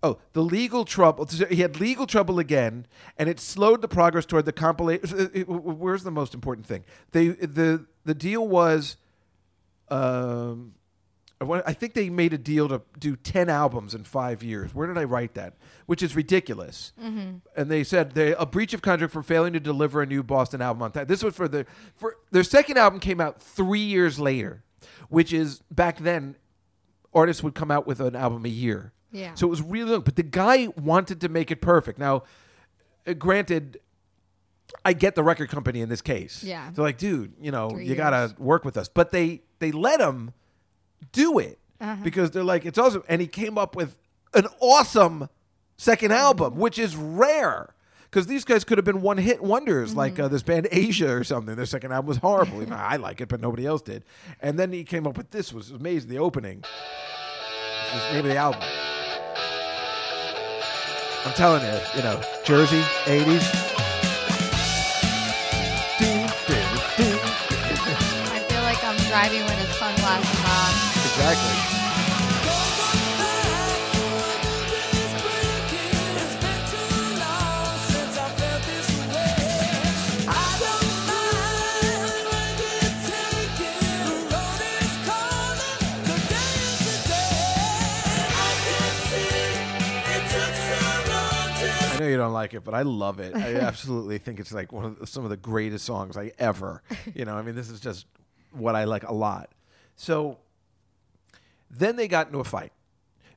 Oh, 0.00 0.18
the 0.32 0.42
legal 0.42 0.84
trouble. 0.84 1.26
He 1.50 1.56
had 1.56 1.80
legal 1.80 2.06
trouble 2.06 2.38
again, 2.38 2.86
and 3.18 3.28
it 3.28 3.40
slowed 3.40 3.82
the 3.82 3.88
progress 3.88 4.26
toward 4.26 4.44
the 4.44 4.52
compilation. 4.52 5.44
Where's 5.48 6.04
the 6.04 6.12
most 6.12 6.34
important 6.34 6.68
thing? 6.68 6.84
They 7.10 7.30
the 7.30 7.84
the 8.04 8.14
deal 8.14 8.46
was, 8.46 8.96
um, 9.88 10.74
I 11.38 11.74
think 11.74 11.92
they 11.92 12.08
made 12.08 12.32
a 12.32 12.38
deal 12.38 12.66
to 12.68 12.80
do 12.98 13.14
ten 13.14 13.50
albums 13.50 13.94
in 13.94 14.04
five 14.04 14.42
years. 14.42 14.74
Where 14.74 14.86
did 14.86 14.96
I 14.96 15.04
write 15.04 15.34
that? 15.34 15.54
Which 15.84 16.02
is 16.02 16.16
ridiculous. 16.16 16.92
And 16.98 17.42
they 17.70 17.84
said 17.84 18.12
they 18.12 18.32
a 18.34 18.46
breach 18.46 18.72
of 18.72 18.80
contract 18.80 19.12
for 19.12 19.22
failing 19.22 19.52
to 19.52 19.60
deliver 19.60 20.00
a 20.00 20.06
new 20.06 20.22
Boston 20.22 20.62
album 20.62 20.82
on 20.82 20.92
time. 20.92 21.06
This 21.06 21.22
was 21.22 21.34
for 21.34 21.46
the 21.46 21.66
for 21.94 22.16
their 22.30 22.42
second 22.42 22.78
album 22.78 23.00
came 23.00 23.20
out 23.20 23.40
three 23.42 23.80
years 23.80 24.18
later, 24.18 24.64
which 25.10 25.32
is 25.32 25.62
back 25.70 25.98
then 25.98 26.36
artists 27.12 27.42
would 27.42 27.54
come 27.54 27.70
out 27.70 27.86
with 27.86 28.00
an 28.00 28.16
album 28.16 28.46
a 28.46 28.50
year. 28.50 28.92
Yeah. 29.12 29.34
So 29.34 29.46
it 29.46 29.50
was 29.50 29.62
really 29.62 29.90
long. 29.90 30.00
But 30.02 30.16
the 30.16 30.22
guy 30.22 30.68
wanted 30.76 31.20
to 31.20 31.28
make 31.28 31.50
it 31.50 31.60
perfect. 31.60 31.98
Now, 31.98 32.24
uh, 33.06 33.12
granted, 33.12 33.78
I 34.84 34.94
get 34.94 35.14
the 35.14 35.22
record 35.22 35.48
company 35.48 35.80
in 35.80 35.88
this 35.88 36.02
case. 36.02 36.42
Yeah. 36.42 36.70
They're 36.72 36.84
like, 36.84 36.98
dude, 36.98 37.34
you 37.40 37.50
know, 37.50 37.70
Three 37.70 37.86
you 37.86 37.94
gotta 37.94 38.34
work 38.38 38.64
with 38.64 38.76
us. 38.76 38.88
But 38.88 39.10
they 39.12 39.42
they 39.58 39.70
let 39.70 40.00
him 40.00 40.32
do 41.12 41.38
it 41.38 41.58
uh-huh. 41.80 42.02
because 42.02 42.30
they're 42.30 42.44
like, 42.44 42.64
it's 42.64 42.78
awesome. 42.78 43.02
And 43.08 43.20
he 43.20 43.26
came 43.26 43.58
up 43.58 43.76
with 43.76 43.98
an 44.34 44.46
awesome 44.60 45.28
second 45.76 46.10
mm-hmm. 46.10 46.20
album, 46.20 46.56
which 46.56 46.78
is 46.78 46.96
rare. 46.96 47.74
Because 48.04 48.28
these 48.28 48.44
guys 48.44 48.64
could 48.64 48.78
have 48.78 48.84
been 48.84 49.02
one 49.02 49.18
hit 49.18 49.42
wonders, 49.42 49.90
mm-hmm. 49.90 49.98
like 49.98 50.18
uh, 50.18 50.28
this 50.28 50.42
band 50.42 50.68
Asia 50.70 51.10
or 51.10 51.24
something. 51.24 51.54
Their 51.56 51.66
second 51.66 51.92
album 51.92 52.08
was 52.08 52.18
horrible. 52.18 52.64
I 52.72 52.96
like 52.96 53.20
it, 53.20 53.28
but 53.28 53.40
nobody 53.40 53.66
else 53.66 53.82
did. 53.82 54.04
And 54.40 54.58
then 54.58 54.72
he 54.72 54.84
came 54.84 55.06
up 55.06 55.18
with 55.18 55.30
this, 55.30 55.52
was 55.52 55.70
amazing. 55.70 56.08
The 56.08 56.18
opening. 56.18 56.62
This 57.92 58.02
is 58.02 58.08
the 58.08 58.14
name 58.14 58.24
of 58.24 58.30
the 58.30 58.36
album. 58.36 58.62
I'm 61.26 61.32
telling 61.34 61.62
you, 61.62 61.78
you 61.96 62.02
know, 62.04 62.22
Jersey, 62.44 62.80
80s. 63.04 63.76
I 68.28 68.38
feel 68.48 68.62
like 68.62 68.84
I'm 68.84 68.96
driving 69.08 69.42
with 69.42 69.58
a 69.58 69.72
sunglasses 69.74 70.35
Exactly. 71.18 71.76
I 91.88 91.98
know 91.98 92.08
you 92.08 92.16
don't 92.18 92.34
like 92.34 92.52
it, 92.52 92.62
but 92.62 92.74
I 92.74 92.82
love 92.82 93.20
it. 93.20 93.34
I 93.34 93.54
absolutely 93.60 94.18
think 94.18 94.38
it's 94.38 94.52
like 94.52 94.70
one 94.70 94.84
of 94.84 94.98
the, 94.98 95.06
some 95.06 95.24
of 95.24 95.30
the 95.30 95.38
greatest 95.38 95.86
songs 95.86 96.18
I 96.18 96.32
ever. 96.38 96.82
You 97.14 97.24
know, 97.24 97.34
I 97.36 97.40
mean, 97.40 97.54
this 97.54 97.70
is 97.70 97.80
just 97.80 98.04
what 98.52 98.76
I 98.76 98.84
like 98.84 99.04
a 99.04 99.14
lot. 99.14 99.48
So 99.96 100.36
then 101.70 101.96
they 101.96 102.08
got 102.08 102.26
into 102.26 102.38
a 102.38 102.44
fight 102.44 102.72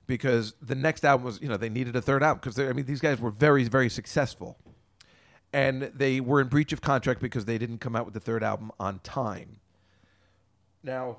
because 0.07 0.55
the 0.61 0.75
next 0.75 1.05
album 1.05 1.25
was, 1.25 1.41
you 1.41 1.47
know, 1.47 1.57
they 1.57 1.69
needed 1.69 1.95
a 1.95 2.01
third 2.01 2.23
album 2.23 2.41
because 2.43 2.59
I 2.59 2.73
mean, 2.73 2.85
these 2.85 2.99
guys 2.99 3.19
were 3.19 3.31
very, 3.31 3.63
very 3.65 3.89
successful, 3.89 4.57
and 5.53 5.83
they 5.93 6.19
were 6.19 6.41
in 6.41 6.47
breach 6.47 6.73
of 6.73 6.81
contract 6.81 7.21
because 7.21 7.45
they 7.45 7.57
didn't 7.57 7.79
come 7.79 7.95
out 7.95 8.05
with 8.05 8.13
the 8.13 8.19
third 8.19 8.43
album 8.43 8.71
on 8.79 8.99
time. 8.99 9.59
Now. 10.83 11.17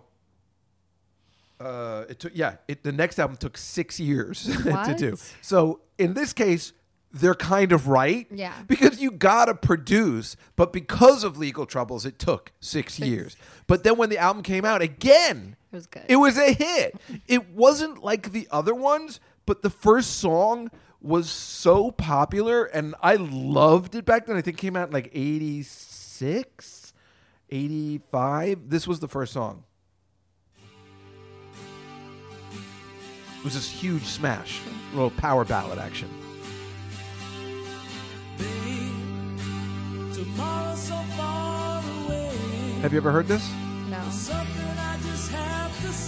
Uh, 1.61 2.07
it 2.09 2.19
took 2.19 2.33
yeah. 2.35 2.55
It, 2.69 2.83
the 2.85 2.93
next 2.93 3.19
album 3.19 3.37
took 3.37 3.59
six 3.59 4.01
years 4.01 4.45
to 4.65 4.95
do. 4.97 5.19
So 5.43 5.81
in 5.99 6.15
this 6.15 6.33
case, 6.33 6.73
they're 7.13 7.35
kind 7.35 7.73
of 7.73 7.89
right. 7.89 8.27
Yeah. 8.31 8.55
Because 8.67 9.01
you 9.01 9.11
gotta 9.11 9.55
produce, 9.55 10.37
but 10.57 10.73
because 10.73 11.25
of 11.25 11.37
legal 11.37 11.67
troubles, 11.67 12.07
it 12.07 12.19
took 12.19 12.53
six 12.61 12.99
years. 12.99 13.37
But 13.67 13.85
then 13.85 13.97
when 13.97 14.09
the 14.09 14.19
album 14.19 14.43
came 14.43 14.65
out 14.65 14.81
again, 14.81 15.57
It 15.73 15.77
was 15.77 15.87
good. 15.87 16.05
It 16.09 16.17
was 16.17 16.37
a 16.37 16.53
hit. 16.53 16.97
It 17.29 17.51
wasn't 17.51 18.03
like 18.03 18.33
the 18.33 18.49
other 18.51 18.75
ones, 18.75 19.21
but 19.47 19.63
the 19.63 19.71
first 19.71 20.19
song 20.19 20.71
was 21.01 21.31
so 21.31 21.91
popular, 21.93 22.65
and 22.65 22.95
I 23.01 23.15
loved 23.15 23.95
it 23.95 24.05
back 24.05 24.27
then. 24.27 24.37
I 24.37 24.43
think 24.43 24.59
it 24.59 24.61
came 24.61 24.77
out 24.77 24.89
in 24.89 24.93
like 24.93 25.11
86, 25.13 26.93
85. 27.51 28.69
This 28.69 28.89
was 28.89 29.01
the 29.01 29.09
first 29.09 29.33
song. 29.33 29.65
It 33.39 33.45
was 33.45 33.55
this 33.55 33.71
huge 33.71 34.05
smash, 34.05 34.61
little 34.93 35.11
power 35.11 35.45
ballad 35.45 35.79
action. 35.79 36.11
Tomorrow's 40.13 40.79
so. 40.79 40.95
Have 42.83 42.93
you 42.93 42.99
ever 42.99 43.13
heard 43.13 43.29
this? 43.29 43.47
No. 43.91 44.01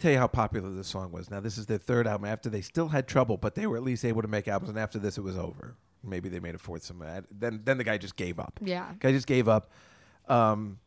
tell 0.00 0.12
you 0.12 0.18
how 0.18 0.26
popular 0.26 0.70
this 0.70 0.88
song 0.88 1.12
was. 1.12 1.30
Now, 1.30 1.40
this 1.40 1.58
is 1.58 1.66
their 1.66 1.78
third 1.78 2.06
album 2.06 2.26
after 2.26 2.48
they 2.48 2.60
still 2.60 2.88
had 2.88 3.06
trouble, 3.06 3.36
but 3.36 3.54
they 3.54 3.66
were 3.66 3.76
at 3.76 3.82
least 3.82 4.04
able 4.04 4.22
to 4.22 4.28
make 4.28 4.48
albums. 4.48 4.70
And 4.70 4.78
after 4.78 4.98
this, 4.98 5.18
it 5.18 5.22
was 5.22 5.36
over. 5.36 5.76
Maybe 6.02 6.28
they 6.28 6.40
made 6.40 6.54
a 6.54 6.58
fourth. 6.58 6.82
Some 6.82 7.04
then 7.30 7.60
then 7.64 7.78
the 7.78 7.84
guy 7.84 7.98
just 7.98 8.16
gave 8.16 8.38
up. 8.38 8.58
Yeah. 8.62 8.92
guy 8.98 9.12
just 9.12 9.26
gave 9.26 9.48
up. 9.48 9.70
Um, 10.28 10.78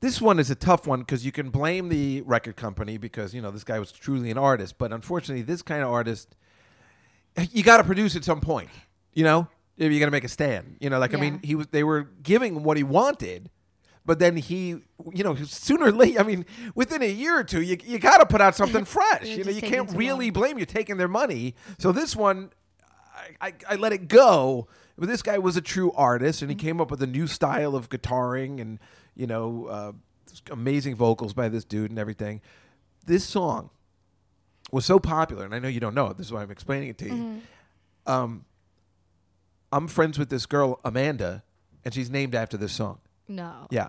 this 0.00 0.20
one 0.20 0.38
is 0.38 0.50
a 0.50 0.54
tough 0.54 0.86
one 0.86 1.00
because 1.00 1.24
you 1.24 1.32
can 1.32 1.50
blame 1.50 1.88
the 1.88 2.22
record 2.22 2.56
company 2.56 2.98
because 2.98 3.34
you 3.34 3.40
know 3.40 3.50
this 3.50 3.64
guy 3.64 3.78
was 3.78 3.92
truly 3.92 4.30
an 4.30 4.38
artist, 4.38 4.76
but 4.78 4.92
unfortunately, 4.92 5.42
this 5.42 5.62
kind 5.62 5.82
of 5.82 5.88
artist, 5.88 6.36
you 7.50 7.62
got 7.62 7.78
to 7.78 7.84
produce 7.84 8.14
at 8.14 8.24
some 8.24 8.40
point. 8.40 8.68
You 9.14 9.24
know, 9.24 9.48
you 9.76 9.98
got 9.98 10.06
to 10.06 10.10
make 10.10 10.24
a 10.24 10.28
stand. 10.28 10.76
You 10.80 10.90
know, 10.90 10.98
like 10.98 11.14
I 11.14 11.18
mean, 11.18 11.40
he 11.42 11.54
was 11.54 11.68
they 11.68 11.82
were 11.82 12.10
giving 12.22 12.56
him 12.56 12.62
what 12.62 12.76
he 12.76 12.82
wanted, 12.82 13.50
but 14.06 14.20
then 14.20 14.36
he, 14.36 14.68
you 15.12 15.24
know, 15.24 15.34
sooner 15.34 15.86
or 15.86 15.92
later, 15.92 16.20
I 16.20 16.22
mean, 16.22 16.46
within 16.76 17.02
a 17.02 17.10
year 17.10 17.38
or 17.38 17.44
two, 17.44 17.60
you 17.60 17.76
you 17.84 17.98
got 17.98 18.18
to 18.18 18.26
put 18.26 18.40
out 18.40 18.54
something 18.54 18.84
fresh. 18.86 19.24
You're 19.24 19.44
know, 19.44 19.50
you 19.50 19.60
can't 19.60 19.90
really 19.92 20.26
long. 20.26 20.32
blame 20.32 20.58
you 20.58 20.64
taking 20.64 20.96
their 20.96 21.08
money. 21.08 21.56
So 21.78 21.90
this 21.90 22.14
one, 22.14 22.50
I, 23.40 23.48
I, 23.48 23.54
I 23.70 23.74
let 23.74 23.92
it 23.92 24.08
go. 24.08 24.68
But 24.96 25.08
this 25.08 25.20
guy 25.22 25.36
was 25.36 25.58
a 25.58 25.60
true 25.60 25.92
artist, 25.92 26.40
and 26.40 26.50
he 26.50 26.54
came 26.54 26.80
up 26.80 26.90
with 26.90 27.02
a 27.02 27.06
new 27.06 27.26
style 27.26 27.74
of 27.76 27.90
guitaring, 27.90 28.60
and 28.62 28.78
you 29.14 29.26
know, 29.26 29.66
uh, 29.66 29.92
amazing 30.50 30.94
vocals 30.94 31.34
by 31.34 31.48
this 31.48 31.64
dude 31.64 31.90
and 31.90 31.98
everything. 31.98 32.40
This 33.04 33.24
song 33.24 33.70
was 34.70 34.86
so 34.86 34.98
popular, 34.98 35.44
and 35.44 35.54
I 35.54 35.58
know 35.58 35.68
you 35.68 35.80
don't 35.80 35.94
know 35.94 36.06
it. 36.06 36.16
This 36.16 36.26
is 36.26 36.32
why 36.32 36.42
I'm 36.42 36.50
explaining 36.50 36.88
it 36.90 36.98
to 36.98 37.08
you. 37.08 37.42
Um, 38.06 38.44
I'm 39.72 39.88
friends 39.88 40.18
with 40.18 40.30
this 40.30 40.46
girl 40.46 40.80
Amanda, 40.84 41.42
and 41.84 41.92
she's 41.92 42.08
named 42.08 42.34
after 42.34 42.56
this 42.56 42.72
song. 42.72 43.00
No. 43.28 43.66
Yeah, 43.70 43.88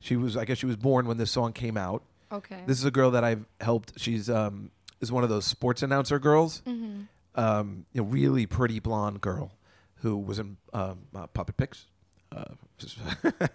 she 0.00 0.16
was. 0.16 0.36
I 0.36 0.44
guess 0.44 0.58
she 0.58 0.66
was 0.66 0.76
born 0.76 1.06
when 1.06 1.16
this 1.16 1.30
song 1.30 1.52
came 1.52 1.76
out. 1.76 2.02
Okay. 2.30 2.60
This 2.66 2.78
is 2.78 2.84
a 2.84 2.90
girl 2.90 3.10
that 3.12 3.24
I've 3.24 3.44
helped. 3.60 3.92
She's 3.98 4.30
um 4.30 4.70
is 5.00 5.12
one 5.12 5.24
of 5.24 5.28
those 5.30 5.44
sports 5.44 5.82
announcer 5.82 6.18
girls. 6.18 6.62
Mm-hmm. 6.66 7.02
Um, 7.34 7.86
you 7.92 8.02
know, 8.02 8.08
really 8.08 8.46
pretty 8.46 8.78
blonde 8.78 9.20
girl 9.20 9.52
who 9.96 10.16
was 10.18 10.38
in 10.38 10.56
um, 10.72 11.06
uh, 11.14 11.26
Puppet 11.28 11.56
Pics. 11.56 11.86
Uh, 12.30 12.44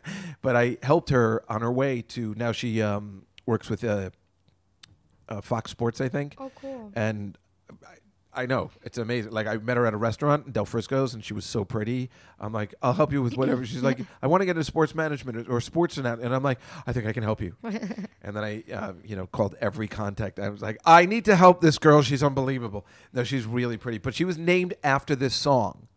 but 0.42 0.56
I 0.56 0.78
helped 0.84 1.10
her 1.10 1.44
on 1.50 1.62
her 1.62 1.72
way 1.72 2.02
to 2.10 2.34
now 2.38 2.52
she 2.52 2.82
um, 2.82 3.26
works 3.46 3.70
with 3.70 3.84
uh, 3.84 4.12
uh, 5.30 5.42
Fox 5.42 5.72
Sports, 5.72 6.00
I 6.02 6.10
think. 6.10 6.36
oh, 6.38 6.52
cool. 6.56 6.92
And 6.96 7.38
I, 8.42 8.46
know 8.46 8.72
it's 8.84 8.98
amazing. 8.98 9.32
Like 9.32 9.48
I 9.48 9.58
met 9.58 9.78
her 9.78 9.86
at 9.86 9.94
a 9.94 9.98
restaurant 9.98 10.46
in 10.46 10.52
Del 10.52 10.66
Frisco's, 10.66 11.14
and 11.14 11.24
she 11.24 11.34
was 11.34 11.46
so 11.46 11.66
pretty. 11.66 12.10
I'm 12.40 12.54
like, 12.54 12.74
I'll 12.82 12.94
help 12.94 13.12
you 13.12 13.22
with 13.22 13.36
whatever. 13.38 13.66
She's 13.66 13.84
like, 13.84 14.00
I 14.22 14.28
want 14.28 14.42
to 14.42 14.46
get 14.46 14.52
into 14.52 14.64
sports 14.64 14.96
management 14.96 15.48
or, 15.48 15.58
or 15.58 15.62
sports 15.62 15.98
and 15.98 16.08
and 16.08 16.34
I'm 16.34 16.44
like, 16.44 16.60
I 16.86 16.94
think 16.94 17.06
I 17.06 17.14
can 17.14 17.24
help 17.24 17.42
you. 17.42 17.56
and 17.64 18.36
then 18.36 18.44
I, 18.44 18.64
uh, 18.72 18.94
you 19.04 19.16
know, 19.16 19.28
called 19.28 19.56
every 19.60 19.88
contact. 19.88 20.40
I 20.40 20.50
was 20.50 20.62
like, 20.62 20.78
I 20.86 21.06
need 21.06 21.26
to 21.26 21.36
help 21.36 21.62
this 21.62 21.78
girl. 21.78 22.02
She's 22.02 22.24
unbelievable. 22.24 22.86
No, 23.14 23.24
she's 23.24 23.46
really 23.46 23.78
pretty, 23.78 23.98
but 23.98 24.14
she 24.16 24.26
was 24.26 24.38
named 24.38 24.76
after 24.84 25.16
this 25.16 25.34
song. 25.34 25.88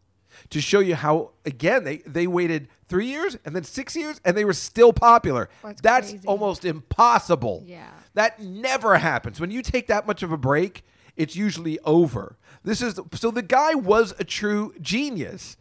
To 0.50 0.60
show 0.60 0.80
you 0.80 0.94
how, 0.94 1.32
again, 1.44 1.84
they, 1.84 1.98
they 1.98 2.26
waited 2.26 2.68
three 2.88 3.06
years 3.06 3.36
and 3.44 3.54
then 3.54 3.62
six 3.62 3.94
years 3.94 4.20
and 4.24 4.36
they 4.36 4.44
were 4.44 4.52
still 4.52 4.92
popular. 4.92 5.48
That's 5.62 5.80
That's 5.80 6.14
almost 6.26 6.64
impossible. 6.64 7.62
Yeah. 7.66 7.90
That 8.14 8.40
never 8.40 8.96
happens. 8.98 9.38
When 9.40 9.50
you 9.50 9.62
take 9.62 9.86
that 9.88 10.06
much 10.06 10.22
of 10.22 10.32
a 10.32 10.36
break, 10.36 10.82
it's 11.20 11.36
usually 11.36 11.78
over. 11.80 12.38
This 12.64 12.80
is 12.80 12.98
so 13.14 13.30
the 13.30 13.42
guy 13.42 13.74
was 13.74 14.14
a 14.18 14.24
true 14.24 14.72
genius. 14.80 15.58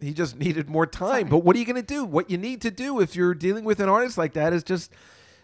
He 0.00 0.12
just 0.12 0.36
needed 0.36 0.68
more 0.68 0.86
time. 0.86 1.28
But 1.28 1.38
what 1.38 1.54
are 1.54 1.58
you 1.60 1.64
going 1.64 1.76
to 1.76 1.82
do? 1.82 2.04
What 2.04 2.30
you 2.30 2.36
need 2.36 2.60
to 2.62 2.70
do 2.70 3.00
if 3.00 3.14
you're 3.14 3.34
dealing 3.34 3.64
with 3.64 3.78
an 3.78 3.88
artist 3.88 4.18
like 4.18 4.32
that 4.32 4.52
is 4.52 4.64
just 4.64 4.92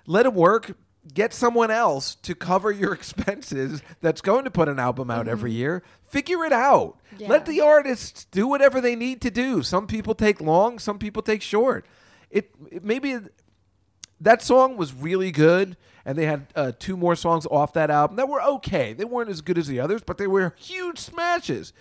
let 0.06 0.26
him 0.26 0.34
work, 0.34 0.76
get 1.12 1.32
someone 1.32 1.70
else 1.70 2.16
to 2.16 2.34
cover 2.34 2.72
your 2.72 2.92
expenses 3.00 3.80
that's 4.00 4.20
going 4.20 4.44
to 4.44 4.50
put 4.50 4.68
an 4.68 4.80
album 4.80 5.08
out 5.08 5.28
every 5.28 5.50
mm-hmm. 5.50 5.58
year. 5.58 5.82
Figure 6.02 6.44
it 6.44 6.52
out. 6.52 6.98
Yeah. 7.16 7.28
Let 7.28 7.46
the 7.46 7.60
artists 7.60 8.24
do 8.26 8.48
whatever 8.48 8.80
they 8.80 8.96
need 8.96 9.20
to 9.22 9.30
do. 9.30 9.62
Some 9.62 9.86
people 9.86 10.16
take 10.16 10.40
long, 10.40 10.80
some 10.80 10.98
people 10.98 11.22
take 11.22 11.42
short. 11.42 11.86
It, 12.28 12.50
it 12.72 12.84
maybe 12.84 13.18
that 14.20 14.42
song 14.42 14.76
was 14.76 14.92
really 14.92 15.30
good, 15.30 15.76
and 16.04 16.18
they 16.18 16.26
had 16.26 16.46
uh, 16.54 16.72
two 16.78 16.96
more 16.96 17.16
songs 17.16 17.46
off 17.50 17.72
that 17.74 17.90
album 17.90 18.16
that 18.16 18.28
were 18.28 18.42
okay. 18.42 18.92
They 18.92 19.04
weren't 19.04 19.30
as 19.30 19.40
good 19.40 19.58
as 19.58 19.66
the 19.68 19.80
others, 19.80 20.02
but 20.04 20.18
they 20.18 20.26
were 20.26 20.54
huge 20.56 20.98
smashes. 20.98 21.72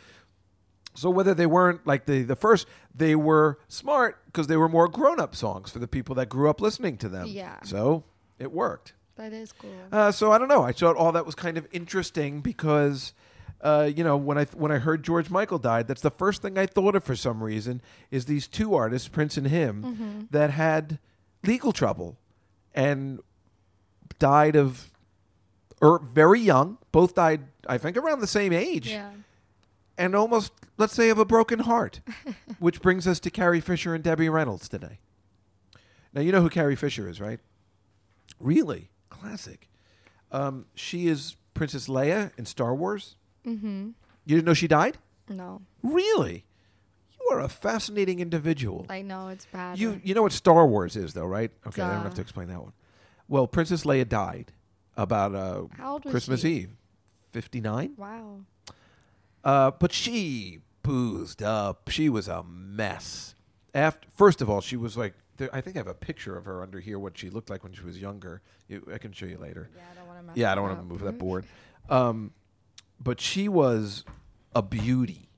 So 0.95 1.09
whether 1.09 1.33
they 1.33 1.47
weren't 1.47 1.85
like 1.87 2.05
the 2.05 2.23
the 2.23 2.35
first, 2.35 2.67
they 2.93 3.15
were 3.15 3.57
smart 3.67 4.23
because 4.25 4.47
they 4.47 4.57
were 4.57 4.69
more 4.69 4.87
grown 4.87 5.19
up 5.19 5.35
songs 5.35 5.71
for 5.71 5.79
the 5.79 5.87
people 5.87 6.15
that 6.15 6.29
grew 6.29 6.49
up 6.49 6.61
listening 6.61 6.97
to 6.97 7.09
them. 7.09 7.27
Yeah. 7.27 7.57
So 7.63 8.03
it 8.39 8.51
worked. 8.51 8.93
That 9.15 9.33
is 9.33 9.51
cool. 9.51 9.71
Uh, 9.91 10.11
so 10.11 10.31
I 10.31 10.37
don't 10.37 10.47
know. 10.47 10.63
I 10.63 10.71
thought 10.71 10.95
all 10.95 11.11
that 11.11 11.25
was 11.25 11.35
kind 11.35 11.57
of 11.57 11.67
interesting 11.71 12.41
because, 12.41 13.13
uh, 13.61 13.89
you 13.95 14.03
know, 14.03 14.17
when 14.17 14.37
I 14.37 14.45
when 14.45 14.71
I 14.71 14.77
heard 14.79 15.03
George 15.03 15.29
Michael 15.29 15.59
died, 15.59 15.87
that's 15.87 16.01
the 16.01 16.11
first 16.11 16.41
thing 16.41 16.57
I 16.57 16.65
thought 16.65 16.95
of 16.95 17.03
for 17.03 17.15
some 17.15 17.43
reason 17.43 17.81
is 18.09 18.25
these 18.25 18.47
two 18.47 18.73
artists, 18.73 19.07
Prince 19.07 19.37
and 19.37 19.47
him, 19.47 20.27
that 20.31 20.51
had 20.51 20.99
legal 21.43 21.71
trouble 21.71 22.17
and 22.73 23.19
died 24.23 24.55
of 24.55 24.89
or 25.81 25.99
very 25.99 26.39
young. 26.39 26.77
Both 26.93 27.13
died, 27.15 27.41
I 27.67 27.77
think, 27.77 27.97
around 27.97 28.21
the 28.21 28.27
same 28.27 28.53
age, 28.53 28.87
Yeah. 28.89 29.09
and 29.97 30.15
almost, 30.15 30.53
let's 30.77 30.93
say, 30.93 31.09
of 31.09 31.17
a 31.19 31.25
broken 31.25 31.59
heart. 31.59 31.99
which 32.59 32.81
brings 32.81 33.05
us 33.05 33.19
to 33.19 33.29
Carrie 33.29 33.59
Fisher 33.59 33.93
and 33.93 34.01
Debbie 34.01 34.29
Reynolds 34.29 34.69
today. 34.69 34.99
Now 36.13 36.21
you 36.21 36.31
know 36.31 36.41
who 36.41 36.49
Carrie 36.49 36.77
Fisher 36.77 37.09
is, 37.09 37.19
right? 37.19 37.39
Really, 38.39 38.89
classic. 39.09 39.67
Um, 40.31 40.67
she 40.73 41.07
is 41.07 41.35
Princess 41.53 41.87
Leia 41.89 42.31
in 42.37 42.45
Star 42.45 42.73
Wars. 42.73 43.17
Mm-hmm. 43.45 43.89
You 44.25 44.35
didn't 44.35 44.45
know 44.45 44.53
she 44.53 44.67
died? 44.69 44.97
No. 45.27 45.61
Really? 45.81 46.45
You 47.19 47.35
are 47.35 47.41
a 47.41 47.49
fascinating 47.49 48.19
individual. 48.21 48.85
I 48.89 49.01
know 49.01 49.27
it's 49.27 49.45
bad. 49.47 49.77
You 49.79 49.99
you 50.03 50.13
know 50.13 50.21
what 50.23 50.31
Star 50.31 50.65
Wars 50.65 50.95
is 50.95 51.13
though, 51.13 51.25
right? 51.25 51.51
Okay, 51.67 51.81
I 51.81 51.93
don't 51.93 52.03
have 52.03 52.13
to 52.15 52.21
explain 52.21 52.47
that 52.47 52.61
one. 52.61 52.73
Well, 53.33 53.47
Princess 53.47 53.83
Leia 53.83 54.07
died 54.07 54.51
about 54.95 55.33
uh, 55.33 55.63
How 55.75 55.93
old 55.93 56.05
was 56.05 56.11
Christmas 56.11 56.41
she? 56.41 56.49
Eve, 56.49 56.69
fifty 57.31 57.59
nine. 57.59 57.93
wow. 57.97 58.41
Uh, 59.43 59.71
but 59.71 59.91
she 59.91 60.59
boozed 60.83 61.41
up. 61.41 61.89
She 61.89 62.09
was 62.09 62.27
a 62.27 62.43
mess. 62.43 63.33
After 63.73 64.07
first 64.15 64.43
of 64.43 64.51
all, 64.51 64.61
she 64.61 64.77
was 64.77 64.95
like. 64.95 65.15
There, 65.37 65.49
I 65.51 65.61
think 65.61 65.77
I 65.77 65.79
have 65.79 65.87
a 65.87 65.95
picture 65.95 66.37
of 66.37 66.45
her 66.45 66.61
under 66.61 66.79
here. 66.79 66.99
What 66.99 67.17
she 67.17 67.31
looked 67.31 67.49
like 67.49 67.63
when 67.63 67.73
she 67.73 67.81
was 67.81 67.99
younger. 67.99 68.43
You, 68.67 68.87
I 68.93 68.99
can 68.99 69.11
show 69.11 69.25
you 69.25 69.39
later. 69.39 69.67
Yeah, 69.75 69.81
I 69.91 69.95
don't 69.95 70.07
want 70.07 70.35
to 70.35 70.39
Yeah, 70.39 70.51
I 70.51 70.55
don't 70.55 70.63
want 70.65 70.77
to 70.77 70.85
move 70.85 71.01
that 71.01 71.17
board. 71.17 71.45
Um, 71.89 72.33
but 72.99 73.19
she 73.19 73.49
was 73.49 74.05
a 74.53 74.61
beauty 74.61 75.29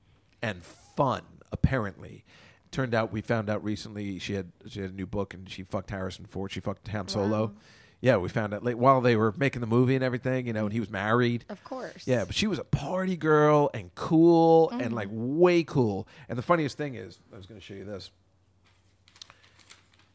and 0.42 0.62
fun. 0.62 1.22
Apparently, 1.50 2.26
turned 2.70 2.94
out 2.94 3.10
we 3.10 3.22
found 3.22 3.48
out 3.48 3.64
recently 3.64 4.18
she 4.18 4.34
had 4.34 4.52
she 4.68 4.82
had 4.82 4.90
a 4.90 4.94
new 4.94 5.06
book 5.06 5.32
and 5.32 5.48
she 5.48 5.62
fucked 5.62 5.88
Harrison 5.88 6.26
Ford. 6.26 6.52
She 6.52 6.60
fucked 6.60 6.86
Han 6.88 7.08
Solo. 7.08 7.46
Wow. 7.46 7.52
Yeah, 8.00 8.18
we 8.18 8.28
found 8.28 8.52
out 8.54 8.62
late 8.62 8.76
while 8.78 9.00
they 9.00 9.16
were 9.16 9.32
making 9.36 9.60
the 9.62 9.66
movie 9.66 9.94
and 9.94 10.04
everything. 10.04 10.46
You 10.46 10.52
know, 10.52 10.64
and 10.64 10.72
he 10.72 10.80
was 10.80 10.90
married. 10.90 11.44
Of 11.48 11.64
course. 11.64 12.06
Yeah, 12.06 12.24
but 12.24 12.34
she 12.34 12.46
was 12.46 12.58
a 12.58 12.64
party 12.64 13.16
girl 13.16 13.70
and 13.74 13.94
cool 13.94 14.70
and 14.70 14.92
like 14.94 15.08
Mm-hmm. 15.08 15.38
way 15.38 15.62
cool. 15.64 16.06
And 16.28 16.36
the 16.38 16.42
funniest 16.42 16.76
thing 16.76 16.94
is, 16.94 17.18
I 17.32 17.36
was 17.36 17.46
going 17.46 17.58
to 17.60 17.64
show 17.66 17.74
you 17.74 17.84
this. 17.84 18.10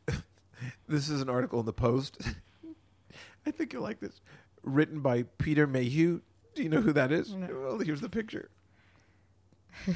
this 0.88 1.10
is 1.10 1.22
an 1.22 1.30
article 1.30 1.60
in 1.60 1.66
the 1.66 1.74
Post. 1.74 2.18
I 3.45 3.52
think 3.52 3.74
you'll 3.74 3.82
like 3.84 3.99
this. 3.99 4.22
Written 4.64 4.99
by 5.02 5.24
Peter 5.40 5.66
Mayhew. 5.66 6.22
Do 6.53 6.64
you 6.64 6.70
know 6.70 6.82
who 6.82 6.94
that 6.94 7.12
is? 7.12 7.34
Well, 7.34 7.80
here's 7.80 8.02
the 8.02 8.10
picture. 8.10 8.49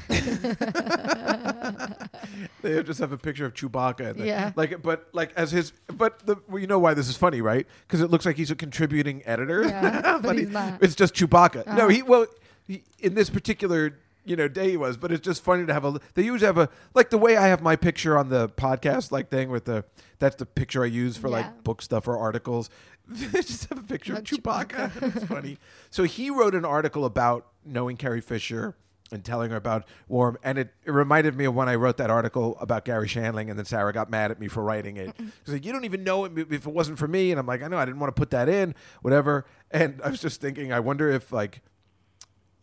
they 2.62 2.82
just 2.82 3.00
have 3.00 3.12
a 3.12 3.18
picture 3.18 3.46
of 3.46 3.54
Chewbacca. 3.54 4.10
And 4.10 4.20
Yeah. 4.24 4.52
Like, 4.56 4.82
but 4.82 5.08
like 5.12 5.32
as 5.36 5.52
his, 5.52 5.72
but 5.92 6.26
the 6.26 6.36
well, 6.48 6.58
you 6.58 6.66
know 6.66 6.78
why 6.78 6.94
this 6.94 7.08
is 7.08 7.16
funny, 7.16 7.40
right? 7.40 7.66
Because 7.86 8.00
it 8.00 8.10
looks 8.10 8.26
like 8.26 8.36
he's 8.36 8.50
a 8.50 8.56
contributing 8.56 9.22
editor. 9.26 9.62
Yeah, 9.64 10.18
but 10.22 10.36
he- 10.36 10.42
he's 10.44 10.50
not. 10.52 10.82
It's 10.82 10.94
just 10.94 11.14
Chewbacca. 11.14 11.66
No, 11.66 11.72
Uh-huh. 11.72 11.88
he 11.88 12.02
well, 12.02 12.26
he, 12.66 12.82
in 12.98 13.14
this 13.14 13.30
particular 13.30 13.98
you 14.24 14.34
know 14.34 14.48
day 14.48 14.70
he 14.70 14.76
was, 14.76 14.96
but 14.96 15.12
it's 15.12 15.24
just 15.24 15.42
funny 15.44 15.66
to 15.66 15.72
have 15.72 15.84
a. 15.84 16.00
They 16.14 16.22
usually 16.24 16.46
have 16.46 16.58
a 16.58 16.68
like 16.94 17.10
the 17.10 17.18
way 17.18 17.36
I 17.36 17.46
have 17.48 17.62
my 17.62 17.76
picture 17.76 18.18
on 18.18 18.28
the 18.28 18.48
podcast 18.48 19.12
like 19.12 19.28
thing 19.30 19.50
with 19.50 19.66
the 19.66 19.84
that's 20.18 20.36
the 20.36 20.46
picture 20.46 20.82
I 20.82 20.86
use 20.86 21.16
for 21.16 21.28
Yeah. 21.28 21.34
like 21.36 21.62
book 21.64 21.80
stuff 21.82 22.08
or 22.08 22.16
articles. 22.18 22.68
They 23.08 23.40
just 23.40 23.68
have 23.68 23.78
a 23.78 23.82
picture 23.82 24.14
of 24.14 24.18
Of 24.18 24.24
Chewbacca. 24.24 25.14
it's 25.16 25.26
funny. 25.26 25.58
So 25.90 26.02
he 26.02 26.28
wrote 26.28 26.56
an 26.56 26.64
article 26.64 27.04
about 27.04 27.46
knowing 27.64 27.96
Carrie 27.96 28.20
Fisher 28.20 28.74
and 29.12 29.24
telling 29.24 29.50
her 29.50 29.56
about 29.56 29.84
Warm, 30.08 30.36
and 30.42 30.58
it, 30.58 30.74
it 30.84 30.90
reminded 30.90 31.36
me 31.36 31.44
of 31.44 31.54
when 31.54 31.68
I 31.68 31.76
wrote 31.76 31.96
that 31.98 32.10
article 32.10 32.56
about 32.60 32.84
Garry 32.84 33.08
Shandling, 33.08 33.48
and 33.50 33.58
then 33.58 33.64
Sarah 33.64 33.92
got 33.92 34.10
mad 34.10 34.30
at 34.30 34.40
me 34.40 34.48
for 34.48 34.62
writing 34.62 34.96
it. 34.96 35.14
She's 35.44 35.54
like, 35.54 35.64
"You 35.64 35.72
don't 35.72 35.84
even 35.84 36.04
know 36.04 36.24
it 36.24 36.32
if 36.36 36.66
it 36.66 36.72
wasn't 36.72 36.98
for 36.98 37.08
me," 37.08 37.30
and 37.30 37.38
I'm 37.38 37.46
like, 37.46 37.62
"I 37.62 37.68
know, 37.68 37.78
I 37.78 37.84
didn't 37.84 38.00
want 38.00 38.14
to 38.14 38.18
put 38.18 38.30
that 38.30 38.48
in, 38.48 38.74
whatever." 39.02 39.46
And 39.70 40.00
I 40.02 40.10
was 40.10 40.20
just 40.20 40.40
thinking, 40.40 40.72
I 40.72 40.80
wonder 40.80 41.10
if 41.10 41.32
like 41.32 41.62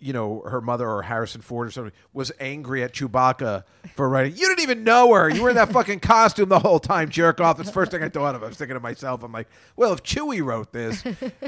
you 0.04 0.12
know, 0.12 0.42
her 0.46 0.60
mother 0.60 0.90
or 0.90 1.02
Harrison 1.02 1.40
Ford 1.40 1.70
or 1.70 1.72
something 1.72 1.94
was 2.12 2.30
angry 2.38 2.84
at 2.84 2.94
Chewbacca 2.94 3.64
for 3.96 4.10
writing. 4.10 4.34
You 4.36 4.50
didn't 4.50 4.60
even 4.60 4.84
know 4.84 5.14
her. 5.14 5.30
You 5.30 5.42
were 5.42 5.50
in 5.50 5.56
that 5.56 5.70
fucking 5.72 6.02
costume 6.02 6.50
the 6.50 6.60
whole 6.60 6.80
time, 6.80 7.08
jerk 7.10 7.40
off. 7.40 7.56
That's 7.56 7.70
the 7.70 7.74
first 7.74 7.92
thing 7.92 8.04
I 8.04 8.10
thought 8.10 8.36
of. 8.36 8.44
I 8.44 8.48
was 8.48 8.58
thinking 8.58 8.74
to 8.74 8.82
myself, 8.82 9.24
I'm 9.24 9.32
like, 9.32 9.48
well, 9.78 9.94
if 9.94 10.04
Chewie 10.04 10.44
wrote 10.44 10.74
this, 10.74 11.06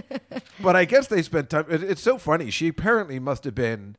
but 0.62 0.74
I 0.78 0.86
guess 0.86 1.08
they 1.08 1.22
spent 1.22 1.50
time. 1.50 1.66
It, 1.70 1.84
it's 1.84 2.02
so 2.02 2.18
funny. 2.18 2.50
She 2.50 2.70
apparently 2.70 3.20
must 3.20 3.44
have 3.44 3.56
been 3.56 3.98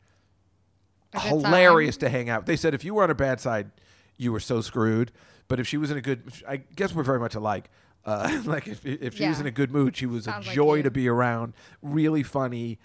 hilarious 1.15 1.97
to 1.99 2.09
hang 2.09 2.29
out. 2.29 2.47
They 2.47 2.57
said 2.57 2.75
if 2.75 2.85
you 2.85 2.95
were 2.95 3.03
on 3.03 3.09
her 3.09 3.15
bad 3.15 3.41
side, 3.41 3.71
you 4.17 4.33
were 4.33 4.41
so 4.41 4.61
screwed. 4.61 5.13
But 5.49 5.61
if 5.61 5.67
she 5.69 5.77
was 5.77 5.91
in 5.91 5.97
a 5.97 6.01
good, 6.01 6.23
I 6.49 6.57
guess 6.59 6.93
we're 6.95 7.03
very 7.05 7.21
much 7.21 7.35
alike. 7.35 7.71
Uh, 8.05 8.43
like 8.45 8.67
if, 8.67 8.85
if 8.85 9.15
she 9.17 9.27
was 9.29 9.37
Yeah. 9.39 9.41
in 9.43 9.47
a 9.47 9.51
good 9.51 9.71
mood, 9.71 9.97
she 9.97 10.07
was 10.07 10.25
Sounds 10.25 10.47
a 10.47 10.49
like 10.49 10.55
joy 10.57 10.75
you. 10.77 10.83
to 10.85 10.91
be 10.91 11.09
around. 11.09 11.55
Really 11.83 12.23
funny, 12.23 12.79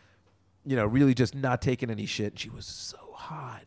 you 0.65 0.75
know, 0.75 0.85
really 0.85 1.13
just 1.13 1.33
not 1.35 1.61
taking 1.61 1.89
any 1.89 2.05
shit. 2.05 2.37
She 2.39 2.49
was 2.49 2.65
so 2.65 2.97
hot. 3.13 3.63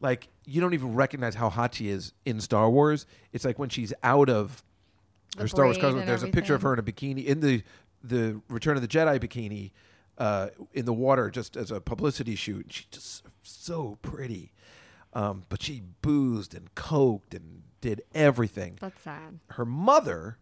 Like 0.00 0.28
you 0.44 0.60
don't 0.60 0.74
even 0.74 0.94
recognize 0.94 1.34
how 1.34 1.50
hot 1.50 1.74
she 1.74 1.88
is 1.88 2.12
in 2.24 2.40
Star 2.40 2.70
Wars. 2.70 3.06
It's 3.32 3.44
like 3.44 3.58
when 3.58 3.68
she's 3.68 3.92
out 4.04 4.30
of 4.30 4.62
The 5.36 5.42
her 5.42 5.48
Star 5.48 5.64
Wars 5.64 5.76
braid 5.76 5.82
costume. 5.82 6.00
and 6.00 6.08
There's 6.08 6.22
a 6.22 6.28
picture 6.28 6.54
of 6.54 6.62
her 6.62 6.72
in 6.72 6.78
a 6.78 6.82
bikini 6.82 7.24
in 7.24 7.40
the 7.40 7.62
the 8.04 8.40
Return 8.48 8.76
of 8.76 8.82
the 8.82 8.88
Jedi 8.88 9.18
bikini 9.18 9.72
uh, 10.18 10.48
in 10.74 10.84
the 10.84 10.92
water, 10.92 11.30
just 11.30 11.56
as 11.56 11.70
a 11.70 11.80
publicity 11.80 12.34
shoot. 12.34 12.66
She's 12.70 12.86
just 12.86 13.24
so 13.42 13.98
pretty, 14.02 14.52
um, 15.14 15.44
but 15.48 15.62
she 15.62 15.82
boozed 16.02 16.54
and 16.54 16.74
coked 16.74 17.32
and 17.34 17.62
did 17.80 18.02
everything. 18.14 18.76
That's 18.80 19.00
sad. 19.00 19.38
Her 19.50 19.64
mother 19.64 20.38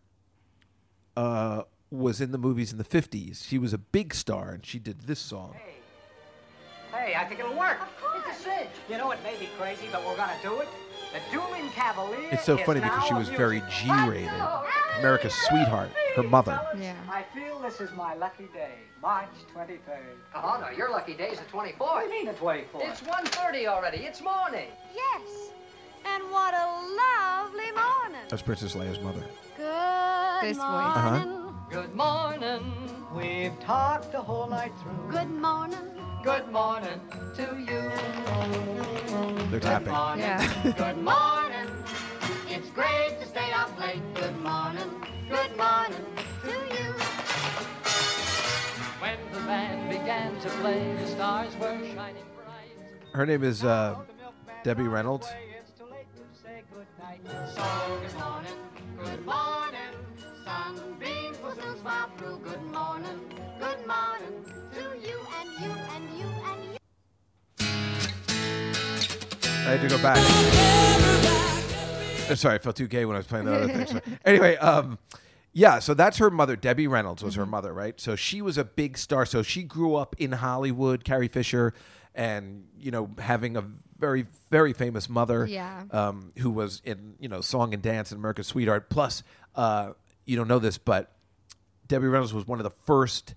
uh, 1.16 1.62
was 1.90 2.20
in 2.20 2.32
the 2.32 2.39
movies 2.39 2.73
in 2.73 2.78
the 2.78 2.85
'50s. 2.85 3.47
She 3.47 3.59
was 3.59 3.73
a 3.73 3.78
big 3.78 4.15
star, 4.15 4.51
and 4.51 4.65
she 4.65 4.78
did 4.78 5.03
this 5.03 5.20
song. 5.20 5.55
Hey, 6.93 7.15
I 7.15 7.24
think 7.24 7.40
it'll 7.40 7.57
work. 7.57 7.78
Of 7.82 8.01
course. 8.01 8.24
It's 8.28 8.40
a 8.40 8.43
cinch. 8.43 8.70
You 8.89 8.97
know, 8.97 9.11
it 9.11 9.19
may 9.23 9.39
be 9.39 9.48
crazy, 9.59 9.86
but 9.93 10.05
we're 10.07 10.16
gonna 10.16 10.39
do 10.43 10.61
it. 10.61 10.69
The 11.12 11.20
Dueling 11.31 11.69
Cavalier. 11.70 12.28
It's 12.32 12.44
so 12.44 12.59
is 12.59 12.65
funny 12.65 12.81
because 12.81 13.05
she 13.05 13.15
a 13.15 13.19
was 13.19 13.28
very. 13.28 13.62
G-rated. 13.70 14.31
America's 14.98 15.35
sweetheart, 15.35 15.90
her 16.16 16.22
mother. 16.22 16.60
Yeah. 16.78 16.94
I 17.10 17.22
feel 17.34 17.59
this 17.60 17.80
is 17.80 17.90
my 17.93 18.14
lucky 18.14 18.48
day, 18.55 18.72
March 19.02 19.28
23rd. 19.55 19.78
Oh, 20.34 20.59
no, 20.60 20.70
your 20.76 20.90
lucky 20.90 21.14
day 21.14 21.28
is 21.28 21.38
the 21.38 21.44
24th. 21.47 21.78
What 21.78 22.01
do 22.01 22.06
you 22.06 22.24
mean 22.24 22.26
the 22.26 22.32
24th? 22.38 22.64
It's 22.90 23.01
1.30 23.02 23.66
already. 23.66 23.98
It's 23.98 24.22
morning. 24.22 24.68
Yes. 24.94 25.51
And 26.06 26.22
what 26.30 26.55
a 26.55 26.66
lovely 26.97 27.70
morning. 27.72 28.26
That's 28.28 28.43
Princess 28.43 28.74
Leia's 28.74 29.01
mother. 29.01 29.24
Good 29.56 30.43
This 30.48 30.56
voice. 30.56 30.66
morning. 30.66 31.28
Uh-huh. 31.28 31.52
Good 31.70 31.94
morning. 31.94 32.72
We've 33.14 33.59
talked 33.60 34.12
the 34.12 34.20
whole 34.20 34.47
night 34.48 34.72
through. 34.82 35.10
Good 35.10 35.30
morning. 35.30 35.78
Good 36.22 36.48
morning 36.51 37.01
to 37.36 37.56
you. 37.59 37.90
They're 39.51 39.60
tapping. 39.60 39.88
Yeah. 40.20 40.72
Good 40.76 40.98
morning. 40.98 41.66
It's 42.78 42.85
great 42.85 43.20
to 43.20 43.27
stay 43.27 43.53
up 43.53 43.78
late. 43.78 44.03
Good 44.15 44.36
morning. 44.43 44.90
Good 45.31 45.57
morning 45.57 46.05
to 46.43 46.51
you. 46.51 46.93
When 49.01 49.19
the 49.32 49.40
band 49.47 49.89
began 49.89 50.39
to 50.40 50.48
play, 50.61 50.94
the 50.98 51.07
stars 51.07 51.57
were 51.57 51.73
shining 51.73 51.94
bright. 51.94 53.15
Her 53.15 53.24
name 53.24 53.44
is 53.44 53.65
uh, 53.65 53.97
Debbie 54.62 54.89
Reynolds. 54.89 55.27
It's 55.59 55.70
too 55.70 55.86
late 55.86 56.05
to 56.16 56.23
say 56.39 56.65
goodnight. 56.70 57.20
So 57.55 57.98
good 58.03 58.19
morning. 58.19 58.59
Good 58.98 59.24
morning. 59.24 59.94
Sunbeams 60.44 61.40
will 61.43 61.55
soon 61.55 61.78
smile 61.78 62.11
through. 62.19 62.40
Good 62.44 62.62
morning. 62.65 63.20
Good 63.59 63.86
morning 63.86 64.44
to 64.74 64.82
you 65.01 65.19
and 65.40 65.48
you 65.65 65.70
and 65.94 66.19
you 66.19 66.28
and 66.44 66.65
you. 66.65 66.78
I 69.40 69.70
had 69.70 69.81
to 69.81 69.89
go 69.89 70.03
back. 70.03 71.36
Sorry, 72.35 72.55
I 72.55 72.59
felt 72.59 72.77
too 72.77 72.86
gay 72.89 73.05
when 73.05 73.16
I 73.16 73.19
was 73.20 73.27
playing 73.27 73.47
the 73.47 73.55
other 73.55 73.69
thing. 73.69 73.86
So- 73.86 74.01
anyway, 74.24 74.57
um, 74.57 74.98
yeah, 75.53 75.78
so 75.78 75.94
that's 75.94 76.19
her 76.19 76.31
mother. 76.31 76.55
Debbie 76.57 76.86
Reynolds 76.86 77.23
was 77.24 77.35
her 77.36 77.47
mother, 77.47 77.73
right? 77.73 77.98
So 78.01 78.15
she 78.16 78.43
was 78.43 78.59
a 78.59 78.65
big 78.65 78.98
star. 78.98 79.24
So 79.24 79.43
she 79.43 79.62
grew 79.62 79.94
up 79.94 80.15
in 80.19 80.32
Hollywood, 80.32 81.05
Carrie 81.05 81.28
Fisher, 81.28 81.73
and 82.15 82.65
you 82.78 82.90
know 82.90 83.11
having 83.19 83.57
a 83.57 83.65
very 83.98 84.27
very 84.51 84.73
famous 84.74 85.09
mother, 85.09 85.47
Yeah. 85.47 85.85
um, 85.90 86.32
who 86.39 86.51
was 86.51 86.82
in 86.85 87.15
you 87.20 87.28
know 87.28 87.40
Song 87.40 87.73
and 87.73 87.82
Dance 87.82 88.11
and 88.12 88.19
America's 88.19 88.47
Sweetheart. 88.48 88.90
Plus, 88.90 89.23
uh, 89.55 89.93
you 90.27 90.36
don't 90.36 90.48
know 90.48 90.59
this, 90.59 90.77
but 90.78 91.12
Debbie 91.86 92.07
Reynolds 92.09 92.35
was 92.35 92.47
one 92.47 92.59
of 92.59 92.65
the 92.65 92.70
first 92.85 93.35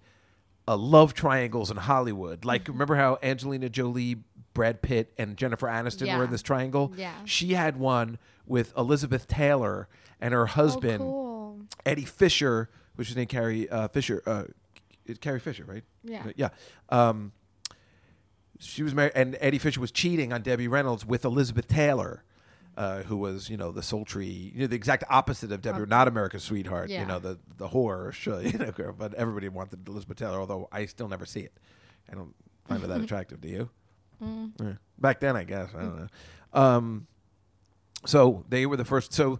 uh, 0.68 0.76
love 0.76 1.14
triangles 1.14 1.72
in 1.72 1.78
Hollywood. 1.78 2.44
Like, 2.45 2.64
Mm-hmm. 2.64 2.72
remember 2.74 2.95
how 2.95 3.18
Angelina 3.24 3.70
Jolie, 3.70 4.18
Brad 4.53 4.82
Pitt, 4.82 5.14
and 5.18 5.38
Jennifer 5.38 5.68
Aniston 5.68 6.02
were 6.02 6.07
Yeah. 6.07 6.24
in 6.26 6.32
this 6.32 6.41
triangle? 6.41 6.91
Yeah. 6.98 7.14
She 7.26 7.53
had 7.53 7.78
one 7.78 8.18
with 8.50 8.74
Elizabeth 8.78 9.28
Taylor 9.28 9.88
and 10.20 10.34
her 10.34 10.48
husband, 10.48 11.02
Oh, 11.02 11.06
cool. 11.06 11.62
Eddie 11.86 12.04
Fisher, 12.06 12.70
which 12.96 13.10
is 13.10 13.16
named 13.16 13.30
Carrie 13.30 13.70
uh, 13.70 13.88
Fisher. 13.88 14.22
Uh, 14.26 14.44
Carrie 15.22 15.40
Fisher, 15.40 15.64
right? 15.64 15.84
Yeah. 16.04 16.24
Yeah. 16.36 16.50
Um, 16.90 17.32
she 18.60 18.84
was 18.84 18.94
married, 18.94 19.14
and 19.16 19.38
Eddie 19.40 19.58
Fisher 19.60 19.80
was 19.80 19.92
cheating 19.92 20.34
on 20.34 20.42
Debbie 20.42 20.68
Reynolds 20.68 21.06
with 21.06 21.24
Elizabeth 21.24 21.68
Taylor. 21.68 22.24
uh, 22.78 23.04
who 23.04 23.18
was 23.18 23.50
you 23.50 23.58
know 23.58 23.72
the 23.72 23.82
sultry, 23.84 24.28
you 24.28 24.62
know, 24.62 24.68
the 24.68 24.76
exact 24.76 25.04
opposite 25.10 25.52
of 25.52 25.62
Debbie, 25.62 25.86
not 25.86 26.08
America's 26.08 26.44
sweetheart. 26.44 26.90
You 26.90 27.06
know, 27.06 27.20
the 27.20 27.38
the 27.58 27.68
whore, 27.70 28.12
sure, 28.14 28.42
you 28.52 28.58
know, 28.58 28.72
girl. 28.72 28.94
But 28.98 29.14
everybody 29.16 29.50
wanted 29.50 29.88
Elizabeth 29.88 30.18
Taylor, 30.18 30.40
although 30.40 30.68
I 30.72 30.86
still 30.86 31.08
never 31.10 31.26
see 31.26 31.42
it. 31.42 31.54
I 32.12 32.16
don't 32.16 32.34
find 32.68 32.82
her 32.82 32.88
that 32.88 33.02
attractive. 33.06 33.42
Do 33.42 33.48
you? 33.50 33.70
Yeah. 34.22 34.74
Back 34.98 35.20
then, 35.22 35.36
I 35.38 35.44
guess 35.46 35.70
I 35.76 35.82
don't 35.82 35.98
know. 36.00 36.08
Um, 36.54 37.08
so 38.06 38.44
they 38.50 38.66
were 38.66 38.78
the 38.78 38.86
first. 38.86 39.14
So, 39.14 39.40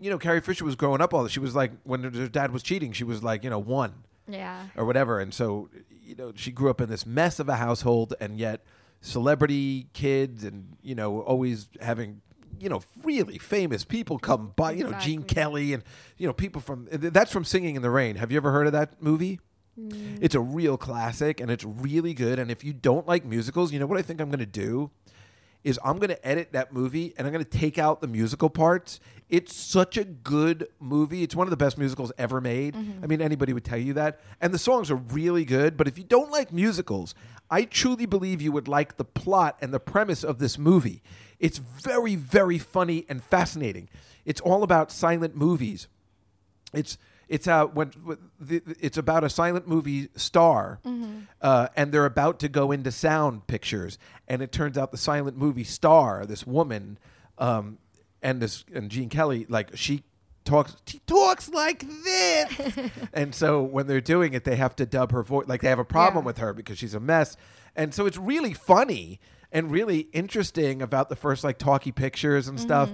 you 0.00 0.10
know, 0.10 0.18
Carrie 0.18 0.40
Fisher 0.40 0.64
was 0.64 0.74
growing 0.76 1.00
up 1.00 1.14
all 1.14 1.22
this. 1.22 1.32
She 1.32 1.40
was 1.40 1.54
like 1.54 1.72
when 1.84 2.02
her 2.02 2.28
dad 2.28 2.50
was 2.50 2.62
cheating, 2.62 2.92
she 2.92 3.04
was 3.04 3.22
like 3.22 3.44
you 3.44 3.50
know 3.50 3.58
one 3.58 3.94
Yeah. 4.28 4.66
or 4.76 4.84
whatever. 4.84 5.20
And 5.20 5.32
so, 5.32 5.68
you 6.02 6.14
know, 6.16 6.32
she 6.34 6.50
grew 6.50 6.70
up 6.70 6.80
in 6.80 6.88
this 6.90 7.06
mess 7.06 7.38
of 7.38 7.48
a 7.48 7.56
household, 7.56 8.14
and 8.20 8.38
yet 8.38 8.64
celebrity 9.00 9.86
kids, 9.92 10.44
and 10.44 10.76
you 10.82 10.94
know, 10.94 11.20
always 11.20 11.68
having 11.80 12.20
you 12.60 12.68
know 12.68 12.82
really 13.02 13.38
famous 13.38 13.84
people 13.84 14.18
come 14.18 14.52
by. 14.56 14.72
You 14.72 14.84
know, 14.90 14.98
Gene 14.98 15.22
Kelly, 15.22 15.72
and 15.72 15.82
you 16.18 16.26
know 16.26 16.32
people 16.32 16.60
from 16.60 16.88
that's 16.90 17.32
from 17.32 17.44
Singing 17.44 17.76
in 17.76 17.82
the 17.82 17.90
Rain. 17.90 18.16
Have 18.16 18.30
you 18.32 18.36
ever 18.36 18.50
heard 18.50 18.66
of 18.66 18.72
that 18.72 19.00
movie? 19.02 19.40
Mm. 19.78 20.18
It's 20.20 20.34
a 20.34 20.40
real 20.40 20.76
classic, 20.76 21.40
and 21.40 21.50
it's 21.50 21.64
really 21.64 22.14
good. 22.14 22.38
And 22.38 22.50
if 22.50 22.62
you 22.64 22.72
don't 22.72 23.06
like 23.08 23.24
musicals, 23.24 23.72
you 23.72 23.78
know 23.78 23.86
what 23.86 23.98
I 23.98 24.02
think 24.02 24.20
I'm 24.20 24.28
going 24.30 24.38
to 24.38 24.46
do 24.46 24.90
is 25.64 25.80
I'm 25.82 25.98
going 25.98 26.10
to 26.10 26.26
edit 26.26 26.52
that 26.52 26.72
movie 26.72 27.14
and 27.16 27.26
I'm 27.26 27.32
going 27.32 27.44
to 27.44 27.58
take 27.58 27.78
out 27.78 28.00
the 28.00 28.06
musical 28.06 28.50
parts. 28.50 29.00
It's 29.30 29.56
such 29.56 29.96
a 29.96 30.04
good 30.04 30.68
movie. 30.78 31.22
It's 31.22 31.34
one 31.34 31.46
of 31.46 31.50
the 31.50 31.56
best 31.56 31.78
musicals 31.78 32.12
ever 32.18 32.40
made. 32.40 32.74
Mm-hmm. 32.74 33.02
I 33.02 33.06
mean, 33.06 33.22
anybody 33.22 33.54
would 33.54 33.64
tell 33.64 33.78
you 33.78 33.94
that. 33.94 34.20
And 34.40 34.52
the 34.52 34.58
songs 34.58 34.90
are 34.90 34.96
really 34.96 35.46
good. 35.46 35.76
But 35.76 35.88
if 35.88 35.96
you 35.96 36.04
don't 36.04 36.30
like 36.30 36.52
musicals, 36.52 37.14
I 37.50 37.64
truly 37.64 38.04
believe 38.04 38.42
you 38.42 38.52
would 38.52 38.68
like 38.68 38.98
the 38.98 39.04
plot 39.04 39.56
and 39.62 39.72
the 39.72 39.80
premise 39.80 40.22
of 40.22 40.38
this 40.38 40.58
movie. 40.58 41.02
It's 41.40 41.58
very, 41.58 42.14
very 42.14 42.58
funny 42.58 43.06
and 43.08 43.24
fascinating. 43.24 43.88
It's 44.24 44.42
all 44.42 44.62
about 44.62 44.92
silent 44.92 45.34
movies. 45.34 45.88
It's 46.74 46.98
it's 47.28 47.46
uh, 47.48 47.66
when, 47.66 47.90
it's 48.48 48.98
about 48.98 49.24
a 49.24 49.30
silent 49.30 49.66
movie 49.66 50.08
star, 50.16 50.80
uh, 51.40 51.68
and 51.76 51.92
they're 51.92 52.04
about 52.06 52.38
to 52.40 52.48
go 52.48 52.70
into 52.72 52.90
sound 52.92 53.46
pictures, 53.46 53.98
and 54.28 54.42
it 54.42 54.52
turns 54.52 54.76
out 54.78 54.90
the 54.92 54.98
silent 54.98 55.36
movie 55.36 55.64
star, 55.64 56.26
this 56.26 56.46
woman, 56.46 56.98
um, 57.38 57.78
and 58.22 58.40
this 58.42 58.64
and 58.74 58.90
Gene 58.90 59.08
Kelly, 59.08 59.46
like 59.48 59.70
she 59.76 60.02
talks, 60.44 60.76
she 60.86 60.98
talks 61.06 61.48
like 61.48 61.84
this, 62.04 62.78
and 63.12 63.34
so 63.34 63.62
when 63.62 63.86
they're 63.86 64.00
doing 64.00 64.34
it, 64.34 64.44
they 64.44 64.56
have 64.56 64.76
to 64.76 64.86
dub 64.86 65.10
her 65.12 65.22
voice, 65.22 65.46
like 65.48 65.62
they 65.62 65.68
have 65.68 65.78
a 65.78 65.84
problem 65.84 66.24
Yeah. 66.24 66.26
with 66.26 66.38
her 66.38 66.52
because 66.52 66.78
she's 66.78 66.94
a 66.94 67.00
mess, 67.00 67.36
and 67.74 67.94
so 67.94 68.06
it's 68.06 68.18
really 68.18 68.52
funny 68.54 69.18
and 69.50 69.70
really 69.70 70.00
interesting 70.12 70.82
about 70.82 71.08
the 71.08 71.16
first 71.16 71.44
like 71.44 71.58
talkie 71.58 71.92
pictures 71.92 72.48
and 72.48 72.58
stuff. 72.60 72.90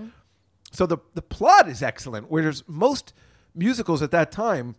So 0.73 0.87
the 0.87 0.99
the 1.15 1.23
plot 1.23 1.69
is 1.69 1.83
excellent. 1.83 2.31
Whereas 2.31 2.63
most 2.69 3.13
musicals 3.55 4.03
at 4.03 4.11
that 4.13 4.31
time, 4.33 4.75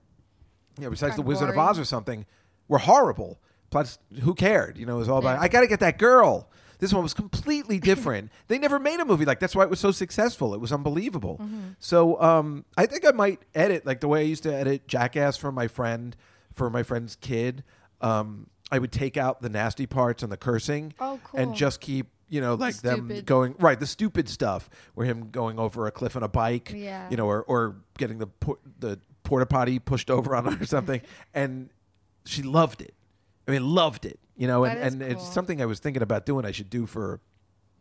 you 0.78 0.86
know, 0.86 0.90
besides 0.90 1.16
The 1.16 1.22
Wizard 1.22 1.50
of. 1.50 1.58
Oz 1.58 1.80
or 1.80 1.86
something, 1.86 2.26
were 2.68 2.80
horrible. 2.80 3.40
Plus, 3.70 4.00
who 4.22 4.34
cared? 4.34 4.78
You 4.78 4.86
know, 4.86 4.96
it 4.96 5.00
was 5.00 5.10
all 5.10 5.20
about. 5.20 5.40
I 5.40 5.48
got 5.48 5.62
to 5.62 5.68
get 5.68 5.80
that 5.80 5.98
girl. 5.98 6.50
This 6.80 6.92
one 6.94 7.04
was 7.04 7.14
completely 7.14 7.80
different. 7.92 8.32
they 8.48 8.58
never 8.58 8.80
made 8.80 9.00
a 9.00 9.06
movie 9.06 9.24
like 9.24 9.40
that's 9.40 9.56
why 9.56 9.64
it 9.64 9.70
was 9.70 9.80
so 9.80 9.92
successful. 9.92 10.54
It 10.54 10.60
was 10.60 10.72
unbelievable. 10.72 11.38
Mm-hmm. 11.42 11.60
So 11.80 12.20
um, 12.22 12.66
I 12.76 12.86
think 12.86 13.06
I 13.06 13.12
might 13.12 13.40
edit 13.54 13.86
like 13.86 14.00
the 14.02 14.08
way 14.08 14.22
I 14.22 14.24
used 14.24 14.44
to 14.44 14.54
edit 14.54 14.88
Jackass 14.88 15.38
for 15.38 15.52
my 15.52 15.68
friend 15.68 16.16
for 16.52 16.70
my 16.70 16.84
friend's 16.84 17.16
kid. 17.16 17.64
Um, 18.02 18.48
I 18.72 18.80
would 18.80 18.92
take 18.92 19.16
out 19.16 19.42
the 19.42 19.50
nasty 19.50 19.86
parts 19.86 20.24
and 20.24 20.32
the 20.32 20.38
cursing, 20.38 20.94
Oh, 21.00 21.20
and 21.34 21.54
just 21.56 21.82
keep 21.82 22.08
you 22.32 22.42
know 22.42 22.56
like 22.56 22.76
them 22.78 23.08
going 23.26 23.54
right 23.60 23.80
the 23.80 23.86
stupid 23.86 24.28
stuff 24.28 24.68
where 24.96 25.06
him 25.06 25.30
going 25.30 25.60
over 25.60 25.86
a 25.86 25.92
cliff 25.92 26.16
on 26.16 26.24
a 26.24 26.28
bike 26.28 26.72
Yeah. 26.76 27.08
you 27.12 27.18
know 27.18 27.28
or, 27.28 27.44
or 27.44 27.76
getting 28.00 28.18
the 28.18 28.26
por- 28.28 28.58
the 28.80 29.00
porta 29.24 29.46
potty 29.46 29.78
pushed 29.78 30.10
over 30.10 30.36
on 30.36 30.46
her 30.46 30.64
or 30.64 30.66
something. 30.66 31.02
And 31.36 31.70
she 32.26 32.42
loved 32.42 32.82
it. 32.82 32.94
I 33.48 33.52
mean 33.52 33.66
loved 33.68 34.06
it 34.06 34.18
you 34.38 34.48
know 34.48 34.64
and, 34.64 34.80
and 34.80 35.12
it's 35.12 35.28
something 35.34 35.62
i 35.62 35.66
was 35.66 35.80
thinking 35.80 36.02
about 36.02 36.26
doing 36.26 36.46
i 36.46 36.52
should 36.52 36.70
do 36.70 36.86
for 36.86 37.20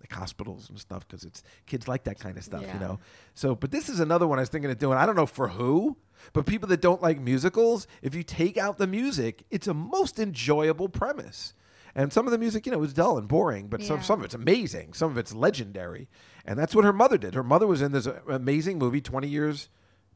like 0.01 0.13
hospitals 0.13 0.69
and 0.69 0.79
stuff 0.81 1.07
because 1.07 1.23
it's 1.25 1.43
kids 1.67 1.87
like 1.87 2.05
that 2.05 2.19
kind 2.19 2.37
of 2.37 2.43
stuff 2.45 2.63
you 2.75 2.81
know. 2.81 2.99
So 3.35 3.55
but 3.55 3.71
this 3.71 3.89
is 3.89 4.01
another 4.01 4.27
one 4.27 4.39
i 4.39 4.43
was 4.43 4.49
thinking 4.49 4.71
of 4.71 4.79
doing 4.79 4.99
i 4.99 5.07
don't 5.07 5.15
know 5.17 5.27
for 5.27 5.49
who 5.49 5.97
but 6.33 6.45
people 6.47 6.69
that 6.69 6.81
don't 6.81 7.01
like 7.01 7.21
musicals 7.21 7.87
if 8.03 8.15
you 8.17 8.23
take 8.25 8.57
out 8.59 8.79
the 8.79 8.87
music 8.89 9.45
it's 9.51 9.69
a 9.69 9.75
most 9.75 10.19
enjoyable 10.19 10.89
premise 10.89 11.55
and 11.95 12.13
some 12.13 12.27
of 12.27 12.31
the 12.33 12.39
music, 12.39 12.67
you 12.67 12.73
know, 12.73 12.79
was 12.79 12.93
dull 12.93 13.19
and 13.19 13.27
boring, 13.29 13.69
but 13.69 13.83
some, 13.83 13.97
Yeah. 13.97 14.03
some 14.03 14.21
of 14.21 14.25
it's 14.25 14.35
amazing. 14.35 14.93
Some 14.95 15.11
of 15.11 15.19
it's 15.19 15.35
legendary. 15.35 16.09
And 16.45 16.59
that's 16.59 16.75
what 16.75 16.85
her 16.85 16.93
mother 16.93 17.19
did. 17.19 17.35
Her 17.35 17.43
mother 17.43 17.67
was 17.67 17.83
in 17.83 17.93
this 17.93 18.07
uh, 18.07 18.21
amazing 18.29 18.79
movie 18.79 19.01
20 19.01 19.29
years 19.29 19.69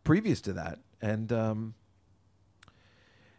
previous 0.05 0.41
to 0.43 0.53
that. 0.55 0.79
And, 1.03 1.33
um, 1.33 1.75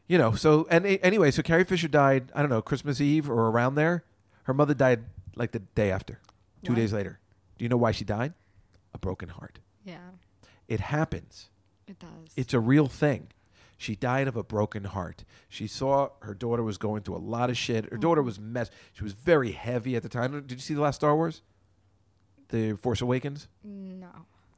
you 0.07 0.17
know, 0.17 0.33
so, 0.35 0.67
and 0.69 0.85
a- 0.85 1.03
anyway, 1.03 1.31
so 1.31 1.41
Carrie 1.41 1.63
Fisher 1.63 1.87
died, 1.87 2.31
I 2.35 2.41
don't 2.41 2.49
know, 2.49 2.61
Christmas 2.61 3.01
Eve 3.01 3.29
or 3.29 3.49
around 3.49 3.75
there. 3.75 4.03
Her 4.43 4.53
mother 4.53 4.73
died 4.73 5.05
like 5.35 5.51
the 5.51 5.59
day 5.59 5.91
after, 5.91 6.19
two 6.63 6.73
Why? 6.73 6.79
days 6.79 6.93
later. 6.93 7.19
Do 7.57 7.65
you 7.65 7.69
know 7.69 7.77
why 7.77 7.91
she 7.91 8.05
died? 8.05 8.33
A 8.93 8.97
broken 8.99 9.29
heart. 9.29 9.59
Yeah. 9.83 9.97
It 10.67 10.79
happens. 10.79 11.49
It 11.87 11.99
does. 11.99 12.09
It's 12.35 12.53
a 12.53 12.59
real 12.59 12.87
thing. 12.87 13.27
She 13.77 13.95
died 13.95 14.27
of 14.27 14.35
a 14.37 14.43
broken 14.43 14.85
heart. 14.85 15.25
She 15.49 15.67
saw 15.67 16.09
her 16.21 16.33
daughter 16.33 16.63
was 16.63 16.77
going 16.77 17.03
through 17.03 17.17
a 17.17 17.17
lot 17.17 17.49
of 17.49 17.57
shit. 17.57 17.91
Her 17.91 17.97
daughter 17.97 18.21
was 18.23 18.39
mess. 18.39 18.69
She 18.93 19.03
was 19.03 19.13
very 19.13 19.51
heavy 19.51 19.95
at 19.95 20.03
the 20.03 20.09
time. 20.09 20.31
Did 20.31 20.51
you 20.51 20.57
see 20.59 20.73
the 20.73 20.81
last 20.81 20.95
Star 20.95 21.15
Wars? 21.15 21.41
The 22.49 22.73
Force 22.73 23.01
Awakens. 23.01 23.47
no. 23.63 24.07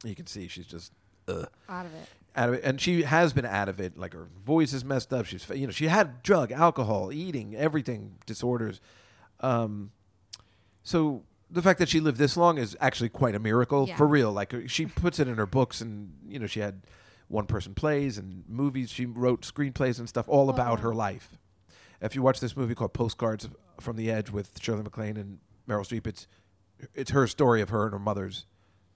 You 0.04 0.14
can 0.14 0.26
see 0.28 0.46
she's 0.46 0.66
just 0.66 0.92
ugh, 1.26 1.48
Out 1.68 1.84
of 1.86 1.92
it. 1.92 2.08
out 2.36 2.48
of 2.50 2.54
it, 2.54 2.60
and 2.62 2.80
she 2.80 3.02
has 3.02 3.32
been 3.32 3.44
out 3.44 3.68
of 3.68 3.80
it. 3.80 3.98
Like 3.98 4.12
her 4.12 4.28
voice 4.46 4.72
is 4.72 4.84
messed 4.84 5.12
up. 5.12 5.26
She's 5.26 5.48
you 5.50 5.66
know 5.66 5.72
she 5.72 5.88
had 5.88 6.22
drug, 6.22 6.52
alcohol, 6.52 7.12
eating, 7.12 7.56
everything 7.56 8.14
disorders. 8.24 8.80
Um, 9.40 9.90
so 10.84 11.24
the 11.50 11.62
fact 11.62 11.80
that 11.80 11.88
she 11.88 11.98
lived 11.98 12.18
this 12.18 12.36
long 12.36 12.58
is 12.58 12.76
actually 12.80 13.08
quite 13.08 13.34
a 13.34 13.40
miracle 13.40 13.88
Yeah. 13.88 13.96
for 13.96 14.06
real. 14.06 14.30
Like 14.32 14.54
uh, 14.54 14.60
she 14.68 14.86
puts 14.86 15.18
it 15.18 15.26
in 15.26 15.34
her 15.34 15.46
books, 15.46 15.80
and 15.80 16.12
you 16.28 16.38
know 16.38 16.46
she 16.46 16.60
had 16.60 16.82
one 17.28 17.46
person 17.46 17.74
plays 17.74 18.18
and 18.18 18.44
movies. 18.48 18.90
She 18.90 19.06
wrote 19.06 19.42
screenplays 19.42 19.98
and 19.98 20.08
stuff 20.08 20.28
all 20.28 20.50
about 20.50 20.80
her 20.80 20.94
life. 20.94 21.38
If 22.00 22.14
you 22.14 22.22
watch 22.22 22.40
this 22.40 22.56
movie 22.56 22.74
called 22.74 22.92
Postcards 22.92 23.48
from 23.80 23.96
the 23.96 24.10
Edge 24.10 24.30
with 24.30 24.60
Shirley 24.60 24.82
MacLaine 24.82 25.16
and 25.16 25.38
Meryl 25.68 25.86
Streep, 25.86 26.06
it's 26.06 26.26
it's 26.94 27.10
her 27.10 27.26
story 27.26 27.60
of 27.60 27.70
her 27.70 27.84
and 27.84 27.92
her 27.92 27.98
mother's 27.98 28.46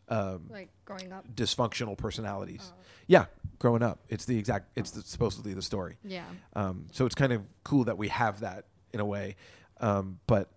um, 0.09 0.47
Like 0.51 0.69
growing 0.85 1.13
up. 1.13 1.27
dysfunctional 1.35 1.97
personalities. 1.99 2.71
Oh. 2.73 2.85
Yeah, 3.09 3.25
growing 3.59 3.83
up, 3.83 4.01
it's 4.09 4.25
the 4.25 4.39
exact. 4.39 4.69
It's 4.77 4.93
the, 4.93 5.03
supposedly 5.03 5.53
the 5.55 5.63
story. 5.63 5.97
Yeah. 6.05 6.25
Um, 6.55 6.87
so 6.93 7.07
it's 7.07 7.15
kind 7.15 7.33
of 7.33 7.43
cool 7.65 7.85
that 7.85 7.99
we 7.99 8.09
have 8.09 8.41
that 8.41 8.67
in 8.93 9.01
a 9.01 9.05
way. 9.05 9.37
Um, 9.81 10.21
but 10.27 10.49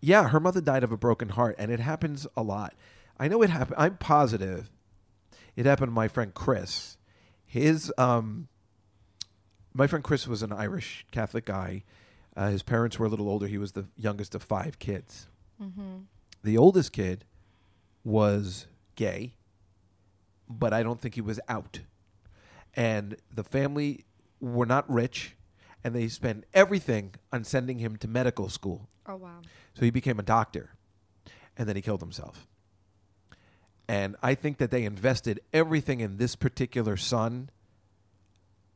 yeah, 0.00 0.28
her 0.28 0.38
mother 0.40 0.60
died 0.60 0.84
of 0.84 0.92
a 0.92 0.96
broken 0.96 1.30
heart, 1.30 1.56
and 1.58 1.70
it 1.72 1.80
happens 1.80 2.26
a 2.36 2.42
lot. 2.42 2.74
I 3.18 3.28
know 3.28 3.42
it 3.42 3.50
happened. 3.50 3.76
I'm 3.78 3.96
positive 3.96 4.70
it 5.56 5.66
happened 5.66 5.88
to 5.88 5.92
my 5.92 6.08
friend 6.08 6.32
Chris. 6.32 6.96
His 7.52 7.92
um, 7.98 8.48
my 9.74 9.86
friend 9.86 10.02
Chris 10.02 10.26
was 10.26 10.42
an 10.42 10.54
Irish 10.54 11.04
Catholic 11.10 11.44
guy. 11.44 11.84
Uh, 12.34 12.48
his 12.48 12.62
parents 12.62 12.98
were 12.98 13.04
a 13.04 13.10
little 13.10 13.28
older. 13.28 13.46
He 13.46 13.58
was 13.58 13.72
the 13.72 13.84
youngest 13.94 14.34
of 14.34 14.42
five 14.42 14.78
kids. 14.78 15.28
The 16.42 16.56
oldest 16.56 16.94
kid 16.94 17.26
was 18.04 18.68
gay, 18.96 19.34
but 20.48 20.72
I 20.72 20.82
don't 20.82 20.98
think 20.98 21.14
he 21.14 21.20
was 21.20 21.38
out. 21.46 21.80
And 22.72 23.16
the 23.30 23.44
family 23.44 24.06
were 24.40 24.64
not 24.64 24.90
rich, 24.90 25.36
and 25.84 25.94
they 25.94 26.08
spent 26.08 26.44
everything 26.54 27.16
on 27.34 27.44
sending 27.44 27.80
him 27.80 27.96
to 27.98 28.08
medical 28.08 28.48
school. 28.48 28.88
Oh 29.04 29.16
wow. 29.16 29.42
So 29.74 29.84
he 29.84 29.90
became 29.90 30.18
a 30.18 30.22
doctor, 30.22 30.70
and 31.58 31.68
then 31.68 31.76
he 31.76 31.82
killed 31.82 32.00
himself. 32.00 32.46
And 33.88 34.16
I 34.22 34.34
think 34.34 34.58
that 34.58 34.70
they 34.70 34.84
invested 34.84 35.40
everything 35.52 36.00
in 36.00 36.16
this 36.16 36.36
particular 36.36 36.96
son. 36.96 37.50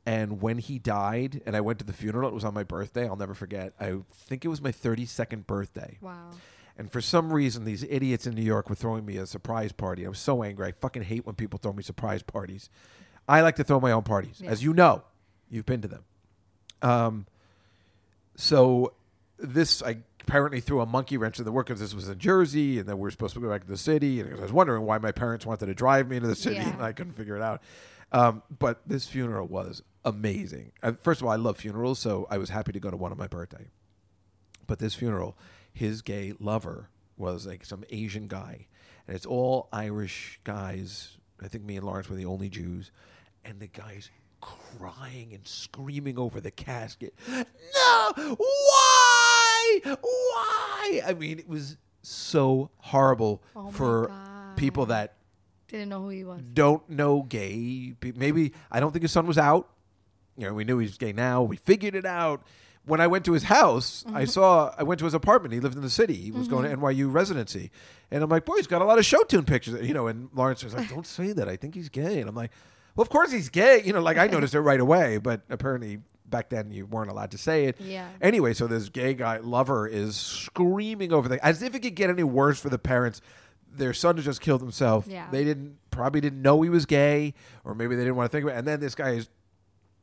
And 0.04 0.40
when 0.40 0.58
he 0.58 0.78
died, 0.78 1.42
and 1.46 1.56
I 1.56 1.60
went 1.60 1.78
to 1.80 1.84
the 1.84 1.92
funeral, 1.92 2.28
it 2.28 2.34
was 2.34 2.44
on 2.44 2.54
my 2.54 2.62
birthday. 2.62 3.08
I'll 3.08 3.16
never 3.16 3.34
forget. 3.34 3.72
I 3.80 3.96
think 4.12 4.44
it 4.44 4.48
was 4.48 4.60
my 4.60 4.70
32nd 4.72 5.46
birthday. 5.46 5.98
Wow. 6.00 6.30
And 6.78 6.92
for 6.92 7.00
some 7.00 7.32
reason, 7.32 7.64
these 7.64 7.82
idiots 7.82 8.26
in 8.26 8.34
New 8.34 8.42
York 8.42 8.68
were 8.68 8.76
throwing 8.76 9.04
me 9.06 9.16
a 9.16 9.26
surprise 9.26 9.72
party. 9.72 10.04
I 10.04 10.08
was 10.08 10.18
so 10.18 10.42
angry. 10.42 10.68
I 10.68 10.72
fucking 10.72 11.02
hate 11.04 11.24
when 11.26 11.34
people 11.34 11.58
throw 11.58 11.72
me 11.72 11.82
surprise 11.82 12.22
parties. 12.22 12.68
I 13.28 13.40
like 13.40 13.56
to 13.56 13.64
throw 13.64 13.80
my 13.80 13.92
own 13.92 14.02
parties, 14.02 14.40
Yeah. 14.40 14.50
as 14.50 14.62
you 14.62 14.74
know. 14.74 15.02
You've 15.50 15.66
been 15.66 15.80
to 15.82 15.88
them. 15.88 16.04
Um, 16.82 17.26
so 18.36 18.92
this 19.38 19.82
I 19.82 19.98
apparently 20.26 20.60
threw 20.60 20.80
a 20.80 20.86
monkey 20.86 21.16
wrench 21.16 21.38
in 21.38 21.44
the 21.44 21.52
work 21.52 21.66
because 21.66 21.80
this 21.80 21.94
was 21.94 22.08
in 22.08 22.18
Jersey, 22.18 22.78
and 22.78 22.88
then 22.88 22.96
we 22.96 23.02
were 23.02 23.10
supposed 23.10 23.34
to 23.34 23.40
go 23.40 23.48
back 23.48 23.62
to 23.62 23.68
the 23.68 23.76
city. 23.76 24.20
And 24.20 24.34
I 24.34 24.40
was 24.42 24.52
wondering 24.52 24.82
why 24.84 24.98
my 24.98 25.12
parents 25.12 25.46
wanted 25.46 25.66
to 25.66 25.74
drive 25.74 26.08
me 26.08 26.18
to 26.18 26.26
the 26.26 26.34
city, 26.34 26.56
Yeah. 26.56 26.72
and 26.72 26.82
I 26.82 26.92
couldn't 26.92 27.12
figure 27.12 27.36
it 27.36 27.42
out. 27.42 27.62
Um, 28.12 28.42
but 28.58 28.80
this 28.86 29.06
funeral 29.06 29.46
was 29.46 29.82
amazing. 30.04 30.72
Uh, 30.82 30.92
first 31.00 31.20
of 31.20 31.26
all, 31.26 31.32
I 31.32 31.36
love 31.36 31.56
funerals, 31.58 31.98
so 31.98 32.26
I 32.30 32.38
was 32.38 32.50
happy 32.50 32.72
to 32.72 32.80
go 32.80 32.90
to 32.90 32.96
one 32.96 33.12
on 33.12 33.18
my 33.18 33.26
birthday. 33.28 33.66
But 34.66 34.78
this 34.80 34.94
funeral, 34.94 35.36
his 35.72 36.02
gay 36.02 36.32
lover 36.40 36.88
was 37.16 37.46
like 37.46 37.64
some 37.64 37.84
Asian 37.90 38.26
guy, 38.26 38.66
and 39.06 39.16
it's 39.16 39.26
all 39.26 39.68
Irish 39.72 40.40
guys. 40.44 41.18
I 41.40 41.48
think 41.48 41.64
me 41.64 41.76
and 41.76 41.86
Lawrence 41.86 42.08
were 42.08 42.16
the 42.16 42.26
only 42.26 42.48
Jews, 42.48 42.90
and 43.44 43.60
the 43.60 43.68
guys 43.68 44.10
crying 44.40 45.32
and 45.32 45.46
screaming 45.46 46.18
over 46.18 46.40
the 46.40 46.50
casket. 46.50 47.14
No, 47.28 48.12
why, 48.38 49.45
why? 49.84 51.00
I 51.06 51.14
mean, 51.14 51.38
it 51.38 51.48
was 51.48 51.76
so 52.02 52.70
horrible 52.78 53.42
Oh 53.54 53.64
my 53.64 53.70
for 53.72 54.10
people 54.56 54.86
that 54.86 55.14
Didn't 55.68 55.88
know 55.88 56.02
who 56.02 56.08
he 56.10 56.24
was. 56.24 56.42
don't 56.42 56.88
know 56.88 57.22
gay. 57.22 57.94
pe- 57.98 58.12
Maybe 58.14 58.52
I 58.70 58.80
don't 58.80 58.92
think 58.92 59.02
his 59.02 59.12
son 59.12 59.26
was 59.26 59.38
out. 59.38 59.68
You 60.36 60.46
know, 60.46 60.54
we 60.54 60.64
knew 60.64 60.78
he 60.78 60.86
was 60.86 60.98
gay 60.98 61.12
now. 61.12 61.42
We 61.42 61.56
figured 61.56 61.94
it 61.94 62.04
out. 62.06 62.42
When 62.84 63.00
I 63.00 63.08
went 63.08 63.24
to 63.24 63.32
his 63.32 63.42
house, 63.44 64.04
I 64.06 64.22
Mm-hmm. 64.22 64.24
saw. 64.30 64.72
I 64.78 64.84
went 64.84 65.00
to 65.00 65.06
his 65.06 65.14
apartment. 65.14 65.52
He 65.54 65.58
lived 65.58 65.74
in 65.74 65.82
the 65.82 65.90
city. 65.90 66.14
He 66.14 66.30
was 66.30 66.46
going 66.46 66.70
to 66.70 66.76
NYU 66.76 67.12
residency, 67.12 67.72
and 68.12 68.22
I'm 68.22 68.30
like, 68.30 68.44
"Boy, 68.44 68.56
he's 68.58 68.68
got 68.68 68.80
a 68.80 68.84
lot 68.84 68.98
of 69.00 69.04
show 69.04 69.24
tune 69.24 69.44
pictures." 69.44 69.84
You 69.84 69.92
know, 69.92 70.06
and 70.06 70.28
Lawrence 70.32 70.62
was 70.62 70.72
like, 70.72 70.88
"Don't 70.88 71.04
say 71.06 71.32
that. 71.32 71.48
I 71.48 71.56
think 71.56 71.74
he's 71.74 71.88
gay." 71.88 72.20
And 72.20 72.28
I'm 72.28 72.36
like, 72.36 72.52
"Well, 72.94 73.02
of 73.02 73.08
course 73.08 73.32
he's 73.32 73.48
gay." 73.48 73.82
You 73.84 73.92
know, 73.92 74.00
like 74.00 74.18
I 74.18 74.26
noticed 74.36 74.54
it 74.54 74.60
right 74.60 74.78
away, 74.78 75.18
but 75.18 75.40
apparently 75.50 75.98
back 76.28 76.48
then 76.50 76.70
you 76.70 76.86
weren't 76.86 77.10
allowed 77.10 77.30
to 77.32 77.38
say 77.38 77.66
it. 77.66 77.80
Yeah. 77.80 78.08
Anyway, 78.20 78.54
so 78.54 78.66
this 78.66 78.88
gay 78.88 79.14
guy 79.14 79.38
lover 79.38 79.86
is 79.86 80.16
screaming 80.16 81.12
over 81.12 81.28
the 81.28 81.44
as 81.44 81.62
if 81.62 81.74
it 81.74 81.80
could 81.80 81.94
get 81.94 82.10
any 82.10 82.24
worse 82.24 82.60
for 82.60 82.68
the 82.68 82.78
parents. 82.78 83.20
Their 83.72 83.92
son 83.92 84.16
has 84.16 84.24
just 84.24 84.40
killed 84.40 84.62
himself. 84.62 85.06
Yeah. 85.06 85.28
They 85.30 85.44
didn't 85.44 85.76
probably 85.90 86.20
didn't 86.20 86.42
know 86.42 86.62
he 86.62 86.70
was 86.70 86.86
gay, 86.86 87.34
or 87.64 87.74
maybe 87.74 87.94
they 87.94 88.02
didn't 88.02 88.16
want 88.16 88.30
to 88.30 88.36
think 88.36 88.44
about 88.44 88.56
it. 88.56 88.58
And 88.58 88.68
then 88.68 88.80
this 88.80 88.94
guy 88.94 89.10
is 89.10 89.28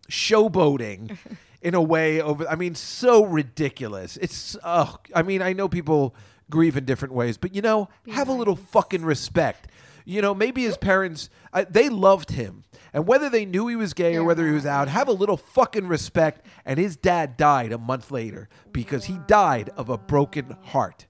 showboating 0.10 1.18
in 1.62 1.74
a 1.74 1.82
way 1.82 2.22
over 2.22 2.48
I 2.48 2.56
mean, 2.56 2.76
so 2.76 3.26
ridiculous. 3.26 4.18
It's 4.18 4.58
oh 4.64 4.98
I 5.16 5.24
mean, 5.24 5.42
I 5.42 5.54
know 5.54 5.68
people 5.68 6.16
grieve 6.50 6.78
in 6.78 6.86
different 6.86 7.14
ways, 7.14 7.38
but 7.38 7.56
you 7.56 7.62
know, 7.62 7.90
have 8.12 8.28
a 8.28 8.34
little 8.34 8.56
fucking 8.56 9.04
respect. 9.04 9.68
You 10.06 10.22
know, 10.22 10.34
maybe 10.34 10.64
his 10.64 10.78
parents 10.78 11.30
I, 11.52 11.64
they 11.64 11.90
loved 11.90 12.32
him. 12.32 12.64
And 12.94 13.08
whether 13.08 13.30
they 13.30 13.46
knew 13.46 13.68
he 13.68 13.76
was 13.76 13.94
gay 13.94 14.16
or 14.16 14.24
whether 14.24 14.46
he 14.46 14.54
was 14.54 14.66
out, 14.66 14.88
have 14.88 15.08
a 15.08 15.14
little 15.14 15.38
fucking 15.38 15.88
respect. 15.88 16.46
And 16.66 16.80
his 16.80 16.96
dad 16.96 17.38
died 17.38 17.72
a 17.72 17.78
month 17.78 18.12
later 18.12 18.50
because 18.72 19.06
he 19.06 19.18
died 19.28 19.70
of 19.76 19.90
a 19.90 19.98
broken 19.98 20.58
heart. 20.62 21.08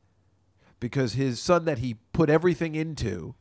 Because 0.80 1.14
his 1.14 1.40
son 1.40 1.65
that 1.65 1.80
he 1.80 1.95
put 2.14 2.30
everything 2.30 2.76
into 2.76 3.36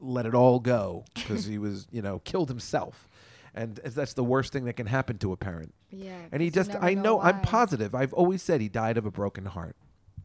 let 0.00 0.26
it 0.26 0.34
all 0.34 0.60
go 0.60 1.04
because 1.14 1.44
he 1.46 1.58
was, 1.58 1.86
you 1.90 2.02
know, 2.02 2.20
killed 2.20 2.48
himself. 2.48 3.08
And 3.54 3.76
that's 3.76 4.12
the 4.12 4.22
worst 4.22 4.52
thing 4.52 4.66
that 4.66 4.74
can 4.74 4.86
happen 4.86 5.18
to 5.18 5.32
a 5.32 5.36
parent. 5.36 5.74
Yeah. 5.90 6.16
And 6.30 6.40
he 6.40 6.50
just, 6.50 6.76
I 6.80 6.94
know, 6.94 7.20
I'm 7.20 7.40
positive. 7.40 7.94
I've 7.94 8.12
always 8.12 8.42
said 8.42 8.60
he 8.60 8.68
died 8.68 8.96
of 8.96 9.06
a 9.06 9.10
broken 9.10 9.46
heart. 9.46 9.74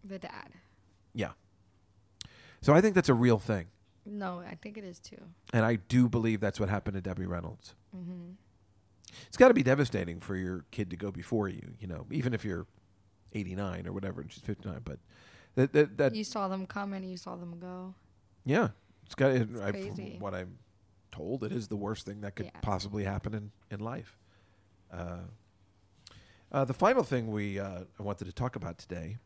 The 0.04 0.20
dad. 0.20 0.50
Yeah. 1.14 1.32
So 2.64 2.74
I 2.74 2.82
think 2.82 2.96
that's 2.96 3.10
a 3.10 3.14
real 3.14 3.40
thing. 3.40 3.68
No, 4.06 4.40
I 4.40 4.56
think 4.56 4.78
it 4.78 4.84
is 4.84 5.00
too. 5.00 5.18
And 5.54 5.66
I 5.66 5.76
do 5.76 6.10
believe 6.10 6.40
that's 6.40 6.60
what 6.60 6.70
happened 6.70 6.96
to 6.96 7.02
Debbie 7.02 7.26
Reynolds. 7.26 7.76
Mm-hmm. 7.96 8.32
It's 9.28 9.38
got 9.38 9.50
to 9.50 9.54
be 9.54 9.64
devastating 9.64 10.20
for 10.20 10.36
your 10.36 10.66
kid 10.72 10.90
to 10.90 10.96
go 10.96 11.12
before 11.12 11.48
you, 11.50 11.62
you 11.80 11.88
know, 11.88 12.06
even 12.10 12.34
if 12.34 12.44
you're 12.44 12.66
89 13.34 13.86
or 13.88 13.92
whatever, 13.94 14.22
and 14.22 14.32
she's 14.32 14.42
59. 14.44 14.80
But 14.84 15.00
that, 15.56 15.74
that, 15.74 15.98
that 15.98 16.16
You 16.16 16.24
saw 16.24 16.48
them 16.48 16.66
come 16.66 16.94
and 16.94 17.10
you 17.10 17.18
saw 17.18 17.36
them 17.36 17.60
go. 17.60 17.94
yeah, 18.46 18.70
it's 19.06 19.14
got, 19.16 19.32
it, 19.32 19.50
I, 19.62 19.72
crazy. 19.72 20.12
from 20.12 20.20
what 20.20 20.34
I'm 20.34 20.58
told, 21.12 21.44
it 21.44 21.52
is 21.52 21.68
the 21.68 21.76
worst 21.76 22.06
thing 22.06 22.22
that 22.22 22.36
could 22.36 22.48
Yeah. 22.48 22.60
possibly 22.62 23.04
happen 23.04 23.34
in, 23.34 23.52
in 23.70 23.80
life. 23.82 24.18
Uh, 24.92 25.18
uh, 26.52 26.66
the 26.66 26.74
final 26.74 27.04
thing 27.04 27.30
we 27.32 27.60
uh, 27.60 27.82
I 28.00 28.04
wanted 28.04 28.26
to 28.26 28.32
talk 28.34 28.56
about 28.56 28.78
today 28.78 29.18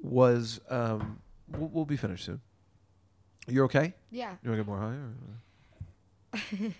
was 0.00 0.60
um, 0.68 1.20
we'll, 1.56 1.68
we'll 1.68 1.84
be 1.84 1.96
finished 1.96 2.24
soon. 2.24 2.40
You're 3.48 3.64
okay? 3.66 3.94
Yeah. 4.10 4.36
You 4.42 4.50
want 4.50 4.58
to 4.60 4.64
get 4.64 4.66
more 4.66 4.78
high? 4.78 4.94
Or? 4.94 6.72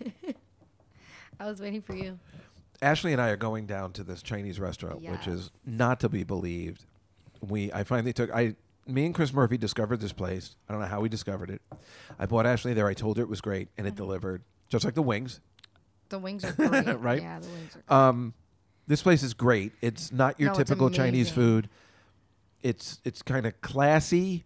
I 1.40 1.46
was 1.46 1.60
waiting 1.60 1.82
for 1.82 1.94
you. 1.94 2.18
Ashley 2.80 3.12
and 3.12 3.20
I 3.20 3.28
are 3.30 3.36
going 3.36 3.66
down 3.66 3.92
to 3.92 4.04
this 4.04 4.22
Chinese 4.22 4.58
restaurant, 4.58 5.02
which 5.02 5.26
is 5.26 5.50
not 5.64 6.00
to 6.00 6.08
be 6.08 6.24
believed. 6.24 6.84
We 7.40 7.72
I 7.72 7.84
finally 7.84 8.12
took 8.12 8.30
I 8.34 8.54
me 8.86 9.06
and 9.06 9.14
Chris 9.14 9.32
Murphy 9.32 9.56
discovered 9.56 10.00
this 10.00 10.12
place. 10.12 10.56
I 10.68 10.72
don't 10.72 10.80
know 10.80 10.88
how 10.88 11.00
we 11.00 11.08
discovered 11.08 11.50
it. 11.50 11.62
I 12.18 12.26
bought 12.26 12.46
Ashley 12.46 12.74
there. 12.74 12.86
I 12.88 12.94
told 12.94 13.16
her 13.16 13.22
it 13.22 13.28
was 13.28 13.40
great, 13.40 13.68
and 13.76 13.86
Mm-hmm. 13.86 13.94
it 13.94 13.96
delivered 13.96 14.42
just 14.68 14.84
like 14.84 14.94
the 14.94 15.02
wings. 15.02 15.40
The 16.08 16.18
wings 16.18 16.44
are 16.44 16.52
great. 16.56 16.86
Right? 16.98 17.22
Yeah, 17.22 17.38
the 17.40 17.48
wings 17.48 17.76
are 17.76 17.82
great. 17.86 17.90
Um, 17.96 18.34
this 18.86 19.02
place 19.02 19.22
is 19.22 19.34
great. 19.34 19.72
It's 19.80 20.10
not 20.12 20.38
your 20.40 20.50
No, 20.50 20.56
typical 20.56 20.90
Chinese 20.90 21.30
food. 21.30 21.68
It's 22.62 23.00
it's 23.04 23.22
kind 23.22 23.46
of 23.46 23.60
classy, 23.60 24.44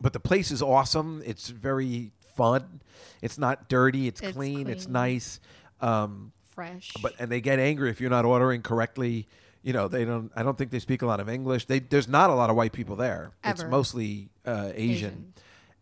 but 0.00 0.12
the 0.12 0.20
place 0.20 0.50
is 0.50 0.62
awesome. 0.62 1.22
It's 1.24 1.48
very 1.48 2.12
fun. 2.36 2.80
It's 3.22 3.38
not 3.38 3.68
dirty. 3.68 4.08
It's, 4.08 4.20
It's 4.20 4.32
clean, 4.32 4.68
It's 4.68 4.86
nice. 4.88 5.40
Um, 5.80 6.32
Fresh. 6.50 6.92
but 7.02 7.14
and 7.18 7.30
they 7.30 7.40
get 7.40 7.58
angry 7.58 7.90
if 7.90 8.00
you're 8.00 8.10
not 8.10 8.24
ordering 8.24 8.62
correctly. 8.62 9.26
You 9.62 9.72
know, 9.72 9.88
they 9.88 10.04
don't. 10.04 10.30
I 10.36 10.42
don't 10.42 10.56
think 10.56 10.70
they 10.70 10.78
speak 10.78 11.02
a 11.02 11.06
lot 11.06 11.18
of 11.20 11.28
English. 11.28 11.66
They 11.66 11.80
there's 11.80 12.08
not 12.08 12.30
a 12.30 12.34
lot 12.34 12.50
of 12.50 12.56
white 12.56 12.72
people 12.72 12.96
there. 12.96 13.32
It's 13.44 13.64
mostly 13.64 14.28
uh, 14.46 14.70
Asian. 14.74 14.74
Asian. 14.76 15.32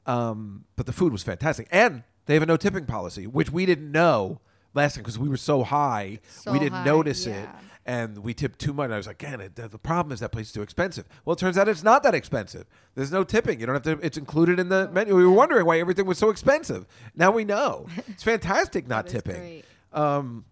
Um, 0.07 0.65
but 0.77 0.87
the 0.87 0.93
food 0.93 1.13
was 1.13 1.23
fantastic, 1.23 1.69
and 1.71 2.03
they 2.27 2.35
have 2.35 2.43
a 2.43 2.47
no 2.47 2.57
tipping 2.57 2.87
policy, 2.87 3.27
which 3.27 3.51
we 3.51 3.67
didn't 3.67 3.91
know 3.93 4.41
last 4.75 4.95
time 4.95 5.03
because 5.03 5.19
we 5.19 5.29
were 5.29 5.37
so 5.37 5.63
high, 5.63 6.19
So 6.29 6.53
we 6.53 6.59
didn't 6.59 6.73
high, 6.79 6.85
notice 6.85 7.27
it, 7.27 7.31
yeah. 7.33 7.53
And 7.87 8.19
we 8.19 8.35
tipped 8.35 8.59
too 8.59 8.73
much. 8.73 8.87
And 8.87 8.95
I 8.95 8.97
was 8.97 9.07
like, 9.07 9.23
"Man, 9.23 9.41
it, 9.41 9.57
the, 9.57 9.79
problem 9.79 10.13
is 10.13 10.21
that 10.21 10.31
place 10.31 10.47
is 10.47 10.53
too 10.53 10.63
expensive." 10.63 11.07
Well, 11.25 11.35
it 11.35 11.39
turns 11.39 11.59
out 11.59 11.69
it's 11.69 11.83
not 11.83 12.03
that 12.03 12.15
expensive. 12.15 12.67
There's 12.95 13.13
no 13.13 13.25
tipping. 13.25 13.61
You 13.61 13.67
don't 13.67 13.75
have 13.75 14.01
to. 14.01 14.05
It's 14.05 14.17
included 14.17 14.59
in 14.59 14.69
the 14.69 14.89
menu. 14.91 15.17
We 15.17 15.25
were 15.25 15.33
wondering 15.33 15.67
why 15.67 15.79
everything 15.79 16.07
was 16.07 16.19
so 16.19 16.31
expensive. 16.31 16.87
Now 17.15 17.31
we 17.31 17.45
know. 17.45 17.87
It's 18.09 18.23
fantastic 18.25 18.89
not 18.89 19.07
tipping. 19.07 19.63
Um, 19.93 20.45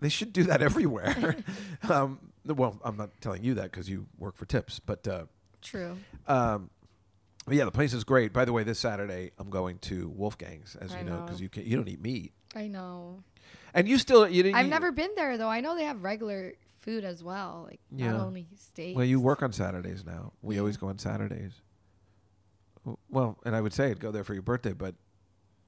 they 0.00 0.08
should 0.08 0.32
do 0.32 0.44
that 0.44 0.62
everywhere. 0.68 1.36
um, 1.88 2.18
well, 2.44 2.78
I'm 2.84 2.96
not 2.96 3.10
telling 3.20 3.42
you 3.42 3.54
that 3.54 3.70
because 3.70 3.88
you 3.88 4.06
work 4.18 4.36
for 4.36 4.46
tips, 4.46 4.78
but 4.78 5.06
uh, 5.08 5.24
True. 5.62 5.96
um, 6.26 6.70
but 7.46 7.56
yeah, 7.56 7.64
the 7.64 7.70
place 7.70 7.92
is 7.92 8.04
great. 8.04 8.32
By 8.32 8.44
the 8.44 8.52
way, 8.52 8.64
this 8.64 8.78
Saturday 8.78 9.32
I'm 9.38 9.50
going 9.50 9.78
to 9.80 10.08
Wolfgang's, 10.10 10.76
as 10.76 10.94
I 10.94 10.98
you 10.98 11.04
know, 11.04 11.18
know. 11.18 11.24
because 11.24 11.40
you 11.40 11.48
can, 11.48 11.66
you 11.66 11.76
don't 11.76 11.88
eat 11.88 12.00
meat, 12.00 12.32
I 12.54 12.68
know. 12.68 13.22
And 13.74 13.86
you 13.86 13.98
still 13.98 14.26
you 14.28 14.42
didn't. 14.42 14.56
I've 14.56 14.66
you- 14.66 14.70
never 14.70 14.90
been 14.92 15.10
there 15.16 15.36
though. 15.36 15.48
I 15.48 15.60
know 15.60 15.74
they 15.76 15.84
have 15.84 16.02
regular 16.02 16.54
food 16.80 17.04
as 17.04 17.22
well, 17.22 17.66
like 17.68 17.80
Yeah. 17.90 18.12
not 18.12 18.20
only 18.20 18.46
steak. 18.56 18.96
Well, 18.96 19.04
you 19.04 19.20
work 19.20 19.42
on 19.42 19.52
Saturdays 19.52 20.04
now. 20.04 20.32
We 20.42 20.58
always 20.58 20.76
go 20.76 20.88
on 20.88 20.98
Saturdays. 20.98 21.52
Well, 23.08 23.38
and 23.44 23.56
I 23.56 23.60
would 23.60 23.72
say 23.72 23.90
I'd 23.90 24.00
go 24.00 24.10
there 24.10 24.24
for 24.24 24.34
your 24.34 24.42
birthday, 24.42 24.72
but 24.74 24.94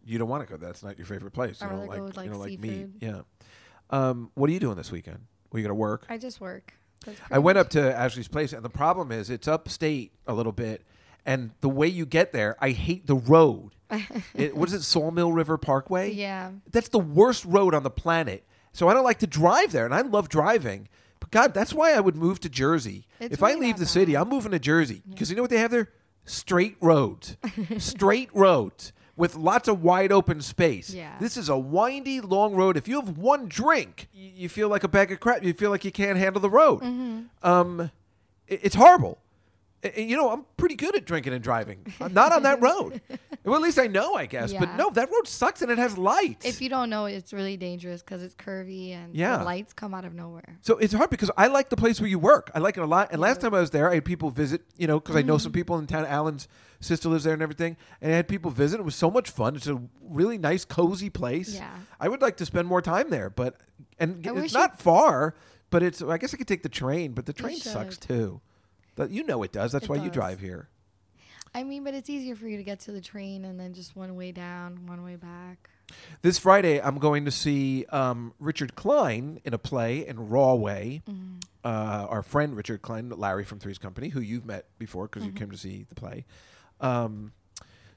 you 0.05 0.19
don't 0.19 0.29
want 0.29 0.47
to 0.47 0.53
go. 0.53 0.59
That's 0.59 0.83
not 0.83 0.99
your 0.99 1.07
favorite 1.07 1.33
place. 1.33 1.61
You 1.63 1.69
don't 1.69 1.87
like, 1.87 1.99
go 1.99 2.05
with, 2.05 2.15
you 2.17 2.21
like, 2.23 2.31
don't 2.31 2.41
like 2.41 2.59
meat. 2.61 2.87
Yeah. 3.01 3.21
Um, 3.91 4.31
what 4.35 4.51
are 4.51 4.53
you 4.53 4.61
doing 4.61 4.77
this 4.77 4.93
weekend? 4.93 5.21
Were 5.51 5.59
you 5.59 5.63
going 5.65 5.71
to 5.71 5.75
work? 5.81 6.05
I 6.11 6.19
just 6.19 6.41
work. 6.41 6.75
I 7.31 7.39
went 7.39 7.57
up 7.57 7.69
to 7.71 7.97
Ashley's 7.97 8.29
place, 8.29 8.53
and 8.53 8.65
the 8.65 8.69
problem 8.71 9.13
is 9.13 9.31
it's 9.31 9.47
upstate 9.47 10.13
a 10.27 10.35
little 10.35 10.53
bit, 10.53 10.83
and 11.25 11.53
the 11.61 11.69
way 11.69 11.87
you 11.87 12.05
get 12.05 12.33
there, 12.33 12.57
I 12.61 12.71
hate 12.71 13.07
the 13.07 13.15
road. 13.15 13.76
it, 14.35 14.57
what 14.57 14.69
is 14.69 14.75
it, 14.75 14.83
Sawmill 14.83 15.33
River 15.33 15.57
Parkway? 15.59 16.13
Yeah. 16.13 16.53
That's 16.71 16.89
the 16.89 16.99
worst 16.99 17.45
road 17.45 17.75
on 17.75 17.83
the 17.83 17.91
planet. 17.91 18.45
So 18.73 18.89
I 18.89 18.95
don't 18.95 19.05
like 19.05 19.21
to 19.21 19.27
drive 19.27 19.73
there, 19.73 19.85
and 19.85 19.95
I 19.95 20.03
love 20.03 20.29
driving. 20.29 20.89
But 21.21 21.31
God, 21.31 21.55
that's 21.55 21.73
why 21.73 21.93
I 21.93 22.01
would 22.01 22.17
move 22.17 22.41
to 22.41 22.49
Jersey. 22.49 23.07
It's 23.21 23.33
if 23.35 23.43
I 23.43 23.55
leave 23.55 23.79
the 23.79 23.87
city, 23.87 24.13
bad. 24.13 24.23
I'm 24.23 24.29
moving 24.29 24.53
to 24.53 24.59
Jersey 24.59 25.03
because 25.09 25.31
you 25.31 25.37
know 25.37 25.43
what 25.43 25.51
they 25.51 25.59
have 25.59 25.71
there? 25.71 25.91
Straight 26.25 26.77
roads, 26.81 27.37
straight 27.79 28.29
roads 28.35 28.93
with 29.17 29.35
lots 29.35 29.67
of 29.67 29.83
wide 29.83 30.13
open 30.13 30.43
space. 30.43 30.91
Yeah. 30.91 31.17
This 31.19 31.37
is 31.37 31.49
a 31.49 31.57
windy, 31.57 32.21
long 32.21 32.55
road. 32.55 32.77
If 32.77 32.87
you 32.87 33.01
have 33.01 33.17
one 33.17 33.49
drink, 33.49 34.09
you 34.13 34.49
feel 34.49 34.69
like 34.69 34.85
a 34.85 34.89
bag 34.89 35.11
of 35.11 35.21
crap. 35.21 35.43
You 35.43 35.55
feel 35.55 35.71
like 35.71 35.85
you 35.85 35.93
can't 35.93 36.19
handle 36.19 36.41
the 36.41 36.51
road. 36.51 36.83
Mm-hmm. 36.83 37.21
Um, 37.43 37.91
it's 38.47 38.75
horrible. 38.75 39.19
You 39.95 40.17
know, 40.17 40.31
I'm 40.31 40.45
pretty 40.57 40.75
good 40.75 40.97
at 40.97 41.05
drinking 41.05 41.33
and 41.33 41.43
driving. 41.45 41.87
I'm 42.01 42.13
not 42.21 42.33
on 42.33 42.43
that 42.45 42.61
road. 42.61 43.01
well, 43.45 43.55
at 43.57 43.63
least 43.63 43.79
I 43.79 43.87
know, 43.87 44.15
I 44.15 44.27
guess. 44.27 44.53
But 44.53 44.75
no, 44.75 44.91
that 44.91 45.11
road 45.13 45.29
sucks 45.29 45.63
and 45.63 45.71
it 45.71 45.79
has 45.79 45.97
lights. 45.97 46.45
If 46.45 46.61
you 46.61 46.69
don't 46.69 46.91
know, 46.91 47.05
it's 47.05 47.33
really 47.33 47.57
dangerous 47.57 48.03
because 48.03 48.23
it's 48.23 48.35
curvy 48.35 48.91
and 48.93 49.15
Yeah. 49.15 49.37
the 49.37 49.45
lights 49.45 49.73
come 49.73 49.95
out 49.95 50.05
of 50.05 50.13
nowhere. 50.15 50.59
So 50.63 50.79
it's 50.79 50.93
hard 50.93 51.11
because 51.11 51.31
I 51.37 51.47
like 51.47 51.69
the 51.69 51.77
place 51.77 52.01
where 52.01 52.09
you 52.11 52.19
work. 52.19 52.51
I 52.55 52.59
like 52.59 52.77
it 52.77 52.81
a 52.81 52.87
lot. 52.87 53.11
And 53.13 53.21
last 53.21 53.41
time 53.41 53.55
I 53.55 53.61
was 53.61 53.71
there, 53.71 53.91
I 53.91 53.95
had 53.95 54.05
people 54.05 54.31
visit, 54.31 54.63
you 54.77 54.87
know, 54.89 54.99
because 54.99 55.15
I 55.15 55.23
know 55.23 55.35
Mm-hmm. 55.35 55.43
some 55.43 55.53
people 55.53 55.79
in 55.79 55.87
town. 55.87 56.05
Alan's 56.07 56.49
sister 56.81 57.09
lives 57.09 57.25
there 57.25 57.35
and 57.35 57.43
everything. 57.43 57.77
And 58.01 58.13
I 58.13 58.17
had 58.17 58.27
people 58.29 58.51
visit. 58.51 58.81
It 58.81 58.85
was 58.85 58.97
so 58.97 59.11
much 59.11 59.31
fun. 59.31 59.55
It's 59.55 59.69
a 59.69 59.81
really 60.03 60.39
nice, 60.39 60.65
cozy 60.65 61.11
place. 61.11 61.55
Yeah. 61.55 61.71
I 62.01 62.09
would 62.09 62.23
like 62.23 62.39
to 62.39 62.47
spend 62.47 62.67
more 62.67 62.83
time 62.83 63.11
there, 63.11 63.31
but, 63.31 63.61
and 63.99 64.27
I 64.27 64.33
it's 64.43 64.55
not 64.55 64.81
far, 64.81 65.35
but 65.71 65.83
it's, 65.83 66.03
I 66.03 66.19
guess 66.19 66.35
I 66.35 66.39
could 66.39 66.49
take 66.49 66.63
the 66.63 66.69
train, 66.69 67.13
but 67.13 67.27
the 67.27 67.33
train 67.33 67.59
sucks 67.59 67.97
too. 67.99 68.41
You 69.11 69.25
know 69.25 69.43
it 69.43 69.53
does. 69.53 69.73
That's 69.73 69.85
It 69.85 69.91
why 69.91 69.97
you 69.97 70.05
does. 70.05 70.13
drive 70.13 70.41
here. 70.41 70.69
I 71.55 71.63
mean, 71.63 71.85
but 71.85 71.95
it's 71.95 72.11
easier 72.11 72.37
for 72.37 72.47
you 72.49 72.57
to 72.59 72.63
get 72.63 72.81
to 72.81 72.93
the 72.93 73.01
train 73.01 73.45
and 73.45 73.59
then 73.59 73.73
just 73.73 73.97
one 73.97 74.15
way 74.17 74.31
down, 74.33 74.87
one 74.87 75.03
way 75.03 75.17
back. 75.17 75.71
This 76.21 76.39
Friday, 76.39 76.81
I'm 76.83 76.99
going 76.99 77.25
to 77.25 77.31
see 77.31 77.87
um, 77.91 78.35
Richard 78.41 78.75
Kline 78.75 79.41
in 79.45 79.55
a 79.55 79.59
play 79.59 80.07
in 80.07 80.29
Rahway. 80.29 81.03
Mm-hmm. 81.09 81.37
Uh, 81.65 82.07
our 82.11 82.23
friend 82.23 82.57
Richard 82.57 82.83
Kline, 82.83 83.09
Larry 83.09 83.45
from 83.45 83.59
Three's 83.59 83.79
Company, 83.79 84.09
who 84.11 84.21
you've 84.21 84.45
met 84.45 84.67
before 84.79 85.05
because 85.07 85.23
Mm-hmm. 85.23 85.35
you 85.37 85.39
came 85.41 85.51
to 85.51 85.57
see 85.57 85.87
the 85.89 85.95
play. 85.95 86.25
Um, 86.81 87.33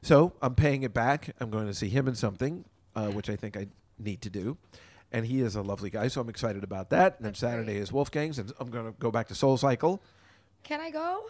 so 0.02 0.34
I'm 0.42 0.56
paying 0.56 0.84
it 0.84 0.94
back. 0.94 1.36
I'm 1.40 1.50
going 1.50 1.68
to 1.68 1.74
see 1.74 1.90
him 1.90 2.08
in 2.08 2.16
something, 2.16 2.64
uh, 2.96 3.08
which 3.08 3.30
I 3.30 3.36
think 3.36 3.58
I 3.58 3.68
need 3.98 4.22
to 4.22 4.30
do. 4.30 4.58
And 5.12 5.26
he 5.26 5.42
is 5.42 5.56
a 5.56 5.62
lovely 5.64 5.90
guy, 5.90 6.08
so 6.08 6.22
I'm 6.22 6.30
excited 6.30 6.64
about 6.64 6.92
that. 6.92 7.18
And 7.18 7.26
then 7.26 7.34
Saturday 7.34 7.78
is 7.78 7.92
Wolfgang's, 7.92 8.38
and 8.40 8.54
I'm 8.60 8.70
going 8.70 8.86
to 8.86 8.92
go 9.00 9.12
back 9.12 9.28
to 9.30 9.36
Soul 9.36 9.58
Cycle. 9.58 10.02
Can 10.64 10.82
I 10.82 10.90
go? 10.92 11.26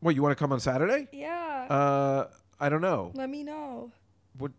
What, 0.00 0.14
you 0.14 0.22
want 0.22 0.36
to 0.36 0.42
come 0.42 0.52
on 0.52 0.60
Saturday? 0.60 1.08
Yeah. 1.12 1.66
Uh, 1.70 2.28
I 2.60 2.68
don't 2.68 2.80
know. 2.82 3.10
Let 3.14 3.30
me 3.30 3.42
know. 3.42 3.90
What? 4.38 4.52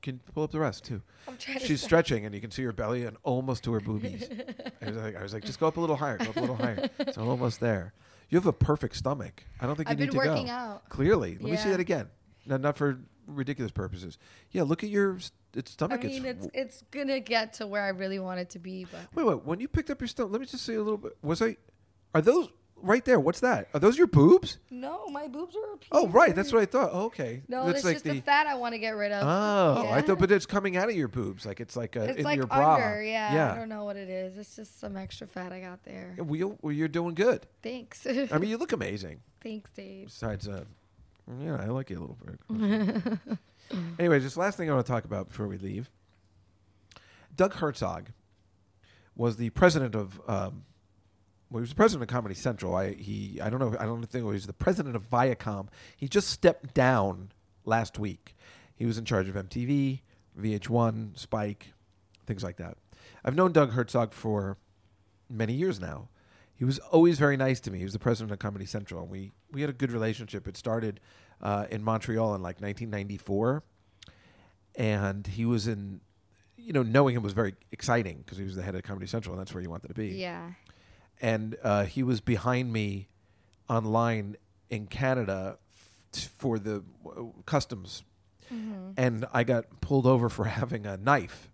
Can 0.00 0.18
pull 0.34 0.42
up 0.42 0.50
the 0.50 0.58
rest 0.58 0.84
too. 0.84 1.00
I'm 1.28 1.36
trying. 1.36 1.60
She's 1.60 1.80
stop. 1.80 1.88
stretching, 1.88 2.24
and 2.26 2.34
you 2.34 2.40
can 2.40 2.50
see 2.50 2.62
her 2.64 2.72
belly 2.72 3.04
and 3.04 3.16
almost 3.22 3.62
to 3.64 3.72
her 3.72 3.80
boobies. 3.80 4.28
I 4.82 4.86
was 4.86 4.96
like, 4.96 5.16
I 5.16 5.22
was 5.22 5.32
like, 5.32 5.44
just 5.44 5.60
go 5.60 5.68
up 5.68 5.76
a 5.76 5.80
little 5.80 5.94
higher. 5.96 6.18
Go 6.18 6.24
up 6.30 6.36
a 6.36 6.40
little 6.40 6.56
higher. 6.56 6.88
It's 6.98 7.18
almost 7.18 7.60
there. 7.60 7.92
You 8.28 8.36
have 8.38 8.46
a 8.46 8.52
perfect 8.52 8.96
stomach. 8.96 9.44
I 9.60 9.66
don't 9.66 9.76
think 9.76 9.88
you 9.88 9.92
I've 9.92 9.98
need 10.00 10.06
been 10.10 10.20
to 10.20 10.28
working 10.28 10.46
go. 10.46 10.52
out. 10.52 10.88
Clearly, 10.88 11.38
let 11.40 11.50
me 11.50 11.56
see 11.56 11.66
Yeah. 11.66 11.72
that 11.72 11.80
again. 11.80 12.08
No, 12.46 12.56
not 12.56 12.76
for 12.76 12.98
ridiculous 13.28 13.70
purposes. 13.70 14.18
Yeah, 14.50 14.62
look 14.62 14.82
at 14.82 14.88
your 14.90 15.20
st- 15.20 15.32
its 15.54 15.70
I 15.70 15.74
stomach. 15.74 16.02
mean, 16.02 16.24
it's 16.24 16.48
it's 16.54 16.82
gonna 16.90 17.20
get 17.20 17.52
to 17.54 17.66
where 17.68 17.82
I 17.84 17.90
really 17.90 18.18
want 18.18 18.40
it 18.40 18.50
to 18.50 18.58
be, 18.58 18.86
but 18.90 19.00
wait, 19.14 19.24
wait. 19.26 19.44
When 19.44 19.60
you 19.60 19.68
picked 19.68 19.90
up 19.90 20.00
your 20.00 20.08
stomach, 20.08 20.32
let 20.32 20.40
me 20.40 20.46
just 20.48 20.64
say 20.64 20.74
a 20.74 20.82
little 20.82 20.96
bit. 20.98 21.16
Was 21.22 21.40
I? 21.42 21.58
Are 22.14 22.20
those 22.22 22.48
right 22.82 23.04
there? 23.04 23.18
What's 23.18 23.40
that? 23.40 23.68
Are 23.74 23.80
those 23.80 23.96
your 23.96 24.06
boobs? 24.06 24.58
no, 24.70 25.06
my 25.08 25.28
boobs 25.28 25.54
are. 25.56 25.78
Oh, 25.92 26.08
right. 26.08 26.34
That's 26.34 26.52
what 26.52 26.62
I 26.62 26.66
thought. 26.66 26.90
Oh, 26.92 27.04
okay. 27.04 27.42
No, 27.48 27.64
that's 27.66 27.78
it's 27.78 27.84
like 27.84 27.94
just 27.94 28.04
the, 28.04 28.20
fat 28.20 28.46
I 28.46 28.56
want 28.56 28.74
to 28.74 28.78
get 28.78 28.90
rid 28.90 29.12
of. 29.12 29.22
Oh, 29.26 29.88
I 29.90 30.02
thought, 30.02 30.18
but 30.18 30.30
it's 30.30 30.46
coming 30.46 30.76
out 30.76 30.88
of 30.88 30.94
your 30.96 31.08
boobs, 31.08 31.46
like 31.46 31.60
it's 31.60 31.76
like 31.76 31.96
a, 31.96 32.04
It's 32.10 32.18
in 32.18 32.24
like 32.24 32.36
your 32.36 32.46
bra. 32.46 32.74
under, 32.74 33.02
yeah, 33.02 33.34
Yeah. 33.34 33.52
I 33.52 33.56
don't 33.56 33.68
know 33.68 33.84
what 33.84 33.96
it 33.96 34.08
is. 34.08 34.36
It's 34.36 34.56
just 34.56 34.80
some 34.80 34.96
extra 34.96 35.26
fat 35.26 35.52
I 35.52 35.60
got 35.60 35.84
there. 35.84 36.16
Well, 36.18 36.36
you, 36.36 36.58
well, 36.62 36.72
you're 36.72 36.88
doing 36.88 37.14
good. 37.14 37.46
Thanks. 37.62 38.06
I 38.06 38.38
mean, 38.38 38.50
you 38.50 38.58
look 38.58 38.72
amazing. 38.72 39.20
Thanks, 39.42 39.70
Dave. 39.70 40.06
Besides, 40.06 40.48
uh, 40.48 40.64
yeah, 41.40 41.56
I 41.60 41.66
like 41.66 41.90
you 41.90 41.98
a 41.98 42.00
little 42.00 42.18
bit. 42.24 43.38
anyway, 43.98 44.20
just 44.20 44.36
last 44.36 44.56
thing 44.56 44.70
I 44.70 44.74
want 44.74 44.86
to 44.86 44.92
talk 44.92 45.04
about 45.04 45.28
before 45.28 45.46
we 45.48 45.58
leave. 45.58 45.88
Doug 47.34 47.54
Herzog 47.54 48.08
was 49.14 49.36
the 49.36 49.50
president 49.50 49.94
of. 49.94 50.20
Um, 50.26 50.64
well, 51.52 51.58
he 51.58 51.62
was 51.62 51.70
the 51.70 51.76
president 51.76 52.02
of 52.02 52.08
Comedy 52.08 52.34
Central. 52.34 52.74
I 52.74 52.94
he 52.94 53.38
I 53.42 53.50
don't 53.50 53.60
know. 53.60 53.76
I 53.78 53.84
don't 53.84 54.02
think 54.06 54.24
he 54.24 54.30
was 54.30 54.46
the 54.46 54.54
president 54.54 54.96
of 54.96 55.08
Viacom. 55.08 55.68
He 55.96 56.08
just 56.08 56.30
stepped 56.30 56.72
down 56.72 57.30
last 57.66 57.98
week. 57.98 58.34
He 58.74 58.86
was 58.86 58.96
in 58.96 59.04
charge 59.04 59.28
of 59.28 59.34
MTV, 59.34 60.00
VH1, 60.40 61.18
Spike, 61.18 61.74
things 62.26 62.42
like 62.42 62.56
that. 62.56 62.78
I've 63.22 63.34
known 63.34 63.52
Doug 63.52 63.72
Herzog 63.72 64.14
for 64.14 64.56
many 65.28 65.52
years 65.52 65.78
now. 65.78 66.08
He 66.54 66.64
was 66.64 66.78
always 66.78 67.18
very 67.18 67.36
nice 67.36 67.60
to 67.60 67.70
me. 67.70 67.78
He 67.78 67.84
was 67.84 67.92
the 67.92 67.98
president 67.98 68.32
of 68.32 68.38
Comedy 68.38 68.64
Central, 68.64 69.02
and 69.02 69.10
we 69.10 69.32
we 69.50 69.60
had 69.60 69.68
a 69.68 69.74
good 69.74 69.92
relationship. 69.92 70.48
It 70.48 70.56
started 70.56 71.00
uh, 71.42 71.66
in 71.70 71.82
Montreal 71.82 72.34
in 72.34 72.42
like 72.42 72.62
1994, 72.62 73.62
and 74.76 75.26
he 75.26 75.44
was 75.44 75.66
in, 75.68 76.00
you 76.56 76.72
know, 76.72 76.82
knowing 76.82 77.14
him 77.14 77.22
was 77.22 77.34
very 77.34 77.54
exciting 77.72 78.18
because 78.24 78.38
he 78.38 78.44
was 78.44 78.56
the 78.56 78.62
head 78.62 78.74
of 78.74 78.84
Comedy 78.84 79.06
Central, 79.06 79.34
and 79.34 79.40
that's 79.40 79.52
where 79.52 79.62
you 79.62 79.68
wanted 79.68 79.88
to 79.88 79.94
be. 79.94 80.08
Yeah. 80.08 80.52
And 81.20 81.56
uh, 81.62 81.84
he 81.84 82.02
was 82.02 82.20
behind 82.20 82.72
me 82.72 83.08
online 83.68 84.36
in 84.70 84.86
Canada 84.86 85.58
f- 86.14 86.28
for 86.38 86.58
the 86.58 86.82
uh, 87.06 87.22
customs, 87.46 88.02
and 88.96 89.24
I 89.32 89.44
got 89.44 89.80
pulled 89.80 90.06
over 90.06 90.28
for 90.28 90.44
having 90.60 90.84
a 90.86 90.96
knife 90.96 91.48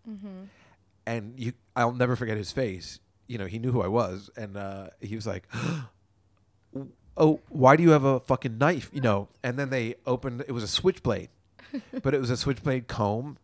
and 1.06 1.38
you 1.38 1.52
I'll 1.76 1.92
never 1.92 2.16
forget 2.16 2.36
his 2.36 2.50
face. 2.52 2.98
You 3.26 3.38
know, 3.38 3.46
he 3.46 3.58
knew 3.58 3.72
who 3.72 3.82
I 3.82 3.88
was, 3.88 4.30
and 4.36 4.56
uh, 4.56 4.88
he 5.00 5.14
was 5.14 5.26
like, 5.26 5.46
"Oh, 7.16 7.40
why 7.48 7.76
do 7.76 7.82
you 7.82 7.90
have 7.90 8.04
a 8.04 8.20
fucking 8.20 8.58
knife?" 8.58 8.90
You 8.92 9.00
know, 9.00 9.28
and 9.42 9.58
then 9.58 9.70
they 9.70 9.96
opened. 10.06 10.44
It 10.48 10.52
was 10.52 10.62
a 10.62 10.68
switchblade, 10.68 11.28
but 12.02 12.14
it 12.14 12.20
was 12.20 12.30
a 12.30 12.36
switchblade 12.36 12.88
comb, 12.88 13.38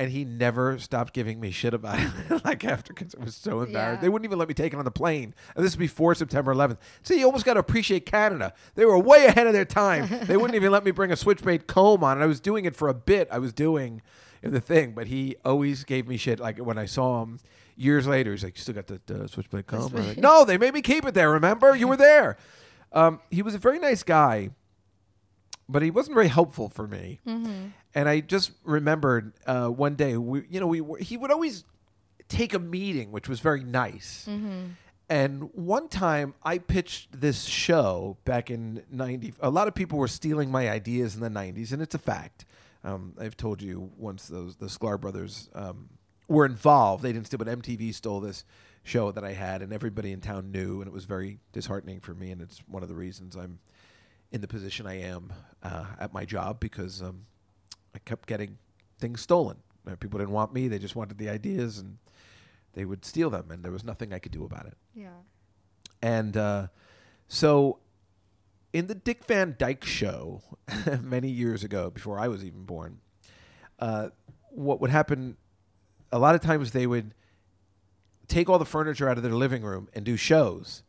and 0.00 0.10
he 0.10 0.24
never 0.24 0.78
stopped 0.78 1.12
giving 1.12 1.38
me 1.38 1.50
shit 1.50 1.74
about 1.74 1.98
it. 2.00 2.42
like 2.44 2.64
after, 2.64 2.94
because 2.94 3.12
it 3.12 3.20
was 3.20 3.36
so 3.36 3.60
embarrassed. 3.60 3.98
Yeah. 3.98 4.00
They 4.00 4.08
wouldn't 4.08 4.24
even 4.24 4.38
let 4.38 4.48
me 4.48 4.54
take 4.54 4.72
it 4.72 4.78
on 4.78 4.86
the 4.86 4.90
plane, 4.90 5.34
and 5.54 5.62
this 5.62 5.72
is 5.72 5.76
before 5.76 6.14
September 6.14 6.54
11th. 6.54 6.78
See, 7.02 7.20
you 7.20 7.26
almost 7.26 7.44
got 7.44 7.54
to 7.54 7.60
appreciate 7.60 8.06
Canada. 8.06 8.54
They 8.76 8.86
were 8.86 8.98
way 8.98 9.26
ahead 9.26 9.46
of 9.46 9.52
their 9.52 9.66
time. 9.66 10.08
they 10.22 10.38
wouldn't 10.38 10.54
even 10.54 10.72
let 10.72 10.84
me 10.84 10.90
bring 10.90 11.12
a 11.12 11.16
switchblade 11.16 11.66
comb 11.66 12.02
on, 12.02 12.16
and 12.16 12.24
I 12.24 12.26
was 12.26 12.40
doing 12.40 12.64
it 12.64 12.74
for 12.74 12.88
a 12.88 12.94
bit. 12.94 13.28
I 13.30 13.38
was 13.38 13.52
doing 13.52 14.00
the 14.40 14.60
thing, 14.60 14.92
but 14.92 15.08
he 15.08 15.36
always 15.44 15.84
gave 15.84 16.08
me 16.08 16.16
shit. 16.16 16.40
Like 16.40 16.56
when 16.56 16.78
I 16.78 16.86
saw 16.86 17.22
him 17.22 17.38
years 17.76 18.06
later, 18.06 18.30
he's 18.30 18.42
like, 18.42 18.56
"You 18.56 18.62
still 18.62 18.76
got 18.76 18.86
the, 18.86 19.02
the 19.04 19.28
switchblade 19.28 19.66
comb?" 19.66 19.92
Like, 19.92 20.16
no, 20.16 20.46
they 20.46 20.56
made 20.56 20.72
me 20.72 20.80
keep 20.80 21.04
it 21.04 21.12
there. 21.12 21.30
Remember, 21.30 21.76
you 21.76 21.86
were 21.86 21.98
there. 21.98 22.38
Um, 22.94 23.20
he 23.30 23.42
was 23.42 23.54
a 23.54 23.58
very 23.58 23.78
nice 23.78 24.02
guy, 24.02 24.48
but 25.68 25.82
he 25.82 25.90
wasn't 25.90 26.14
very 26.14 26.28
helpful 26.28 26.70
for 26.70 26.88
me. 26.88 27.20
And 27.94 28.08
I 28.08 28.20
just 28.20 28.52
remembered 28.64 29.32
uh, 29.46 29.68
one 29.68 29.96
day, 29.96 30.16
we, 30.16 30.44
you 30.48 30.60
know, 30.60 30.66
we 30.66 30.80
were, 30.80 30.98
he 30.98 31.16
would 31.16 31.30
always 31.30 31.64
take 32.28 32.54
a 32.54 32.58
meeting, 32.58 33.10
which 33.10 33.28
was 33.28 33.40
very 33.40 33.64
nice. 33.64 34.26
And 35.08 35.52
one 35.54 35.88
time 35.88 36.34
I 36.44 36.58
pitched 36.58 37.20
this 37.20 37.44
show 37.44 38.16
back 38.24 38.48
in 38.48 38.84
90. 38.92 39.34
A 39.40 39.50
lot 39.50 39.66
of 39.66 39.74
people 39.74 39.98
were 39.98 40.06
stealing 40.06 40.52
my 40.52 40.70
ideas 40.70 41.16
in 41.16 41.20
the 41.20 41.28
90s, 41.28 41.72
and 41.72 41.82
it's 41.82 41.96
a 41.96 41.98
fact. 41.98 42.44
Um, 42.84 43.14
I've 43.20 43.36
told 43.36 43.60
you 43.60 43.90
once 43.98 44.28
those 44.28 44.56
the 44.56 44.66
Sklar 44.66 45.00
brothers 45.00 45.50
um, 45.52 45.88
were 46.28 46.46
involved. 46.46 47.02
They 47.02 47.12
didn't 47.12 47.26
steal, 47.26 47.38
but 47.38 47.48
MTV 47.48 47.92
stole 47.92 48.20
this 48.20 48.44
show 48.84 49.10
that 49.10 49.24
I 49.24 49.32
had, 49.32 49.62
and 49.62 49.72
everybody 49.72 50.12
in 50.12 50.20
town 50.20 50.52
knew, 50.52 50.80
and 50.80 50.86
it 50.86 50.92
was 50.92 51.06
very 51.06 51.40
disheartening 51.52 51.98
for 51.98 52.14
me. 52.14 52.30
And 52.30 52.40
it's 52.40 52.62
one 52.68 52.84
of 52.84 52.88
the 52.88 52.94
reasons 52.94 53.34
I'm 53.34 53.58
in 54.30 54.40
the 54.40 54.48
position 54.48 54.86
I 54.86 55.00
am 55.00 55.32
uh, 55.64 55.86
at 55.98 56.14
my 56.14 56.24
job 56.24 56.60
because 56.60 57.02
um, 57.02 57.26
I 57.94 57.98
kept 57.98 58.28
getting 58.28 58.58
things 58.98 59.20
stolen. 59.20 59.58
Uh, 59.86 59.96
People 59.96 60.18
didn't 60.18 60.32
want 60.32 60.52
me; 60.52 60.68
they 60.68 60.78
just 60.78 60.96
wanted 60.96 61.18
the 61.18 61.28
ideas, 61.28 61.78
and 61.78 61.98
they 62.74 62.84
would 62.84 63.04
steal 63.04 63.30
them, 63.30 63.50
and 63.50 63.64
there 63.64 63.72
was 63.72 63.84
nothing 63.84 64.12
I 64.12 64.18
could 64.18 64.32
do 64.32 64.44
about 64.44 64.66
it. 64.66 64.76
Yeah. 64.94 65.08
And 66.02 66.36
uh, 66.36 66.68
so, 67.28 67.78
in 68.72 68.86
the 68.86 68.94
Dick 68.94 69.24
Van 69.24 69.56
Dyke 69.58 69.84
Show, 69.84 70.42
many 71.02 71.28
years 71.28 71.64
ago, 71.64 71.90
before 71.90 72.18
I 72.18 72.28
was 72.28 72.44
even 72.44 72.64
born, 72.64 72.98
uh, 73.78 74.10
what 74.50 74.80
would 74.80 74.90
happen? 74.90 75.36
A 76.12 76.18
lot 76.18 76.34
of 76.34 76.40
times 76.40 76.72
they 76.72 76.86
would 76.86 77.14
take 78.30 78.48
all 78.48 78.58
the 78.58 78.64
furniture 78.64 79.08
out 79.08 79.16
of 79.16 79.22
their 79.22 79.32
living 79.32 79.62
room 79.62 79.88
and 79.92 80.04
do 80.04 80.16
shows. 80.16 80.82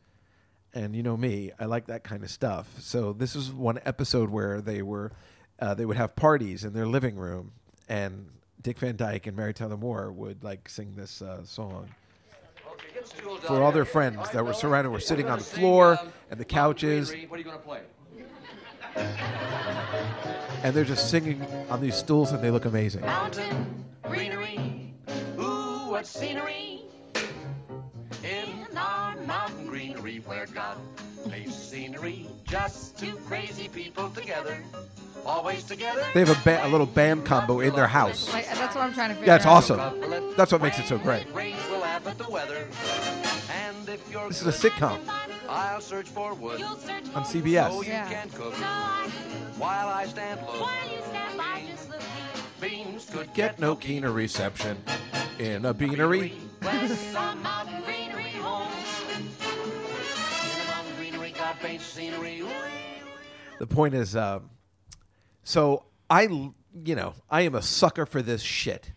And 0.73 0.95
you 0.95 1.03
know 1.03 1.17
me, 1.17 1.51
I 1.59 1.65
like 1.65 1.87
that 1.87 2.03
kind 2.03 2.23
of 2.23 2.29
stuff. 2.29 2.69
So 2.79 3.11
this 3.11 3.35
was 3.35 3.51
one 3.51 3.79
episode 3.83 4.29
where 4.29 4.61
they 4.61 4.81
were, 4.81 5.11
uh, 5.61 5.73
they 5.73 5.85
would 5.85 5.97
have 5.97 6.15
parties 6.15 6.63
in 6.65 6.73
their 6.73 6.87
living 6.87 7.15
room, 7.15 7.51
and 7.87 8.27
Dick 8.61 8.79
Van 8.79 8.95
Dyke 8.95 9.27
and 9.27 9.37
Mary 9.37 9.53
Tyler 9.53 9.77
Moore 9.77 10.11
would 10.11 10.43
like 10.43 10.67
sing 10.67 10.93
this 10.95 11.21
uh, 11.21 11.43
song 11.43 11.89
for 13.47 13.61
all 13.63 13.71
their 13.71 13.85
friends 13.85 14.29
that 14.31 14.45
were 14.45 14.53
surrounded 14.53 14.91
were 14.91 14.99
sitting 14.99 15.27
on 15.27 15.39
the 15.39 15.43
floor 15.43 15.97
and 16.29 16.39
the 16.39 16.45
couches 16.45 17.09
What 17.27 17.35
are 17.35 17.37
you 17.37 17.43
going 17.43 17.57
to 17.57 17.63
play? 17.63 17.81
and 20.63 20.75
they're 20.75 20.83
just 20.83 21.09
singing 21.09 21.43
on 21.69 21.81
these 21.81 21.95
stools 21.95 22.31
and 22.31 22.43
they 22.43 22.51
look 22.51 22.65
amazing 22.65 23.01
Mountain 23.01 23.85
greenery. 24.03 24.93
Ooh, 25.39 25.89
what 25.89 26.05
scenery. 26.05 26.81
In 28.23 28.77
our 28.77 29.15
mountain 29.21 29.65
greenery 29.65 30.17
where 30.25 30.45
God 30.47 30.77
placed 31.31 31.71
scenery. 31.71 32.27
Just 32.45 32.99
two 32.99 33.15
crazy 33.27 33.69
people 33.69 34.09
together. 34.09 34.57
Always 35.25 35.63
together. 35.63 36.03
they 36.13 36.21
have 36.25 36.29
a, 36.29 36.43
ba- 36.43 36.65
a 36.65 36.69
little 36.69 36.87
band 36.87 37.25
combo 37.25 37.59
in 37.59 37.75
their 37.75 37.85
house 37.85 38.33
Like, 38.33 38.47
that's 38.47 38.73
what 38.73 38.83
I'm 38.83 38.91
trying 38.91 39.09
to 39.09 39.13
figure 39.15 39.27
yeah 39.27 39.35
it's 39.35 39.45
out. 39.45 39.69
awesome 39.69 40.33
that's 40.35 40.51
what 40.51 40.63
makes 40.63 40.79
it 40.79 40.87
so 40.87 40.97
great 40.97 41.31
Rain 41.31 41.55
will 41.69 41.77
laugh 41.81 42.07
at 42.07 42.17
the 42.17 42.27
weather. 42.27 42.67
And 43.67 43.87
if 43.87 44.11
you're 44.11 44.27
this 44.29 44.41
is 44.41 44.47
a 44.47 44.69
sitcom 44.69 44.99
I'll 45.47 45.79
search 45.79 46.07
for 46.09 46.33
wood. 46.33 46.59
You'll 46.59 46.75
search 46.77 47.03
on 47.13 47.23
for 47.23 47.29
So 47.31 47.37
cbs 47.39 47.75
you 47.85 47.91
Yeah. 47.91 48.09
can 48.09 48.29
cook. 48.31 48.55
So 48.55 48.63
I 48.65 49.09
While 49.59 49.89
I 49.89 50.05
stand 50.07 50.41
low. 50.41 50.59
while 50.59 50.91
you 50.91 51.01
stand 51.03 51.37
by 51.37 51.61
just 51.69 51.89
looking. 51.89 52.05
Beans 52.59 53.07
could 53.13 53.31
get 53.35 53.59
no 53.59 53.75
keener 53.75 54.11
reception 54.11 54.75
in 55.37 55.65
a 55.65 55.73
beanery 55.73 56.33
West 56.63 57.11
Some 57.11 57.43
mountain 57.43 57.83
greenery 57.83 58.31
home. 58.41 58.71
In 61.51 61.57
the 61.57 61.67
mountain 61.67 61.89
greenery, 61.95 62.39
God 62.39 62.39
paints 62.39 62.43
scenery. 62.43 62.43
The 63.59 63.67
point 63.67 63.93
is 63.93 64.15
um, 64.15 64.49
so 65.43 65.85
I, 66.09 66.23
you 66.23 66.95
know 66.95 67.13
i 67.29 67.41
am 67.41 67.55
a 67.55 67.61
sucker 67.61 68.05
for 68.05 68.21
this 68.21 68.41
shit 68.41 68.91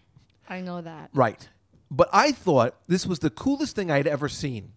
I 0.48 0.60
know 0.60 0.80
that. 0.82 1.10
Right. 1.14 1.48
But 1.90 2.08
I 2.12 2.32
thought 2.32 2.74
this 2.86 3.06
was 3.06 3.20
the 3.20 3.30
coolest 3.30 3.76
thing 3.76 3.90
I'd 3.90 4.06
ever 4.06 4.28
seen. 4.28 4.72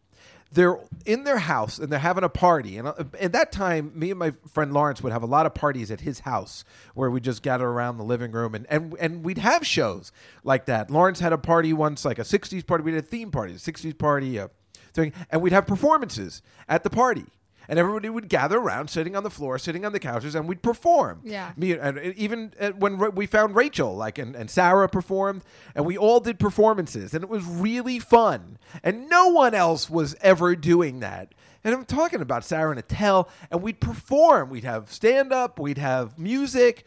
They're 0.50 0.80
in 1.06 1.26
their 1.26 1.40
house 1.40 1.78
and 1.78 1.92
they're 1.92 2.00
having 2.00 2.24
a 2.24 2.30
party. 2.30 2.78
And 2.78 2.88
uh, 2.88 3.04
at 3.20 3.34
that 3.34 3.52
time, 3.52 3.92
me 3.94 4.12
and 4.12 4.20
my 4.20 4.32
friend 4.50 4.72
Lawrence 4.72 5.04
would 5.04 5.12
have 5.12 5.24
a 5.24 5.28
lot 5.28 5.46
of 5.46 5.54
parties 5.54 5.92
at 5.92 6.02
his 6.02 6.22
house 6.22 6.64
where 6.94 7.12
we 7.12 7.20
just 7.20 7.44
gather 7.44 7.68
around 7.68 7.98
the 7.98 8.06
living 8.06 8.32
room 8.32 8.56
and, 8.56 8.66
and, 8.70 8.96
and 9.00 9.26
we'd 9.26 9.40
have 9.40 9.68
shows 9.68 10.14
like 10.46 10.66
that. 10.68 10.90
Lawrence 10.90 11.20
had 11.20 11.34
a 11.34 11.38
party 11.38 11.74
once, 11.74 12.06
like 12.06 12.18
a 12.18 12.24
60s 12.24 12.66
party. 12.66 12.84
We 12.84 12.92
did 12.92 13.04
a 13.04 13.08
theme 13.08 13.30
party, 13.30 13.54
a 13.54 13.58
60s 13.58 13.98
party, 13.98 14.38
a 14.38 14.50
thing, 14.94 15.12
and 15.30 15.42
we'd 15.42 15.52
have 15.52 15.68
performances 15.68 16.42
at 16.70 16.84
the 16.84 16.90
party. 16.90 17.26
And 17.68 17.78
everybody 17.80 18.10
would 18.10 18.30
gather 18.30 18.58
around, 18.58 18.90
sitting 18.90 19.16
on 19.16 19.24
the 19.24 19.30
floor, 19.30 19.58
sitting 19.60 19.86
on 19.86 19.92
the 19.92 20.00
couches, 20.00 20.36
and 20.36 20.48
we'd 20.48 20.62
perform. 20.62 21.22
Yeah. 21.24 21.52
Me 21.58 21.74
and 21.74 22.00
even 22.16 22.54
uh, 22.60 22.72
when 22.72 22.98
Ra- 22.98 23.10
we 23.10 23.26
found 23.26 23.56
Rachel, 23.56 23.96
like 23.96 24.18
and, 24.18 24.36
and 24.36 24.50
Sarah 24.50 24.88
performed, 24.90 25.44
and 25.76 25.86
we 25.86 25.98
all 25.98 26.20
did 26.20 26.40
performances, 26.40 27.14
and 27.14 27.24
it 27.24 27.30
was 27.30 27.44
really 27.46 28.00
fun. 28.00 28.58
And 28.84 29.10
no 29.10 29.28
one 29.30 29.54
else 29.54 29.90
was 29.90 30.16
ever 30.22 30.56
doing 30.56 31.00
that. 31.02 31.34
And 31.64 31.74
I'm 31.74 31.86
talking 31.86 32.22
about 32.22 32.46
Sarah 32.46 32.70
and 32.70 32.80
Attell, 32.80 33.30
and 33.52 33.62
we'd 33.62 33.80
perform. 33.82 34.50
We'd 34.50 34.64
have 34.64 34.92
stand 34.92 35.34
up, 35.34 35.60
we'd 35.60 35.78
have 35.80 36.18
music. 36.18 36.86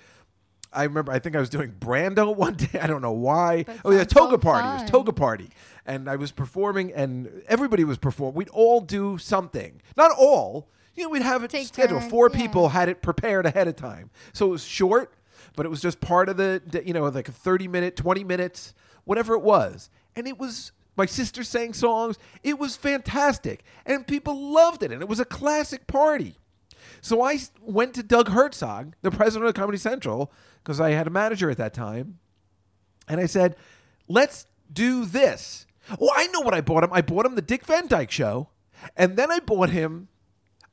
I 0.72 0.84
remember, 0.84 1.10
I 1.12 1.18
think 1.18 1.34
I 1.36 1.40
was 1.40 1.48
doing 1.50 1.72
Brando 1.78 2.34
one 2.44 2.54
day. 2.54 2.78
I 2.80 2.86
don't 2.86 3.02
know 3.02 3.12
why. 3.12 3.64
That 3.64 3.78
oh 3.84 3.90
yeah, 3.90 4.04
toga 4.04 4.32
so 4.34 4.38
party. 4.38 4.68
It 4.68 4.82
was 4.82 4.90
toga 4.90 5.12
party, 5.12 5.50
and 5.86 6.08
I 6.08 6.16
was 6.16 6.30
performing, 6.32 6.92
and 6.92 7.42
everybody 7.48 7.84
was 7.84 7.98
performing. 7.98 8.34
We'd 8.36 8.48
all 8.50 8.80
do 8.80 9.18
something. 9.18 9.80
Not 9.96 10.12
all. 10.16 10.68
You 10.94 11.04
know, 11.04 11.10
we'd 11.10 11.22
have 11.22 11.42
it 11.44 11.50
Take 11.50 11.68
scheduled. 11.68 12.00
turns, 12.02 12.10
Four 12.10 12.30
yeah. 12.30 12.36
people 12.36 12.68
had 12.70 12.88
it 12.88 13.00
prepared 13.02 13.46
ahead 13.46 13.68
of 13.68 13.76
time, 13.76 14.10
so 14.32 14.46
it 14.46 14.50
was 14.50 14.64
short, 14.64 15.12
but 15.56 15.64
it 15.66 15.68
was 15.70 15.80
just 15.80 16.00
part 16.00 16.28
of 16.28 16.36
the, 16.36 16.60
the- 16.66 16.86
you 16.86 16.92
know, 16.92 17.04
like 17.08 17.28
a 17.28 17.32
thirty 17.32 17.66
minute, 17.68 17.96
twenty 17.96 18.22
minutes, 18.24 18.74
whatever 19.04 19.34
it 19.34 19.42
was, 19.42 19.90
and 20.14 20.26
it 20.28 20.38
was. 20.38 20.72
My 20.96 21.06
sister 21.06 21.44
sang 21.44 21.72
songs. 21.72 22.18
It 22.42 22.58
was 22.58 22.76
fantastic, 22.76 23.62
and 23.86 24.06
people 24.06 24.52
loved 24.52 24.82
it, 24.82 24.92
and 24.92 25.00
it 25.00 25.08
was 25.08 25.20
a 25.20 25.24
classic 25.24 25.86
party. 25.86 26.36
So 27.00 27.22
I 27.22 27.38
went 27.60 27.94
to 27.94 28.02
Doug 28.02 28.28
Herzog, 28.28 28.94
the 29.02 29.10
president 29.10 29.48
of 29.48 29.54
Comedy 29.54 29.78
Central, 29.78 30.32
because 30.62 30.80
I 30.80 30.90
had 30.90 31.06
a 31.06 31.10
manager 31.10 31.50
at 31.50 31.56
that 31.58 31.74
time, 31.74 32.18
and 33.08 33.20
I 33.20 33.26
said, 33.26 33.56
"Let's 34.08 34.46
do 34.72 35.04
this." 35.04 35.66
Well, 35.98 36.10
I 36.14 36.26
know 36.28 36.40
what 36.40 36.54
I 36.54 36.60
bought 36.60 36.84
him. 36.84 36.92
I 36.92 37.00
bought 37.02 37.26
him 37.26 37.34
the 37.34 37.42
Dick 37.42 37.64
Van 37.64 37.86
Dyke 37.88 38.10
Show, 38.10 38.48
and 38.96 39.16
then 39.16 39.30
I 39.30 39.40
bought 39.40 39.70
him 39.70 40.08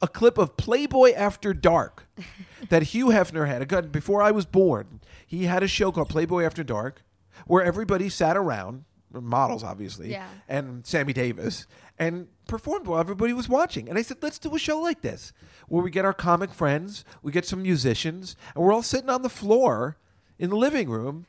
a 0.01 0.07
clip 0.07 0.37
of 0.37 0.57
Playboy 0.57 1.13
After 1.13 1.53
Dark 1.53 2.07
that 2.69 2.83
Hugh 2.83 3.07
Hefner 3.07 3.47
had. 3.47 3.61
Again, 3.61 3.87
before 3.89 4.21
I 4.21 4.29
was 4.31 4.45
born, 4.45 4.99
he 5.25 5.45
had 5.45 5.63
a 5.63 5.67
show 5.67 5.91
called 5.91 6.09
Playboy 6.09 6.43
After 6.43 6.63
Dark, 6.63 7.01
where 7.47 7.63
everybody 7.63 8.09
sat 8.09 8.37
around, 8.37 8.83
models 9.11 9.63
obviously, 9.63 10.11
Yeah. 10.11 10.27
and 10.47 10.85
Sammy 10.85 11.13
Davis, 11.13 11.65
and 11.99 12.27
performed 12.47 12.87
while 12.87 12.99
everybody 12.99 13.33
was 13.33 13.49
watching. 13.49 13.89
And 13.89 13.97
I 13.97 14.01
said, 14.01 14.17
let's 14.21 14.39
do 14.39 14.53
a 14.55 14.59
show 14.59 14.79
like 14.79 15.01
this, 15.01 15.33
where 15.67 15.83
we 15.83 15.89
get 15.89 16.05
our 16.05 16.13
comic 16.13 16.53
friends, 16.53 17.03
we 17.21 17.31
get 17.31 17.45
some 17.45 17.63
musicians, 17.63 18.35
and 18.55 18.63
we're 18.63 18.73
all 18.73 18.83
sitting 18.83 19.09
on 19.09 19.21
the 19.21 19.29
floor 19.29 19.97
in 20.37 20.49
the 20.49 20.55
living 20.55 20.89
room, 20.89 21.25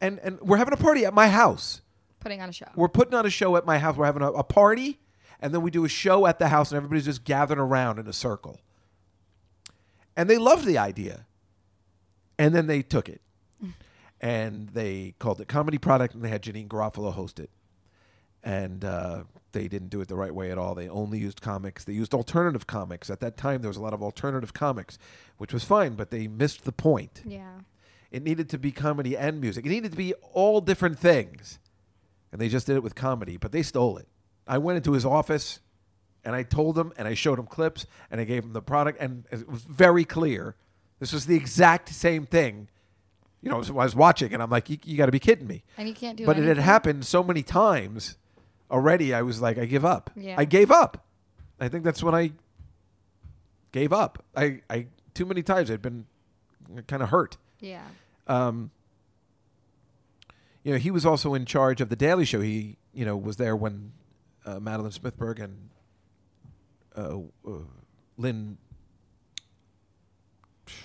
and, 0.00 0.18
and 0.20 0.40
we're 0.40 0.58
having 0.58 0.74
a 0.74 0.78
party 0.78 1.04
at 1.04 1.14
my 1.14 1.28
house. 1.28 1.80
Putting 2.20 2.40
on 2.40 2.48
a 2.48 2.52
show. 2.52 2.66
We're 2.74 2.88
putting 2.88 3.14
on 3.14 3.26
a 3.26 3.30
show 3.30 3.56
at 3.56 3.66
my 3.66 3.78
house. 3.78 3.96
We're 3.96 4.06
having 4.06 4.22
a, 4.22 4.32
a 4.32 4.44
party, 4.44 5.00
and 5.40 5.52
then 5.54 5.62
we 5.62 5.70
do 5.70 5.84
a 5.84 5.88
show 5.88 6.26
at 6.26 6.38
the 6.38 6.48
house, 6.48 6.70
and 6.70 6.76
everybody's 6.76 7.06
just 7.06 7.24
gathered 7.24 7.58
around 7.58 7.98
in 7.98 8.06
a 8.06 8.12
circle. 8.12 8.60
And 10.16 10.28
they 10.28 10.38
loved 10.38 10.64
the 10.64 10.78
idea. 10.78 11.26
And 12.38 12.54
then 12.54 12.66
they 12.66 12.82
took 12.82 13.08
it. 13.08 13.20
and 14.20 14.68
they 14.70 15.14
called 15.18 15.40
it 15.40 15.48
Comedy 15.48 15.78
Product, 15.78 16.14
and 16.14 16.22
they 16.22 16.28
had 16.28 16.42
Janeane 16.42 16.68
Garofalo 16.68 17.12
host 17.12 17.40
it. 17.40 17.50
And 18.42 18.84
uh, 18.84 19.24
they 19.54 19.66
didn't 19.68 19.88
do 19.88 20.02
it 20.02 20.08
the 20.08 20.16
right 20.16 20.34
way 20.34 20.50
at 20.50 20.58
all. 20.58 20.74
They 20.74 20.88
only 20.90 21.18
used 21.18 21.40
comics. 21.40 21.84
They 21.84 21.94
used 21.94 22.12
alternative 22.12 22.66
comics. 22.66 23.08
At 23.08 23.20
that 23.20 23.38
time, 23.38 23.62
there 23.62 23.70
was 23.70 23.78
a 23.78 23.82
lot 23.82 23.94
of 23.94 24.02
alternative 24.02 24.52
comics, 24.52 24.98
which 25.38 25.54
was 25.54 25.64
fine, 25.64 25.94
but 25.94 26.10
they 26.10 26.28
missed 26.28 26.64
the 26.64 26.72
point. 26.72 27.22
yeah. 27.26 27.60
It 28.10 28.22
needed 28.22 28.48
to 28.50 28.58
be 28.58 28.70
comedy 28.70 29.16
and 29.16 29.40
music. 29.40 29.66
It 29.66 29.70
needed 29.70 29.90
to 29.90 29.96
be 29.96 30.14
all 30.32 30.60
different 30.60 31.00
things. 31.00 31.58
And 32.30 32.40
they 32.40 32.48
just 32.48 32.64
did 32.64 32.76
it 32.76 32.82
with 32.82 32.94
comedy, 32.94 33.36
but 33.36 33.50
they 33.50 33.62
stole 33.62 33.96
it. 33.98 34.06
I 34.46 34.58
went 34.58 34.76
into 34.76 34.92
his 34.92 35.04
office 35.04 35.58
and 36.24 36.32
I 36.36 36.44
told 36.44 36.78
him 36.78 36.92
and 36.96 37.08
I 37.08 37.14
showed 37.14 37.40
him 37.40 37.46
clips 37.46 37.86
and 38.12 38.20
I 38.20 38.24
gave 38.24 38.44
him 38.44 38.52
the 38.52 38.62
product 38.62 39.00
and 39.00 39.24
it 39.32 39.48
was 39.48 39.62
very 39.62 40.04
clear. 40.04 40.54
This 41.00 41.12
was 41.12 41.26
the 41.26 41.34
exact 41.34 41.88
same 41.88 42.24
thing. 42.24 42.68
You 43.42 43.50
know, 43.50 43.62
so 43.62 43.78
I 43.78 43.84
was 43.84 43.96
watching 43.96 44.32
and 44.32 44.40
I'm 44.40 44.50
like, 44.50 44.70
you, 44.70 44.78
you 44.84 44.96
got 44.96 45.06
to 45.06 45.12
be 45.12 45.18
kidding 45.18 45.48
me. 45.48 45.64
And 45.76 45.88
you 45.88 45.94
can't 45.94 46.16
do 46.16 46.22
it. 46.22 46.26
But 46.26 46.38
it 46.38 46.44
had 46.44 46.58
happened 46.58 47.04
so 47.04 47.24
many 47.24 47.42
times 47.42 48.16
already. 48.70 49.14
I 49.14 49.22
was 49.22 49.40
like, 49.40 49.58
I 49.58 49.66
give 49.66 49.84
up. 49.84 50.10
Yeah. 50.16 50.34
I 50.38 50.44
gave 50.44 50.70
up. 50.70 51.04
I 51.60 51.68
think 51.68 51.84
that's 51.84 52.02
when 52.02 52.14
I 52.14 52.32
gave 53.72 53.92
up. 53.92 54.24
I, 54.36 54.60
I 54.68 54.86
too 55.14 55.24
many 55.26 55.42
times 55.42 55.70
I'd 55.70 55.82
been 55.82 56.06
kind 56.86 57.02
of 57.02 57.10
hurt. 57.10 57.36
Yeah. 57.60 57.84
Um, 58.26 58.70
you 60.62 60.72
know, 60.72 60.78
he 60.78 60.90
was 60.90 61.04
also 61.04 61.34
in 61.34 61.44
charge 61.44 61.80
of 61.80 61.88
the 61.90 61.96
Daily 61.96 62.24
Show. 62.24 62.40
He, 62.40 62.76
you 62.92 63.04
know, 63.04 63.16
was 63.16 63.36
there 63.36 63.54
when 63.54 63.92
uh, 64.46 64.58
Madeleine 64.60 64.92
Smithberg 64.92 65.40
and 65.42 65.68
uh, 66.96 67.18
uh, 67.46 67.58
Lynn. 68.16 68.56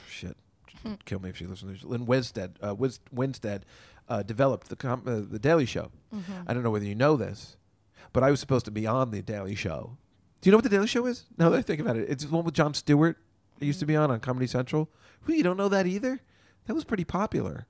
Shit, 0.09 0.35
kill 1.05 1.19
me 1.19 1.29
if 1.29 1.37
she 1.37 1.45
listens. 1.45 1.83
Lynn 1.83 2.05
Winstead, 2.05 2.57
uh, 2.61 2.75
Winstead, 3.11 3.65
uh, 4.09 4.23
developed 4.23 4.69
the 4.69 4.75
com- 4.75 5.03
uh, 5.05 5.21
the 5.31 5.39
Daily 5.39 5.65
Show. 5.65 5.91
I 6.47 6.53
don't 6.53 6.63
know 6.63 6.71
whether 6.71 6.85
you 6.85 6.95
know 6.95 7.15
this, 7.15 7.55
but 8.13 8.23
I 8.23 8.31
was 8.31 8.39
supposed 8.39 8.65
to 8.65 8.71
be 8.71 8.87
on 8.87 9.11
the 9.11 9.21
Daily 9.21 9.55
Show. 9.55 9.97
Do 10.41 10.49
you 10.49 10.51
know 10.51 10.57
what 10.57 10.63
the 10.63 10.69
Daily 10.69 10.87
Show 10.87 11.05
is? 11.05 11.25
Now 11.37 11.49
that 11.49 11.57
I 11.57 11.61
think 11.61 11.81
about 11.81 11.97
it, 11.97 12.09
it's 12.09 12.23
the 12.23 12.33
one 12.33 12.45
with 12.45 12.53
Jon 12.53 12.73
Stewart. 12.73 13.17
It 13.59 13.65
used 13.65 13.79
to 13.81 13.85
be 13.85 13.95
on 13.95 14.09
on 14.09 14.19
Comedy 14.19 14.47
Central. 14.47 14.89
Who 15.21 15.33
you 15.33 15.43
don't 15.43 15.57
know 15.57 15.69
that 15.69 15.85
either? 15.85 16.21
That 16.65 16.73
was 16.73 16.85
pretty 16.85 17.03
popular. 17.03 17.67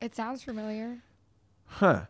It 0.00 0.14
sounds 0.14 0.42
familiar. 0.42 1.02
Huh. 1.66 2.06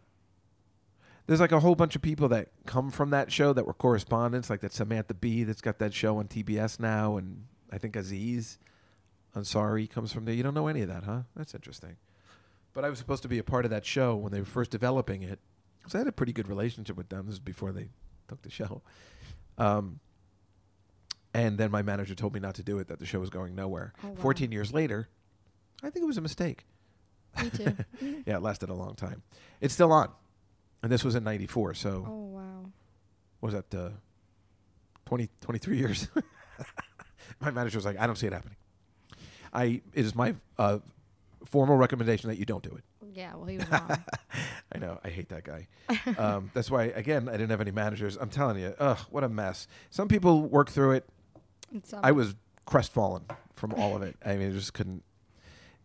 There's 1.26 1.40
like 1.40 1.52
a 1.52 1.60
whole 1.60 1.74
bunch 1.74 1.94
of 1.94 2.02
people 2.02 2.28
that 2.28 2.48
come 2.66 2.90
from 2.90 3.10
that 3.10 3.30
show 3.30 3.52
that 3.52 3.66
were 3.66 3.74
correspondents, 3.74 4.50
like 4.50 4.60
that 4.60 4.72
Samantha 4.72 5.14
Bee 5.14 5.44
that's 5.44 5.60
got 5.60 5.78
that 5.78 5.94
show 5.94 6.18
on 6.18 6.26
TBS 6.26 6.80
now, 6.80 7.16
and 7.16 7.44
I 7.70 7.78
think 7.78 7.96
Aziz 7.96 8.59
Ansari 9.34 9.88
comes 9.88 10.12
from 10.12 10.24
there. 10.24 10.34
You 10.34 10.42
don't 10.42 10.54
know 10.54 10.66
any 10.66 10.82
of 10.82 10.88
that, 10.88 11.04
huh? 11.04 11.22
That's 11.36 11.54
interesting. 11.54 11.96
But 12.74 12.84
I 12.84 12.90
was 12.90 12.98
supposed 12.98 13.22
to 13.22 13.28
be 13.28 13.38
a 13.38 13.44
part 13.44 13.64
of 13.64 13.70
that 13.70 13.84
show 13.86 14.16
when 14.16 14.32
they 14.32 14.40
were 14.40 14.46
first 14.46 14.70
developing 14.70 15.22
it, 15.22 15.38
because 15.82 15.94
I 15.94 15.98
had 15.98 16.06
a 16.06 16.12
pretty 16.12 16.32
good 16.32 16.48
relationship 16.48 16.96
with 16.96 17.09
them. 17.09 17.26
This 17.26 17.34
is 17.34 17.40
before 17.40 17.72
they 17.72 17.88
took 18.28 18.42
the 18.42 18.50
show. 18.50 18.82
Um, 19.59 20.00
and 21.34 21.59
then 21.59 21.70
my 21.70 21.82
manager 21.82 22.14
told 22.14 22.34
me 22.34 22.40
not 22.40 22.54
to 22.56 22.62
do 22.62 22.78
it, 22.78 22.88
that 22.88 22.98
the 22.98 23.06
show 23.06 23.18
was 23.18 23.30
going 23.30 23.54
nowhere. 23.54 23.94
Oh, 24.04 24.09
wow. 24.09 24.14
14 24.16 24.52
years 24.52 24.72
later, 24.72 25.09
I 25.82 25.90
think 25.90 26.04
it 26.04 26.06
was 26.06 26.18
a 26.18 26.22
mistake. 26.22 26.66
Me 27.42 27.50
too. 27.50 27.76
Yeah, 28.26 28.36
it 28.36 28.42
lasted 28.42 28.68
a 28.68 28.74
long 28.74 28.94
time. 28.94 29.22
It's 29.60 29.74
still 29.74 29.92
on. 29.92 30.10
And 30.82 30.92
this 30.92 31.04
was 31.04 31.14
in 31.14 31.24
94, 31.24 31.74
so 31.74 32.04
oh 32.06 32.12
wow. 32.26 32.66
what 33.40 33.52
was 33.52 33.54
that, 33.54 33.78
uh, 33.78 33.90
20, 35.06 35.28
23 35.40 35.78
years? 35.78 36.09
my 37.40 37.50
manager 37.50 37.78
was 37.78 37.84
like, 37.84 37.98
I 37.98 38.06
don't 38.06 38.16
see 38.16 38.26
it 38.26 38.32
happening. 38.32 38.56
I 39.52 39.80
It 39.94 40.04
is 40.04 40.14
my 40.14 40.34
uh, 40.59 40.78
formal 41.44 41.76
recommendation 41.76 42.28
that 42.30 42.38
you 42.38 42.44
don't 42.44 42.62
do 42.62 42.70
it. 42.70 42.84
Yeah. 43.12 43.34
Well, 43.34 43.47
he 43.47 43.59
was 43.59 43.68
wrong. 43.70 44.05
I 44.74 44.78
know. 44.78 44.98
I 45.05 45.09
hate 45.09 45.28
that 45.30 45.44
guy. 45.44 45.68
um, 46.18 46.51
that's 46.55 46.70
why, 46.70 46.84
again, 46.84 47.28
I 47.28 47.32
didn't 47.32 47.51
have 47.51 47.60
any 47.60 47.70
managers. 47.70 48.16
I'm 48.16 48.30
telling 48.30 48.59
you, 48.59 48.74
ugh, 48.78 48.98
what 49.10 49.22
a 49.24 49.28
mess. 49.28 49.66
Some 49.90 50.09
people 50.09 50.43
work 50.43 50.70
through 50.70 50.93
it. 50.93 51.09
I 52.02 52.12
was 52.12 52.34
crestfallen 52.66 53.24
from 53.55 53.72
all 53.74 53.94
of 53.97 54.02
it. 54.02 54.16
I 54.24 54.36
mean, 54.36 54.51
I 54.51 54.52
just 54.52 54.74
couldn't. 54.74 55.02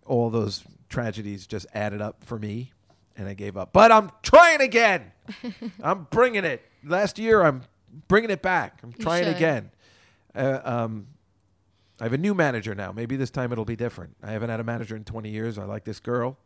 All 0.05 0.29
those 0.29 0.63
tragedies 0.89 1.47
just 1.47 1.65
added 1.73 2.01
up 2.01 2.23
for 2.23 2.39
me, 2.39 2.71
and 3.17 3.27
I 3.27 3.33
gave 3.33 3.57
up. 3.57 3.73
But 3.73 3.91
I'm 3.91 4.09
trying 4.23 4.61
again. 4.61 5.11
I'm 5.83 6.07
bringing 6.09 6.45
it. 6.45 6.61
Last 6.83 7.19
year, 7.19 7.41
I'm 7.43 7.63
bringing 8.07 8.29
it 8.29 8.41
back. 8.41 8.79
I'm 8.83 8.93
You 8.97 9.03
trying 9.03 9.25
should. 9.25 9.35
again. 9.35 9.71
Uh, 10.33 10.59
um, 10.63 11.07
I 11.99 12.03
have 12.03 12.13
a 12.13 12.17
new 12.17 12.33
manager 12.33 12.73
now. 12.75 12.91
Maybe 12.91 13.15
this 13.17 13.31
time 13.31 13.51
it'll 13.51 13.65
be 13.65 13.75
different. 13.75 14.15
I 14.23 14.31
haven't 14.31 14.49
had 14.49 14.59
a 14.59 14.63
manager 14.63 14.95
in 14.95 15.03
20 15.03 15.29
years. 15.29 15.57
I 15.57 15.65
like 15.65 15.83
this 15.83 15.99
girl. 15.99 16.37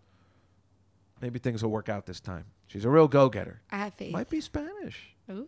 Maybe 1.22 1.40
things 1.40 1.64
will 1.64 1.72
work 1.72 1.88
out 1.88 2.06
this 2.06 2.20
time. 2.20 2.46
She's 2.68 2.84
a 2.86 2.90
real 2.90 3.08
go-getter. 3.08 3.62
I 3.70 3.78
have 3.78 3.94
faith. 3.94 4.12
Might 4.12 4.30
be 4.30 4.42
Spanish 4.42 5.16
Ooh. 5.30 5.48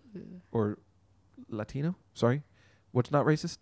or 0.51 0.77
Latino. 1.49 1.95
Sorry, 2.13 2.43
what's 2.91 3.11
not 3.11 3.25
racist? 3.25 3.59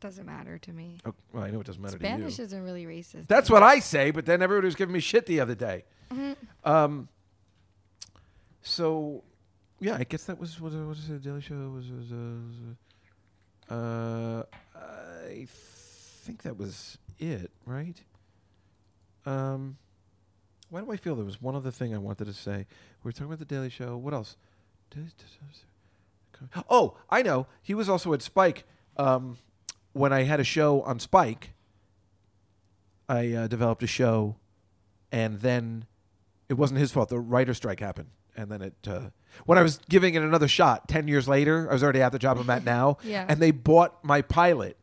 Doesn't 0.00 0.24
matter 0.26 0.58
to 0.58 0.72
me. 0.72 0.96
Oh, 1.04 1.14
well, 1.32 1.44
I 1.44 1.50
know 1.50 1.60
it 1.60 1.66
doesn't 1.66 1.82
matter 1.82 1.98
Spanish 1.98 2.16
to 2.16 2.24
you. 2.24 2.30
Spanish 2.30 2.46
isn't 2.46 2.64
really 2.64 2.86
racist. 2.86 3.26
That's 3.26 3.50
what 3.50 3.62
I 3.62 3.80
say, 3.80 4.10
but 4.10 4.24
then 4.24 4.40
everybody 4.40 4.64
was 4.66 4.74
giving 4.74 4.94
me 4.94 5.00
shit 5.00 5.26
the 5.26 5.40
other 5.40 5.54
day. 5.54 5.84
Um. 6.64 7.08
So, 8.62 9.22
yeah, 9.78 9.96
I 9.96 10.04
guess 10.04 10.24
that 10.24 10.38
was 10.38 10.60
what 10.60 10.72
was 10.72 11.08
it? 11.08 11.22
Daily 11.22 11.40
Show 11.42 11.54
was 11.68 11.90
was. 11.90 12.12
Uh, 13.70 13.74
uh, 13.74 14.42
I 14.74 15.46
think 15.48 16.42
that 16.42 16.56
was 16.56 16.98
it, 17.18 17.50
right? 17.64 18.02
Um, 19.26 19.76
why 20.70 20.80
do 20.80 20.90
I 20.90 20.96
feel 20.96 21.14
there 21.16 21.24
was 21.24 21.40
one 21.42 21.54
other 21.54 21.70
thing 21.70 21.94
I 21.94 21.98
wanted 21.98 22.24
to 22.26 22.32
say? 22.32 22.66
We 23.02 23.08
were 23.08 23.12
talking 23.12 23.26
about 23.26 23.38
the 23.40 23.44
Daily 23.44 23.68
Show. 23.70 23.96
What 23.96 24.14
else? 24.14 24.36
Oh, 26.68 26.96
I 27.10 27.22
know. 27.22 27.46
He 27.62 27.74
was 27.74 27.88
also 27.88 28.12
at 28.14 28.22
Spike. 28.22 28.64
Um, 28.96 29.36
when 29.92 30.12
I 30.12 30.22
had 30.22 30.40
a 30.40 30.44
show 30.44 30.82
on 30.82 30.98
Spike, 30.98 31.52
I 33.08 33.32
uh, 33.32 33.46
developed 33.46 33.82
a 33.82 33.86
show, 33.86 34.36
and 35.12 35.40
then 35.40 35.84
it 36.48 36.54
wasn't 36.54 36.80
his 36.80 36.92
fault. 36.92 37.08
The 37.08 37.18
writer 37.18 37.54
strike 37.54 37.80
happened, 37.80 38.08
and 38.36 38.50
then 38.50 38.62
it. 38.62 38.74
Uh, 38.86 39.10
when 39.46 39.58
I 39.58 39.62
was 39.62 39.78
giving 39.88 40.14
it 40.14 40.22
another 40.22 40.48
shot, 40.48 40.88
ten 40.88 41.08
years 41.08 41.28
later, 41.28 41.68
I 41.68 41.72
was 41.72 41.82
already 41.82 42.02
at 42.02 42.12
the 42.12 42.18
job 42.18 42.38
I'm 42.38 42.48
at 42.50 42.64
now, 42.64 42.98
Yeah. 43.04 43.26
and 43.28 43.40
they 43.40 43.50
bought 43.50 44.02
my 44.04 44.22
pilot. 44.22 44.76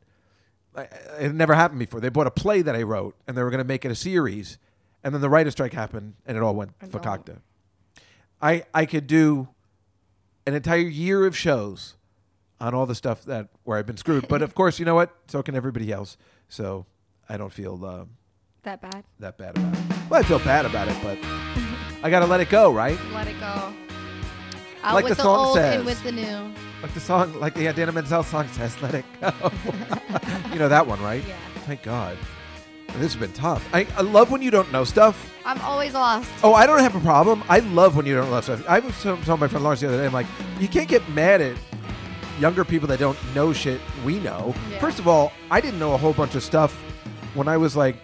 I- 0.76 0.82
It 0.84 1.22
had 1.22 1.36
never 1.36 1.56
happened 1.56 1.80
before. 1.80 2.00
They 2.02 2.10
bought 2.10 2.28
a 2.28 2.32
play 2.32 2.62
that 2.62 2.76
I 2.76 2.84
wrote, 2.84 3.16
and 3.28 3.36
they 3.38 3.44
were 3.44 3.50
going 3.50 3.60
to 3.64 3.68
make 3.68 3.84
it 3.86 3.92
a 3.92 3.96
series, 3.96 4.58
and 5.08 5.14
then 5.16 5.22
the 5.22 5.30
writer 5.30 5.50
strike 5.52 5.72
happened, 5.72 6.16
and 6.26 6.36
it 6.36 6.44
all 6.44 6.54
went 6.54 6.78
don't. 6.80 6.92
fakakta. 6.92 7.38
I 8.42 8.64
I 8.74 8.86
could 8.86 9.08
do 9.08 9.48
an 10.46 10.54
entire 10.54 10.78
year 10.80 11.26
of 11.26 11.36
shows 11.36 11.96
on 12.60 12.74
all 12.74 12.86
the 12.86 12.94
stuff 12.96 13.24
that 13.24 13.48
where 13.64 13.78
I've 13.78 13.86
been 13.86 13.96
screwed. 13.98 14.28
But 14.28 14.42
of 14.42 14.54
course, 14.60 14.80
you 14.80 14.86
know 14.86 14.96
what? 14.96 15.16
So 15.28 15.42
can 15.42 15.56
everybody 15.56 15.92
else. 15.94 16.18
So 16.50 16.86
I 17.30 17.38
don't 17.38 17.54
feel 17.54 17.84
um, 17.86 18.10
That 18.64 18.82
bad. 18.82 19.06
that 19.20 19.38
bad 19.38 19.58
about 19.58 19.74
it. 19.76 19.80
Well, 20.10 20.20
I 20.20 20.24
feel 20.24 20.40
bad 20.40 20.66
about 20.66 20.90
it, 20.90 20.98
but 21.02 21.18
I 22.04 22.10
got 22.10 22.20
to 22.20 22.26
let 22.28 22.42
it 22.42 22.50
go, 22.50 22.72
right? 22.74 23.00
Let 23.14 23.28
it 23.28 23.40
go. 23.40 23.74
Out 24.84 24.94
Like 24.94 25.06
with 25.06 25.12
the 25.12 25.16
the, 25.16 25.24
song 25.24 25.46
old 25.48 25.56
says. 25.56 25.76
and 25.78 25.86
with 25.86 26.04
the 26.04 26.12
new. 26.12 26.54
Like 26.82 26.94
the 26.94 27.00
song, 27.00 27.34
like 27.40 27.54
the 27.56 27.68
Idina 27.68 27.92
Menzel 27.94 28.24
song 28.24 28.48
says, 28.50 28.80
"Let 28.82 28.94
it 28.94 29.06
go." 29.22 29.32
you 30.52 30.60
know 30.60 30.70
that 30.70 30.86
one, 30.86 31.02
right? 31.02 31.24
Yeah. 31.28 31.36
Thank 31.66 31.82
God. 31.82 32.18
This 32.94 33.14
has 33.14 33.16
been 33.16 33.34
tough. 33.34 33.68
I, 33.74 33.86
I 33.96 34.02
love 34.02 34.32
when 34.32 34.42
you 34.42 34.50
don't 34.50 34.72
know 34.72 34.84
stuff. 34.84 35.34
I'm 35.46 35.62
always 35.62 35.94
lost. 35.94 36.30
Oh, 36.44 36.54
I 36.54 36.66
don't 36.66 36.80
have 36.80 36.96
a 36.96 37.00
problem. 37.00 37.44
I 37.48 37.60
love 37.60 37.96
when 37.96 38.06
you 38.06 38.16
don't 38.16 38.30
know 38.32 38.42
stuff. 38.42 38.68
I 38.68 38.80
was 38.80 39.00
telling 39.02 39.22
my 39.40 39.48
friend 39.48 39.64
Lawrence 39.64 39.82
the 39.82 39.88
other 39.88 39.98
day, 39.98 40.06
I'm 40.06 40.14
like, 40.14 40.26
you 40.60 40.68
can't 40.68 40.88
get 40.90 41.08
mad 41.10 41.42
at 41.42 41.56
younger 42.40 42.66
people 42.66 42.88
that 42.88 43.00
don't 43.00 43.18
know 43.36 43.54
shit 43.54 43.80
we 44.04 44.20
know. 44.20 44.54
Yeah. 44.72 44.80
First 44.80 45.00
of 45.00 45.08
all, 45.08 45.32
I 45.52 45.62
didn't 45.62 45.80
know 45.80 45.94
a 45.94 45.98
whole 45.98 46.14
bunch 46.14 46.36
of 46.36 46.44
stuff 46.44 46.74
when 47.36 47.48
I 47.48 47.58
was 47.58 47.76
like 47.76 47.98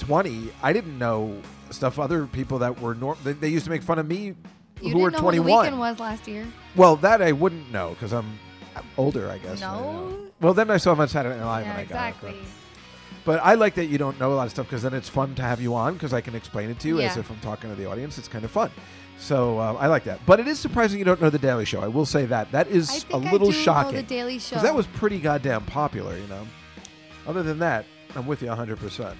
20. 0.00 0.50
I 0.62 0.72
didn't 0.72 0.98
know 0.98 1.40
stuff 1.70 1.98
other 1.98 2.26
people 2.26 2.58
that 2.58 2.80
were 2.80 2.94
normal. 2.94 3.22
They, 3.24 3.32
they 3.34 3.48
used 3.48 3.64
to 3.66 3.70
make 3.70 3.82
fun 3.82 3.98
of 3.98 4.06
me 4.06 4.18
You 4.26 4.34
who 4.80 4.84
didn't 4.88 5.00
were 5.02 5.10
know 5.12 5.18
21. 5.20 5.48
what 5.50 5.64
The 5.64 5.70
Weeknd 5.70 5.78
was 5.78 6.00
last 6.00 6.26
year. 6.28 6.46
Well, 6.76 6.96
that 6.96 7.22
I 7.22 7.32
wouldn't 7.32 7.70
know 7.70 7.90
because 7.90 8.12
I'm 8.12 8.38
older, 8.96 9.30
I 9.30 9.38
guess. 9.38 9.60
No. 9.60 10.12
I. 10.12 10.44
Well, 10.44 10.54
then 10.54 10.70
I 10.70 10.76
saw 10.76 10.92
him 10.92 11.00
on 11.00 11.08
Saturday 11.08 11.36
Night 11.38 11.44
Live 11.46 11.66
yeah, 11.66 11.70
and 11.72 11.80
I 11.80 11.84
got 11.84 12.06
it. 12.06 12.08
exactly. 12.10 12.40
But 13.28 13.40
I 13.44 13.56
like 13.56 13.74
that 13.74 13.88
you 13.88 13.98
don't 13.98 14.18
know 14.18 14.32
a 14.32 14.36
lot 14.36 14.46
of 14.46 14.52
stuff 14.52 14.68
because 14.68 14.82
then 14.82 14.94
it's 14.94 15.10
fun 15.10 15.34
to 15.34 15.42
have 15.42 15.60
you 15.60 15.74
on 15.74 15.92
because 15.92 16.14
I 16.14 16.22
can 16.22 16.34
explain 16.34 16.70
it 16.70 16.80
to 16.80 16.88
you 16.88 17.02
as 17.02 17.18
if 17.18 17.30
I'm 17.30 17.38
talking 17.40 17.68
to 17.68 17.76
the 17.76 17.84
audience. 17.84 18.16
It's 18.16 18.26
kind 18.26 18.42
of 18.42 18.50
fun. 18.50 18.70
So 19.18 19.58
uh, 19.58 19.74
I 19.74 19.86
like 19.88 20.04
that. 20.04 20.18
But 20.24 20.40
it 20.40 20.48
is 20.48 20.58
surprising 20.58 20.98
you 20.98 21.04
don't 21.04 21.20
know 21.20 21.28
The 21.28 21.38
Daily 21.38 21.66
Show. 21.66 21.82
I 21.82 21.88
will 21.88 22.06
say 22.06 22.24
that. 22.24 22.50
That 22.52 22.68
is 22.68 23.04
a 23.10 23.18
little 23.18 23.52
shocking. 23.52 23.96
know 23.96 24.00
the 24.00 24.06
Daily 24.06 24.38
Show. 24.38 24.56
Because 24.56 24.62
that 24.62 24.74
was 24.74 24.86
pretty 24.86 25.18
goddamn 25.18 25.66
popular, 25.66 26.16
you 26.16 26.26
know. 26.28 26.48
Other 27.26 27.42
than 27.42 27.58
that, 27.58 27.84
I'm 28.16 28.26
with 28.26 28.40
you 28.40 28.48
100%. 28.48 29.14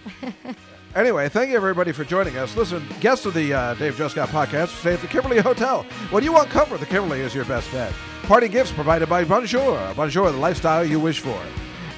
anyway, 0.96 1.28
thank 1.28 1.50
you 1.50 1.56
everybody 1.56 1.92
for 1.92 2.04
joining 2.04 2.38
us. 2.38 2.56
Listen, 2.56 2.82
guests 3.00 3.26
of 3.26 3.34
the 3.34 3.52
uh, 3.52 3.74
Dave 3.74 3.96
Juskow 3.96 4.24
podcast 4.24 4.68
stay 4.68 4.94
at 4.94 5.02
the 5.02 5.06
Kimberly 5.06 5.40
Hotel. 5.40 5.82
When 6.08 6.24
you 6.24 6.32
want 6.32 6.48
comfort, 6.48 6.80
the 6.80 6.86
Kimberly 6.86 7.20
is 7.20 7.34
your 7.34 7.44
best 7.44 7.70
bet. 7.72 7.92
Party 8.22 8.48
gifts 8.48 8.72
provided 8.72 9.10
by 9.10 9.24
Bonjour. 9.24 9.92
Bonjour, 9.94 10.32
the 10.32 10.38
lifestyle 10.38 10.82
you 10.82 10.98
wish 10.98 11.20
for. 11.20 11.38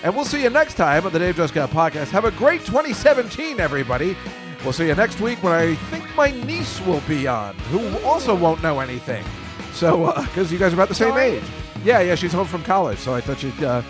And 0.02 0.14
we'll 0.14 0.24
see 0.24 0.42
you 0.42 0.50
next 0.50 0.74
time 0.74 1.04
on 1.04 1.12
the 1.12 1.18
Dave 1.18 1.36
Juskow 1.36 1.66
podcast. 1.68 2.08
Have 2.08 2.24
a 2.24 2.30
great 2.30 2.64
2017, 2.64 3.60
everybody. 3.60 4.16
We'll 4.64 4.72
see 4.72 4.86
you 4.86 4.94
next 4.94 5.20
week 5.20 5.42
when 5.42 5.52
I 5.52 5.74
think 5.74 6.04
my 6.16 6.30
niece 6.30 6.80
will 6.82 7.02
be 7.02 7.26
on, 7.26 7.54
who 7.70 7.98
also 8.06 8.34
won't 8.34 8.62
know 8.62 8.80
anything. 8.80 9.24
So, 9.72 10.12
because 10.22 10.52
you 10.52 10.58
guys 10.58 10.72
are 10.72 10.76
about 10.76 10.88
the 10.88 10.94
same 10.94 11.16
age. 11.16 11.44
Yeah, 11.84 12.00
yeah, 12.00 12.14
she's 12.14 12.32
home 12.32 12.46
from 12.46 12.62
college, 12.62 12.98
so 12.98 13.14
I 13.14 13.20
thought 13.20 13.38
she'd. 13.38 13.62
Uh, 13.62 13.82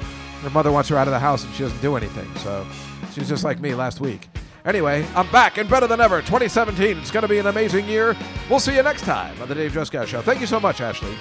her 0.42 0.50
mother 0.50 0.72
wants 0.72 0.88
her 0.88 0.96
out 0.96 1.06
of 1.06 1.12
the 1.12 1.18
house, 1.18 1.44
and 1.44 1.52
she 1.54 1.62
doesn't 1.62 1.82
do 1.82 1.96
anything. 1.96 2.30
So 2.36 2.66
she's 3.12 3.28
just 3.28 3.44
like 3.44 3.60
me 3.60 3.74
last 3.74 4.00
week. 4.00 4.28
Anyway, 4.64 5.06
I'm 5.14 5.30
back 5.30 5.58
and 5.58 5.68
better 5.68 5.86
than 5.86 6.00
ever. 6.00 6.20
2017. 6.20 6.98
It's 6.98 7.10
going 7.10 7.22
to 7.22 7.28
be 7.28 7.38
an 7.38 7.46
amazing 7.46 7.88
year. 7.88 8.16
We'll 8.48 8.60
see 8.60 8.74
you 8.74 8.82
next 8.82 9.02
time 9.02 9.40
on 9.40 9.48
the 9.48 9.54
Dave 9.54 9.72
Scott 9.86 10.08
Show. 10.08 10.22
Thank 10.22 10.40
you 10.40 10.46
so 10.46 10.60
much, 10.60 10.80
Ashley. 10.80 11.14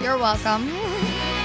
You're 0.00 0.18
welcome. 0.18 0.70